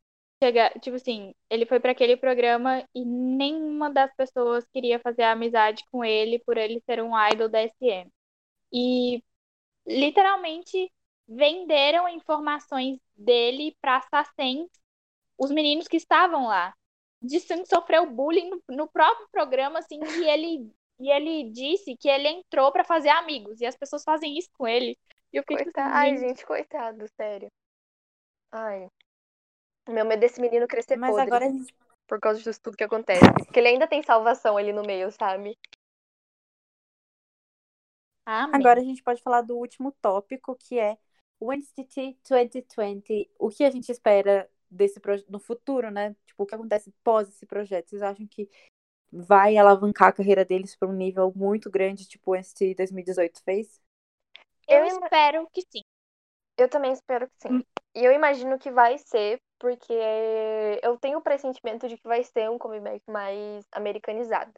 chega, 0.42 0.70
tipo 0.80 0.96
assim, 0.96 1.34
ele 1.48 1.64
foi 1.64 1.80
para 1.80 1.92
aquele 1.92 2.16
programa 2.18 2.86
e 2.94 3.02
nenhuma 3.04 3.90
das 3.90 4.12
pessoas 4.14 4.66
queria 4.72 4.98
fazer 5.00 5.22
amizade 5.22 5.84
com 5.90 6.04
ele 6.04 6.38
por 6.40 6.58
ele 6.58 6.82
ser 6.84 7.02
um 7.02 7.12
idol 7.30 7.48
da 7.48 7.60
SM. 7.62 8.10
E 8.72 9.22
literalmente 9.86 10.92
venderam 11.28 12.08
informações 12.08 12.98
dele 13.14 13.76
para 13.80 13.98
assassins, 13.98 14.68
os 15.36 15.50
meninos 15.50 15.86
que 15.86 15.96
estavam 15.96 16.46
lá. 16.46 16.74
Jisung 17.22 17.64
sofreu 17.66 18.06
bullying 18.06 18.50
no, 18.50 18.62
no 18.68 18.88
próprio 18.88 19.28
programa, 19.30 19.80
assim, 19.80 19.98
e 20.02 20.24
ele, 20.24 20.72
e 20.98 21.10
ele 21.10 21.50
disse 21.50 21.96
que 21.96 22.08
ele 22.08 22.28
entrou 22.28 22.72
para 22.72 22.84
fazer 22.84 23.10
amigos, 23.10 23.60
e 23.60 23.66
as 23.66 23.76
pessoas 23.76 24.04
fazem 24.04 24.38
isso 24.38 24.48
com 24.56 24.66
ele. 24.66 24.96
E 25.32 25.36
eu 25.36 25.42
fiquei 25.42 25.58
tipo 25.58 25.72
Coitado. 25.72 25.94
assim, 25.96 25.98
Ai, 25.98 26.16
gente, 26.16 26.46
coitado, 26.46 27.06
sério. 27.16 27.50
Ai. 28.50 28.88
O 29.86 29.92
meu 29.92 30.04
medo 30.04 30.20
desse 30.20 30.40
menino 30.40 30.66
crescer 30.66 30.96
Mas 30.96 31.10
podre 31.10 31.26
agora 31.26 31.46
por 32.06 32.18
causa 32.18 32.40
disso 32.42 32.60
tudo 32.62 32.76
que 32.76 32.84
acontece. 32.84 33.20
Porque 33.44 33.58
ele 33.58 33.68
ainda 33.68 33.86
tem 33.86 34.02
salvação 34.02 34.56
ali 34.56 34.72
no 34.72 34.82
meio, 34.82 35.10
sabe? 35.12 35.56
amém. 38.24 38.60
Agora 38.60 38.80
a 38.80 38.84
gente 38.84 39.02
pode 39.02 39.22
falar 39.22 39.42
do 39.42 39.56
último 39.56 39.92
tópico, 40.00 40.56
que 40.56 40.78
é 40.78 40.96
o 41.40 41.52
NCT 41.52 42.18
2020. 42.28 43.30
O 43.38 43.48
que 43.48 43.64
a 43.64 43.70
gente 43.70 43.90
espera 43.90 44.48
desse 44.70 45.00
projeto 45.00 45.30
no 45.30 45.38
futuro, 45.38 45.90
né? 45.90 46.14
Tipo, 46.26 46.42
o 46.42 46.46
que 46.46 46.54
acontece 46.54 46.92
pós 47.02 47.28
esse 47.28 47.46
projeto? 47.46 47.88
Vocês 47.88 48.02
acham 48.02 48.26
que 48.26 48.48
vai 49.10 49.56
alavancar 49.56 50.08
a 50.08 50.12
carreira 50.12 50.44
deles 50.44 50.76
para 50.76 50.88
um 50.88 50.92
nível 50.92 51.32
muito 51.34 51.70
grande, 51.70 52.06
tipo 52.06 52.32
o 52.32 52.36
NCT 52.36 52.74
2018 52.74 53.42
fez? 53.42 53.80
Eu 54.68 54.80
Eu 54.80 54.84
espero 54.84 55.48
que 55.50 55.62
sim. 55.62 55.82
Eu 56.56 56.68
também 56.68 56.92
espero 56.92 57.28
que 57.28 57.48
sim. 57.48 57.64
E 57.94 58.04
eu 58.04 58.12
imagino 58.12 58.58
que 58.58 58.70
vai 58.70 58.98
ser, 58.98 59.40
porque 59.58 59.94
eu 60.82 60.98
tenho 60.98 61.18
o 61.18 61.22
pressentimento 61.22 61.88
de 61.88 61.96
que 61.96 62.06
vai 62.06 62.22
ser 62.22 62.50
um 62.50 62.58
comeback 62.58 63.02
mais 63.08 63.64
americanizado. 63.72 64.52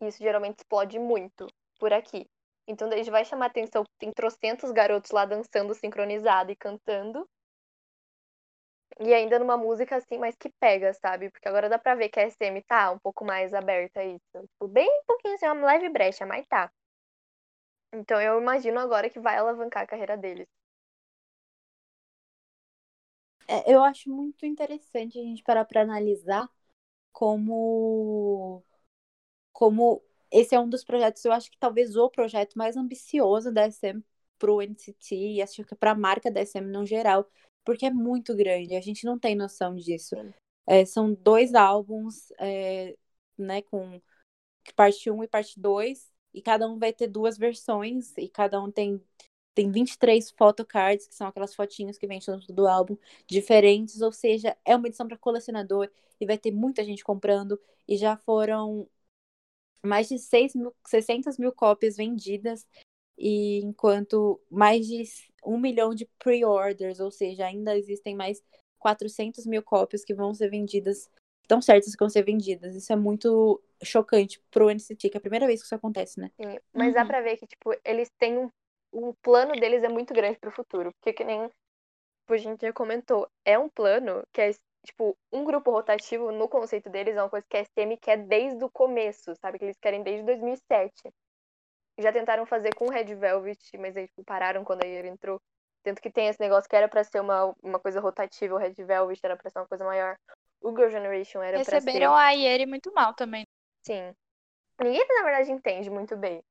Isso 0.00 0.18
geralmente 0.18 0.58
explode 0.58 0.98
muito 0.98 1.46
por 1.78 1.92
aqui. 1.92 2.26
Então 2.70 2.88
daí 2.88 3.04
já 3.04 3.12
vai 3.12 3.24
chamar 3.24 3.46
atenção, 3.46 3.84
tem 3.98 4.12
trocentos 4.12 4.70
garotos 4.72 5.10
lá 5.10 5.24
dançando 5.26 5.74
sincronizado 5.74 6.52
e 6.52 6.56
cantando. 6.56 7.28
E 9.00 9.12
ainda 9.14 9.36
numa 9.38 9.56
música 9.56 9.96
assim, 9.96 10.16
mais 10.18 10.36
que 10.36 10.48
pega, 10.60 10.92
sabe? 10.94 11.28
Porque 11.30 11.48
agora 11.48 11.68
dá 11.68 11.76
pra 11.78 11.94
ver 11.96 12.08
que 12.08 12.20
a 12.20 12.22
SM 12.24 12.62
tá 12.62 12.90
um 12.92 12.98
pouco 13.00 13.24
mais 13.24 13.52
aberta 13.54 14.00
a 14.00 14.04
isso. 14.04 14.22
Tipo, 14.52 14.68
bem 14.68 14.88
pouquinho 15.06 15.34
assim, 15.34 15.46
uma 15.46 15.66
leve 15.66 15.88
brecha, 15.88 16.24
mas 16.26 16.46
tá. 16.46 16.70
Então 17.94 18.20
eu 18.20 18.40
imagino 18.40 18.80
agora 18.80 19.08
que 19.08 19.20
vai 19.20 19.36
alavancar 19.38 19.84
a 19.84 19.86
carreira 19.86 20.16
deles. 20.16 20.48
É, 23.48 23.72
eu 23.74 23.82
acho 23.82 24.08
muito 24.10 24.46
interessante 24.46 25.18
a 25.18 25.22
gente 25.22 25.42
parar 25.42 25.64
para 25.64 25.82
analisar 25.82 26.48
como 27.12 28.64
como 29.52 30.02
esse 30.30 30.54
é 30.54 30.60
um 30.60 30.68
dos 30.68 30.84
projetos, 30.84 31.24
eu 31.24 31.32
acho 31.32 31.50
que 31.50 31.58
talvez 31.58 31.96
o 31.96 32.10
projeto 32.10 32.56
mais 32.56 32.76
ambicioso 32.76 33.52
da 33.52 33.70
SM 33.70 34.02
pro 34.38 34.62
NCT 34.62 35.14
e 35.14 35.42
acho 35.42 35.64
que 35.64 35.74
para 35.74 35.92
a 35.92 35.94
marca 35.94 36.30
da 36.30 36.40
SM 36.44 36.66
no 36.66 36.86
geral, 36.86 37.28
porque 37.64 37.86
é 37.86 37.90
muito 37.90 38.34
grande, 38.34 38.74
a 38.74 38.80
gente 38.80 39.04
não 39.04 39.18
tem 39.18 39.34
noção 39.34 39.76
disso. 39.76 40.16
É, 40.66 40.84
são 40.84 41.12
dois 41.12 41.54
álbuns, 41.54 42.30
é, 42.38 42.96
né, 43.36 43.62
com 43.62 44.00
parte 44.76 45.10
1 45.10 45.24
e 45.24 45.28
parte 45.28 45.58
2, 45.60 46.10
e 46.32 46.42
cada 46.42 46.68
um 46.68 46.78
vai 46.78 46.92
ter 46.92 47.08
duas 47.08 47.36
versões, 47.36 48.16
e 48.16 48.28
cada 48.28 48.62
um 48.62 48.70
tem, 48.70 49.02
tem 49.54 49.70
23 49.70 50.30
photocards, 50.30 51.06
que 51.06 51.14
são 51.14 51.26
aquelas 51.26 51.54
fotinhas 51.54 51.98
que 51.98 52.06
vem 52.06 52.20
dentro 52.20 52.52
do 52.52 52.66
álbum, 52.68 52.96
diferentes, 53.26 54.00
ou 54.00 54.12
seja, 54.12 54.56
é 54.64 54.76
uma 54.76 54.86
edição 54.88 55.08
para 55.08 55.18
colecionador, 55.18 55.90
e 56.20 56.26
vai 56.26 56.38
ter 56.38 56.52
muita 56.52 56.84
gente 56.84 57.04
comprando, 57.04 57.60
e 57.88 57.96
já 57.96 58.16
foram 58.16 58.88
mais 59.84 60.08
de 60.08 60.18
6 60.18 60.54
mil, 60.54 60.74
600 60.86 61.38
mil 61.38 61.52
cópias 61.52 61.96
vendidas, 61.96 62.66
e 63.18 63.58
enquanto 63.64 64.40
mais 64.50 64.86
de 64.86 65.04
1 65.44 65.58
milhão 65.58 65.94
de 65.94 66.06
pre-orders, 66.18 67.00
ou 67.00 67.10
seja, 67.10 67.46
ainda 67.46 67.76
existem 67.76 68.14
mais 68.14 68.42
400 68.78 69.46
mil 69.46 69.62
cópias 69.62 70.04
que 70.04 70.14
vão 70.14 70.32
ser 70.34 70.48
vendidas, 70.50 71.08
tão 71.46 71.60
certas 71.60 71.92
que 71.94 71.98
vão 72.00 72.08
ser 72.08 72.22
vendidas. 72.24 72.74
Isso 72.74 72.92
é 72.92 72.96
muito 72.96 73.60
chocante 73.82 74.40
pro 74.50 74.70
NCT, 74.70 75.10
que 75.10 75.16
é 75.16 75.18
a 75.18 75.20
primeira 75.20 75.46
vez 75.46 75.60
que 75.60 75.66
isso 75.66 75.74
acontece, 75.74 76.18
né? 76.20 76.30
Sim, 76.40 76.58
mas 76.72 76.94
dá 76.94 77.02
Uhum. 77.02 77.08
pra 77.08 77.20
ver 77.20 77.36
que, 77.36 77.46
tipo, 77.46 77.74
eles 77.84 78.08
têm 78.18 78.38
um. 78.38 78.48
O 78.92 79.14
plano 79.22 79.52
deles 79.52 79.82
é 79.84 79.88
muito 79.88 80.12
grande 80.14 80.38
pro 80.38 80.50
futuro. 80.50 80.90
Porque 80.94 81.12
que 81.12 81.24
nem 81.24 81.48
tipo, 81.48 82.32
a 82.32 82.36
gente 82.38 82.62
já 82.62 82.72
comentou, 82.72 83.28
é 83.44 83.58
um 83.58 83.68
plano 83.68 84.22
que 84.32 84.40
é, 84.40 84.50
tipo, 84.84 85.16
um 85.32 85.44
grupo 85.44 85.70
rotativo, 85.70 86.32
no 86.32 86.48
conceito 86.48 86.88
deles, 86.90 87.16
é 87.16 87.22
uma 87.22 87.30
coisa 87.30 87.46
que 87.48 87.56
a 87.56 87.64
SM 87.64 87.96
quer 88.00 88.18
desde 88.18 88.64
o 88.64 88.70
começo, 88.70 89.34
sabe? 89.36 89.58
Que 89.58 89.66
eles 89.66 89.78
querem 89.78 90.02
desde 90.02 90.24
2007. 90.24 90.92
Já 91.98 92.12
tentaram 92.12 92.46
fazer 92.46 92.74
com 92.74 92.86
o 92.86 92.90
Red 92.90 93.14
Velvet, 93.14 93.76
mas 93.78 93.96
aí, 93.96 94.06
tipo, 94.06 94.24
pararam 94.24 94.64
quando 94.64 94.84
a 94.84 94.86
Yeri 94.86 95.08
entrou. 95.08 95.40
Tanto 95.82 96.00
que 96.00 96.10
tem 96.10 96.28
esse 96.28 96.40
negócio 96.40 96.68
que 96.68 96.76
era 96.76 96.88
pra 96.88 97.04
ser 97.04 97.20
uma, 97.20 97.54
uma 97.62 97.78
coisa 97.78 98.00
rotativa, 98.00 98.54
o 98.54 98.58
Red 98.58 98.74
Velvet 98.74 99.20
era 99.22 99.36
pra 99.36 99.50
ser 99.50 99.58
uma 99.58 99.68
coisa 99.68 99.84
maior. 99.84 100.16
O 100.60 100.70
Girl 100.70 100.90
Generation 100.90 101.42
era 101.42 101.58
pra 101.58 101.64
ser... 101.64 101.74
Receberam 101.76 102.14
a 102.14 102.30
Ieri 102.30 102.66
muito 102.66 102.92
mal 102.92 103.14
também. 103.14 103.46
Sim. 103.82 104.14
Ninguém, 104.80 105.06
na 105.08 105.22
verdade, 105.24 105.52
entende 105.52 105.90
muito 105.90 106.16
bem. 106.16 106.42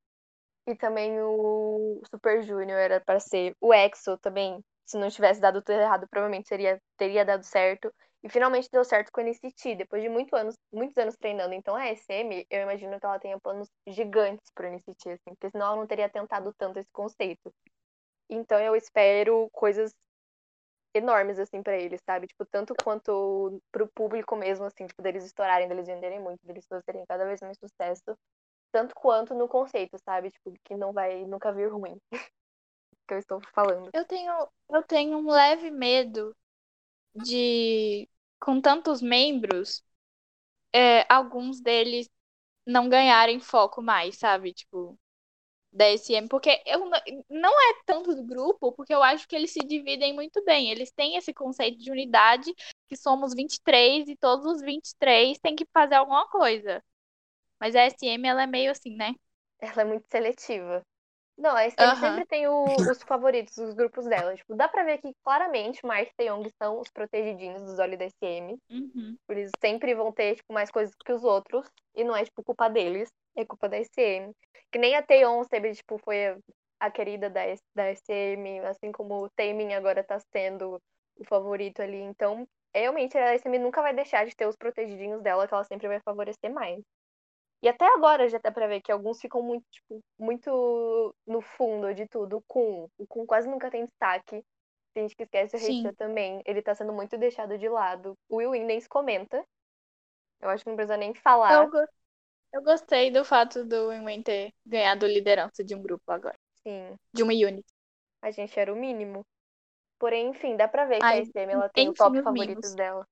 E 0.67 0.75
também 0.75 1.19
o 1.19 2.01
Super 2.09 2.43
Junior 2.43 2.79
era 2.79 2.99
pra 2.99 3.19
ser. 3.19 3.55
O 3.59 3.73
EXO 3.73 4.17
também, 4.17 4.63
se 4.85 4.97
não 4.97 5.09
tivesse 5.09 5.41
dado 5.41 5.61
tudo 5.61 5.79
errado, 5.79 6.07
provavelmente 6.07 6.47
seria, 6.47 6.79
teria 6.95 7.25
dado 7.25 7.43
certo. 7.43 7.91
E 8.21 8.29
finalmente 8.29 8.69
deu 8.71 8.83
certo 8.83 9.11
com 9.11 9.21
a 9.21 9.23
NCT, 9.23 9.75
depois 9.75 10.03
de 10.03 10.09
muito 10.09 10.35
anos, 10.35 10.55
muitos 10.73 10.97
anos 10.97 11.15
treinando. 11.15 11.53
Então 11.53 11.75
a 11.75 11.85
SM, 11.87 12.45
eu 12.49 12.61
imagino 12.63 12.99
que 12.99 13.05
ela 13.05 13.19
tenha 13.19 13.39
planos 13.39 13.69
gigantes 13.87 14.51
pro 14.53 14.67
NCT, 14.67 15.11
assim, 15.11 15.35
porque 15.35 15.49
senão 15.49 15.67
ela 15.67 15.75
não 15.77 15.87
teria 15.87 16.09
tentado 16.09 16.53
tanto 16.57 16.79
esse 16.79 16.91
conceito. 16.91 17.53
Então 18.29 18.59
eu 18.59 18.75
espero 18.75 19.49
coisas 19.51 19.93
enormes, 20.93 21.39
assim, 21.39 21.61
pra 21.61 21.77
eles, 21.77 22.01
sabe? 22.05 22.27
Tipo, 22.27 22.45
tanto 22.45 22.73
quanto 22.83 23.61
pro 23.71 23.87
público 23.87 24.35
mesmo, 24.35 24.65
assim, 24.65 24.87
tipo, 24.87 25.01
deles 25.01 25.23
estourarem, 25.23 25.67
deles 25.67 25.87
venderem 25.87 26.19
muito, 26.19 26.45
deles 26.45 26.65
fazerem 26.67 27.05
cada 27.07 27.25
vez 27.25 27.39
mais 27.41 27.57
sucesso. 27.57 28.17
Tanto 28.71 28.93
quanto 28.95 29.33
no 29.33 29.47
conceito, 29.47 29.97
sabe? 30.03 30.31
Tipo, 30.31 30.53
que 30.63 30.75
não 30.75 30.91
vai 30.91 31.25
nunca 31.25 31.51
vir 31.51 31.71
ruim. 31.71 31.97
que 33.07 33.13
eu 33.13 33.19
estou 33.19 33.41
falando. 33.53 33.89
Eu 33.93 34.05
tenho, 34.05 34.47
eu 34.69 34.83
tenho 34.83 35.17
um 35.17 35.31
leve 35.31 35.71
medo 35.71 36.35
de, 37.15 38.08
com 38.39 38.61
tantos 38.61 39.01
membros, 39.01 39.83
é, 40.73 41.05
alguns 41.13 41.61
deles 41.61 42.09
não 42.65 42.89
ganharem 42.89 43.39
foco 43.39 43.81
mais, 43.81 44.17
sabe? 44.17 44.53
Tipo, 44.53 44.99
da 45.71 45.85
SM. 45.89 46.27
Porque 46.27 46.61
eu, 46.65 46.89
não 47.29 47.51
é 47.71 47.83
tanto 47.85 48.15
do 48.15 48.23
grupo, 48.23 48.71
porque 48.73 48.93
eu 48.93 49.03
acho 49.03 49.27
que 49.27 49.35
eles 49.35 49.51
se 49.51 49.59
dividem 49.59 50.13
muito 50.13 50.43
bem. 50.43 50.71
Eles 50.71 50.91
têm 50.91 51.17
esse 51.17 51.33
conceito 51.33 51.77
de 51.79 51.91
unidade, 51.91 52.53
que 52.87 52.95
somos 52.95 53.33
23 53.35 54.07
e 54.09 54.15
todos 54.17 54.45
os 54.45 54.61
23 54.61 55.37
têm 55.39 55.55
que 55.55 55.65
fazer 55.73 55.95
alguma 55.95 56.27
coisa. 56.29 56.83
Mas 57.59 57.75
a 57.75 57.81
SM, 57.81 58.27
ela 58.27 58.43
é 58.43 58.47
meio 58.47 58.71
assim, 58.71 58.95
né? 58.95 59.13
Ela 59.59 59.81
é 59.83 59.85
muito 59.85 60.05
seletiva. 60.09 60.83
Não, 61.39 61.55
a 61.55 61.63
SM 61.63 61.83
Aham. 61.83 61.95
sempre 61.95 62.25
tem 62.25 62.47
o- 62.47 62.89
os 62.91 63.01
favoritos, 63.03 63.57
os 63.57 63.73
grupos 63.73 64.05
dela. 64.05 64.35
Tipo, 64.35 64.55
dá 64.55 64.67
pra 64.67 64.83
ver 64.83 64.99
que 64.99 65.13
claramente 65.23 65.85
Mark 65.85 66.09
e 66.09 66.13
Taeyong 66.17 66.49
são 66.61 66.79
os 66.81 66.89
protegidinhos 66.91 67.61
dos 67.63 67.79
olhos 67.79 67.97
da 67.97 68.05
SM. 68.05 68.57
Uhum. 68.69 69.17
Eles 69.29 69.51
sempre 69.61 69.95
vão 69.95 70.11
ter, 70.11 70.35
tipo, 70.35 70.51
mais 70.53 70.69
coisas 70.71 70.93
que 70.95 71.13
os 71.13 71.23
outros. 71.23 71.65
E 71.95 72.03
não 72.03 72.15
é, 72.15 72.25
tipo, 72.25 72.43
culpa 72.43 72.69
deles. 72.69 73.09
É 73.37 73.45
culpa 73.45 73.69
da 73.69 73.77
SM. 73.77 74.33
Que 74.71 74.77
nem 74.79 74.95
a 74.95 75.01
Taeyeon 75.03 75.43
sempre, 75.45 75.73
tipo, 75.73 75.97
foi 76.03 76.27
a, 76.27 76.37
a 76.79 76.91
querida 76.91 77.29
da, 77.29 77.41
da 77.75 77.85
SM. 77.89 78.59
Assim 78.61 78.91
como 78.91 79.23
o 79.25 79.29
Taemin 79.29 79.73
agora 79.73 80.03
tá 80.03 80.19
sendo 80.35 80.77
o 81.17 81.23
favorito 81.25 81.81
ali. 81.81 81.97
Então, 82.01 82.45
realmente, 82.75 83.17
a 83.17 83.33
SM 83.33 83.57
nunca 83.59 83.81
vai 83.81 83.93
deixar 83.93 84.25
de 84.25 84.35
ter 84.35 84.45
os 84.47 84.57
protegidinhos 84.57 85.21
dela, 85.21 85.47
que 85.47 85.53
ela 85.53 85.63
sempre 85.63 85.87
vai 85.87 86.01
favorecer 86.01 86.51
mais. 86.53 86.83
E 87.61 87.67
até 87.67 87.85
agora 87.93 88.29
já 88.29 88.37
dá 88.37 88.51
pra 88.51 88.67
ver 88.67 88.81
que 88.81 88.91
alguns 88.91 89.19
ficam 89.19 89.41
muito, 89.41 89.65
tipo, 89.69 89.99
muito 90.17 91.13
no 91.27 91.41
fundo 91.41 91.93
de 91.93 92.07
tudo. 92.07 92.37
O 92.37 92.43
Kun. 92.47 92.87
O 92.97 93.05
Kun 93.07 93.25
quase 93.25 93.49
nunca 93.49 93.69
tem 93.69 93.85
destaque. 93.85 94.43
Tem 94.93 95.03
gente 95.03 95.15
que 95.15 95.23
esquece 95.23 95.55
o 95.55 95.59
Sim. 95.59 95.83
Reisha 95.83 95.93
também. 95.93 96.41
Ele 96.45 96.61
tá 96.61 96.73
sendo 96.73 96.93
muito 96.93 97.17
deixado 97.17 97.57
de 97.57 97.67
lado. 97.67 98.17
O 98.29 98.37
Will 98.37 98.51
nem 98.65 98.79
se 98.79 98.87
comenta. 98.87 99.43
Eu 100.41 100.49
acho 100.49 100.63
que 100.63 100.69
não 100.69 100.75
precisa 100.77 100.97
nem 100.97 101.13
falar. 101.13 101.65
Eu, 101.65 101.85
eu 102.53 102.63
gostei 102.63 103.11
do 103.11 103.25
fato 103.25 103.65
do 103.65 103.89
Winwin 103.89 104.23
ter 104.23 104.53
ganhado 104.65 105.05
liderança 105.05 105.63
de 105.63 105.75
um 105.75 105.81
grupo 105.81 106.11
agora. 106.11 106.35
Sim, 106.63 106.95
De 107.13 107.23
uma 107.23 107.33
unit. 107.33 107.65
a 108.21 108.31
gente 108.31 108.59
era 108.59 108.73
o 108.73 108.75
mínimo. 108.75 109.25
Porém, 109.99 110.29
enfim, 110.29 110.55
dá 110.55 110.67
pra 110.67 110.85
ver 110.85 110.99
que 110.99 111.05
Ai, 111.05 111.19
a 111.19 111.21
SM 111.23 111.51
ela 111.51 111.69
tem 111.69 111.89
o 111.89 111.93
top 111.93 112.17
os 112.17 112.23
favoritos 112.23 112.73
dela. 112.73 113.05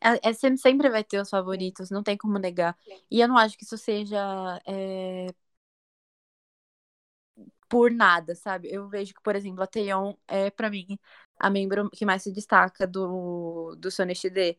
A 0.00 0.16
SM 0.32 0.56
sempre 0.56 0.88
vai 0.90 1.04
ter 1.04 1.20
os 1.20 1.30
favoritos, 1.30 1.90
não 1.90 2.02
tem 2.02 2.16
como 2.16 2.38
negar. 2.38 2.76
E 3.10 3.20
eu 3.20 3.28
não 3.28 3.36
acho 3.38 3.56
que 3.58 3.64
isso 3.64 3.76
seja 3.78 4.60
é, 4.66 5.26
por 7.68 7.90
nada, 7.90 8.34
sabe? 8.34 8.68
Eu 8.70 8.88
vejo 8.88 9.14
que, 9.14 9.22
por 9.22 9.36
exemplo, 9.36 9.62
a 9.62 9.66
Taeyeon 9.66 10.14
é, 10.26 10.50
pra 10.50 10.68
mim, 10.68 10.98
a 11.38 11.48
membro 11.48 11.88
que 11.90 12.04
mais 12.04 12.22
se 12.22 12.32
destaca 12.32 12.86
do, 12.86 13.74
do 13.76 13.90
SoNXT. 13.90 14.58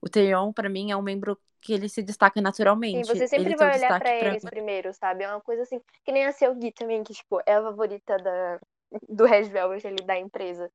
O 0.00 0.08
Taeyeon, 0.08 0.52
pra 0.52 0.68
mim, 0.68 0.90
é 0.90 0.96
um 0.96 1.02
membro 1.02 1.38
que 1.60 1.72
ele 1.72 1.88
se 1.88 2.02
destaca 2.02 2.40
Sim, 2.40 2.42
naturalmente. 2.42 3.06
você 3.06 3.26
sempre 3.28 3.48
ele 3.48 3.56
vai 3.56 3.78
olhar 3.78 3.98
pra 3.98 4.14
eles 4.14 4.44
primeiro, 4.44 4.92
sabe? 4.92 5.24
É 5.24 5.28
uma 5.28 5.40
coisa 5.40 5.62
assim, 5.62 5.80
que 6.04 6.12
nem 6.12 6.26
a 6.26 6.32
Seogi 6.32 6.72
também, 6.72 7.02
que, 7.02 7.14
tipo, 7.14 7.40
é 7.46 7.54
a 7.54 7.62
favorita 7.62 8.16
da, 8.18 8.60
do 9.08 9.24
Red 9.24 9.44
Velvet 9.44 9.86
ali, 9.86 10.04
da 10.04 10.18
empresa. 10.18 10.70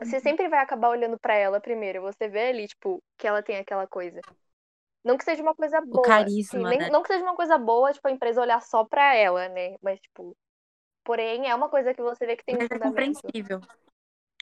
Você 0.00 0.20
sempre 0.20 0.48
vai 0.48 0.60
acabar 0.60 0.88
olhando 0.90 1.18
pra 1.18 1.34
ela 1.34 1.60
primeiro. 1.60 2.02
Você 2.02 2.28
vê 2.28 2.48
ali, 2.48 2.68
tipo, 2.68 3.02
que 3.18 3.26
ela 3.26 3.42
tem 3.42 3.56
aquela 3.58 3.86
coisa. 3.86 4.20
Não 5.04 5.16
que 5.18 5.24
seja 5.24 5.42
uma 5.42 5.54
coisa 5.54 5.80
o 5.82 5.86
boa. 5.92 6.00
carisma, 6.00 6.60
Sim, 6.60 6.66
nem- 6.68 6.80
né? 6.80 6.90
não 6.90 7.02
que 7.02 7.08
seja 7.08 7.24
uma 7.24 7.36
coisa 7.36 7.58
boa, 7.58 7.92
tipo, 7.92 8.08
a 8.08 8.10
empresa 8.12 8.40
olhar 8.40 8.60
só 8.62 8.84
pra 8.84 9.14
ela, 9.14 9.48
né? 9.50 9.76
Mas, 9.82 10.00
tipo, 10.00 10.36
porém, 11.04 11.48
é 11.48 11.54
uma 11.54 11.68
coisa 11.70 11.94
que 11.94 12.02
você 12.02 12.26
vê 12.26 12.36
que 12.36 12.44
tem 12.44 12.56
um 12.56 12.60
Mas 12.60 12.70
é 12.70 12.74
fundamento. 12.74 13.18
compreensível. 13.18 13.60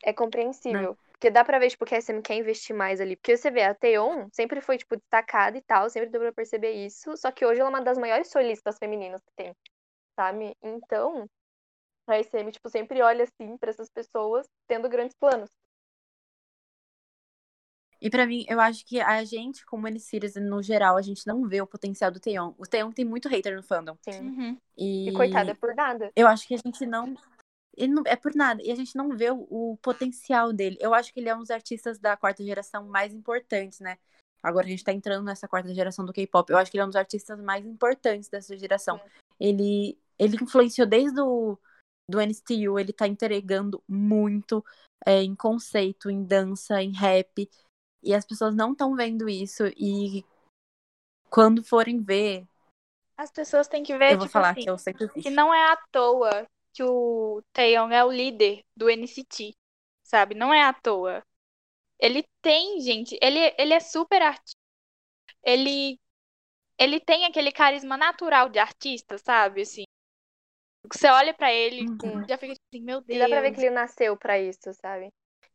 É 0.04 0.12
compreensível. 0.12 0.96
Porque 1.12 1.30
dá 1.30 1.44
pra 1.44 1.58
ver, 1.58 1.70
tipo, 1.70 1.84
que 1.84 1.94
a 1.94 1.98
SM 1.98 2.22
quer 2.22 2.34
investir 2.36 2.74
mais 2.74 3.00
ali. 3.00 3.16
Porque 3.16 3.36
você 3.36 3.50
vê, 3.50 3.62
a 3.64 3.74
Taeyeon 3.74 4.28
sempre 4.32 4.60
foi, 4.60 4.78
tipo, 4.78 4.96
destacada 4.96 5.58
e 5.58 5.62
tal, 5.62 5.90
sempre 5.90 6.10
deu 6.10 6.20
pra 6.20 6.32
perceber 6.32 6.70
isso. 6.72 7.16
Só 7.16 7.30
que 7.32 7.44
hoje 7.44 7.60
ela 7.60 7.70
é 7.70 7.72
uma 7.72 7.80
das 7.82 7.98
maiores 7.98 8.30
solistas 8.30 8.78
femininas 8.78 9.20
que 9.24 9.32
tem, 9.36 9.54
sabe? 10.16 10.56
Então, 10.62 11.28
a 12.12 12.22
SM, 12.22 12.50
tipo, 12.50 12.68
sempre 12.68 13.02
olha, 13.02 13.24
assim, 13.24 13.56
pra 13.56 13.70
essas 13.70 13.90
pessoas 13.90 14.46
tendo 14.66 14.88
grandes 14.88 15.16
planos. 15.18 15.48
E 18.00 18.08
pra 18.08 18.26
mim, 18.26 18.44
eu 18.48 18.60
acho 18.60 18.84
que 18.86 19.00
a 19.00 19.24
gente, 19.24 19.66
como 19.66 19.88
N-Series, 19.88 20.36
no 20.36 20.62
geral, 20.62 20.96
a 20.96 21.02
gente 21.02 21.26
não 21.26 21.48
vê 21.48 21.60
o 21.60 21.66
potencial 21.66 22.10
do 22.10 22.20
Taeyeon. 22.20 22.54
O 22.56 22.64
Taeyeon 22.64 22.92
tem 22.92 23.04
muito 23.04 23.28
hater 23.28 23.56
no 23.56 23.62
fandom. 23.62 23.96
Sim. 24.08 24.20
Uhum. 24.20 24.56
E, 24.76 25.08
E, 25.08 25.12
coitada, 25.12 25.50
é 25.50 25.54
por 25.54 25.74
nada. 25.74 26.12
eu 26.14 26.28
acho 26.28 26.46
que 26.46 26.54
a 26.54 26.58
gente 26.58 26.86
não. 26.86 27.16
Ele 27.76 27.92
não 27.92 28.02
é 28.06 28.14
por 28.14 28.34
nada. 28.34 28.62
E 28.62 28.70
a 28.70 28.74
gente 28.74 28.94
não 28.96 29.16
vê 29.16 29.30
o, 29.30 29.46
o 29.50 29.76
potencial 29.82 30.52
dele. 30.52 30.76
Eu 30.80 30.94
acho 30.94 31.12
que 31.12 31.18
ele 31.18 31.28
é 31.28 31.34
um 31.34 31.40
dos 31.40 31.50
artistas 31.50 31.98
da 31.98 32.16
quarta 32.16 32.44
geração 32.44 32.86
mais 32.86 33.12
importantes, 33.12 33.80
né? 33.80 33.98
Agora 34.42 34.66
a 34.66 34.70
gente 34.70 34.84
tá 34.84 34.92
entrando 34.92 35.24
nessa 35.24 35.48
quarta 35.48 35.74
geração 35.74 36.04
do 36.04 36.12
K-pop. 36.12 36.50
Eu 36.50 36.58
acho 36.58 36.70
que 36.70 36.76
ele 36.76 36.82
é 36.82 36.84
um 36.84 36.88
dos 36.88 36.96
artistas 36.96 37.40
mais 37.40 37.66
importantes 37.66 38.28
dessa 38.28 38.56
geração. 38.56 39.00
Ele, 39.40 39.98
ele 40.18 40.36
influenciou 40.40 40.86
desde 40.86 41.20
o 41.20 41.58
do 42.08 42.20
NCTU, 42.20 42.78
ele 42.78 42.92
tá 42.92 43.06
entregando 43.06 43.82
muito 43.86 44.64
é, 45.06 45.22
em 45.22 45.34
conceito, 45.34 46.10
em 46.10 46.24
dança, 46.24 46.82
em 46.82 46.92
rap. 46.92 47.48
E 48.02 48.14
as 48.14 48.24
pessoas 48.24 48.54
não 48.54 48.72
estão 48.72 48.94
vendo 48.94 49.28
isso. 49.28 49.64
E 49.76 50.24
quando 51.30 51.62
forem 51.62 52.02
ver, 52.02 52.46
As 53.16 53.30
pessoas 53.30 53.68
têm 53.68 53.82
que 53.82 53.96
ver, 53.98 54.12
eu 54.12 54.18
vou 54.18 54.26
tipo 54.26 54.32
falar 54.32 54.50
assim, 54.50 54.62
que 54.62 54.70
eu 54.70 54.78
sempre 54.78 55.08
que 55.08 55.30
não 55.30 55.52
é 55.52 55.72
à 55.72 55.76
toa 55.90 56.46
que 56.72 56.82
o 56.84 57.42
Taeyong 57.52 57.92
é 57.92 58.04
o 58.04 58.12
líder 58.12 58.62
do 58.76 58.88
NCT, 58.88 59.52
sabe? 60.04 60.34
Não 60.34 60.54
é 60.54 60.62
à 60.62 60.72
toa. 60.72 61.22
Ele 61.98 62.24
tem, 62.40 62.80
gente, 62.80 63.18
ele, 63.20 63.52
ele 63.58 63.74
é 63.74 63.80
super 63.80 64.22
artista. 64.22 64.56
Ele, 65.42 65.98
ele 66.78 67.00
tem 67.00 67.24
aquele 67.24 67.50
carisma 67.50 67.96
natural 67.96 68.48
de 68.48 68.60
artista, 68.60 69.18
sabe? 69.18 69.62
Assim, 69.62 69.82
você 70.84 71.08
olha 71.08 71.34
pra 71.34 71.52
ele, 71.52 71.84
Uhum. 71.88 72.26
já 72.28 72.38
fica 72.38 72.52
assim, 72.52 72.82
meu 72.82 73.00
E 73.00 73.06
Deus. 73.06 73.18
dá 73.20 73.28
pra 73.28 73.40
ver 73.40 73.52
que 73.52 73.60
ele 73.60 73.70
nasceu 73.70 74.16
pra 74.16 74.38
isso, 74.38 74.72
sabe? 74.80 75.06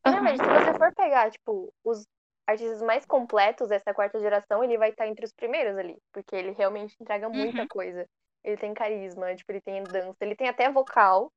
E, 0.06 0.12
verdade, 0.12 0.38
se 0.38 0.44
você 0.44 0.78
for 0.78 0.94
pegar, 0.96 1.32
tipo, 1.32 1.74
os 1.84 2.06
artistas 2.48 2.82
mais 2.82 3.06
completos 3.06 3.70
dessa 3.70 3.94
quarta 3.94 4.20
geração, 4.20 4.64
ele 4.64 4.78
vai 4.78 4.90
estar 4.90 5.08
entre 5.08 5.26
os 5.26 5.32
primeiros 5.32 5.78
ali. 5.78 5.98
Porque 6.12 6.36
ele 6.36 6.52
realmente 6.52 6.96
entrega 7.00 7.30
muita 7.30 7.64
Uhum. 7.64 7.68
coisa. 7.68 8.06
Ele 8.44 8.58
tem 8.58 8.74
carisma, 8.74 9.34
tipo, 9.36 9.52
ele 9.52 9.62
tem 9.62 9.84
dança, 9.84 10.18
ele 10.22 10.36
tem 10.36 10.50
até 10.50 10.70
vocal. 10.70 11.32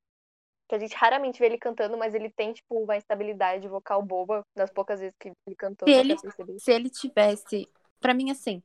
Que 0.69 0.75
a 0.75 0.79
gente 0.79 0.97
raramente 0.97 1.39
vê 1.39 1.47
ele 1.47 1.59
cantando, 1.59 1.97
mas 1.97 2.15
ele 2.15 2.31
tem, 2.31 2.53
tipo, 2.53 2.83
uma 2.83 2.97
estabilidade 2.97 3.69
vocal 3.69 4.03
boba 4.03 4.43
das 4.57 4.71
poucas 4.71 4.99
vezes 5.01 5.15
que 5.21 5.31
ele 5.47 5.57
cantou, 5.57 5.89
Se 5.89 5.95
ele-. 5.95 6.17
Se 6.59 6.73
ele 6.73 6.91
tivesse. 6.91 7.69
Pra 8.01 8.15
mim, 8.15 8.31
assim, 8.31 8.63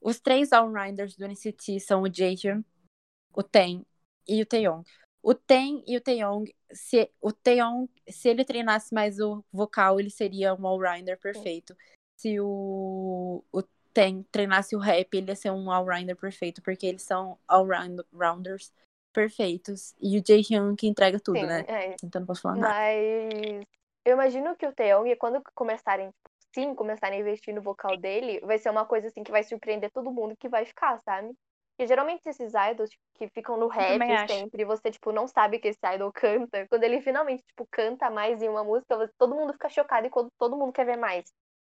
os 0.00 0.20
três 0.20 0.52
All-Rounders 0.52 1.16
do 1.16 1.24
NCT 1.24 1.80
são 1.80 2.02
o 2.02 2.12
Jaehyun, 2.14 2.62
o 3.34 3.42
Ten 3.42 3.84
e 4.26 4.42
o 4.42 4.46
Taeyong. 4.46 4.82
O 5.22 5.34
Ten 5.34 5.84
e 5.86 5.96
o 5.96 6.00
Taeyong, 6.00 6.52
se 6.72 7.10
o 7.20 7.32
Taeyong, 7.32 7.88
se 8.08 8.28
ele 8.28 8.44
treinasse 8.44 8.92
mais 8.92 9.20
o 9.20 9.44
vocal, 9.52 10.00
ele 10.00 10.10
seria 10.10 10.52
um 10.54 10.66
all-rounder 10.66 11.18
perfeito. 11.18 11.76
Se 12.16 12.40
o, 12.40 13.44
o 13.52 13.62
Ten 13.94 14.24
treinasse 14.32 14.74
o 14.74 14.80
rap, 14.80 15.14
ele 15.14 15.30
ia 15.30 15.36
ser 15.36 15.50
um 15.50 15.70
all-rounder 15.70 16.16
perfeito, 16.16 16.60
porque 16.62 16.86
eles 16.86 17.02
são 17.02 17.38
all-rounders 17.46 18.72
perfeitos. 19.12 19.94
E 20.00 20.18
o 20.18 20.22
Jaehyun 20.26 20.74
que 20.74 20.88
entrega 20.88 21.20
tudo, 21.20 21.38
Sim, 21.38 21.46
né? 21.46 21.64
é. 21.68 21.96
Então 22.02 22.20
não 22.20 22.26
posso 22.26 22.42
falar 22.42 22.56
nada. 22.56 22.74
Mas 22.74 23.66
eu 24.04 24.14
imagino 24.14 24.56
que 24.56 24.66
o 24.66 24.72
Taeyong, 24.72 25.14
quando 25.16 25.40
começarem, 25.54 26.10
sim, 26.52 26.74
começarem 26.74 27.18
a 27.18 27.22
investir 27.22 27.54
no 27.54 27.62
vocal 27.62 27.96
dele, 27.96 28.40
vai 28.40 28.58
ser 28.58 28.70
uma 28.70 28.84
coisa 28.84 29.06
assim 29.06 29.22
que 29.22 29.30
vai 29.30 29.44
surpreender 29.44 29.90
todo 29.92 30.10
mundo 30.10 30.36
que 30.36 30.48
vai 30.48 30.64
ficar, 30.64 31.00
sabe? 31.04 31.32
Porque 31.76 31.86
geralmente 31.86 32.28
esses 32.28 32.52
idols 32.54 32.90
tipo, 32.90 33.02
que 33.14 33.28
ficam 33.30 33.56
no 33.56 33.66
rap 33.68 33.98
sempre, 34.28 34.64
você, 34.64 34.90
tipo, 34.90 35.10
não 35.10 35.26
sabe 35.26 35.58
que 35.58 35.68
esse 35.68 35.80
idol 35.94 36.12
canta. 36.12 36.66
Quando 36.68 36.84
ele 36.84 37.00
finalmente, 37.00 37.42
tipo, 37.44 37.66
canta 37.70 38.10
mais 38.10 38.42
em 38.42 38.48
uma 38.48 38.62
música, 38.62 38.96
você- 38.96 39.12
todo 39.18 39.34
mundo 39.34 39.52
fica 39.54 39.68
chocado 39.68 40.06
e 40.06 40.10
quando 40.10 40.30
todo 40.38 40.56
mundo 40.56 40.72
quer 40.72 40.84
ver 40.84 40.96
mais. 40.96 41.24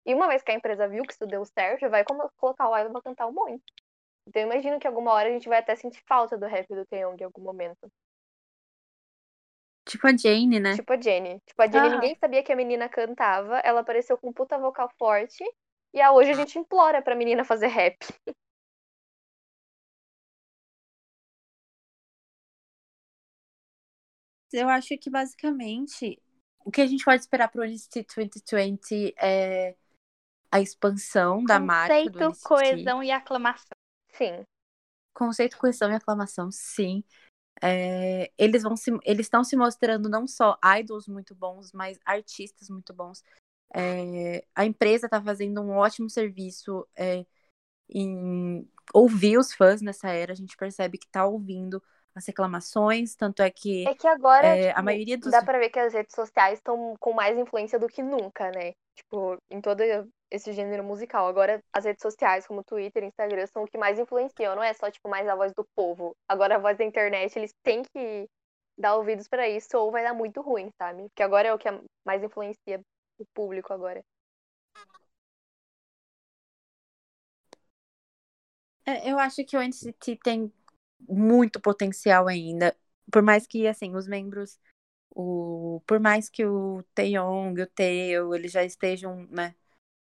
E 0.06 0.14
uma 0.14 0.28
vez 0.28 0.42
que 0.42 0.50
a 0.52 0.54
empresa 0.54 0.88
viu 0.88 1.02
que 1.04 1.12
isso 1.12 1.26
deu 1.26 1.44
certo, 1.44 1.88
vai 1.90 2.04
como- 2.04 2.30
colocar 2.36 2.68
o 2.68 2.78
idol 2.78 2.92
pra 2.92 3.02
cantar 3.02 3.26
um 3.26 3.32
monte. 3.32 3.62
Então 4.26 4.42
eu 4.42 4.46
imagino 4.48 4.78
que 4.78 4.86
alguma 4.86 5.12
hora 5.12 5.28
a 5.28 5.32
gente 5.32 5.48
vai 5.48 5.58
até 5.58 5.74
sentir 5.74 6.02
falta 6.06 6.38
do 6.38 6.46
rap 6.46 6.66
do 6.68 6.86
Taeyong 6.86 7.16
em 7.20 7.24
algum 7.24 7.42
momento. 7.42 7.90
Tipo 9.84 10.06
a 10.06 10.16
Jane, 10.16 10.60
né? 10.60 10.74
Tipo 10.76 10.92
a 10.92 11.00
Jenny. 11.00 11.40
Tipo, 11.46 11.62
a 11.62 11.66
Jenny, 11.66 11.88
Aham. 11.88 11.94
ninguém 11.94 12.14
sabia 12.16 12.42
que 12.42 12.52
a 12.52 12.56
menina 12.56 12.88
cantava, 12.90 13.58
ela 13.60 13.80
apareceu 13.80 14.18
com 14.18 14.28
um 14.28 14.32
puta 14.32 14.58
vocal 14.58 14.90
forte, 14.98 15.42
e 15.94 16.00
a 16.00 16.12
hoje 16.12 16.30
a 16.30 16.34
gente 16.34 16.58
implora 16.58 17.00
pra 17.02 17.14
menina 17.16 17.42
fazer 17.44 17.68
rap. 17.68 17.96
Eu 24.52 24.68
acho 24.68 24.96
que 24.98 25.10
basicamente 25.10 26.20
o 26.64 26.70
que 26.70 26.80
a 26.80 26.86
gente 26.86 27.04
pode 27.04 27.20
esperar 27.20 27.48
pro 27.48 27.64
NCT 27.64 28.06
2020 28.14 29.14
é 29.18 29.76
a 30.50 30.60
expansão 30.60 31.44
da 31.44 31.60
marca 31.60 31.94
Conceito, 31.94 32.42
coesão 32.42 33.02
e 33.02 33.10
aclamação. 33.10 33.76
Sim. 34.12 34.44
Conceito, 35.14 35.58
coesão 35.58 35.90
e 35.90 35.94
aclamação, 35.94 36.50
sim. 36.50 37.04
É, 37.62 38.30
eles 38.38 38.62
vão 38.62 38.76
se, 38.76 38.90
eles 39.02 39.26
estão 39.26 39.42
se 39.42 39.56
mostrando 39.56 40.08
não 40.08 40.26
só 40.26 40.58
idols 40.78 41.08
muito 41.08 41.34
bons, 41.34 41.72
mas 41.72 41.98
artistas 42.04 42.68
muito 42.68 42.94
bons. 42.94 43.22
É, 43.74 44.44
a 44.54 44.64
empresa 44.64 45.06
está 45.06 45.22
fazendo 45.22 45.60
um 45.60 45.70
ótimo 45.70 46.08
serviço 46.08 46.86
é, 46.96 47.26
em 47.90 48.66
ouvir 48.92 49.38
os 49.38 49.52
fãs 49.52 49.82
nessa 49.82 50.08
era. 50.10 50.32
A 50.32 50.36
gente 50.36 50.56
percebe 50.56 50.98
que 50.98 51.06
está 51.06 51.26
ouvindo 51.26 51.82
as 52.14 52.26
reclamações, 52.26 53.14
tanto 53.14 53.42
é 53.42 53.50
que 53.50 53.84
É 53.86 53.94
que 53.94 54.06
agora, 54.06 54.46
é, 54.46 54.68
tipo, 54.68 54.78
a 54.78 54.82
maioria 54.82 55.18
dos 55.18 55.30
dá 55.30 55.42
pra 55.42 55.58
ver 55.58 55.70
que 55.70 55.78
as 55.78 55.92
redes 55.92 56.14
sociais 56.14 56.58
estão 56.58 56.94
com 56.98 57.12
mais 57.12 57.36
influência 57.36 57.78
do 57.78 57.88
que 57.88 58.02
nunca, 58.02 58.50
né? 58.50 58.72
Tipo, 58.94 59.36
em 59.50 59.60
todo 59.60 59.82
esse 60.30 60.52
gênero 60.52 60.82
musical. 60.84 61.26
Agora, 61.28 61.60
as 61.72 61.84
redes 61.84 62.02
sociais, 62.02 62.46
como 62.46 62.64
Twitter, 62.64 63.04
Instagram, 63.04 63.46
são 63.46 63.62
o 63.62 63.66
que 63.66 63.78
mais 63.78 63.98
influenciam. 63.98 64.56
Não 64.56 64.62
é 64.62 64.72
só, 64.74 64.90
tipo, 64.90 65.08
mais 65.08 65.28
a 65.28 65.34
voz 65.36 65.52
do 65.54 65.64
povo. 65.74 66.14
Agora, 66.28 66.56
a 66.56 66.58
voz 66.58 66.76
da 66.76 66.84
internet, 66.84 67.36
eles 67.36 67.52
têm 67.62 67.82
que 67.82 68.26
dar 68.76 68.96
ouvidos 68.96 69.28
pra 69.28 69.48
isso 69.48 69.76
ou 69.76 69.90
vai 69.90 70.02
dar 70.02 70.14
muito 70.14 70.40
ruim, 70.40 70.70
sabe? 70.76 71.04
Porque 71.08 71.22
agora 71.22 71.48
é 71.48 71.54
o 71.54 71.58
que 71.58 71.68
mais 72.04 72.22
influencia 72.22 72.80
o 73.18 73.24
público 73.34 73.72
agora. 73.72 74.02
É, 78.84 79.10
eu 79.10 79.18
acho 79.18 79.44
que 79.44 79.56
o 79.56 79.60
NCT 79.60 80.16
tem 80.22 80.52
muito 81.00 81.60
potencial 81.60 82.28
ainda. 82.28 82.76
Por 83.10 83.22
mais 83.22 83.46
que, 83.46 83.66
assim, 83.66 83.94
os 83.94 84.06
membros. 84.06 84.58
O, 85.14 85.82
por 85.86 85.98
mais 85.98 86.28
que 86.28 86.44
o 86.44 86.84
Taeyong 86.94 87.60
o 87.60 87.66
Taeil, 87.66 88.34
eles 88.34 88.52
já 88.52 88.62
estejam, 88.62 89.26
né, 89.30 89.54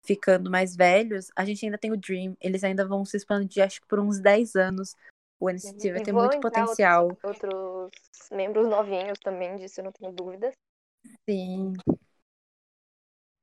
ficando 0.03 0.49
mais 0.49 0.75
velhos, 0.75 1.27
a 1.35 1.45
gente 1.45 1.65
ainda 1.65 1.77
tem 1.77 1.91
o 1.91 1.97
Dream. 1.97 2.35
Eles 2.39 2.63
ainda 2.63 2.87
vão 2.87 3.05
se 3.05 3.17
expandir, 3.17 3.63
acho 3.63 3.81
que 3.81 3.87
por 3.87 3.99
uns 3.99 4.19
10 4.19 4.55
anos. 4.55 4.95
O 5.39 5.49
NCT 5.49 5.91
vai 5.91 6.01
ter 6.01 6.13
muito 6.13 6.39
potencial. 6.39 7.09
Outros, 7.09 7.23
outros 7.23 7.91
membros 8.31 8.67
novinhos 8.67 9.19
também, 9.19 9.55
disso 9.57 9.81
eu 9.81 9.85
não 9.85 9.91
tenho 9.91 10.11
dúvidas. 10.13 10.53
Sim. 11.29 11.73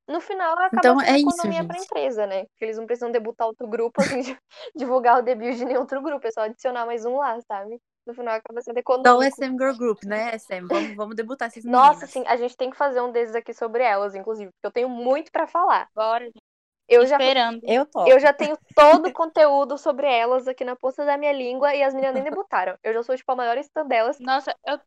No 0.08 0.20
final, 0.20 0.58
acaba 0.58 0.78
Então, 0.78 0.96
sendo 0.96 1.14
é 1.14 1.14
economia 1.14 1.64
pra 1.64 1.78
gente. 1.78 1.84
empresa, 1.84 2.26
né? 2.26 2.44
Porque 2.46 2.64
eles 2.64 2.76
não 2.76 2.86
precisam 2.86 3.10
debutar 3.10 3.46
outro 3.46 3.66
grupo, 3.68 4.00
assim, 4.02 4.20
divulgar 4.74 5.18
o 5.18 5.22
debut 5.22 5.54
de 5.56 5.64
nenhum 5.64 5.80
outro 5.80 6.02
grupo. 6.02 6.26
É 6.26 6.30
só 6.32 6.42
adicionar 6.42 6.86
mais 6.86 7.04
um 7.04 7.16
lá, 7.16 7.40
sabe? 7.42 7.80
No 8.06 8.14
final, 8.14 8.34
acaba 8.34 8.60
sendo 8.62 8.78
econômico. 8.78 9.36
SM 9.36 9.56
Girl 9.58 9.76
Group, 9.76 10.04
né, 10.04 10.34
SM? 10.34 10.66
Vamos, 10.66 10.96
vamos 10.96 11.16
debutar 11.16 11.48
essas 11.48 11.64
Nossa, 11.64 12.06
sim, 12.06 12.24
a 12.26 12.36
gente 12.36 12.56
tem 12.56 12.70
que 12.70 12.76
fazer 12.76 13.00
um 13.00 13.12
desses 13.12 13.34
aqui 13.34 13.54
sobre 13.54 13.82
elas, 13.82 14.14
inclusive, 14.14 14.50
porque 14.52 14.66
eu 14.66 14.72
tenho 14.72 14.88
muito 14.88 15.30
pra 15.30 15.46
falar. 15.46 15.88
Bora, 15.94 16.24
gente. 16.24 16.51
Eu 16.92 17.06
já, 17.06 17.16
Esperando. 17.16 17.60
Eu 17.64 17.86
topo. 17.86 18.10
eu 18.10 18.20
já 18.20 18.32
tenho 18.32 18.58
todo 18.74 19.08
o 19.08 19.12
conteúdo 19.12 19.78
sobre 19.78 20.06
elas 20.06 20.46
aqui 20.46 20.64
na 20.64 20.76
ponta 20.76 21.04
da 21.04 21.16
minha 21.16 21.32
língua 21.32 21.74
e 21.74 21.82
as 21.82 21.94
meninas 21.94 22.14
nem 22.14 22.22
debutaram. 22.22 22.76
Eu 22.82 22.92
já 22.92 23.02
sou, 23.02 23.16
tipo, 23.16 23.32
a 23.32 23.36
maior 23.36 23.56
stand 23.58 23.86
delas. 23.86 24.18
Nossa, 24.20 24.54
eu, 24.66 24.78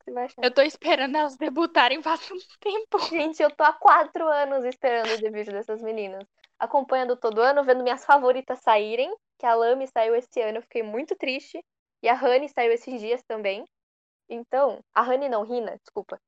eu 0.41 0.51
tô 0.51 0.61
esperando 0.61 1.15
elas 1.17 1.35
debutarem 1.35 2.03
faz 2.03 2.29
um 2.31 2.37
tempo. 2.59 2.99
Gente, 3.09 3.41
eu 3.41 3.49
tô 3.49 3.63
há 3.63 3.73
quatro 3.73 4.27
anos 4.27 4.63
esperando 4.65 5.11
o 5.11 5.17
debut 5.17 5.47
dessas 5.47 5.81
meninas. 5.81 6.23
Acompanhando 6.59 7.17
todo 7.17 7.41
ano, 7.41 7.63
vendo 7.63 7.83
minhas 7.83 8.05
favoritas 8.05 8.59
saírem. 8.59 9.11
Que 9.37 9.45
a 9.45 9.53
Lamy 9.53 9.87
saiu 9.87 10.15
esse 10.15 10.41
ano, 10.41 10.59
eu 10.59 10.61
fiquei 10.61 10.83
muito 10.83 11.15
triste. 11.15 11.59
E 12.03 12.07
a 12.07 12.13
Honey 12.13 12.47
saiu 12.49 12.71
esses 12.71 13.01
dias 13.01 13.23
também. 13.23 13.65
Então, 14.29 14.79
a 14.93 15.01
Honey 15.01 15.27
não, 15.27 15.43
Rina, 15.43 15.75
desculpa. 15.77 16.19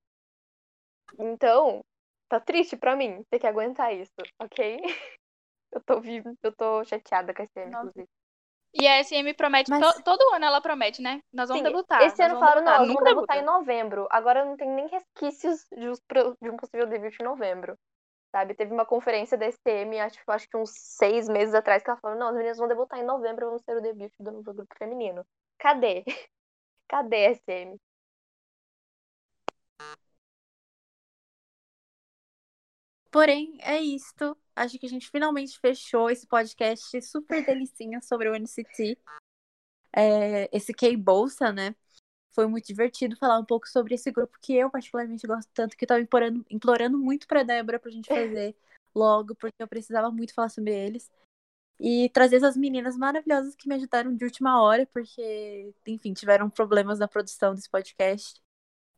Então, 1.20 1.84
tá 2.28 2.40
triste 2.40 2.76
pra 2.76 2.95
mim 2.95 3.24
ter 3.30 3.40
que 3.40 3.48
aguentar 3.48 3.94
isso, 3.94 4.14
ok? 4.40 4.82
Eu 5.72 5.81
tô 5.81 5.99
viva, 5.99 6.34
eu 6.41 6.52
tô 6.56 6.84
chateada 6.85 7.34
com 7.34 7.41
a 7.41 7.45
SM, 7.45 7.72
Nossa. 7.72 7.88
inclusive. 7.89 8.10
E 8.73 8.88
a 8.88 8.99
SM 9.03 9.34
promete, 9.34 9.69
Mas- 9.69 9.95
to- 9.95 10.03
todo 10.03 10.34
ano 10.34 10.45
ela 10.45 10.61
promete, 10.61 11.02
né? 11.02 11.22
Nós 11.34 11.49
vamos 11.49 11.64
Sim, 11.64 11.69
debutar. 11.72 12.02
esse 12.03 12.22
nós 12.22 12.31
ano 12.31 12.39
vamos 12.39 12.49
falaram, 12.49 12.61
não, 12.65 12.77
vão 12.85 12.88
Nunca 12.95 13.06
debutar 13.06 13.38
em 13.38 13.44
novembro. 13.45 14.07
Agora 14.10 14.45
não 14.45 14.56
tem 14.56 14.69
nem 14.69 14.88
resquícios 14.88 15.65
de, 15.72 15.91
de 16.41 16.49
um 16.49 16.57
possível 16.57 16.85
debut 16.85 17.18
em 17.19 17.23
novembro. 17.23 17.77
Sabe? 18.31 18.53
Teve 18.53 18.73
uma 18.73 18.85
conferência 18.85 19.38
da 19.38 19.48
SM, 19.48 19.99
acho, 19.99 20.19
acho 20.27 20.49
que 20.49 20.57
uns 20.57 20.72
seis 20.76 21.27
meses 21.30 21.56
atrás, 21.56 21.81
que 21.81 21.89
ela 21.89 21.99
falou, 21.99 22.18
não, 22.19 22.27
as 22.27 22.35
meninas 22.35 22.57
vão 22.57 22.68
debutar 22.68 22.99
em 22.99 23.06
novembro, 23.06 23.49
vão 23.49 23.57
ser 23.60 23.77
o 23.77 23.81
debut 23.81 24.11
do 24.19 24.31
novo 24.31 24.53
grupo 24.53 24.76
feminino. 24.77 25.26
Cadê? 25.57 26.03
Cadê 26.89 27.26
a 27.27 27.31
SM? 27.31 27.77
Porém, 33.12 33.58
é 33.62 33.80
isto. 33.80 34.38
Acho 34.56 34.78
que 34.80 34.86
a 34.86 34.90
gente 34.90 35.10
finalmente 35.10 35.60
fechou 35.60 36.10
esse 36.10 36.26
podcast 36.28 37.02
super 37.02 37.46
delicinha 37.46 38.02
sobre 38.02 38.30
o 38.30 38.36
NCT. 38.36 38.98
É, 39.96 40.50
esse 40.56 40.74
K-Bolsa, 40.74 41.52
né? 41.52 41.76
Foi 42.32 42.46
muito 42.48 42.68
divertido 42.68 43.16
falar 43.18 43.40
um 43.40 43.46
pouco 43.46 43.68
sobre 43.68 43.96
esse 43.96 44.12
grupo 44.12 44.38
que 44.40 44.54
eu 44.54 44.70
particularmente 44.70 45.26
gosto 45.26 45.50
tanto, 45.54 45.76
que 45.76 45.86
eu 45.86 45.88
tava 45.88 46.02
implorando, 46.02 46.46
implorando 46.50 46.98
muito 46.98 47.28
pra 47.28 47.44
Débora 47.44 47.80
pra 47.80 47.92
gente 47.92 48.08
fazer 48.08 48.56
logo, 48.94 49.36
porque 49.36 49.56
eu 49.60 49.68
precisava 49.68 50.12
muito 50.12 50.34
falar 50.34 50.50
sobre 50.50 50.74
eles. 50.74 51.10
E 51.80 52.10
trazer 52.10 52.38
essas 52.38 52.58
meninas 52.58 52.98
maravilhosas 52.98 53.56
que 53.56 53.68
me 53.68 53.76
ajudaram 53.76 54.16
de 54.16 54.26
última 54.26 54.62
hora, 54.62 54.86
porque, 54.88 55.74
enfim, 55.86 56.14
tiveram 56.14 56.50
problemas 56.50 57.00
na 57.00 57.08
produção 57.08 57.54
desse 57.54 57.70
podcast. 57.70 58.42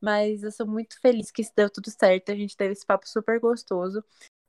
Mas 0.01 0.43
eu 0.43 0.51
sou 0.51 0.65
muito 0.65 0.99
feliz 1.01 1.31
que 1.31 1.41
isso 1.41 1.51
deu 1.55 1.69
tudo 1.69 1.89
certo. 1.89 2.31
A 2.31 2.35
gente 2.35 2.55
teve 2.55 2.73
esse 2.73 2.85
papo 2.85 3.07
super 3.07 3.39
gostoso. 3.39 4.03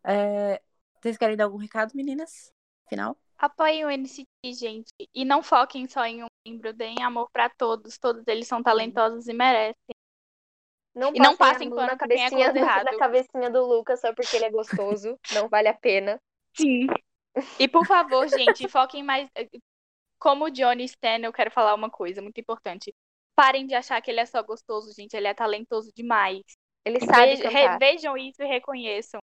É, 0.04 0.60
Vocês 1.00 1.16
querem 1.16 1.36
dar 1.36 1.44
algum 1.44 1.58
recado, 1.58 1.92
meninas? 1.94 2.52
Final? 2.88 3.16
Apoiem 3.38 3.84
o 3.84 3.90
NCT, 3.90 4.52
gente. 4.52 4.92
E 5.14 5.24
não 5.24 5.42
foquem 5.42 5.88
só 5.88 6.04
em 6.04 6.22
um 6.22 6.26
membro. 6.46 6.72
Deem 6.72 7.02
amor 7.02 7.28
pra 7.32 7.48
todos. 7.48 7.98
Todos 7.98 8.22
eles 8.26 8.46
são 8.46 8.62
talentosos 8.62 9.26
e 9.28 9.32
merecem. 9.32 9.94
Não 10.94 11.12
E 11.14 11.18
não 11.18 11.36
passem 11.36 11.70
pano 11.70 11.86
na 11.86 11.92
é 11.92 11.96
cabecinha, 11.96 12.46
errado. 12.48 12.84
na 12.84 12.98
cabecinha 12.98 13.50
do 13.50 13.64
Lucas 13.64 14.00
só 14.00 14.12
porque 14.12 14.36
ele 14.36 14.46
é 14.46 14.50
gostoso. 14.50 15.18
não 15.32 15.48
vale 15.48 15.68
a 15.68 15.74
pena. 15.74 16.20
Sim. 16.54 16.86
E 17.58 17.68
por 17.68 17.86
favor, 17.86 18.26
gente, 18.28 18.68
foquem 18.68 19.02
mais. 19.02 19.30
Como 20.18 20.46
o 20.46 20.50
Johnny 20.50 20.84
Stan, 20.84 21.20
eu 21.22 21.32
quero 21.32 21.50
falar 21.50 21.74
uma 21.74 21.88
coisa 21.88 22.20
muito 22.20 22.38
importante. 22.40 22.94
Parem 23.40 23.66
de 23.66 23.74
achar 23.74 24.00
que 24.02 24.10
ele 24.10 24.20
é 24.20 24.26
só 24.26 24.42
gostoso, 24.42 24.92
gente. 24.94 25.14
Ele 25.16 25.26
é 25.28 25.34
talentoso 25.34 25.90
demais. 25.94 26.42
Ele 26.84 26.98
E 26.98 27.06
sabe 27.06 27.26
veja- 27.36 27.42
cantar. 27.44 27.58
re- 27.72 27.78
vejam 27.78 28.16
isso 28.16 28.42
e 28.42 28.46
reconheçam. 28.46 29.20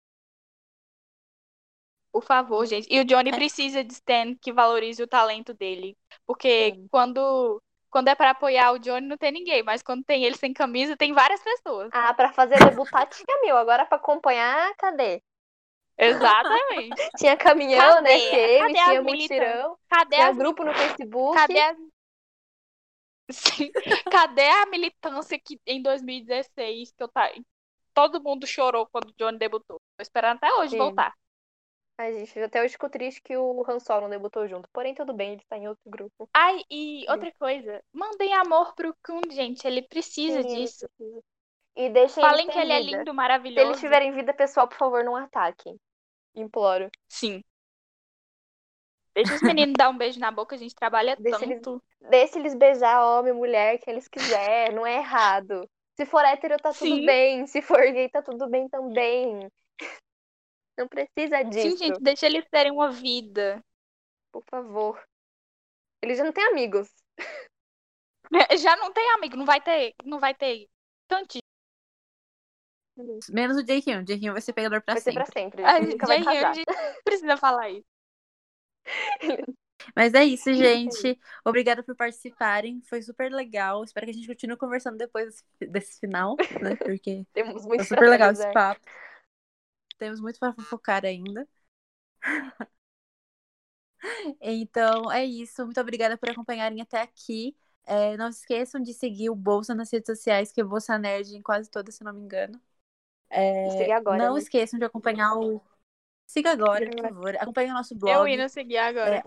Por 2.11 2.23
favor, 2.23 2.65
gente. 2.65 2.87
E 2.91 2.99
o 2.99 3.05
Johnny 3.05 3.29
É. 3.29 3.33
precisa 3.35 3.83
de 3.83 3.93
Stan 3.93 4.35
que 4.41 4.51
valorize 4.51 5.01
o 5.01 5.07
talento 5.07 5.53
dele. 5.53 5.97
Porque 6.25 6.73
Sim. 6.75 6.87
quando, 6.91 7.61
quando 7.89 8.09
é 8.09 8.15
pra 8.15 8.31
apoiar 8.31 8.73
o 8.73 8.79
Johnny, 8.79 9.07
não 9.07 9.17
tem 9.17 9.31
ninguém. 9.31 9.63
Mas 9.63 9.81
quando 9.81 10.03
tem 10.03 10.25
ele 10.25 10.35
sem 10.35 10.51
camisa, 10.53 10.97
tem 10.97 11.13
várias 11.13 11.41
pessoas. 11.41 11.89
Ah, 11.93 12.13
pra 12.13 12.33
fazer 12.33 12.57
debutar 12.59 13.07
tinha 13.07 13.41
mil. 13.41 13.55
Agora 13.55 13.85
pra 13.85 13.97
acompanhar, 13.97 14.75
cadê? 14.75 15.21
Exatamente. 15.97 16.95
Tinha 17.17 17.37
caminhão, 17.37 17.79
Cadê? 17.79 18.01
né? 18.01 18.17
SM, 18.17 18.59
Cadê 18.59 18.73
tinha 18.73 19.01
militantes? 19.03 19.21
mutirão, 19.29 19.77
Cadê 19.89 20.15
tinha 20.15 20.29
as, 20.29 20.37
grupo 20.37 20.63
no 20.63 20.73
Facebook. 20.73 21.35
cadê 21.37 21.59
as 21.59 21.77
Sim. 23.31 23.71
Cadê 24.11 24.47
a 24.47 24.65
militância 24.67 25.39
que 25.39 25.59
em 25.65 25.81
2016 25.81 26.91
que 26.91 27.03
eu 27.03 27.07
tá... 27.07 27.31
todo 27.93 28.21
mundo 28.21 28.45
chorou 28.47 28.87
quando 28.87 29.09
o 29.09 29.13
Johnny 29.17 29.37
debutou? 29.37 29.79
Tô 29.97 30.01
esperando 30.01 30.37
até 30.37 30.53
hoje 30.55 30.71
Sim. 30.71 30.77
voltar. 30.77 31.13
Ai, 31.97 32.13
gente, 32.13 32.39
até 32.39 32.61
hoje 32.63 32.73
fico 32.73 32.89
triste 32.89 33.21
que 33.21 33.37
o 33.37 33.63
Han 33.67 33.79
Solo 33.79 34.01
não 34.01 34.09
debutou 34.09 34.47
junto. 34.47 34.67
Porém, 34.73 34.95
tudo 34.95 35.13
bem, 35.13 35.33
ele 35.33 35.43
tá 35.47 35.57
em 35.57 35.67
outro 35.67 35.83
grupo. 35.85 36.27
Ai, 36.33 36.63
e 36.69 37.05
outra 37.09 37.31
coisa, 37.37 37.83
mandem 37.93 38.33
amor 38.33 38.73
pro 38.73 38.95
Kun, 39.05 39.21
gente, 39.29 39.67
ele 39.67 39.83
precisa 39.83 40.41
Sim, 40.41 40.49
ele 40.49 40.63
disso. 40.63 40.87
precisa. 40.97 41.21
E 41.75 41.89
deixem 41.89 42.21
Falem 42.21 42.45
ele 42.45 42.51
que 42.51 42.57
ele 42.59 42.73
é 42.73 42.81
vida. 42.81 42.97
lindo, 42.97 43.13
Se 43.53 43.61
eles 43.61 43.77
maravilhoso. 43.77 43.79
tiverem 43.79 44.11
vida 44.13 44.33
pessoal, 44.33 44.67
por 44.67 44.77
favor, 44.77 45.03
não 45.03 45.15
ataquem. 45.15 45.79
Imploro. 46.35 46.89
Sim. 47.07 47.43
Deixa 49.13 49.35
os 49.35 49.41
meninos 49.41 49.73
dar 49.77 49.89
um 49.89 49.97
beijo 49.97 50.19
na 50.19 50.31
boca, 50.31 50.55
a 50.55 50.57
gente 50.57 50.73
trabalha 50.73 51.15
Deixa 51.17 51.43
eles- 51.43 51.61
tanto. 51.61 51.83
Deixe 52.09 52.39
eles 52.39 52.55
beijar 52.55 53.03
homem, 53.05 53.33
mulher, 53.33 53.77
quem 53.79 53.93
eles 53.93 54.07
quiser. 54.07 54.73
Não 54.73 54.85
é 54.85 54.97
errado. 54.97 55.69
Se 55.97 56.05
for 56.05 56.23
hétero, 56.23 56.57
tá 56.57 56.71
tudo 56.73 56.95
Sim. 56.95 57.05
bem. 57.05 57.45
Se 57.47 57.61
for 57.61 57.81
gay, 57.91 58.09
tá 58.09 58.21
tudo 58.21 58.49
bem 58.49 58.67
também. 58.69 59.51
Não 60.77 60.87
precisa 60.87 61.43
disso, 61.43 61.71
Sim, 61.71 61.77
gente, 61.77 61.99
deixa 62.01 62.25
eles 62.25 62.47
terem 62.49 62.71
uma 62.71 62.89
vida. 62.91 63.61
por 64.31 64.43
favor. 64.49 65.03
Eles 66.01 66.17
já 66.17 66.23
não 66.23 66.31
têm 66.31 66.45
amigos. 66.47 66.89
Já 68.57 68.77
não 68.77 68.93
tem 68.93 69.11
amigo, 69.11 69.35
não 69.35 69.45
vai 69.45 69.59
ter, 69.59 69.93
não 70.05 70.17
vai 70.17 70.33
ter 70.33 70.65
tanto. 71.05 71.37
Menos 73.29 73.57
o 73.57 73.65
Jaehyun. 73.65 74.03
O 74.03 74.07
Jaehyun 74.07 74.31
vai 74.31 74.41
ser 74.41 74.53
pegador 74.53 74.81
pra 74.81 74.93
Vai 74.93 75.01
ser 75.01 75.11
sempre. 75.11 75.23
pra 75.25 75.33
sempre. 75.41 75.65
A 75.65 75.77
Ele 75.77 75.81
gente, 75.87 75.91
nunca 75.93 76.07
vai 76.07 76.23
casar. 76.23 76.49
a 76.49 76.53
gente 76.53 76.65
não 76.69 77.01
precisa 77.03 77.35
falar 77.37 77.69
isso. 77.69 77.85
Mas 79.95 80.13
é 80.13 80.23
isso, 80.23 80.53
gente. 80.53 81.19
Obrigada 81.43 81.83
por 81.83 81.95
participarem. 81.95 82.81
Foi 82.81 83.01
super 83.01 83.31
legal. 83.31 83.83
Espero 83.83 84.05
que 84.05 84.11
a 84.11 84.13
gente 84.13 84.27
continue 84.27 84.57
conversando 84.57 84.97
depois 84.97 85.43
desse, 85.59 85.99
final, 85.99 86.35
né? 86.61 86.75
Porque 86.99 87.25
Temos 87.33 87.63
foi 87.63 87.69
muito 87.69 87.83
super 87.85 88.09
legal 88.09 88.31
esse 88.31 88.51
papo. 88.53 88.81
Temos 89.97 90.19
muito 90.19 90.39
para 90.39 90.53
fofocar 90.53 91.05
ainda. 91.05 91.47
Então, 94.39 95.11
é 95.11 95.23
isso. 95.23 95.63
Muito 95.63 95.79
obrigada 95.79 96.17
por 96.17 96.29
acompanharem 96.29 96.81
até 96.81 97.01
aqui. 97.01 97.55
É, 97.85 98.15
não 98.17 98.31
se 98.31 98.39
esqueçam 98.39 98.81
de 98.81 98.93
seguir 98.93 99.29
o 99.29 99.35
Bolsa 99.35 99.73
nas 99.73 99.91
redes 99.91 100.07
sociais, 100.07 100.51
que 100.51 100.61
é 100.61 100.63
Bolsa 100.63 100.97
Nerd 100.97 101.35
em 101.35 101.41
quase 101.41 101.69
todas, 101.69 101.95
se 101.95 102.03
não 102.03 102.13
me 102.13 102.21
engano. 102.21 102.59
É, 103.29 103.91
agora, 103.93 104.17
não 104.17 104.33
né? 104.33 104.39
esqueçam 104.39 104.77
de 104.77 104.85
acompanhar 104.85 105.35
o. 105.35 105.61
Siga 106.31 106.51
agora, 106.51 106.89
por 106.89 107.01
favor. 107.01 107.35
Acompanhe 107.35 107.69
o 107.71 107.73
nosso 107.73 107.93
blog. 107.93 108.15
Eu 108.15 108.25
indo 108.25 108.47
seguir 108.47 108.77
agora. 108.77 109.21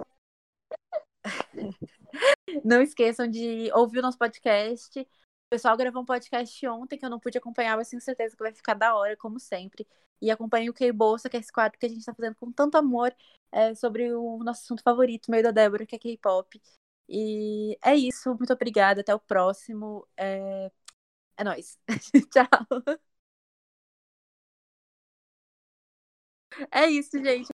Não 2.64 2.80
esqueçam 2.80 3.28
de 3.28 3.70
ouvir 3.74 3.98
o 3.98 4.02
nosso 4.02 4.16
podcast. 4.16 4.98
O 4.98 5.06
pessoal 5.50 5.76
gravou 5.76 6.00
um 6.00 6.06
podcast 6.06 6.66
ontem 6.66 6.98
que 6.98 7.04
eu 7.04 7.10
não 7.10 7.20
pude 7.20 7.36
acompanhar, 7.36 7.76
mas 7.76 7.90
tenho 7.90 8.00
certeza 8.00 8.34
que 8.34 8.42
vai 8.42 8.54
ficar 8.54 8.72
da 8.72 8.96
hora, 8.96 9.18
como 9.18 9.38
sempre. 9.38 9.86
E 10.18 10.30
acompanhe 10.30 10.70
o 10.70 10.72
K-Bolsa, 10.72 11.28
que 11.28 11.36
é 11.36 11.40
esse 11.40 11.52
quadro 11.52 11.78
que 11.78 11.84
a 11.84 11.88
gente 11.90 12.04
tá 12.06 12.14
fazendo 12.14 12.36
com 12.36 12.50
tanto 12.50 12.78
amor 12.78 13.14
é, 13.52 13.74
sobre 13.74 14.10
o 14.14 14.38
nosso 14.38 14.62
assunto 14.62 14.82
favorito, 14.82 15.30
meio 15.30 15.42
da 15.42 15.50
Débora, 15.50 15.84
que 15.84 15.96
é 15.96 15.98
K-pop. 15.98 16.58
E 17.06 17.76
é 17.84 17.94
isso. 17.94 18.34
Muito 18.34 18.52
obrigada. 18.54 19.02
Até 19.02 19.14
o 19.14 19.20
próximo. 19.20 20.08
É, 20.16 20.70
é 21.36 21.44
nóis. 21.44 21.78
Tchau. 22.32 23.04
É 26.70 26.86
isso, 26.88 27.22
gente. 27.22 27.52